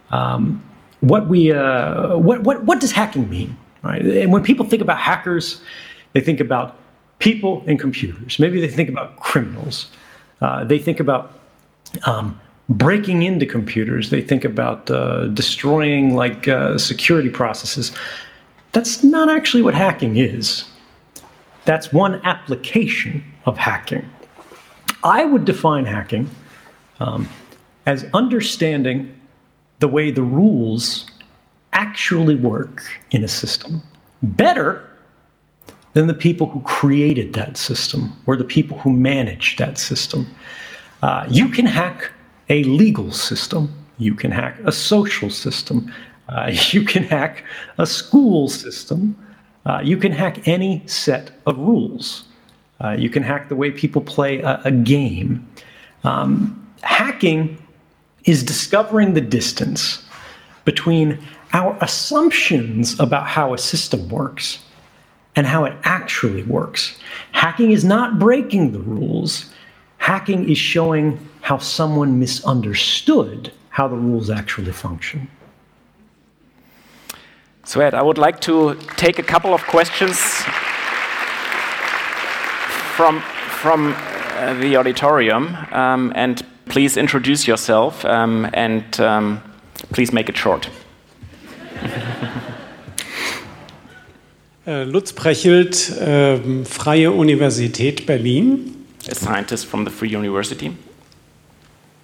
Um, 0.10 0.62
what 1.00 1.28
we 1.30 1.52
uh, 1.52 2.18
what, 2.18 2.44
what 2.44 2.64
what 2.64 2.80
does 2.80 2.92
hacking 2.92 3.30
mean? 3.30 3.56
Right? 3.84 4.02
And 4.04 4.32
when 4.32 4.44
people 4.44 4.66
think 4.66 4.82
about 4.82 4.98
hackers, 4.98 5.62
they 6.14 6.22
think 6.22 6.40
about 6.40 6.78
people 7.20 7.64
and 7.68 7.80
computers. 7.80 8.40
Maybe 8.40 8.60
they 8.60 8.68
think 8.68 8.90
about 8.90 9.18
criminals. 9.18 9.90
Uh, 10.42 10.64
they 10.64 10.78
think 10.78 11.00
about 11.00 11.40
um, 12.06 12.40
breaking 12.70 13.24
into 13.24 13.46
computers. 13.46 14.10
They 14.10 14.22
think 14.22 14.44
about 14.44 14.90
uh, 14.90 15.28
destroying 15.28 16.16
like 16.16 16.48
uh, 16.48 16.78
security 16.78 17.30
processes. 17.30 17.92
That's 18.72 19.04
not 19.04 19.30
actually 19.30 19.64
what 19.64 19.74
hacking 19.74 20.18
is. 20.18 20.66
That's 21.66 21.94
one 21.94 22.22
application 22.24 23.24
of 23.46 23.58
hacking. 23.58 24.08
I 25.04 25.26
would 25.26 25.46
define 25.46 25.86
hacking 25.86 26.30
um, 27.00 27.28
as 27.86 28.06
understanding 28.14 29.20
the 29.80 29.88
way 29.88 30.12
the 30.12 30.22
rules 30.22 31.08
actually 31.74 32.36
work 32.36 32.84
in 33.12 33.24
a 33.24 33.28
system 33.28 33.82
better 34.22 34.88
than 35.94 36.08
the 36.08 36.14
people 36.14 36.48
who 36.48 36.62
created 36.62 37.34
that 37.34 37.58
system 37.58 38.14
or 38.26 38.38
the 38.38 38.44
people 38.44 38.78
who 38.80 38.92
manage 38.92 39.58
that 39.58 39.78
system. 39.78 40.28
Uh, 41.02 41.26
you 41.30 41.50
can 41.50 41.66
hack 41.66 42.12
a 42.50 42.64
legal 42.64 43.12
system, 43.12 43.74
you 43.98 44.14
can 44.14 44.32
hack 44.32 44.58
a 44.66 44.72
social 44.72 45.30
system, 45.30 45.92
uh, 46.30 46.52
you 46.72 46.84
can 46.84 47.04
hack 47.04 47.44
a 47.78 47.86
school 47.86 48.48
system, 48.48 49.18
uh, 49.66 49.82
you 49.84 49.98
can 49.98 50.12
hack 50.12 50.48
any 50.48 50.84
set 50.86 51.32
of 51.46 51.58
rules. 51.58 52.26
Uh, 52.84 52.92
you 52.92 53.10
can 53.10 53.24
hack 53.24 53.50
the 53.50 53.56
way 53.56 53.72
people 53.72 54.02
play 54.02 54.42
a, 54.42 54.62
a 54.66 54.72
game. 54.72 55.48
Um, 56.04 56.58
hacking 56.82 57.58
is 58.26 58.44
discovering 58.44 59.14
the 59.14 59.22
distance 59.22 60.04
between 60.66 61.20
our 61.54 61.78
assumptions 61.82 63.00
about 63.00 63.28
how 63.28 63.54
a 63.54 63.58
system 63.58 64.08
works 64.10 64.60
and 65.36 65.46
how 65.46 65.66
it 65.66 65.76
actually 65.84 66.44
works. 66.44 66.98
Hacking 67.32 67.72
is 67.72 67.84
not 67.84 68.20
breaking 68.20 68.72
the 68.72 68.80
rules, 68.80 69.52
hacking 69.98 70.50
is 70.50 70.58
showing 70.58 71.20
how 71.42 71.58
someone 71.58 72.20
misunderstood 72.20 73.52
how 73.70 73.88
the 73.88 73.96
rules 73.96 74.30
actually 74.30 74.72
function. 74.72 75.28
So, 77.64 77.80
Ed, 77.80 77.94
I 77.94 78.02
would 78.02 78.18
like 78.18 78.42
to 78.42 78.76
take 78.98 79.18
a 79.18 79.24
couple 79.24 79.54
of 79.54 79.62
questions 79.64 80.44
from, 82.92 83.22
from 83.22 83.94
uh, 83.98 84.54
the 84.56 84.78
auditorium. 84.78 85.56
Um, 85.72 86.12
and 86.16 86.46
please 86.66 86.98
introduce 86.98 87.48
yourself 87.48 88.06
um, 88.06 88.50
and 88.54 89.00
um, 89.00 89.42
please 89.92 90.14
make 90.14 90.30
it 90.30 90.38
short. 90.38 90.70
Uh, 94.68 94.84
Lutz 94.84 95.12
Prechelt, 95.12 95.90
uh, 96.00 96.64
Freie 96.66 97.10
Universität 97.10 98.06
Berlin. 98.06 98.86
A 99.10 99.16
scientist 99.16 99.66
from 99.66 99.86
the 99.86 99.90
Free 99.90 100.10
University. 100.10 100.78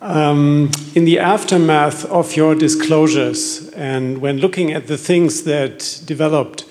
Um, 0.01 0.71
in 0.95 1.05
the 1.05 1.19
aftermath 1.19 2.05
of 2.05 2.35
your 2.35 2.55
disclosures 2.55 3.69
and 3.75 4.17
when 4.17 4.39
looking 4.39 4.73
at 4.73 4.87
the 4.87 4.97
things 4.97 5.43
that 5.43 6.01
developed, 6.05 6.65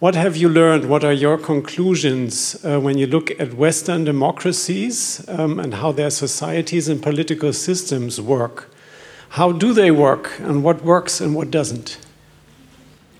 what 0.00 0.14
have 0.14 0.36
you 0.36 0.48
learned? 0.48 0.88
What 0.88 1.02
are 1.02 1.12
your 1.12 1.36
conclusions 1.36 2.64
uh, 2.64 2.78
when 2.78 2.98
you 2.98 3.06
look 3.06 3.32
at 3.40 3.54
Western 3.54 4.04
democracies 4.04 5.24
um, 5.28 5.58
and 5.58 5.74
how 5.74 5.90
their 5.90 6.10
societies 6.10 6.88
and 6.88 7.02
political 7.02 7.52
systems 7.52 8.20
work? 8.20 8.70
How 9.30 9.50
do 9.52 9.72
they 9.72 9.90
work, 9.90 10.38
and 10.38 10.62
what 10.62 10.84
works 10.84 11.20
and 11.20 11.34
what 11.34 11.50
doesn't? 11.50 11.98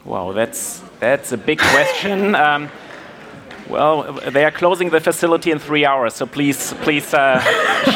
Wow, 0.04 0.32
that's 0.32 0.80
that's 1.00 1.32
a 1.32 1.36
big 1.36 1.58
question. 1.58 2.34
Um, 2.34 2.70
well, 3.68 4.12
they 4.30 4.44
are 4.44 4.50
closing 4.50 4.88
the 4.88 5.00
facility 5.00 5.50
in 5.50 5.58
three 5.58 5.84
hours, 5.84 6.14
so 6.14 6.24
please, 6.26 6.72
please, 6.82 7.12
uh, 7.12 7.40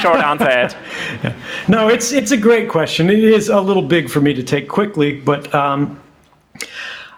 short 0.03 0.19
answer, 0.19 0.49
Ed. 0.49 0.75
Yeah. 1.23 1.35
No, 1.69 1.89
it's 1.89 2.13
it's 2.13 2.33
a 2.33 2.37
great 2.37 2.69
question. 2.69 3.09
It 3.09 3.25
is 3.25 3.49
a 3.49 3.61
little 3.61 3.83
big 3.83 4.11
for 4.11 4.21
me 4.21 4.35
to 4.35 4.43
take 4.43 4.69
quickly, 4.69 5.21
but 5.21 5.55
um, 5.55 5.99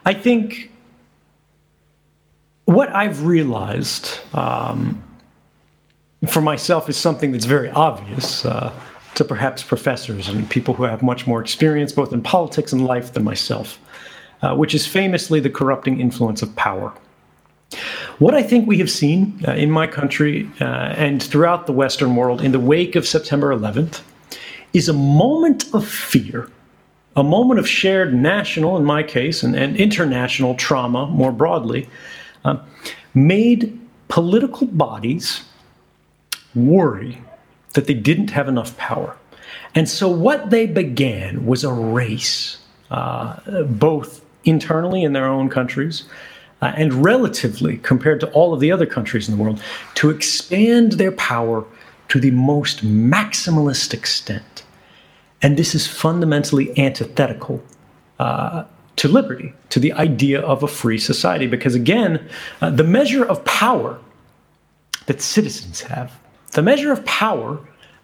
I 0.05 0.12
think 0.12 0.70
what 2.65 2.95
I've 2.95 3.24
realized 3.24 4.19
um, 4.35 5.03
for 6.27 6.41
myself 6.41 6.89
is 6.89 6.97
something 6.97 7.32
that's 7.32 7.45
very 7.45 7.70
obvious 7.70 8.45
uh, 8.45 8.73
to 9.15 9.24
perhaps 9.24 9.62
professors 9.62 10.28
and 10.28 10.49
people 10.49 10.74
who 10.74 10.85
have 10.85 11.03
much 11.03 11.27
more 11.27 11.41
experience 11.41 11.93
both 11.93 12.12
in 12.12 12.23
politics 12.23 12.73
and 12.73 12.85
life 12.85 13.12
than 13.12 13.24
myself, 13.24 13.78
uh, 14.43 14.55
which 14.55 14.74
is 14.74 14.86
famously 14.86 15.41
the 15.41 15.51
corrupting 15.51 16.01
influence 16.01 16.43
of 16.43 16.55
power. 16.57 16.93
What 18.19 18.35
I 18.35 18.43
think 18.43 18.66
we 18.66 18.78
have 18.78 18.91
seen 18.91 19.43
uh, 19.47 19.53
in 19.53 19.70
my 19.70 19.86
country 19.86 20.49
uh, 20.61 20.65
and 20.65 21.23
throughout 21.23 21.66
the 21.66 21.73
Western 21.73 22.16
world 22.16 22.41
in 22.41 22.53
the 22.53 22.61
wake 22.61 22.97
of 22.97 23.07
September 23.07 23.55
11th 23.55 24.01
is 24.73 24.89
a 24.89 24.93
moment 24.93 25.73
of 25.74 25.86
fear 25.86 26.49
a 27.16 27.23
moment 27.23 27.61
of 27.61 27.69
shared 27.69 28.12
national, 28.12 28.77
in 28.77 28.85
my 28.85 29.03
case, 29.03 29.43
and, 29.43 29.55
and 29.55 29.77
international 29.77 30.55
trauma 30.57 31.07
more 31.07 31.32
broadly, 31.32 31.89
uh, 32.44 32.58
made 33.14 33.78
political 34.08 34.66
bodies 34.66 35.42
worry 36.54 37.18
that 37.72 37.86
they 37.86 37.94
didn't 37.94 38.30
have 38.30 38.48
enough 38.48 38.76
power. 38.76 39.16
And 39.74 39.88
so 39.88 40.08
what 40.08 40.50
they 40.50 40.66
began 40.66 41.46
was 41.46 41.64
a 41.64 41.72
race, 41.72 42.58
uh, 42.90 43.40
both 43.64 44.24
internally 44.44 45.02
in 45.02 45.12
their 45.12 45.26
own 45.26 45.48
countries 45.48 46.04
uh, 46.62 46.72
and 46.76 47.04
relatively 47.04 47.78
compared 47.78 48.20
to 48.20 48.30
all 48.30 48.54
of 48.54 48.60
the 48.60 48.70
other 48.70 48.86
countries 48.86 49.28
in 49.28 49.36
the 49.36 49.42
world, 49.42 49.60
to 49.94 50.10
expand 50.10 50.92
their 50.92 51.12
power 51.12 51.64
to 52.08 52.20
the 52.20 52.30
most 52.30 52.84
maximalist 52.84 53.92
extent. 53.92 54.62
And 55.42 55.56
this 55.56 55.74
is 55.74 55.86
fundamentally 55.86 56.78
antithetical 56.78 57.62
uh, 58.18 58.64
to 58.96 59.08
liberty, 59.08 59.52
to 59.70 59.80
the 59.80 59.92
idea 59.92 60.40
of 60.40 60.62
a 60.62 60.68
free 60.68 60.98
society, 60.98 61.46
because 61.46 61.74
again, 61.74 62.28
uh, 62.60 62.70
the 62.70 62.84
measure 62.84 63.24
of 63.24 63.44
power 63.44 63.98
that 65.06 65.20
citizens 65.20 65.80
have, 65.82 66.12
the 66.52 66.62
measure 66.62 66.92
of 66.92 67.04
power 67.04 67.58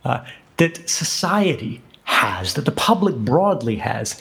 uh, 0.05 0.25
that 0.57 0.89
society 0.89 1.81
has, 2.05 2.55
that 2.55 2.65
the 2.65 2.73
public 2.73 3.15
broadly 3.17 3.77
has, 3.77 4.21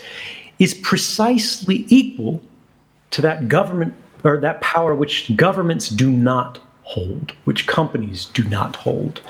is 0.59 0.73
precisely 0.75 1.85
equal 1.89 2.41
to 3.11 3.21
that 3.21 3.47
government 3.47 3.93
or 4.23 4.37
that 4.37 4.61
power 4.61 4.93
which 4.93 5.35
governments 5.35 5.89
do 5.89 6.11
not 6.11 6.59
hold, 6.83 7.33
which 7.45 7.67
companies 7.67 8.25
do 8.25 8.43
not 8.43 8.75
hold. 8.75 9.21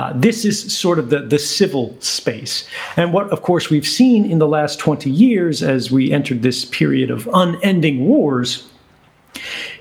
Uh, 0.00 0.14
this 0.14 0.46
is 0.46 0.74
sort 0.74 0.98
of 0.98 1.10
the, 1.10 1.20
the 1.20 1.38
civil 1.38 1.94
space. 2.00 2.66
And 2.96 3.12
what, 3.12 3.28
of 3.28 3.42
course, 3.42 3.68
we've 3.68 3.86
seen 3.86 4.24
in 4.24 4.38
the 4.38 4.48
last 4.48 4.78
20 4.78 5.10
years 5.10 5.62
as 5.62 5.90
we 5.90 6.10
entered 6.10 6.40
this 6.40 6.64
period 6.64 7.10
of 7.10 7.28
unending 7.34 8.06
wars 8.06 8.66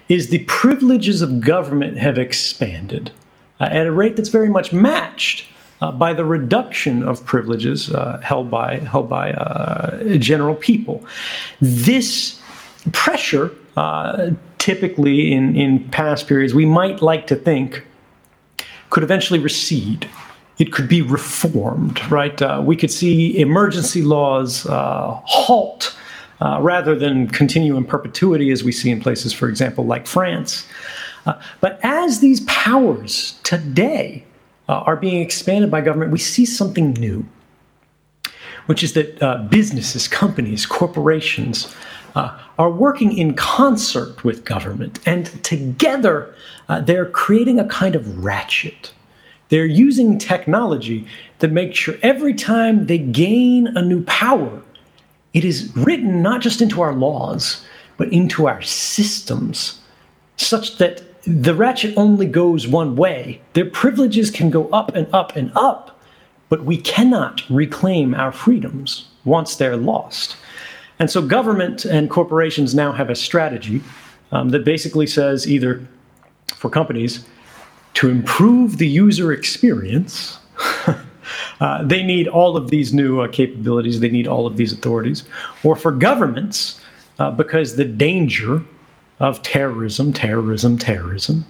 is 0.09 0.27
the 0.27 0.39
privileges 0.39 1.21
of 1.21 1.39
government 1.39 1.97
have 1.99 2.17
expanded 2.17 3.13
uh, 3.61 3.69
at 3.71 3.87
a 3.87 3.93
rate 3.93 4.17
that's 4.17 4.27
very 4.27 4.49
much 4.49 4.73
matched 4.73 5.45
uh, 5.79 5.89
by 5.89 6.11
the 6.11 6.25
reduction 6.25 7.01
of 7.01 7.23
privileges 7.25 7.89
uh, 7.89 8.19
held 8.21 8.51
by 8.51 8.79
held 8.79 9.07
by 9.07 9.31
uh, 9.31 10.17
general 10.17 10.55
people. 10.55 11.01
This 11.61 12.41
pressure, 12.91 13.51
uh, 13.77 14.31
typically 14.57 15.31
in 15.31 15.55
in 15.55 15.87
past 15.91 16.27
periods, 16.27 16.53
we 16.53 16.65
might 16.65 17.01
like 17.01 17.25
to 17.27 17.37
think 17.37 17.85
could 18.89 19.03
eventually 19.03 19.39
recede. 19.39 20.09
It 20.57 20.73
could 20.73 20.89
be 20.89 21.01
reformed, 21.01 21.99
right? 22.11 22.41
Uh, 22.41 22.61
we 22.63 22.75
could 22.75 22.91
see 22.91 23.39
emergency 23.39 24.01
laws 24.01 24.65
halt. 24.69 25.95
Uh, 26.41 26.57
rather 26.61 26.95
than 26.95 27.27
continue 27.27 27.75
in 27.75 27.83
perpetuity, 27.83 28.49
as 28.49 28.63
we 28.63 28.71
see 28.71 28.89
in 28.89 29.01
places, 29.01 29.33
for 29.33 29.49
example, 29.49 29.85
like 29.85 30.07
France. 30.07 30.65
Uh, 31.25 31.33
but 31.59 31.77
as 31.83 32.21
these 32.21 32.39
powers 32.41 33.37
today 33.43 34.23
uh, 34.69 34.79
are 34.85 34.95
being 34.95 35.21
expanded 35.21 35.69
by 35.69 35.81
government, 35.81 36.13
we 36.13 36.17
see 36.17 36.45
something 36.45 36.93
new, 36.93 37.25
which 38.67 38.83
is 38.83 38.93
that 38.93 39.21
uh, 39.21 39.39
businesses, 39.49 40.07
companies, 40.07 40.65
corporations 40.65 41.75
uh, 42.15 42.37
are 42.57 42.69
working 42.69 43.17
in 43.17 43.33
concert 43.35 44.23
with 44.23 44.45
government, 44.45 44.99
and 45.05 45.27
together 45.43 46.33
uh, 46.67 46.81
they're 46.81 47.09
creating 47.09 47.59
a 47.59 47.67
kind 47.67 47.95
of 47.95 48.23
ratchet. 48.23 48.93
They're 49.49 49.65
using 49.65 50.19
technology 50.19 51.07
that 51.39 51.51
makes 51.51 51.77
sure 51.77 51.95
every 52.01 52.33
time 52.33 52.85
they 52.85 52.99
gain 52.99 53.67
a 53.75 53.81
new 53.81 54.03
power, 54.03 54.61
it 55.33 55.43
is 55.43 55.71
written 55.75 56.21
not 56.21 56.41
just 56.41 56.61
into 56.61 56.81
our 56.81 56.93
laws, 56.93 57.65
but 57.97 58.11
into 58.13 58.47
our 58.47 58.61
systems, 58.61 59.81
such 60.37 60.77
that 60.77 61.03
the 61.23 61.53
ratchet 61.53 61.97
only 61.97 62.25
goes 62.25 62.67
one 62.67 62.95
way. 62.95 63.41
Their 63.53 63.69
privileges 63.69 64.31
can 64.31 64.49
go 64.49 64.69
up 64.69 64.95
and 64.95 65.07
up 65.13 65.35
and 65.35 65.51
up, 65.55 65.99
but 66.47 66.63
we 66.63 66.77
cannot 66.77 67.43
reclaim 67.49 68.13
our 68.13 68.31
freedoms 68.31 69.07
once 69.25 69.55
they're 69.55 69.77
lost. 69.77 70.37
And 70.99 71.09
so 71.09 71.21
government 71.21 71.85
and 71.85 72.09
corporations 72.09 72.75
now 72.75 72.91
have 72.91 73.09
a 73.09 73.15
strategy 73.15 73.81
um, 74.31 74.49
that 74.49 74.65
basically 74.65 75.07
says 75.07 75.47
either 75.47 75.87
for 76.55 76.69
companies 76.69 77.25
to 77.95 78.09
improve 78.09 78.77
the 78.77 78.87
user 78.87 79.31
experience. 79.31 80.39
uh, 81.61 81.83
they 81.83 82.03
need 82.03 82.27
all 82.27 82.57
of 82.57 82.69
these 82.69 82.93
new 82.93 83.21
uh, 83.21 83.27
capabilities, 83.27 83.99
they 83.99 84.09
need 84.09 84.27
all 84.27 84.45
of 84.45 84.57
these 84.57 84.73
authorities, 84.73 85.23
or 85.63 85.75
for 85.75 85.91
governments, 85.91 86.81
uh, 87.17 87.31
because 87.31 87.75
the 87.75 87.85
danger 87.85 88.61
of 89.19 89.41
terrorism, 89.41 90.13
terrorism, 90.13 90.77
terrorism, 90.77 91.45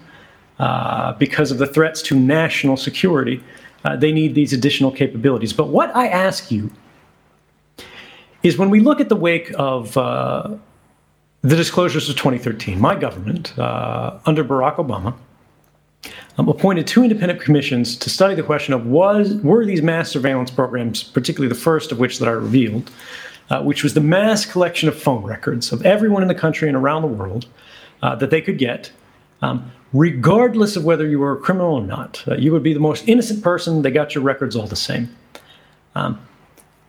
uh, 0.59 1.13
because 1.13 1.51
of 1.51 1.57
the 1.57 1.67
threats 1.67 2.01
to 2.01 2.19
national 2.19 2.77
security. 2.77 3.41
Uh, 3.85 3.95
they 3.95 4.11
need 4.11 4.35
these 4.35 4.51
additional 4.51 4.91
capabilities. 4.91 5.53
But 5.53 5.69
what 5.69 5.95
I 5.95 6.07
ask 6.07 6.51
you 6.51 6.69
is 8.43 8.57
when 8.57 8.69
we 8.69 8.79
look 8.79 8.99
at 8.99 9.09
the 9.09 9.15
wake 9.15 9.51
of 9.57 9.95
uh, 9.97 10.55
the 11.41 11.55
disclosures 11.55 12.09
of 12.09 12.15
2013, 12.15 12.79
my 12.79 12.95
government, 12.95 13.57
uh, 13.57 14.19
under 14.25 14.43
Barack 14.43 14.75
Obama, 14.75 15.13
um, 16.37 16.47
appointed 16.47 16.87
two 16.87 17.03
independent 17.03 17.41
commissions 17.41 17.97
to 17.97 18.09
study 18.09 18.33
the 18.33 18.43
question 18.43 18.73
of 18.73 18.85
was 18.85 19.35
were 19.35 19.65
these 19.65 19.81
mass 19.81 20.09
surveillance 20.09 20.49
programs, 20.49 21.03
particularly 21.03 21.49
the 21.49 21.59
first 21.59 21.91
of 21.91 21.99
which 21.99 22.19
that 22.19 22.29
I 22.29 22.31
revealed, 22.31 22.89
uh, 23.49 23.61
which 23.61 23.83
was 23.83 23.93
the 23.93 24.01
mass 24.01 24.45
collection 24.45 24.87
of 24.87 24.97
phone 24.97 25.23
records 25.23 25.73
of 25.73 25.85
everyone 25.85 26.21
in 26.21 26.29
the 26.29 26.35
country 26.35 26.69
and 26.69 26.77
around 26.77 27.01
the 27.01 27.09
world 27.09 27.45
uh, 28.01 28.15
that 28.15 28.29
they 28.29 28.41
could 28.41 28.57
get, 28.57 28.91
um, 29.41 29.69
regardless 29.91 30.77
of 30.77 30.85
whether 30.85 31.07
you 31.07 31.19
were 31.19 31.33
a 31.33 31.37
criminal 31.37 31.75
or 31.75 31.85
not. 31.85 32.23
Uh, 32.25 32.35
you 32.35 32.53
would 32.53 32.63
be 32.63 32.73
the 32.73 32.79
most 32.79 33.07
innocent 33.07 33.43
person, 33.43 33.81
they 33.81 33.91
got 33.91 34.15
your 34.15 34.23
records 34.23 34.55
all 34.55 34.67
the 34.67 34.75
same. 34.77 35.13
Um, 35.95 36.25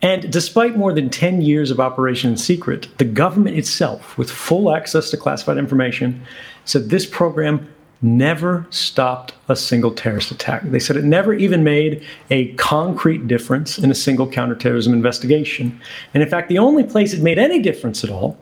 and 0.01 0.31
despite 0.31 0.75
more 0.75 0.93
than 0.93 1.09
10 1.09 1.41
years 1.41 1.69
of 1.69 1.79
operation 1.79 2.31
in 2.31 2.37
secret, 2.37 2.87
the 2.97 3.05
government 3.05 3.57
itself, 3.57 4.17
with 4.17 4.31
full 4.31 4.73
access 4.75 5.11
to 5.11 5.17
classified 5.17 5.57
information, 5.57 6.21
said 6.65 6.89
this 6.89 7.05
program 7.05 7.67
never 8.01 8.65
stopped 8.71 9.33
a 9.47 9.55
single 9.55 9.91
terrorist 9.91 10.31
attack. 10.31 10.63
They 10.63 10.79
said 10.79 10.95
it 10.95 11.03
never 11.03 11.33
even 11.33 11.63
made 11.63 12.03
a 12.31 12.51
concrete 12.53 13.27
difference 13.27 13.77
in 13.77 13.91
a 13.91 13.95
single 13.95 14.27
counterterrorism 14.27 14.91
investigation. 14.91 15.79
And 16.13 16.23
in 16.23 16.29
fact, 16.29 16.49
the 16.49 16.57
only 16.57 16.83
place 16.83 17.13
it 17.13 17.21
made 17.21 17.37
any 17.37 17.59
difference 17.59 18.03
at 18.03 18.09
all 18.09 18.39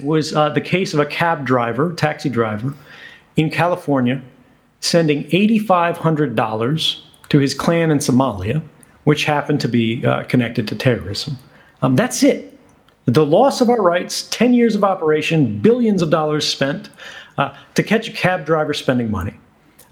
was 0.00 0.34
uh, 0.34 0.50
the 0.50 0.60
case 0.60 0.94
of 0.94 1.00
a 1.00 1.06
cab 1.06 1.44
driver, 1.44 1.92
taxi 1.92 2.28
driver, 2.28 2.74
in 3.36 3.50
California, 3.50 4.22
sending 4.78 5.24
$8,500 5.24 7.00
to 7.30 7.38
his 7.38 7.54
clan 7.54 7.90
in 7.90 7.98
Somalia, 7.98 8.62
which 9.04 9.24
happened 9.24 9.60
to 9.60 9.68
be 9.68 10.04
uh, 10.04 10.24
connected 10.24 10.66
to 10.68 10.74
terrorism. 10.74 11.38
Um, 11.82 11.96
that's 11.96 12.22
it. 12.22 12.58
The 13.06 13.24
loss 13.24 13.60
of 13.60 13.68
our 13.68 13.82
rights, 13.82 14.22
10 14.30 14.54
years 14.54 14.74
of 14.74 14.82
operation, 14.82 15.58
billions 15.58 16.00
of 16.00 16.10
dollars 16.10 16.46
spent 16.46 16.88
uh, 17.36 17.54
to 17.74 17.82
catch 17.82 18.08
a 18.08 18.12
cab 18.12 18.46
driver 18.46 18.72
spending 18.72 19.10
money. 19.10 19.34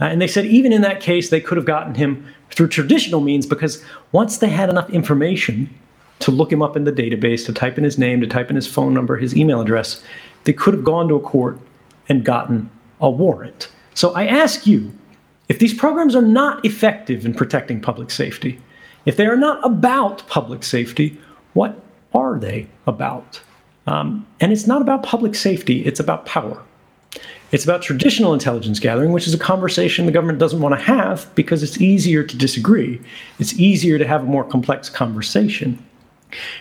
Uh, 0.00 0.06
and 0.06 0.20
they 0.20 0.26
said 0.26 0.46
even 0.46 0.72
in 0.72 0.80
that 0.82 1.00
case, 1.00 1.28
they 1.28 1.40
could 1.40 1.56
have 1.56 1.66
gotten 1.66 1.94
him 1.94 2.26
through 2.50 2.68
traditional 2.68 3.20
means 3.20 3.46
because 3.46 3.84
once 4.12 4.38
they 4.38 4.48
had 4.48 4.70
enough 4.70 4.88
information 4.90 5.68
to 6.20 6.30
look 6.30 6.52
him 6.52 6.62
up 6.62 6.76
in 6.76 6.84
the 6.84 6.92
database, 6.92 7.44
to 7.46 7.52
type 7.52 7.76
in 7.76 7.84
his 7.84 7.98
name, 7.98 8.20
to 8.20 8.26
type 8.26 8.48
in 8.48 8.56
his 8.56 8.66
phone 8.66 8.94
number, 8.94 9.16
his 9.16 9.36
email 9.36 9.60
address, 9.60 10.02
they 10.44 10.52
could 10.52 10.72
have 10.72 10.84
gone 10.84 11.08
to 11.08 11.14
a 11.14 11.20
court 11.20 11.58
and 12.08 12.24
gotten 12.24 12.70
a 13.00 13.10
warrant. 13.10 13.68
So 13.94 14.12
I 14.14 14.26
ask 14.26 14.66
you 14.66 14.92
if 15.48 15.58
these 15.58 15.74
programs 15.74 16.14
are 16.14 16.22
not 16.22 16.64
effective 16.64 17.26
in 17.26 17.34
protecting 17.34 17.80
public 17.80 18.10
safety, 18.10 18.60
if 19.04 19.16
they 19.16 19.26
are 19.26 19.36
not 19.36 19.64
about 19.64 20.26
public 20.28 20.62
safety, 20.62 21.18
what 21.54 21.80
are 22.14 22.38
they 22.38 22.68
about? 22.86 23.40
Um, 23.86 24.26
and 24.40 24.52
it's 24.52 24.66
not 24.66 24.80
about 24.82 25.02
public 25.02 25.34
safety, 25.34 25.84
it's 25.84 26.00
about 26.00 26.26
power. 26.26 26.62
It's 27.50 27.64
about 27.64 27.82
traditional 27.82 28.32
intelligence 28.32 28.80
gathering, 28.80 29.12
which 29.12 29.26
is 29.26 29.34
a 29.34 29.38
conversation 29.38 30.06
the 30.06 30.12
government 30.12 30.38
doesn't 30.38 30.60
want 30.60 30.74
to 30.74 30.82
have 30.82 31.32
because 31.34 31.62
it's 31.62 31.80
easier 31.80 32.24
to 32.24 32.36
disagree. 32.36 32.98
It's 33.38 33.52
easier 33.60 33.98
to 33.98 34.06
have 34.06 34.22
a 34.22 34.26
more 34.26 34.42
complex 34.42 34.88
conversation. 34.88 35.78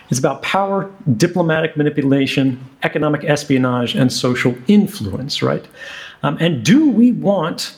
It's 0.10 0.20
about 0.20 0.42
power, 0.42 0.92
diplomatic 1.16 1.78
manipulation, 1.78 2.62
economic 2.84 3.24
espionage, 3.24 3.96
and 3.96 4.12
social 4.12 4.54
influence, 4.68 5.42
right? 5.42 5.66
Um, 6.24 6.38
and 6.42 6.64
do 6.64 6.90
we 6.90 7.14
want 7.14 7.74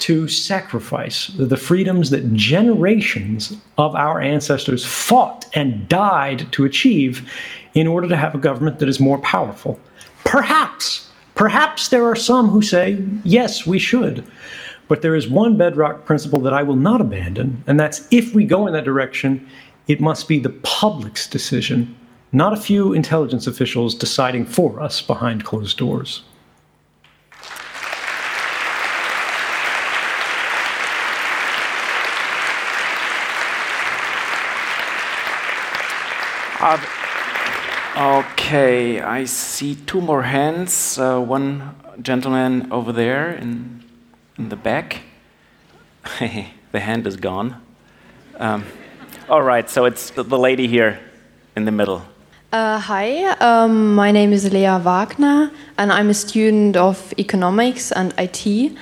to 0.00 0.28
sacrifice 0.28 1.28
the 1.28 1.56
freedoms 1.56 2.10
that 2.10 2.32
generations 2.34 3.56
of 3.78 3.94
our 3.94 4.20
ancestors 4.20 4.84
fought 4.84 5.46
and 5.54 5.88
died 5.88 6.50
to 6.52 6.64
achieve 6.64 7.30
in 7.74 7.86
order 7.86 8.08
to 8.08 8.16
have 8.16 8.34
a 8.34 8.38
government 8.38 8.78
that 8.78 8.88
is 8.88 9.00
more 9.00 9.18
powerful? 9.18 9.78
Perhaps 10.24 11.10
Perhaps 11.40 11.88
there 11.88 12.04
are 12.04 12.16
some 12.16 12.50
who 12.50 12.60
say, 12.60 13.02
yes, 13.24 13.66
we 13.66 13.78
should. 13.78 14.22
But 14.88 15.00
there 15.00 15.14
is 15.14 15.26
one 15.26 15.56
bedrock 15.56 16.04
principle 16.04 16.38
that 16.42 16.52
I 16.52 16.62
will 16.62 16.76
not 16.76 17.00
abandon, 17.00 17.64
and 17.66 17.80
that's 17.80 18.06
if 18.10 18.34
we 18.34 18.44
go 18.44 18.66
in 18.66 18.74
that 18.74 18.84
direction, 18.84 19.48
it 19.88 20.02
must 20.02 20.28
be 20.28 20.38
the 20.38 20.50
public's 20.50 21.26
decision, 21.26 21.96
not 22.32 22.52
a 22.52 22.60
few 22.60 22.92
intelligence 22.92 23.46
officials 23.46 23.94
deciding 23.94 24.44
for 24.44 24.82
us 24.82 25.00
behind 25.00 25.46
closed 25.46 25.78
doors. 25.78 26.22
Okay, 37.96 39.00
I 39.00 39.24
see 39.24 39.76
two 39.86 40.02
more 40.02 40.22
hands. 40.22 40.98
Uh, 40.98 41.18
one 41.18 41.74
gentleman 42.02 42.70
over 42.70 42.92
there 42.92 43.32
in, 43.32 43.82
in 44.36 44.50
the 44.50 44.56
back. 44.56 45.00
the 46.20 46.80
hand 46.80 47.06
is 47.06 47.16
gone. 47.16 47.56
Um, 48.36 48.66
all 49.30 49.40
right, 49.40 49.70
so 49.70 49.86
it's 49.86 50.10
the, 50.10 50.22
the 50.22 50.38
lady 50.38 50.68
here 50.68 51.00
in 51.56 51.64
the 51.64 51.72
middle. 51.72 52.02
Uh, 52.52 52.78
hi, 52.78 53.24
um, 53.40 53.94
my 53.94 54.12
name 54.12 54.34
is 54.34 54.52
Lea 54.52 54.78
Wagner, 54.80 55.50
and 55.78 55.90
I'm 55.90 56.10
a 56.10 56.14
student 56.14 56.76
of 56.76 57.14
economics 57.18 57.90
and 57.90 58.12
IT. 58.18 58.76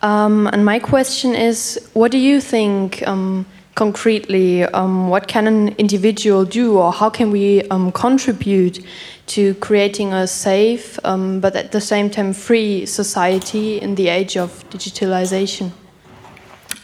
Um, 0.00 0.46
and 0.46 0.64
my 0.64 0.78
question 0.78 1.34
is 1.34 1.78
what 1.92 2.10
do 2.10 2.16
you 2.16 2.40
think 2.40 3.06
um, 3.06 3.44
concretely, 3.74 4.64
um, 4.64 5.08
what 5.08 5.28
can 5.28 5.46
an 5.46 5.68
individual 5.78 6.44
do, 6.44 6.78
or 6.78 6.92
how 6.92 7.10
can 7.10 7.30
we 7.30 7.62
um, 7.68 7.92
contribute 7.92 8.84
to 9.26 9.54
creating 9.54 10.12
a 10.12 10.26
safe 10.26 10.98
um, 11.04 11.40
but 11.40 11.56
at 11.56 11.72
the 11.72 11.80
same 11.80 12.10
time 12.10 12.32
free 12.32 12.84
society 12.86 13.80
in 13.80 13.94
the 13.94 14.08
age 14.08 14.36
of 14.36 14.68
digitalization? 14.70 15.70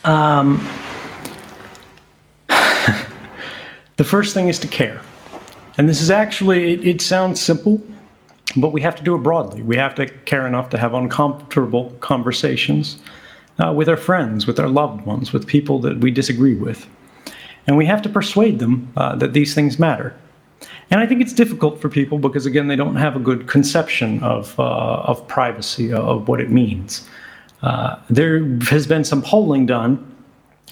Um, 0.04 0.66
the 3.96 4.04
first 4.04 4.34
thing 4.34 4.48
is 4.48 4.58
to 4.60 4.68
care. 4.68 5.00
And 5.76 5.88
this 5.88 6.00
is 6.00 6.10
actually, 6.10 6.72
it, 6.74 6.86
it 6.86 7.00
sounds 7.00 7.40
simple, 7.40 7.80
but 8.56 8.72
we 8.72 8.80
have 8.80 8.96
to 8.96 9.02
do 9.02 9.14
it 9.14 9.18
broadly. 9.18 9.62
We 9.62 9.76
have 9.76 9.94
to 9.96 10.06
care 10.06 10.46
enough 10.46 10.70
to 10.70 10.78
have 10.78 10.94
uncomfortable 10.94 11.90
conversations 12.00 12.98
uh, 13.58 13.72
with 13.72 13.88
our 13.88 13.96
friends, 13.96 14.46
with 14.46 14.60
our 14.60 14.68
loved 14.68 15.04
ones, 15.04 15.32
with 15.32 15.46
people 15.46 15.80
that 15.80 15.98
we 15.98 16.10
disagree 16.10 16.54
with. 16.54 16.86
And 17.66 17.76
we 17.76 17.86
have 17.86 18.02
to 18.02 18.08
persuade 18.08 18.58
them 18.58 18.92
uh, 18.96 19.16
that 19.16 19.32
these 19.32 19.54
things 19.54 19.78
matter. 19.78 20.14
And 20.90 21.00
I 21.00 21.06
think 21.06 21.20
it's 21.20 21.34
difficult 21.34 21.80
for 21.80 21.88
people 21.88 22.18
because, 22.18 22.46
again, 22.46 22.68
they 22.68 22.76
don't 22.76 22.96
have 22.96 23.14
a 23.14 23.18
good 23.18 23.46
conception 23.46 24.22
of, 24.22 24.58
uh, 24.58 24.62
of 24.62 25.26
privacy, 25.28 25.92
uh, 25.92 26.00
of 26.00 26.28
what 26.28 26.40
it 26.40 26.50
means. 26.50 27.06
Uh, 27.62 27.96
there 28.08 28.44
has 28.70 28.86
been 28.86 29.04
some 29.04 29.20
polling 29.20 29.66
done 29.66 30.14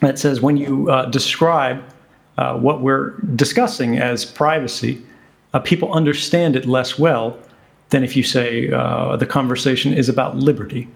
that 0.00 0.18
says 0.18 0.40
when 0.40 0.56
you 0.56 0.90
uh, 0.90 1.06
describe 1.06 1.82
what 2.36 2.82
we're 2.82 3.12
discussing 3.34 3.98
as 3.98 4.24
privacy, 4.24 5.02
people 5.64 5.92
understand 5.92 6.54
it 6.54 6.66
less 6.66 6.98
well 6.98 7.38
than 7.88 8.04
if 8.04 8.14
you 8.14 8.22
say 8.22 8.68
the 8.68 9.26
conversation 9.28 9.92
is 9.94 10.08
about 10.08 10.36
liberty. 10.36 10.86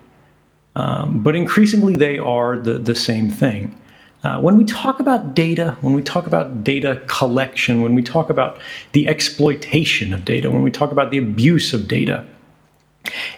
Um, 0.80 1.22
but 1.22 1.36
increasingly, 1.36 1.94
they 1.94 2.18
are 2.18 2.58
the, 2.58 2.74
the 2.78 2.94
same 2.94 3.30
thing. 3.30 3.76
Uh, 4.22 4.40
when 4.40 4.56
we 4.56 4.64
talk 4.64 4.98
about 4.98 5.34
data, 5.34 5.76
when 5.82 5.94
we 5.94 6.02
talk 6.02 6.26
about 6.26 6.64
data 6.64 7.02
collection, 7.06 7.82
when 7.82 7.94
we 7.94 8.02
talk 8.02 8.30
about 8.30 8.58
the 8.92 9.06
exploitation 9.06 10.14
of 10.14 10.24
data, 10.24 10.50
when 10.50 10.62
we 10.62 10.70
talk 10.70 10.90
about 10.92 11.10
the 11.10 11.18
abuse 11.18 11.74
of 11.74 11.86
data, 11.86 12.24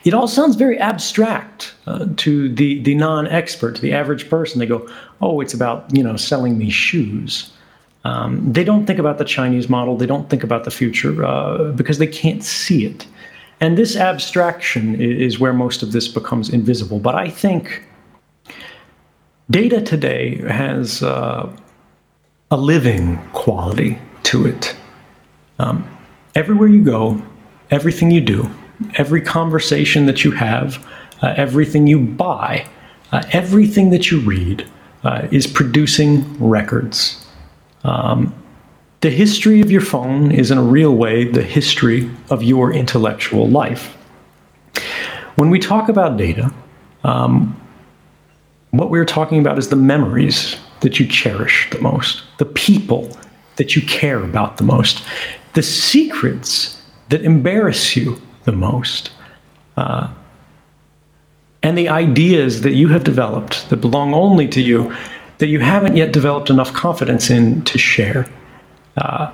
it 0.04 0.14
all 0.14 0.28
sounds 0.28 0.56
very 0.56 0.78
abstract 0.78 1.74
uh, 1.86 2.06
to 2.16 2.52
the, 2.52 2.80
the 2.82 2.94
non-expert, 2.94 3.76
to 3.76 3.82
the 3.82 3.92
average 3.92 4.28
person. 4.28 4.58
They 4.58 4.66
go, 4.66 4.88
"Oh, 5.20 5.40
it's 5.40 5.54
about 5.54 5.94
you 5.96 6.02
know 6.02 6.16
selling 6.16 6.58
me 6.58 6.70
shoes." 6.70 7.50
Um, 8.04 8.52
they 8.52 8.64
don't 8.64 8.86
think 8.86 8.98
about 8.98 9.18
the 9.18 9.24
Chinese 9.24 9.68
model. 9.68 9.96
They 9.96 10.06
don't 10.06 10.28
think 10.28 10.42
about 10.42 10.64
the 10.64 10.72
future 10.72 11.24
uh, 11.24 11.70
because 11.72 11.98
they 11.98 12.08
can't 12.08 12.42
see 12.42 12.84
it. 12.86 13.06
And 13.62 13.78
this 13.78 13.94
abstraction 13.94 15.00
is 15.00 15.38
where 15.38 15.52
most 15.52 15.84
of 15.84 15.92
this 15.92 16.08
becomes 16.08 16.48
invisible. 16.48 16.98
But 16.98 17.14
I 17.14 17.30
think 17.30 17.84
data 19.48 19.80
today 19.80 20.38
has 20.48 21.00
uh, 21.00 21.48
a 22.50 22.56
living 22.56 23.18
quality 23.32 24.00
to 24.24 24.46
it. 24.46 24.74
Um, 25.60 25.88
everywhere 26.34 26.66
you 26.66 26.82
go, 26.82 27.22
everything 27.70 28.10
you 28.10 28.20
do, 28.20 28.50
every 28.94 29.20
conversation 29.20 30.06
that 30.06 30.24
you 30.24 30.32
have, 30.32 30.84
uh, 31.22 31.32
everything 31.36 31.86
you 31.86 32.00
buy, 32.00 32.66
uh, 33.12 33.22
everything 33.30 33.90
that 33.90 34.10
you 34.10 34.18
read 34.22 34.68
uh, 35.04 35.28
is 35.30 35.46
producing 35.46 36.36
records. 36.40 37.24
Um, 37.84 38.34
the 39.02 39.10
history 39.10 39.60
of 39.60 39.70
your 39.70 39.80
phone 39.80 40.30
is, 40.30 40.52
in 40.52 40.58
a 40.58 40.62
real 40.62 40.94
way, 40.94 41.24
the 41.24 41.42
history 41.42 42.08
of 42.30 42.42
your 42.42 42.72
intellectual 42.72 43.48
life. 43.48 43.96
When 45.34 45.50
we 45.50 45.58
talk 45.58 45.88
about 45.88 46.16
data, 46.16 46.52
um, 47.02 47.60
what 48.70 48.90
we're 48.90 49.04
talking 49.04 49.40
about 49.40 49.58
is 49.58 49.68
the 49.68 49.76
memories 49.76 50.56
that 50.80 51.00
you 51.00 51.06
cherish 51.06 51.68
the 51.72 51.80
most, 51.80 52.22
the 52.38 52.44
people 52.44 53.16
that 53.56 53.74
you 53.74 53.82
care 53.82 54.22
about 54.22 54.56
the 54.56 54.64
most, 54.64 55.02
the 55.54 55.64
secrets 55.64 56.80
that 57.08 57.22
embarrass 57.24 57.96
you 57.96 58.22
the 58.44 58.52
most, 58.52 59.10
uh, 59.76 60.08
and 61.64 61.76
the 61.76 61.88
ideas 61.88 62.60
that 62.60 62.74
you 62.74 62.86
have 62.88 63.02
developed 63.02 63.68
that 63.70 63.78
belong 63.78 64.14
only 64.14 64.46
to 64.46 64.62
you 64.62 64.94
that 65.38 65.48
you 65.48 65.58
haven't 65.58 65.96
yet 65.96 66.12
developed 66.12 66.50
enough 66.50 66.72
confidence 66.72 67.30
in 67.30 67.62
to 67.64 67.78
share. 67.78 68.28
Uh, 68.96 69.32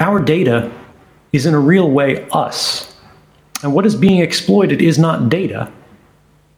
our 0.00 0.20
data 0.20 0.70
is 1.32 1.46
in 1.46 1.54
a 1.54 1.60
real 1.60 1.90
way 1.90 2.28
us. 2.30 2.94
And 3.62 3.72
what 3.72 3.86
is 3.86 3.94
being 3.94 4.20
exploited 4.20 4.82
is 4.82 4.98
not 4.98 5.28
data, 5.28 5.70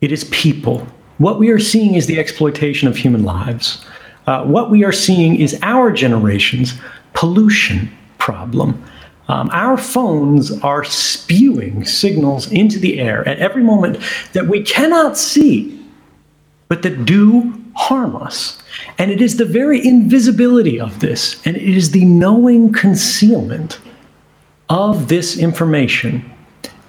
it 0.00 0.12
is 0.12 0.24
people. 0.24 0.86
What 1.18 1.38
we 1.38 1.50
are 1.50 1.58
seeing 1.58 1.94
is 1.94 2.06
the 2.06 2.18
exploitation 2.18 2.88
of 2.88 2.96
human 2.96 3.22
lives. 3.24 3.84
Uh, 4.26 4.44
what 4.44 4.70
we 4.70 4.84
are 4.84 4.92
seeing 4.92 5.40
is 5.40 5.58
our 5.62 5.90
generation's 5.92 6.74
pollution 7.14 7.90
problem. 8.18 8.82
Um, 9.28 9.48
our 9.52 9.76
phones 9.76 10.60
are 10.62 10.84
spewing 10.84 11.84
signals 11.84 12.50
into 12.52 12.78
the 12.78 13.00
air 13.00 13.26
at 13.26 13.38
every 13.38 13.62
moment 13.62 13.98
that 14.34 14.46
we 14.46 14.62
cannot 14.62 15.16
see, 15.16 15.84
but 16.68 16.82
that 16.82 17.04
do 17.04 17.62
harm 17.76 18.16
us. 18.16 18.58
And 18.98 19.10
it 19.10 19.20
is 19.20 19.36
the 19.36 19.44
very 19.44 19.86
invisibility 19.86 20.80
of 20.80 21.00
this, 21.00 21.40
and 21.46 21.56
it 21.56 21.62
is 21.62 21.90
the 21.90 22.04
knowing 22.04 22.72
concealment 22.72 23.78
of 24.68 25.08
this 25.08 25.38
information 25.38 26.28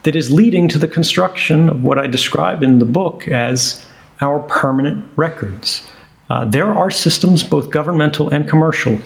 that 0.03 0.15
is 0.15 0.31
leading 0.31 0.67
to 0.69 0.77
the 0.77 0.87
construction 0.87 1.69
of 1.69 1.83
what 1.83 1.99
I 1.99 2.07
describe 2.07 2.63
in 2.63 2.79
the 2.79 2.85
book 2.85 3.27
as 3.27 3.85
our 4.21 4.39
permanent 4.39 5.05
records. 5.17 5.87
Uh, 6.29 6.45
there 6.45 6.73
are 6.73 6.89
systems, 6.89 7.43
both 7.43 7.69
governmental 7.69 8.29
and 8.29 8.47
commercial, 8.47 8.97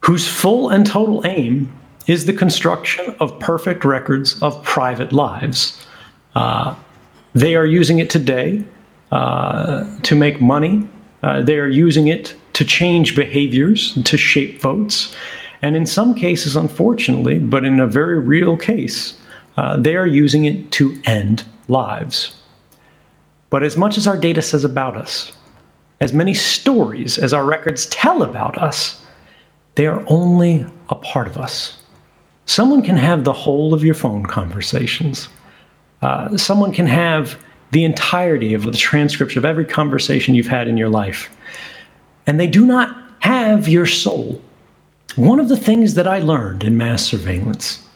whose 0.00 0.26
full 0.26 0.70
and 0.70 0.84
total 0.84 1.24
aim 1.24 1.72
is 2.08 2.26
the 2.26 2.32
construction 2.32 3.14
of 3.20 3.38
perfect 3.38 3.84
records 3.84 4.42
of 4.42 4.62
private 4.64 5.12
lives. 5.12 5.86
Uh, 6.34 6.74
they 7.34 7.54
are 7.54 7.66
using 7.66 8.00
it 8.00 8.10
today 8.10 8.64
to 9.10 10.14
make 10.14 10.40
money. 10.40 10.88
Uh, 11.22 11.42
they 11.42 11.58
are 11.58 11.68
using 11.68 12.08
it 12.08 12.34
to 12.54 12.64
change 12.64 13.14
behaviors, 13.14 13.98
to 14.04 14.16
shape 14.16 14.60
votes. 14.60 15.14
And 15.62 15.76
in 15.76 15.86
some 15.86 16.14
cases, 16.14 16.56
unfortunately, 16.56 17.38
but 17.38 17.64
in 17.64 17.80
a 17.80 17.86
very 17.86 18.18
real 18.18 18.56
case, 18.56 19.18
uh, 19.56 19.76
they 19.76 19.96
are 19.96 20.06
using 20.06 20.44
it 20.44 20.70
to 20.72 20.98
end 21.04 21.44
lives. 21.68 22.34
But 23.50 23.62
as 23.62 23.76
much 23.76 23.98
as 23.98 24.06
our 24.06 24.16
data 24.16 24.42
says 24.42 24.64
about 24.64 24.96
us, 24.96 25.32
as 26.00 26.12
many 26.12 26.32
stories 26.32 27.18
as 27.18 27.34
our 27.34 27.44
records 27.44 27.86
tell 27.86 28.22
about 28.22 28.56
us, 28.56 29.04
they 29.74 29.86
are 29.86 30.02
only 30.06 30.64
a 30.88 30.94
part 30.94 31.26
of 31.26 31.36
us. 31.36 31.76
Someone 32.46 32.82
can 32.82 32.96
have 32.96 33.24
the 33.24 33.32
whole 33.32 33.74
of 33.74 33.84
your 33.84 33.94
phone 33.94 34.24
conversations. 34.24 35.28
Uh, 36.02 36.36
someone 36.36 36.72
can 36.72 36.86
have 36.86 37.38
the 37.70 37.84
entirety 37.84 38.54
of 38.54 38.64
the 38.64 38.72
transcripts 38.72 39.36
of 39.36 39.44
every 39.44 39.64
conversation 39.64 40.34
you've 40.34 40.46
had 40.46 40.68
in 40.68 40.76
your 40.76 40.88
life. 40.88 41.30
And 42.26 42.38
they 42.38 42.46
do 42.46 42.66
not 42.66 42.96
have 43.20 43.68
your 43.68 43.86
soul. 43.86 44.40
One 45.16 45.40
of 45.40 45.48
the 45.48 45.56
things 45.56 45.94
that 45.94 46.06
I 46.06 46.18
learned 46.18 46.64
in 46.64 46.76
mass 46.76 47.04
surveillance 47.04 47.86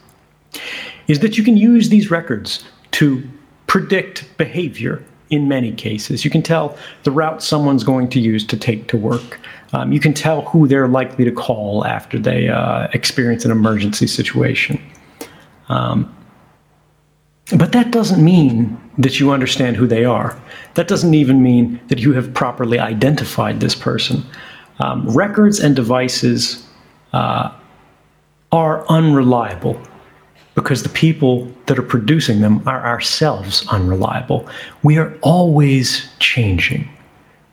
is 1.07 1.19
that 1.19 1.37
you 1.37 1.43
can 1.43 1.57
use 1.57 1.89
these 1.89 2.11
records 2.11 2.65
to 2.91 3.27
predict 3.67 4.37
behavior 4.37 5.03
in 5.29 5.47
many 5.47 5.71
cases. 5.71 6.23
You 6.23 6.31
can 6.31 6.41
tell 6.41 6.77
the 7.03 7.11
route 7.11 7.41
someone's 7.41 7.83
going 7.83 8.09
to 8.09 8.19
use 8.19 8.45
to 8.47 8.57
take 8.57 8.87
to 8.87 8.97
work. 8.97 9.39
Um, 9.73 9.91
you 9.91 9.99
can 9.99 10.13
tell 10.13 10.43
who 10.43 10.67
they're 10.67 10.87
likely 10.87 11.25
to 11.25 11.31
call 11.31 11.85
after 11.85 12.19
they 12.19 12.47
uh, 12.47 12.87
experience 12.93 13.43
an 13.43 13.51
emergency 13.51 14.07
situation. 14.07 14.81
Um, 15.67 16.15
but 17.57 17.71
that 17.71 17.91
doesn't 17.91 18.23
mean 18.23 18.79
that 18.97 19.19
you 19.19 19.31
understand 19.31 19.75
who 19.75 19.87
they 19.87 20.05
are. 20.05 20.39
That 20.75 20.87
doesn't 20.87 21.13
even 21.13 21.43
mean 21.43 21.79
that 21.87 21.99
you 21.99 22.13
have 22.13 22.33
properly 22.33 22.79
identified 22.79 23.59
this 23.59 23.75
person. 23.75 24.23
Um, 24.79 25.07
records 25.09 25.59
and 25.59 25.75
devices 25.75 26.65
uh, 27.13 27.51
are 28.51 28.85
unreliable 28.87 29.79
because 30.55 30.83
the 30.83 30.89
people 30.89 31.51
that 31.65 31.77
are 31.77 31.83
producing 31.83 32.41
them 32.41 32.65
are 32.67 32.85
ourselves 32.85 33.67
unreliable. 33.67 34.47
We 34.83 34.97
are 34.97 35.13
always 35.21 36.09
changing. 36.19 36.89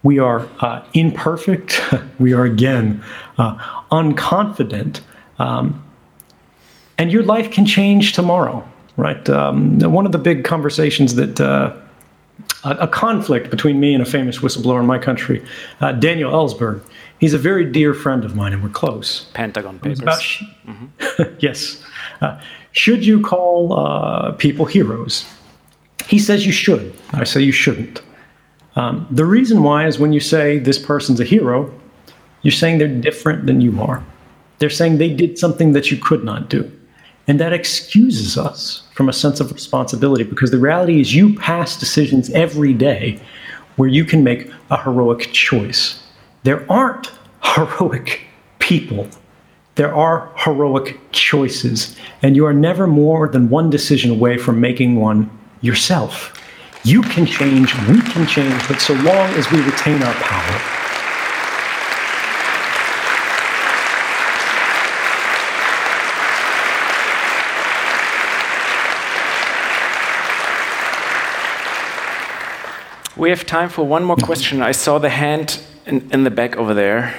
We 0.05 0.19
are 0.19 0.49
uh, 0.61 0.85
imperfect. 0.95 1.81
we 2.19 2.33
are, 2.33 2.45
again, 2.45 3.03
uh, 3.39 3.57
unconfident. 3.91 5.01
Um, 5.39 5.85
and 6.99 7.11
your 7.11 7.25
life 7.25 7.51
can 7.51 7.67
change 7.67 8.13
tomorrow, 8.13 8.67
right? 8.97 9.29
Um, 9.29 9.79
one 9.81 10.07
of 10.07 10.13
the 10.13 10.19
big 10.19 10.45
conversations 10.45 11.15
that 11.15 11.41
uh, 11.41 11.75
a, 12.65 12.89
conflict 12.89 13.51
between 13.51 13.81
me 13.81 13.95
and 13.95 14.03
a 14.03 14.07
famous 14.07 14.39
whistleblower 14.39 14.81
in 14.81 14.87
my 14.87 14.99
country, 14.99 15.45
uh, 15.81 15.93
Daniel 15.93 16.33
Ellsberg. 16.33 16.83
He's 17.19 17.35
a 17.35 17.39
very 17.39 17.65
dear 17.65 17.95
friend 17.95 18.25
of 18.25 18.35
mine, 18.35 18.53
and 18.53 18.63
we're 18.63 18.69
close. 18.69 19.27
Pentagon 19.35 19.79
Papers. 19.79 20.21
Sh- 20.21 20.43
mm-hmm. 20.67 21.35
yes. 21.39 21.83
Uh, 22.21 22.41
should 22.73 23.05
you 23.05 23.21
call 23.21 23.73
uh, 23.75 24.33
people 24.33 24.67
heroes? 24.67 25.25
He 26.07 26.19
says 26.19 26.45
you 26.45 26.53
should. 26.53 26.93
I 27.13 27.25
say 27.25 27.41
you 27.43 27.53
shouldn't. 27.53 28.03
Um, 28.75 29.07
the 29.11 29.25
reason 29.25 29.63
why 29.63 29.87
is 29.87 29.99
when 29.99 30.13
you 30.13 30.21
say 30.21 30.59
this 30.59 30.79
person's 30.79 31.21
a 31.21 31.25
hero, 31.25 31.73
you're 32.43 32.53
saying 32.53 32.79
they're 32.79 32.89
different 32.89 33.47
than 33.47 33.61
you 33.61 33.81
are. 33.81 34.05
They're 34.59 34.71
saying 34.71 34.99
they 34.99 35.13
did 35.13 35.39
something 35.39 35.73
that 35.73 35.91
you 35.91 35.97
could 35.99 36.25
not 36.25 36.49
do. 36.49 36.71
And 37.29 37.39
that 37.39 37.53
excuses 37.53 38.37
us 38.37 38.83
from 38.95 39.09
a 39.09 39.13
sense 39.13 39.41
of 39.41 39.53
responsibility 39.53 40.25
because 40.25 40.51
the 40.51 40.59
reality 40.59 41.01
is 41.01 41.15
you 41.15 41.35
pass 41.37 41.79
decisions 41.79 42.31
every 42.31 42.75
day 42.75 43.21
where 43.77 43.89
you 43.89 44.05
can 44.05 44.25
make 44.25 44.51
a 44.71 44.83
heroic 44.83 45.33
choice. 45.33 46.03
There 46.43 46.71
aren't 46.71 47.13
heroic 47.43 48.23
people. 48.59 49.09
There 49.77 49.95
are 49.95 50.31
heroic 50.37 50.99
choices, 51.13 51.97
and 52.21 52.37
you 52.37 52.45
are 52.45 52.53
never 52.53 52.87
more 52.87 53.29
than 53.29 53.49
one 53.49 53.71
decision 53.71 54.11
away 54.11 54.37
from 54.37 54.61
making 54.61 54.97
one 54.97 55.31
yourself. 55.63 56.39
You 56.85 57.01
can 57.01 57.25
change, 57.25 57.75
we 57.89 58.01
can 58.03 58.27
change, 58.27 58.69
but 58.69 58.81
so 58.81 58.93
long 58.95 59.31
as 59.35 59.51
we 59.51 59.63
retain 59.63 60.03
our 60.03 60.13
power, 60.15 60.82
We 73.23 73.31
have 73.31 73.47
time 73.47 73.69
for 73.69 73.87
one 73.87 74.03
more 74.03 74.17
question. 74.17 74.63
I 74.63 74.73
saw 74.73 74.99
the 74.99 75.09
hand 75.09 75.61
in, 75.87 76.11
in 76.11 76.25
the 76.25 76.31
back 76.31 76.57
over 76.57 76.75
there. 76.75 77.15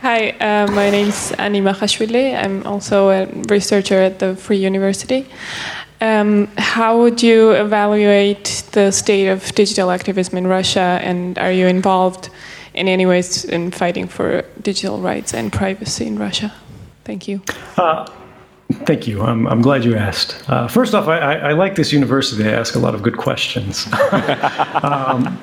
Hi, 0.00 0.30
uh, 0.30 0.66
my 0.72 0.90
name 0.90 1.06
is 1.06 1.30
Annie 1.38 1.60
Makhashvili. 1.60 2.34
I'm 2.34 2.66
also 2.66 3.10
a 3.10 3.26
researcher 3.48 3.94
at 3.94 4.18
the 4.18 4.34
Free 4.34 4.56
University. 4.56 5.28
Um, 6.00 6.48
how 6.58 6.98
would 6.98 7.22
you 7.22 7.52
evaluate 7.52 8.64
the 8.72 8.90
state 8.90 9.28
of 9.28 9.54
digital 9.54 9.92
activism 9.92 10.38
in 10.38 10.48
Russia, 10.48 10.98
and 11.00 11.38
are 11.38 11.52
you 11.52 11.68
involved 11.68 12.30
in 12.74 12.88
any 12.88 13.06
ways 13.06 13.44
in 13.44 13.70
fighting 13.70 14.08
for 14.08 14.42
digital 14.60 14.98
rights 14.98 15.32
and 15.34 15.52
privacy 15.52 16.04
in 16.04 16.18
Russia? 16.18 16.52
Thank 17.04 17.28
you. 17.28 17.42
Uh, 17.76 18.10
Thank 18.86 19.06
you. 19.06 19.22
I'm, 19.22 19.46
I'm 19.46 19.62
glad 19.62 19.84
you 19.84 19.96
asked. 19.96 20.42
Uh, 20.48 20.68
first 20.68 20.94
off, 20.94 21.08
I, 21.08 21.18
I, 21.18 21.34
I, 21.34 21.52
like 21.52 21.74
this 21.74 21.92
university. 21.92 22.44
I 22.44 22.52
ask 22.52 22.74
a 22.74 22.78
lot 22.78 22.94
of 22.94 23.02
good 23.02 23.16
questions. 23.16 23.86
um, 24.82 25.38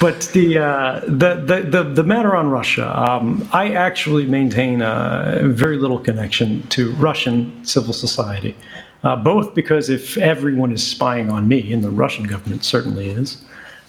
but 0.00 0.22
the, 0.32 0.58
uh, 0.58 1.00
the, 1.06 1.34
the, 1.44 1.62
the, 1.68 1.82
the, 1.84 2.02
matter 2.02 2.34
on 2.34 2.50
Russia, 2.50 2.96
um, 2.98 3.48
I 3.52 3.72
actually 3.72 4.26
maintain 4.26 4.82
a 4.82 5.42
very 5.44 5.76
little 5.76 5.98
connection 5.98 6.66
to 6.68 6.92
Russian 6.92 7.64
civil 7.64 7.92
society, 7.92 8.56
uh, 9.04 9.16
both 9.16 9.54
because 9.54 9.88
if 9.88 10.16
everyone 10.18 10.72
is 10.72 10.84
spying 10.84 11.30
on 11.30 11.46
me, 11.46 11.72
and 11.72 11.84
the 11.84 11.90
Russian 11.90 12.24
government 12.24 12.64
certainly 12.64 13.10
is, 13.10 13.44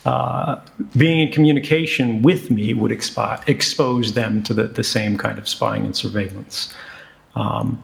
uh, 0.06 0.60
being 0.96 1.20
in 1.20 1.32
communication 1.32 2.22
with 2.22 2.50
me 2.50 2.74
would 2.74 2.92
expi- 2.92 3.48
expose 3.48 4.14
them 4.14 4.42
to 4.44 4.54
the, 4.54 4.64
the 4.64 4.84
same 4.84 5.18
kind 5.18 5.38
of 5.38 5.48
spying 5.48 5.84
and 5.86 5.96
surveillance. 5.96 6.74
Um, 7.36 7.82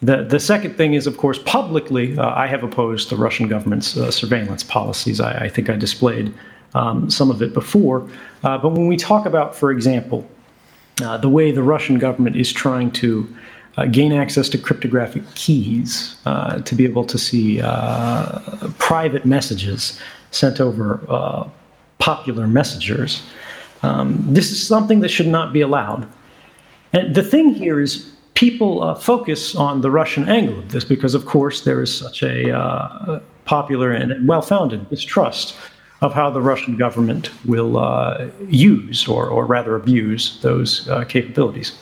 the, 0.00 0.22
the 0.22 0.38
second 0.38 0.76
thing 0.76 0.94
is, 0.94 1.06
of 1.06 1.16
course, 1.16 1.38
publicly, 1.44 2.16
uh, 2.16 2.30
I 2.34 2.46
have 2.46 2.62
opposed 2.62 3.10
the 3.10 3.16
Russian 3.16 3.48
government's 3.48 3.96
uh, 3.96 4.10
surveillance 4.10 4.62
policies. 4.62 5.20
I, 5.20 5.44
I, 5.44 5.48
think 5.48 5.68
I 5.68 5.76
displayed 5.76 6.32
um, 6.74 7.10
some 7.10 7.30
of 7.30 7.42
it 7.42 7.52
before. 7.52 8.08
Uh, 8.44 8.58
but 8.58 8.70
when 8.70 8.86
we 8.86 8.96
talk 8.96 9.26
about, 9.26 9.56
for 9.56 9.72
example, 9.72 10.28
uh, 11.02 11.16
the 11.16 11.28
way 11.28 11.50
the 11.50 11.62
Russian 11.62 11.98
government 11.98 12.36
is 12.36 12.52
trying 12.52 12.90
to 12.92 13.34
uh, 13.76 13.86
gain 13.86 14.12
access 14.12 14.48
to 14.50 14.58
cryptographic 14.58 15.22
keys 15.34 16.16
uh, 16.26 16.60
to 16.60 16.74
be 16.74 16.84
able 16.84 17.04
to 17.04 17.18
see 17.18 17.60
private 18.78 19.24
messages 19.24 20.00
sent 20.30 20.60
over 20.60 21.50
popular 21.98 22.46
messengers, 22.46 23.22
um, 23.82 24.24
this 24.28 24.50
is 24.50 24.64
something 24.64 25.00
that 25.00 25.08
should 25.08 25.26
not 25.26 25.52
be 25.52 25.60
allowed. 25.60 26.08
And 26.92 27.14
the 27.14 27.22
thing 27.22 27.54
here 27.54 27.80
is 27.80 28.10
people 28.38 28.84
uh, 28.84 28.94
focus 28.94 29.56
on 29.56 29.80
the 29.80 29.90
Russian 29.90 30.28
angle 30.28 30.60
of 30.60 30.70
this 30.70 30.84
because, 30.84 31.12
of 31.16 31.26
course, 31.26 31.62
there 31.62 31.82
is 31.82 31.92
such 31.92 32.22
a 32.22 32.56
uh, 32.56 33.18
popular 33.46 33.90
and 33.90 34.28
well 34.28 34.42
founded 34.42 34.88
mistrust 34.92 35.56
of 36.02 36.14
how 36.14 36.30
the 36.30 36.40
Russian 36.40 36.76
government 36.76 37.30
will 37.44 37.76
uh, 37.76 38.28
use 38.46 39.08
or, 39.08 39.26
or 39.26 39.44
rather 39.44 39.74
abuse 39.74 40.38
those 40.42 40.88
uh, 40.88 41.04
capabilities. 41.04 41.76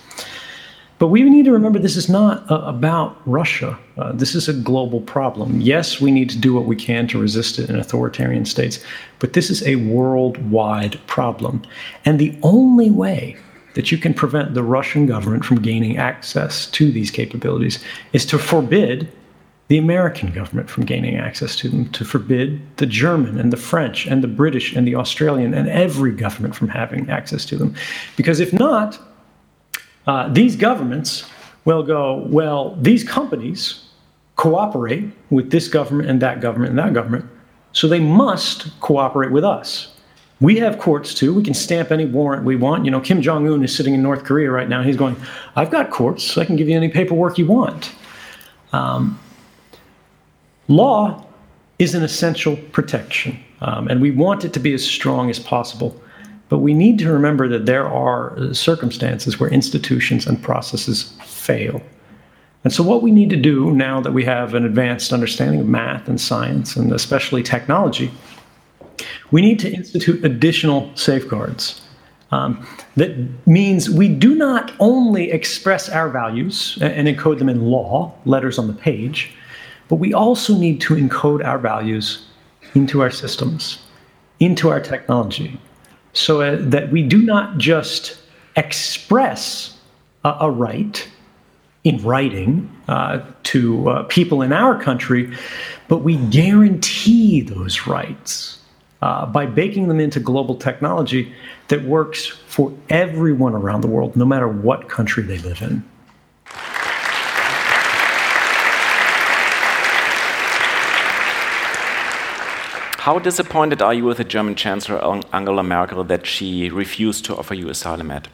But 0.98 1.08
we 1.08 1.22
need 1.24 1.44
to 1.44 1.52
remember 1.52 1.78
this 1.78 1.94
is 1.94 2.08
not 2.08 2.50
uh, 2.50 2.62
about 2.62 3.20
Russia. 3.26 3.78
Uh, 3.98 4.12
this 4.12 4.34
is 4.34 4.48
a 4.48 4.54
global 4.54 5.02
problem. 5.02 5.60
Yes, 5.60 6.00
we 6.00 6.10
need 6.10 6.30
to 6.30 6.38
do 6.38 6.54
what 6.54 6.64
we 6.64 6.74
can 6.74 7.06
to 7.08 7.20
resist 7.20 7.58
it 7.58 7.68
in 7.68 7.76
authoritarian 7.76 8.46
states, 8.46 8.82
but 9.18 9.34
this 9.34 9.50
is 9.50 9.62
a 9.66 9.76
worldwide 9.76 10.98
problem. 11.06 11.62
And 12.06 12.18
the 12.18 12.34
only 12.42 12.90
way 12.90 13.36
that 13.76 13.92
you 13.92 13.98
can 13.98 14.14
prevent 14.14 14.54
the 14.54 14.62
Russian 14.62 15.04
government 15.04 15.44
from 15.44 15.60
gaining 15.60 15.98
access 15.98 16.66
to 16.68 16.90
these 16.90 17.10
capabilities 17.10 17.84
is 18.14 18.24
to 18.24 18.38
forbid 18.38 19.12
the 19.68 19.76
American 19.76 20.32
government 20.32 20.70
from 20.70 20.86
gaining 20.86 21.16
access 21.16 21.54
to 21.56 21.68
them, 21.68 21.90
to 21.90 22.02
forbid 22.02 22.58
the 22.78 22.86
German 22.86 23.38
and 23.38 23.52
the 23.52 23.56
French 23.58 24.06
and 24.06 24.24
the 24.24 24.28
British 24.28 24.74
and 24.74 24.86
the 24.86 24.94
Australian 24.94 25.52
and 25.52 25.68
every 25.68 26.12
government 26.12 26.54
from 26.54 26.68
having 26.68 27.10
access 27.10 27.44
to 27.44 27.56
them. 27.56 27.74
Because 28.16 28.40
if 28.40 28.50
not, 28.50 28.98
uh, 30.06 30.32
these 30.32 30.56
governments 30.56 31.28
will 31.66 31.82
go, 31.82 32.26
well, 32.28 32.76
these 32.80 33.04
companies 33.04 33.84
cooperate 34.36 35.04
with 35.28 35.50
this 35.50 35.68
government 35.68 36.08
and 36.08 36.22
that 36.22 36.40
government 36.40 36.70
and 36.70 36.78
that 36.78 36.94
government, 36.94 37.26
so 37.72 37.86
they 37.86 38.00
must 38.00 38.80
cooperate 38.80 39.32
with 39.32 39.44
us. 39.44 39.95
We 40.40 40.58
have 40.58 40.78
courts 40.78 41.14
too. 41.14 41.32
We 41.32 41.42
can 41.42 41.54
stamp 41.54 41.90
any 41.90 42.04
warrant 42.04 42.44
we 42.44 42.56
want. 42.56 42.84
You 42.84 42.90
know, 42.90 43.00
Kim 43.00 43.22
Jong 43.22 43.48
un 43.48 43.64
is 43.64 43.74
sitting 43.74 43.94
in 43.94 44.02
North 44.02 44.24
Korea 44.24 44.50
right 44.50 44.68
now. 44.68 44.82
He's 44.82 44.96
going, 44.96 45.16
I've 45.54 45.70
got 45.70 45.90
courts. 45.90 46.24
So 46.24 46.42
I 46.42 46.44
can 46.44 46.56
give 46.56 46.68
you 46.68 46.76
any 46.76 46.88
paperwork 46.88 47.38
you 47.38 47.46
want. 47.46 47.94
Um, 48.72 49.18
law 50.68 51.24
is 51.78 51.94
an 51.94 52.02
essential 52.02 52.56
protection, 52.72 53.42
um, 53.60 53.88
and 53.88 54.00
we 54.00 54.10
want 54.10 54.44
it 54.44 54.52
to 54.54 54.60
be 54.60 54.74
as 54.74 54.84
strong 54.84 55.30
as 55.30 55.38
possible. 55.38 56.00
But 56.48 56.58
we 56.58 56.74
need 56.74 56.98
to 57.00 57.10
remember 57.10 57.48
that 57.48 57.66
there 57.66 57.88
are 57.88 58.52
circumstances 58.54 59.40
where 59.40 59.50
institutions 59.50 60.26
and 60.26 60.40
processes 60.42 61.14
fail. 61.24 61.82
And 62.62 62.72
so, 62.72 62.82
what 62.82 63.02
we 63.02 63.10
need 63.10 63.30
to 63.30 63.36
do 63.36 63.72
now 63.72 64.00
that 64.00 64.12
we 64.12 64.24
have 64.24 64.54
an 64.54 64.64
advanced 64.64 65.12
understanding 65.12 65.60
of 65.60 65.66
math 65.66 66.08
and 66.08 66.20
science, 66.20 66.76
and 66.76 66.92
especially 66.92 67.42
technology, 67.42 68.10
we 69.30 69.40
need 69.40 69.58
to 69.60 69.70
institute 69.70 70.24
additional 70.24 70.90
safeguards. 70.94 71.82
Um, 72.32 72.66
that 72.96 73.16
means 73.46 73.88
we 73.88 74.08
do 74.08 74.34
not 74.34 74.72
only 74.80 75.30
express 75.30 75.88
our 75.88 76.08
values 76.08 76.76
and 76.80 77.06
encode 77.06 77.38
them 77.38 77.48
in 77.48 77.62
law, 77.62 78.12
letters 78.24 78.58
on 78.58 78.66
the 78.66 78.72
page, 78.72 79.32
but 79.88 79.96
we 79.96 80.12
also 80.12 80.54
need 80.54 80.80
to 80.82 80.94
encode 80.94 81.44
our 81.44 81.58
values 81.58 82.26
into 82.74 83.00
our 83.00 83.10
systems, 83.10 83.78
into 84.40 84.68
our 84.68 84.80
technology, 84.80 85.60
so 86.12 86.40
uh, 86.40 86.56
that 86.58 86.90
we 86.90 87.02
do 87.02 87.22
not 87.22 87.58
just 87.58 88.18
express 88.56 89.76
a, 90.24 90.50
right 90.50 91.08
in 91.84 92.02
writing 92.02 92.68
uh, 92.88 93.20
to 93.44 93.88
uh, 93.88 94.02
people 94.04 94.42
in 94.42 94.52
our 94.52 94.82
country, 94.82 95.32
but 95.88 95.98
we 95.98 96.16
guarantee 96.16 97.40
those 97.42 97.86
rights 97.86 98.58
uh, 99.06 99.24
by 99.24 99.46
baking 99.46 99.86
them 99.86 100.00
into 100.00 100.18
global 100.18 100.56
technology 100.56 101.32
that 101.68 101.84
works 101.84 102.26
for 102.26 102.72
everyone 102.88 103.54
around 103.54 103.80
the 103.82 103.86
world, 103.86 104.16
no 104.16 104.24
matter 104.24 104.48
what 104.48 104.88
country 104.88 105.22
they 105.22 105.38
live 105.38 105.62
in. 105.62 105.84
How 113.06 113.20
disappointed 113.20 113.80
are 113.80 113.94
you 113.94 114.04
with 114.04 114.16
the 114.16 114.24
German 114.24 114.56
Chancellor 114.56 115.00
Angela 115.32 115.62
Merkel 115.62 116.02
that 116.02 116.26
she 116.26 116.68
refused 116.68 117.24
to 117.26 117.36
offer 117.36 117.54
you 117.54 117.68
asylum 117.68 118.10
at? 118.10 118.26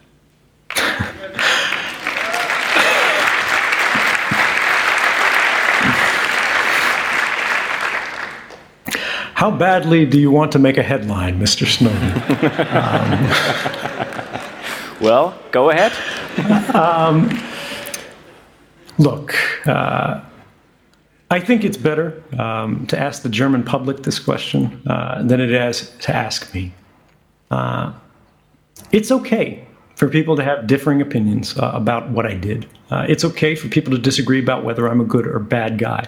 how 9.43 9.51
badly 9.51 10.07
do 10.07 10.21
you 10.21 10.31
want 10.31 10.53
to 10.53 10.61
make 10.61 10.79
a 10.79 10.85
headline, 10.85 11.41
Mr. 11.41 11.67
Snowden? 11.67 11.99
um, 12.79 13.27
well, 15.01 15.37
go 15.51 15.71
ahead. 15.71 15.91
um, 16.77 17.29
look, 18.99 19.35
uh, 19.67 20.21
I 21.29 21.41
think 21.41 21.65
it's 21.65 21.77
better 21.77 22.23
um, 22.39 22.87
to 22.87 22.97
ask 22.97 23.25
the 23.25 23.29
German 23.29 23.65
public 23.65 24.05
this 24.05 24.21
question 24.21 24.81
uh, 24.87 25.25
than 25.25 25.41
it 25.41 25.51
is 25.51 25.91
to 26.03 26.15
ask 26.15 26.55
me. 26.55 26.73
Uh, 27.51 27.93
it's 28.93 29.11
okay 29.11 29.67
for 29.97 30.07
people 30.07 30.37
to 30.37 30.45
have 30.45 30.69
differing 30.69 31.03
opinions 31.03 31.59
uh, 31.59 31.73
about 31.75 32.11
what 32.11 32.27
I 32.27 32.35
did. 32.35 32.69
Uh, 32.93 33.07
it's 33.09 33.25
okay 33.25 33.57
for 33.57 33.67
people 33.67 33.93
to 33.93 33.99
disagree 33.99 34.39
about 34.39 34.63
whether 34.63 34.87
I'm 34.87 35.01
a 35.01 35.05
good 35.05 35.27
or 35.27 35.41
bad 35.41 35.79
guy. 35.79 36.07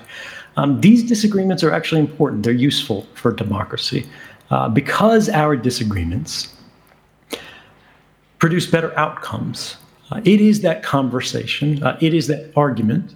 Um, 0.56 0.80
these 0.80 1.02
disagreements 1.02 1.62
are 1.62 1.72
actually 1.72 2.00
important. 2.00 2.42
They're 2.44 2.52
useful 2.52 3.06
for 3.14 3.32
democracy 3.32 4.06
uh, 4.50 4.68
because 4.68 5.28
our 5.28 5.56
disagreements 5.56 6.54
produce 8.38 8.66
better 8.66 8.96
outcomes. 8.98 9.76
Uh, 10.10 10.20
it 10.24 10.40
is 10.40 10.60
that 10.60 10.82
conversation, 10.82 11.82
uh, 11.82 11.96
it 12.00 12.14
is 12.14 12.26
that 12.28 12.52
argument 12.56 13.14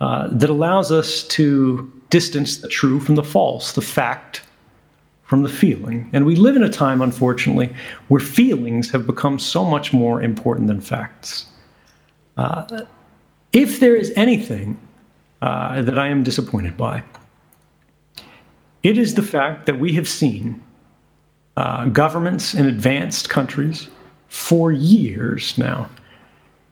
uh, 0.00 0.28
that 0.30 0.50
allows 0.50 0.90
us 0.90 1.22
to 1.28 1.90
distance 2.10 2.58
the 2.58 2.68
true 2.68 3.00
from 3.00 3.14
the 3.14 3.22
false, 3.22 3.72
the 3.72 3.80
fact 3.80 4.42
from 5.22 5.42
the 5.42 5.48
feeling. 5.48 6.10
And 6.12 6.26
we 6.26 6.36
live 6.36 6.56
in 6.56 6.62
a 6.62 6.68
time, 6.68 7.00
unfortunately, 7.00 7.74
where 8.08 8.20
feelings 8.20 8.90
have 8.90 9.06
become 9.06 9.38
so 9.38 9.64
much 9.64 9.92
more 9.92 10.20
important 10.22 10.66
than 10.66 10.80
facts. 10.80 11.46
Uh, 12.36 12.82
if 13.52 13.80
there 13.80 13.94
is 13.96 14.12
anything 14.16 14.78
uh, 15.44 15.82
that 15.82 15.98
I 15.98 16.08
am 16.08 16.22
disappointed 16.22 16.76
by, 16.76 17.02
it 18.82 18.96
is 18.96 19.14
the 19.14 19.22
fact 19.22 19.66
that 19.66 19.78
we 19.78 19.92
have 19.92 20.08
seen 20.08 20.62
uh, 21.56 21.86
governments 21.86 22.54
in 22.54 22.66
advanced 22.66 23.28
countries 23.28 23.88
for 24.28 24.72
years 24.72 25.56
now 25.58 25.88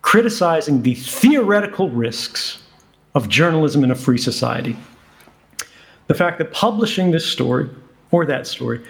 criticizing 0.02 0.82
the 0.82 0.94
theoretical 0.94 1.88
risks 1.90 2.62
of 3.14 3.28
journalism 3.28 3.84
in 3.84 3.90
a 3.90 3.94
free 3.94 4.18
society. 4.18 4.76
The 6.08 6.14
fact 6.14 6.38
that 6.38 6.52
publishing 6.52 7.12
this 7.12 7.24
story 7.24 7.70
or 8.10 8.26
that 8.26 8.46
story 8.46 8.80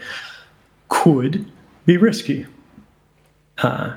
could 0.89 1.51
be 1.87 1.97
risky. 1.97 2.47
Uh, 3.59 3.97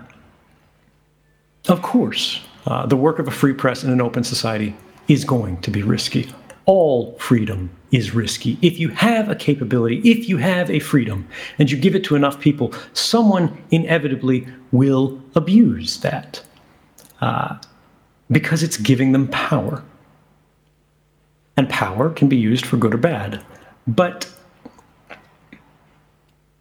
of 1.70 1.82
course, 1.82 2.42
uh, 2.66 2.86
the 2.86 2.98
work 2.98 3.20
of 3.20 3.28
a 3.28 3.32
free 3.32 3.54
press 3.54 3.84
in 3.84 3.92
an 3.92 4.02
open 4.02 4.24
society 4.24 4.76
is 5.08 5.24
going 5.26 5.58
to 5.62 5.72
be 5.72 5.84
risky. 5.84 6.32
All 6.66 7.18
freedom 7.20 7.70
is 7.92 8.14
risky. 8.16 8.58
If 8.62 8.80
you 8.80 8.90
have 8.90 9.30
a 9.30 9.36
capability, 9.36 9.98
if 10.10 10.28
you 10.28 10.38
have 10.38 10.70
a 10.70 10.80
freedom, 10.80 11.28
and 11.60 11.70
you 11.70 11.78
give 11.78 11.96
it 11.96 12.04
to 12.06 12.16
enough 12.16 12.40
people, 12.40 12.74
someone 12.94 13.56
inevitably 13.72 14.48
will 14.72 15.22
abuse 15.36 16.00
that 16.00 16.42
uh, 17.22 17.58
because 18.32 18.64
it's 18.64 18.78
giving 18.78 19.12
them 19.12 19.28
power. 19.28 19.84
And 21.58 21.70
power 21.70 22.10
can 22.10 22.28
be 22.28 22.36
used 22.36 22.66
for 22.66 22.78
good 22.78 22.94
or 22.94 22.98
bad. 22.98 23.42
But 23.88 24.30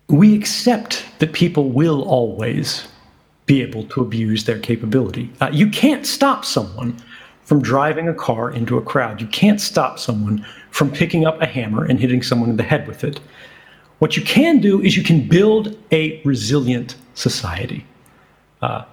we 0.09 0.37
accept 0.37 1.05
that 1.19 1.33
people 1.33 1.71
will 1.71 2.03
always 2.03 2.87
be 3.47 3.61
able 3.63 3.85
to 3.85 4.01
abuse 4.01 4.45
their 4.45 4.59
capability. 4.59 5.31
Uh, 5.41 5.51
you 5.53 5.69
can't 5.69 6.07
stop 6.07 6.45
someone 6.45 6.97
from 7.45 7.63
driving 7.63 8.09
a 8.09 8.15
car 8.15 8.51
into 8.51 8.77
a 8.79 8.83
crowd. 8.83 9.21
You 9.21 9.27
can't 9.29 9.61
stop 9.61 9.99
someone 9.99 10.45
from 10.71 10.91
picking 10.91 11.27
up 11.27 11.41
a 11.41 11.47
hammer 11.47 11.85
and 11.85 12.01
hitting 12.01 12.23
someone 12.23 12.51
in 12.51 12.57
the 12.57 12.63
head 12.63 12.89
with 12.89 13.05
it. 13.05 13.21
What 13.99 14.17
you 14.17 14.23
can 14.23 14.61
do 14.61 14.83
is 14.83 14.97
you 14.97 15.03
can 15.03 15.29
build 15.29 15.77
a 15.93 16.21
resilient 16.25 16.97
society 17.15 17.87
uh, 18.61 18.85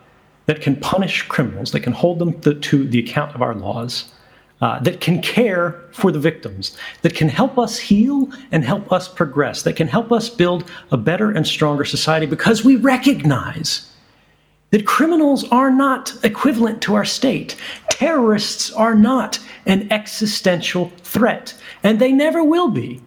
that 0.45 0.61
can 0.61 0.75
punish 0.75 1.27
criminals, 1.27 1.71
that 1.71 1.81
can 1.81 1.93
hold 1.93 2.19
them 2.19 2.39
to, 2.41 2.53
to 2.53 2.87
the 2.87 2.99
account 2.99 3.33
of 3.35 3.41
our 3.41 3.55
laws, 3.55 4.11
uh, 4.61 4.79
that 4.79 5.01
can 5.01 5.21
care 5.21 5.81
for 5.91 6.11
the 6.11 6.19
victims, 6.19 6.77
that 7.01 7.15
can 7.15 7.27
help 7.27 7.57
us 7.57 7.79
heal 7.79 8.29
and 8.51 8.63
help 8.63 8.91
us 8.91 9.07
progress, 9.07 9.63
that 9.63 9.75
can 9.75 9.87
help 9.87 10.11
us 10.11 10.29
build 10.29 10.69
a 10.91 10.97
better 10.97 11.31
and 11.31 11.47
stronger 11.47 11.83
society 11.83 12.25
because 12.25 12.63
we 12.63 12.75
recognize 12.75 13.90
that 14.71 14.85
criminals 14.85 15.47
are 15.49 15.71
not 15.71 16.13
equivalent 16.23 16.81
to 16.81 16.95
our 16.95 17.05
state. 17.05 17.55
Terrorists 17.89 18.71
are 18.71 18.95
not 18.95 19.39
an 19.65 19.91
existential 19.91 20.91
threat, 21.03 21.53
and 21.83 21.99
they 21.99 22.11
never 22.11 22.43
will 22.43 22.69
be. 22.69 23.01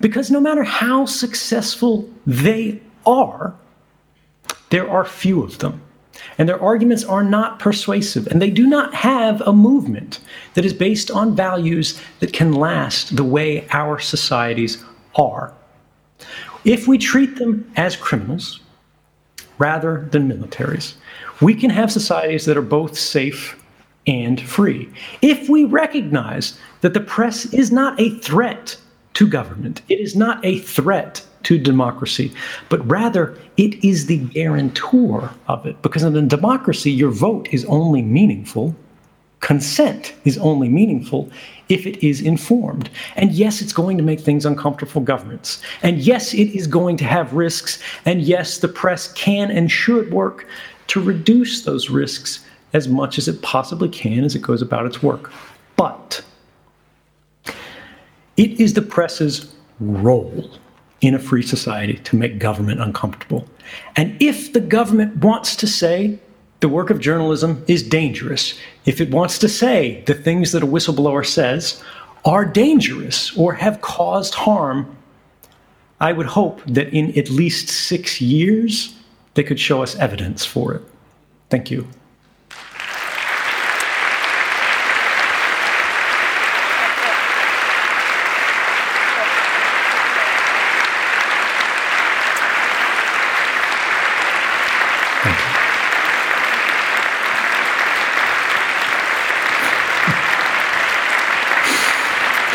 Because 0.00 0.30
no 0.30 0.40
matter 0.40 0.62
how 0.62 1.04
successful 1.04 2.08
they 2.26 2.80
are, 3.04 3.54
there 4.70 4.88
are 4.88 5.04
few 5.04 5.42
of 5.42 5.58
them 5.58 5.82
and 6.38 6.48
their 6.48 6.62
arguments 6.62 7.04
are 7.04 7.22
not 7.22 7.58
persuasive, 7.58 8.26
and 8.26 8.40
they 8.40 8.50
do 8.50 8.66
not 8.66 8.94
have 8.94 9.40
a 9.42 9.52
movement 9.52 10.20
that 10.54 10.64
is 10.64 10.72
based 10.72 11.10
on 11.10 11.36
values 11.36 12.00
that 12.20 12.32
can 12.32 12.52
last 12.52 13.16
the 13.16 13.24
way 13.24 13.66
our 13.72 13.98
societies 13.98 14.82
are. 15.16 15.52
If 16.64 16.86
we 16.86 16.98
treat 16.98 17.36
them 17.36 17.70
as 17.76 17.96
criminals 17.96 18.60
rather 19.60 20.08
than 20.10 20.28
militaries, 20.28 20.94
we 21.40 21.54
can 21.54 21.70
have 21.70 21.92
societies 21.92 22.46
that 22.46 22.56
are 22.56 22.62
both 22.62 22.98
safe 22.98 23.62
and 24.06 24.40
free. 24.40 24.88
If 25.22 25.48
we 25.48 25.64
recognize 25.64 26.58
that 26.80 26.94
the 26.94 27.00
press 27.00 27.46
is 27.52 27.70
not 27.70 28.00
a 28.00 28.18
threat 28.18 28.76
to 29.14 29.28
government, 29.28 29.82
it 29.88 30.00
is 30.00 30.16
not 30.16 30.44
a 30.44 30.58
threat 30.58 31.24
to 31.44 31.58
democracy, 31.58 32.32
but 32.68 32.86
rather 32.90 33.36
it 33.56 33.82
is 33.84 34.06
the 34.06 34.18
guarantor 34.18 35.30
of 35.46 35.66
it. 35.66 35.80
Because 35.82 36.02
in 36.02 36.16
a 36.16 36.22
democracy, 36.22 36.90
your 36.90 37.10
vote 37.10 37.48
is 37.52 37.64
only 37.66 38.02
meaningful, 38.02 38.74
consent 39.40 40.14
is 40.24 40.38
only 40.38 40.68
meaningful 40.68 41.30
if 41.68 41.86
it 41.86 42.06
is 42.06 42.20
informed. 42.20 42.90
And 43.16 43.32
yes, 43.32 43.62
it's 43.62 43.72
going 43.72 43.96
to 43.96 44.02
make 44.02 44.20
things 44.20 44.44
uncomfortable 44.44 44.92
for 44.92 45.00
governments. 45.02 45.62
And 45.82 45.98
yes, 45.98 46.34
it 46.34 46.54
is 46.54 46.66
going 46.66 46.96
to 46.98 47.04
have 47.04 47.32
risks. 47.32 47.82
And 48.04 48.22
yes, 48.22 48.58
the 48.58 48.68
press 48.68 49.12
can 49.12 49.50
and 49.50 49.70
should 49.70 50.12
work 50.12 50.46
to 50.88 51.00
reduce 51.00 51.62
those 51.62 51.90
risks 51.90 52.44
as 52.72 52.88
much 52.88 53.18
as 53.18 53.28
it 53.28 53.40
possibly 53.42 53.88
can 53.88 54.24
as 54.24 54.34
it 54.34 54.42
goes 54.42 54.62
about 54.62 54.86
its 54.86 55.02
work. 55.02 55.32
But 55.76 56.22
it 58.36 58.60
is 58.60 58.74
the 58.74 58.82
press's 58.82 59.54
role 59.80 60.50
in 61.00 61.14
a 61.14 61.18
free 61.18 61.42
society 61.42 61.94
to 61.94 62.16
make 62.16 62.38
government 62.38 62.80
uncomfortable. 62.80 63.46
And 63.96 64.20
if 64.20 64.52
the 64.52 64.60
government 64.60 65.16
wants 65.16 65.56
to 65.56 65.66
say 65.66 66.18
the 66.60 66.68
work 66.68 66.90
of 66.90 67.00
journalism 67.00 67.64
is 67.66 67.82
dangerous, 67.82 68.58
if 68.84 69.00
it 69.00 69.10
wants 69.10 69.38
to 69.38 69.48
say 69.48 70.02
the 70.06 70.14
things 70.14 70.52
that 70.52 70.62
a 70.62 70.66
whistleblower 70.66 71.26
says 71.26 71.82
are 72.24 72.44
dangerous 72.44 73.36
or 73.36 73.54
have 73.54 73.80
caused 73.80 74.34
harm, 74.34 74.96
I 76.00 76.12
would 76.12 76.26
hope 76.26 76.62
that 76.66 76.92
in 76.92 77.18
at 77.18 77.30
least 77.30 77.68
six 77.68 78.20
years 78.20 78.94
they 79.34 79.42
could 79.42 79.58
show 79.60 79.82
us 79.82 79.96
evidence 79.96 80.44
for 80.44 80.74
it. 80.74 80.82
Thank 81.48 81.70
you. 81.70 81.88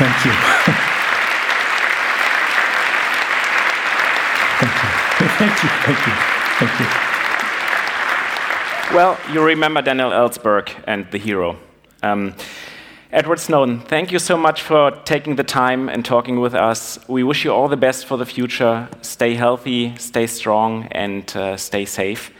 thank 0.06 0.26
you. 0.26 0.32
Thank 5.38 5.64
you. 5.64 5.70
Thank 5.86 6.00
you. 6.08 6.14
Thank 6.60 6.80
you. 6.80 6.88
Well, 8.96 9.18
you 9.36 9.44
remember 9.44 9.82
Daniel 9.82 10.12
Ellsberg 10.12 10.70
and 10.88 11.06
the 11.12 11.18
hero. 11.18 11.58
Um, 12.02 12.34
Edward 13.12 13.40
Snowden, 13.40 13.82
thank 13.82 14.12
you 14.12 14.20
so 14.20 14.38
much 14.38 14.62
for 14.62 14.92
taking 15.04 15.36
the 15.36 15.44
time 15.44 15.90
and 15.90 16.06
talking 16.06 16.40
with 16.40 16.56
us. 16.56 16.98
We 17.10 17.24
wish 17.24 17.44
you 17.44 17.52
all 17.52 17.68
the 17.68 17.78
best 17.78 18.06
for 18.06 18.18
the 18.18 18.26
future. 18.26 18.88
Stay 19.02 19.36
healthy, 19.36 19.94
stay 19.98 20.28
strong, 20.28 20.88
and 20.92 21.36
uh, 21.36 21.58
stay 21.58 21.86
safe. 21.86 22.32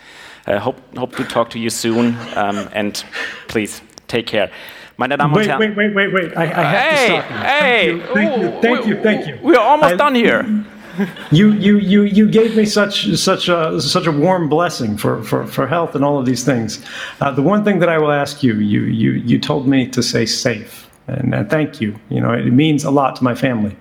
Uh, 0.48 0.60
hope, 0.60 0.78
hope 0.96 1.16
to 1.18 1.26
talk 1.26 1.50
to 1.50 1.60
you 1.60 1.70
soon, 1.70 2.16
um, 2.36 2.70
and 2.72 3.04
please 3.48 3.82
take 4.08 4.28
care. 4.28 4.50
Meine 4.98 5.18
Damen 5.18 5.36
und 5.36 5.46
Herren. 5.46 5.60
Wait, 5.60 5.76
wait, 5.76 5.94
wait, 5.94 6.14
wait. 6.14 6.38
I, 6.38 6.44
I 6.44 6.64
have 6.64 6.80
hey, 6.80 7.08
to 7.08 7.20
stop 7.20 7.30
you. 7.30 7.38
Hey, 7.38 8.02
thank 8.14 8.42
you, 8.42 8.62
thank 8.62 8.88
you, 8.88 9.02
thank 9.02 9.28
you. 9.28 9.40
We're 9.42 9.60
almost 9.60 9.94
I, 9.94 9.98
done 9.98 10.16
here. 10.16 10.66
you, 11.32 11.52
you, 11.54 11.78
you, 11.78 12.04
you 12.04 12.30
gave 12.30 12.56
me 12.56 12.66
such, 12.66 13.16
such, 13.16 13.50
a, 13.50 13.80
such 13.82 14.08
a 14.08 14.12
warm 14.12 14.50
blessing 14.50 14.98
for, 14.98 15.24
for, 15.24 15.46
for 15.48 15.68
health 15.68 15.96
and 15.96 16.04
all 16.04 16.20
of 16.20 16.26
these 16.26 16.44
things. 16.44 16.84
Uh, 17.22 17.32
the 17.32 17.42
one 17.42 17.64
thing 17.64 17.80
that 17.80 17.90
I 17.90 17.98
will 17.98 18.12
ask 18.12 18.44
you, 18.44 18.56
you, 18.56 18.82
you, 18.84 19.12
you 19.12 19.40
told 19.40 19.68
me 19.68 19.88
to 19.88 20.02
say 20.02 20.26
safe, 20.26 20.90
and 21.08 21.34
uh, 21.34 21.44
thank 21.46 21.82
you. 21.82 21.96
You 22.10 22.22
know, 22.22 22.32
it 22.32 22.52
means 22.52 22.84
a 22.84 22.92
lot 22.92 23.16
to 23.18 23.24
my 23.24 23.36
family. 23.36 23.76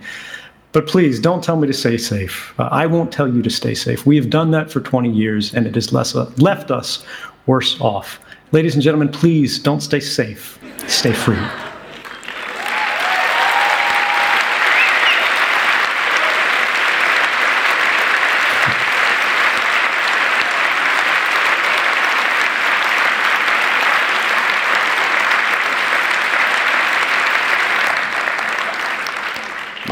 But 0.73 0.89
please 0.89 1.21
don't 1.21 1.43
tell 1.43 1.57
me 1.57 1.69
to 1.69 1.73
stay 1.73 1.97
safe. 1.97 2.53
Uh, 2.59 2.69
I 2.73 2.87
won't 2.87 3.13
tell 3.13 3.33
you 3.33 3.43
to 3.43 3.51
stay 3.51 3.75
safe. 3.75 4.05
We 4.07 4.17
have 4.17 4.29
done 4.29 4.51
that 4.51 4.73
for 4.73 4.81
20 4.81 5.09
years 5.09 5.55
and 5.55 5.69
it 5.69 5.75
has 5.77 5.93
less, 5.93 6.17
uh, 6.17 6.31
left 6.39 6.73
us 6.73 7.05
worse 7.47 7.81
off. 7.81 8.19
Ladies 8.51 8.75
and 8.75 8.83
gentlemen, 8.83 9.09
please 9.09 9.59
don't 9.61 9.81
stay 9.81 10.01
safe. 10.01 10.59
Stay 10.89 11.13
free. 11.13 11.39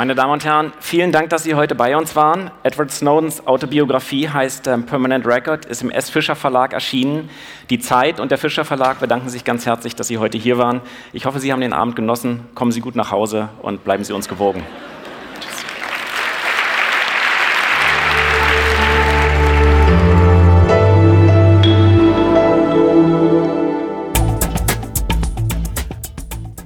Meine 0.03 0.17
Damen 0.17 0.33
und 0.33 0.45
Herren, 0.45 0.73
vielen 0.81 1.13
Dank, 1.13 1.31
dass 1.31 1.45
Sie 1.45 1.55
heute 1.55 1.77
bei 1.77 1.97
uns 1.97 2.17
waren. 2.17 2.51
Edward 2.65 2.91
Snowdens 2.91 3.47
Autobiografie 3.47 4.29
heißt 4.29 4.67
ähm, 4.67 4.85
Permanent 4.85 5.25
Record, 5.29 5.65
ist 5.65 5.81
im 5.81 5.93
S. 5.93 6.11
Fischer 6.11 6.35
Verlag 6.35 6.73
erschienen. 6.73 7.31
Die 7.71 7.79
Zeit 7.79 8.19
und 8.19 8.33
der 8.33 8.39
Fischer 8.39 8.65
Verlag 8.65 8.99
bedanken 8.99 9.29
sich 9.29 9.45
ganz 9.45 9.65
herzlich, 9.65 9.95
dass 9.95 10.09
Sie 10.09 10.19
heute 10.19 10.39
hier 10.39 10.59
waren. 10.59 10.81
Ich 11.13 11.25
hoffe, 11.25 11.39
Sie 11.39 11.53
haben 11.53 11.61
den 11.61 11.73
Abend 11.73 11.95
genossen. 11.95 12.49
Kommen 12.57 12.73
Sie 12.73 12.81
gut 12.81 12.97
nach 12.97 13.13
Hause 13.13 13.51
und 13.63 13.85
bleiben 13.85 14.03
Sie 14.03 14.13
uns 14.13 14.29
gewogen. 14.29 14.65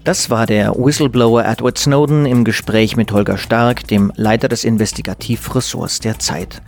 Das 0.07 0.31
war 0.31 0.47
der 0.47 0.75
Whistleblower 0.77 1.45
Edward 1.45 1.77
Snowden 1.79 2.25
im 2.27 2.45
Gespräch 2.45 2.97
mit 2.97 3.11
Holger 3.11 3.39
Stark, 3.39 3.89
dem 3.89 4.13
Leiter 4.15 4.47
des 4.47 4.63
Investigativressorts 4.63 5.99
der 5.99 6.21
Zeit. 6.21 6.63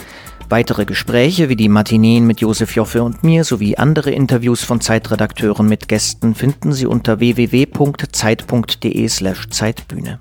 Weitere 0.48 0.84
Gespräche 0.84 1.48
wie 1.48 1.54
die 1.54 1.68
Matineen 1.68 2.26
mit 2.26 2.40
Josef 2.40 2.74
Joffe 2.74 3.00
und 3.00 3.22
mir 3.22 3.44
sowie 3.44 3.76
andere 3.76 4.10
Interviews 4.10 4.64
von 4.64 4.80
Zeitredakteuren 4.80 5.68
mit 5.68 5.86
Gästen 5.86 6.34
finden 6.34 6.72
Sie 6.72 6.86
unter 6.86 7.20
www.zeit.de/slash 7.20 9.50
Zeitbühne. 9.50 10.18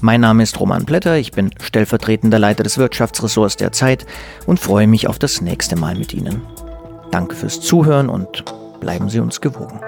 Mein 0.00 0.20
Name 0.20 0.42
ist 0.42 0.58
Roman 0.58 0.84
Blätter, 0.84 1.16
ich 1.16 1.30
bin 1.30 1.50
stellvertretender 1.62 2.40
Leiter 2.40 2.64
des 2.64 2.76
Wirtschaftsressorts 2.76 3.56
der 3.56 3.70
Zeit 3.70 4.04
und 4.46 4.58
freue 4.58 4.88
mich 4.88 5.06
auf 5.06 5.20
das 5.20 5.40
nächste 5.40 5.76
Mal 5.76 5.94
mit 5.94 6.12
Ihnen. 6.12 6.42
Danke 7.12 7.36
fürs 7.36 7.60
Zuhören 7.60 8.08
und 8.08 8.44
bleiben 8.80 9.08
Sie 9.08 9.20
uns 9.20 9.40
gewogen. 9.40 9.78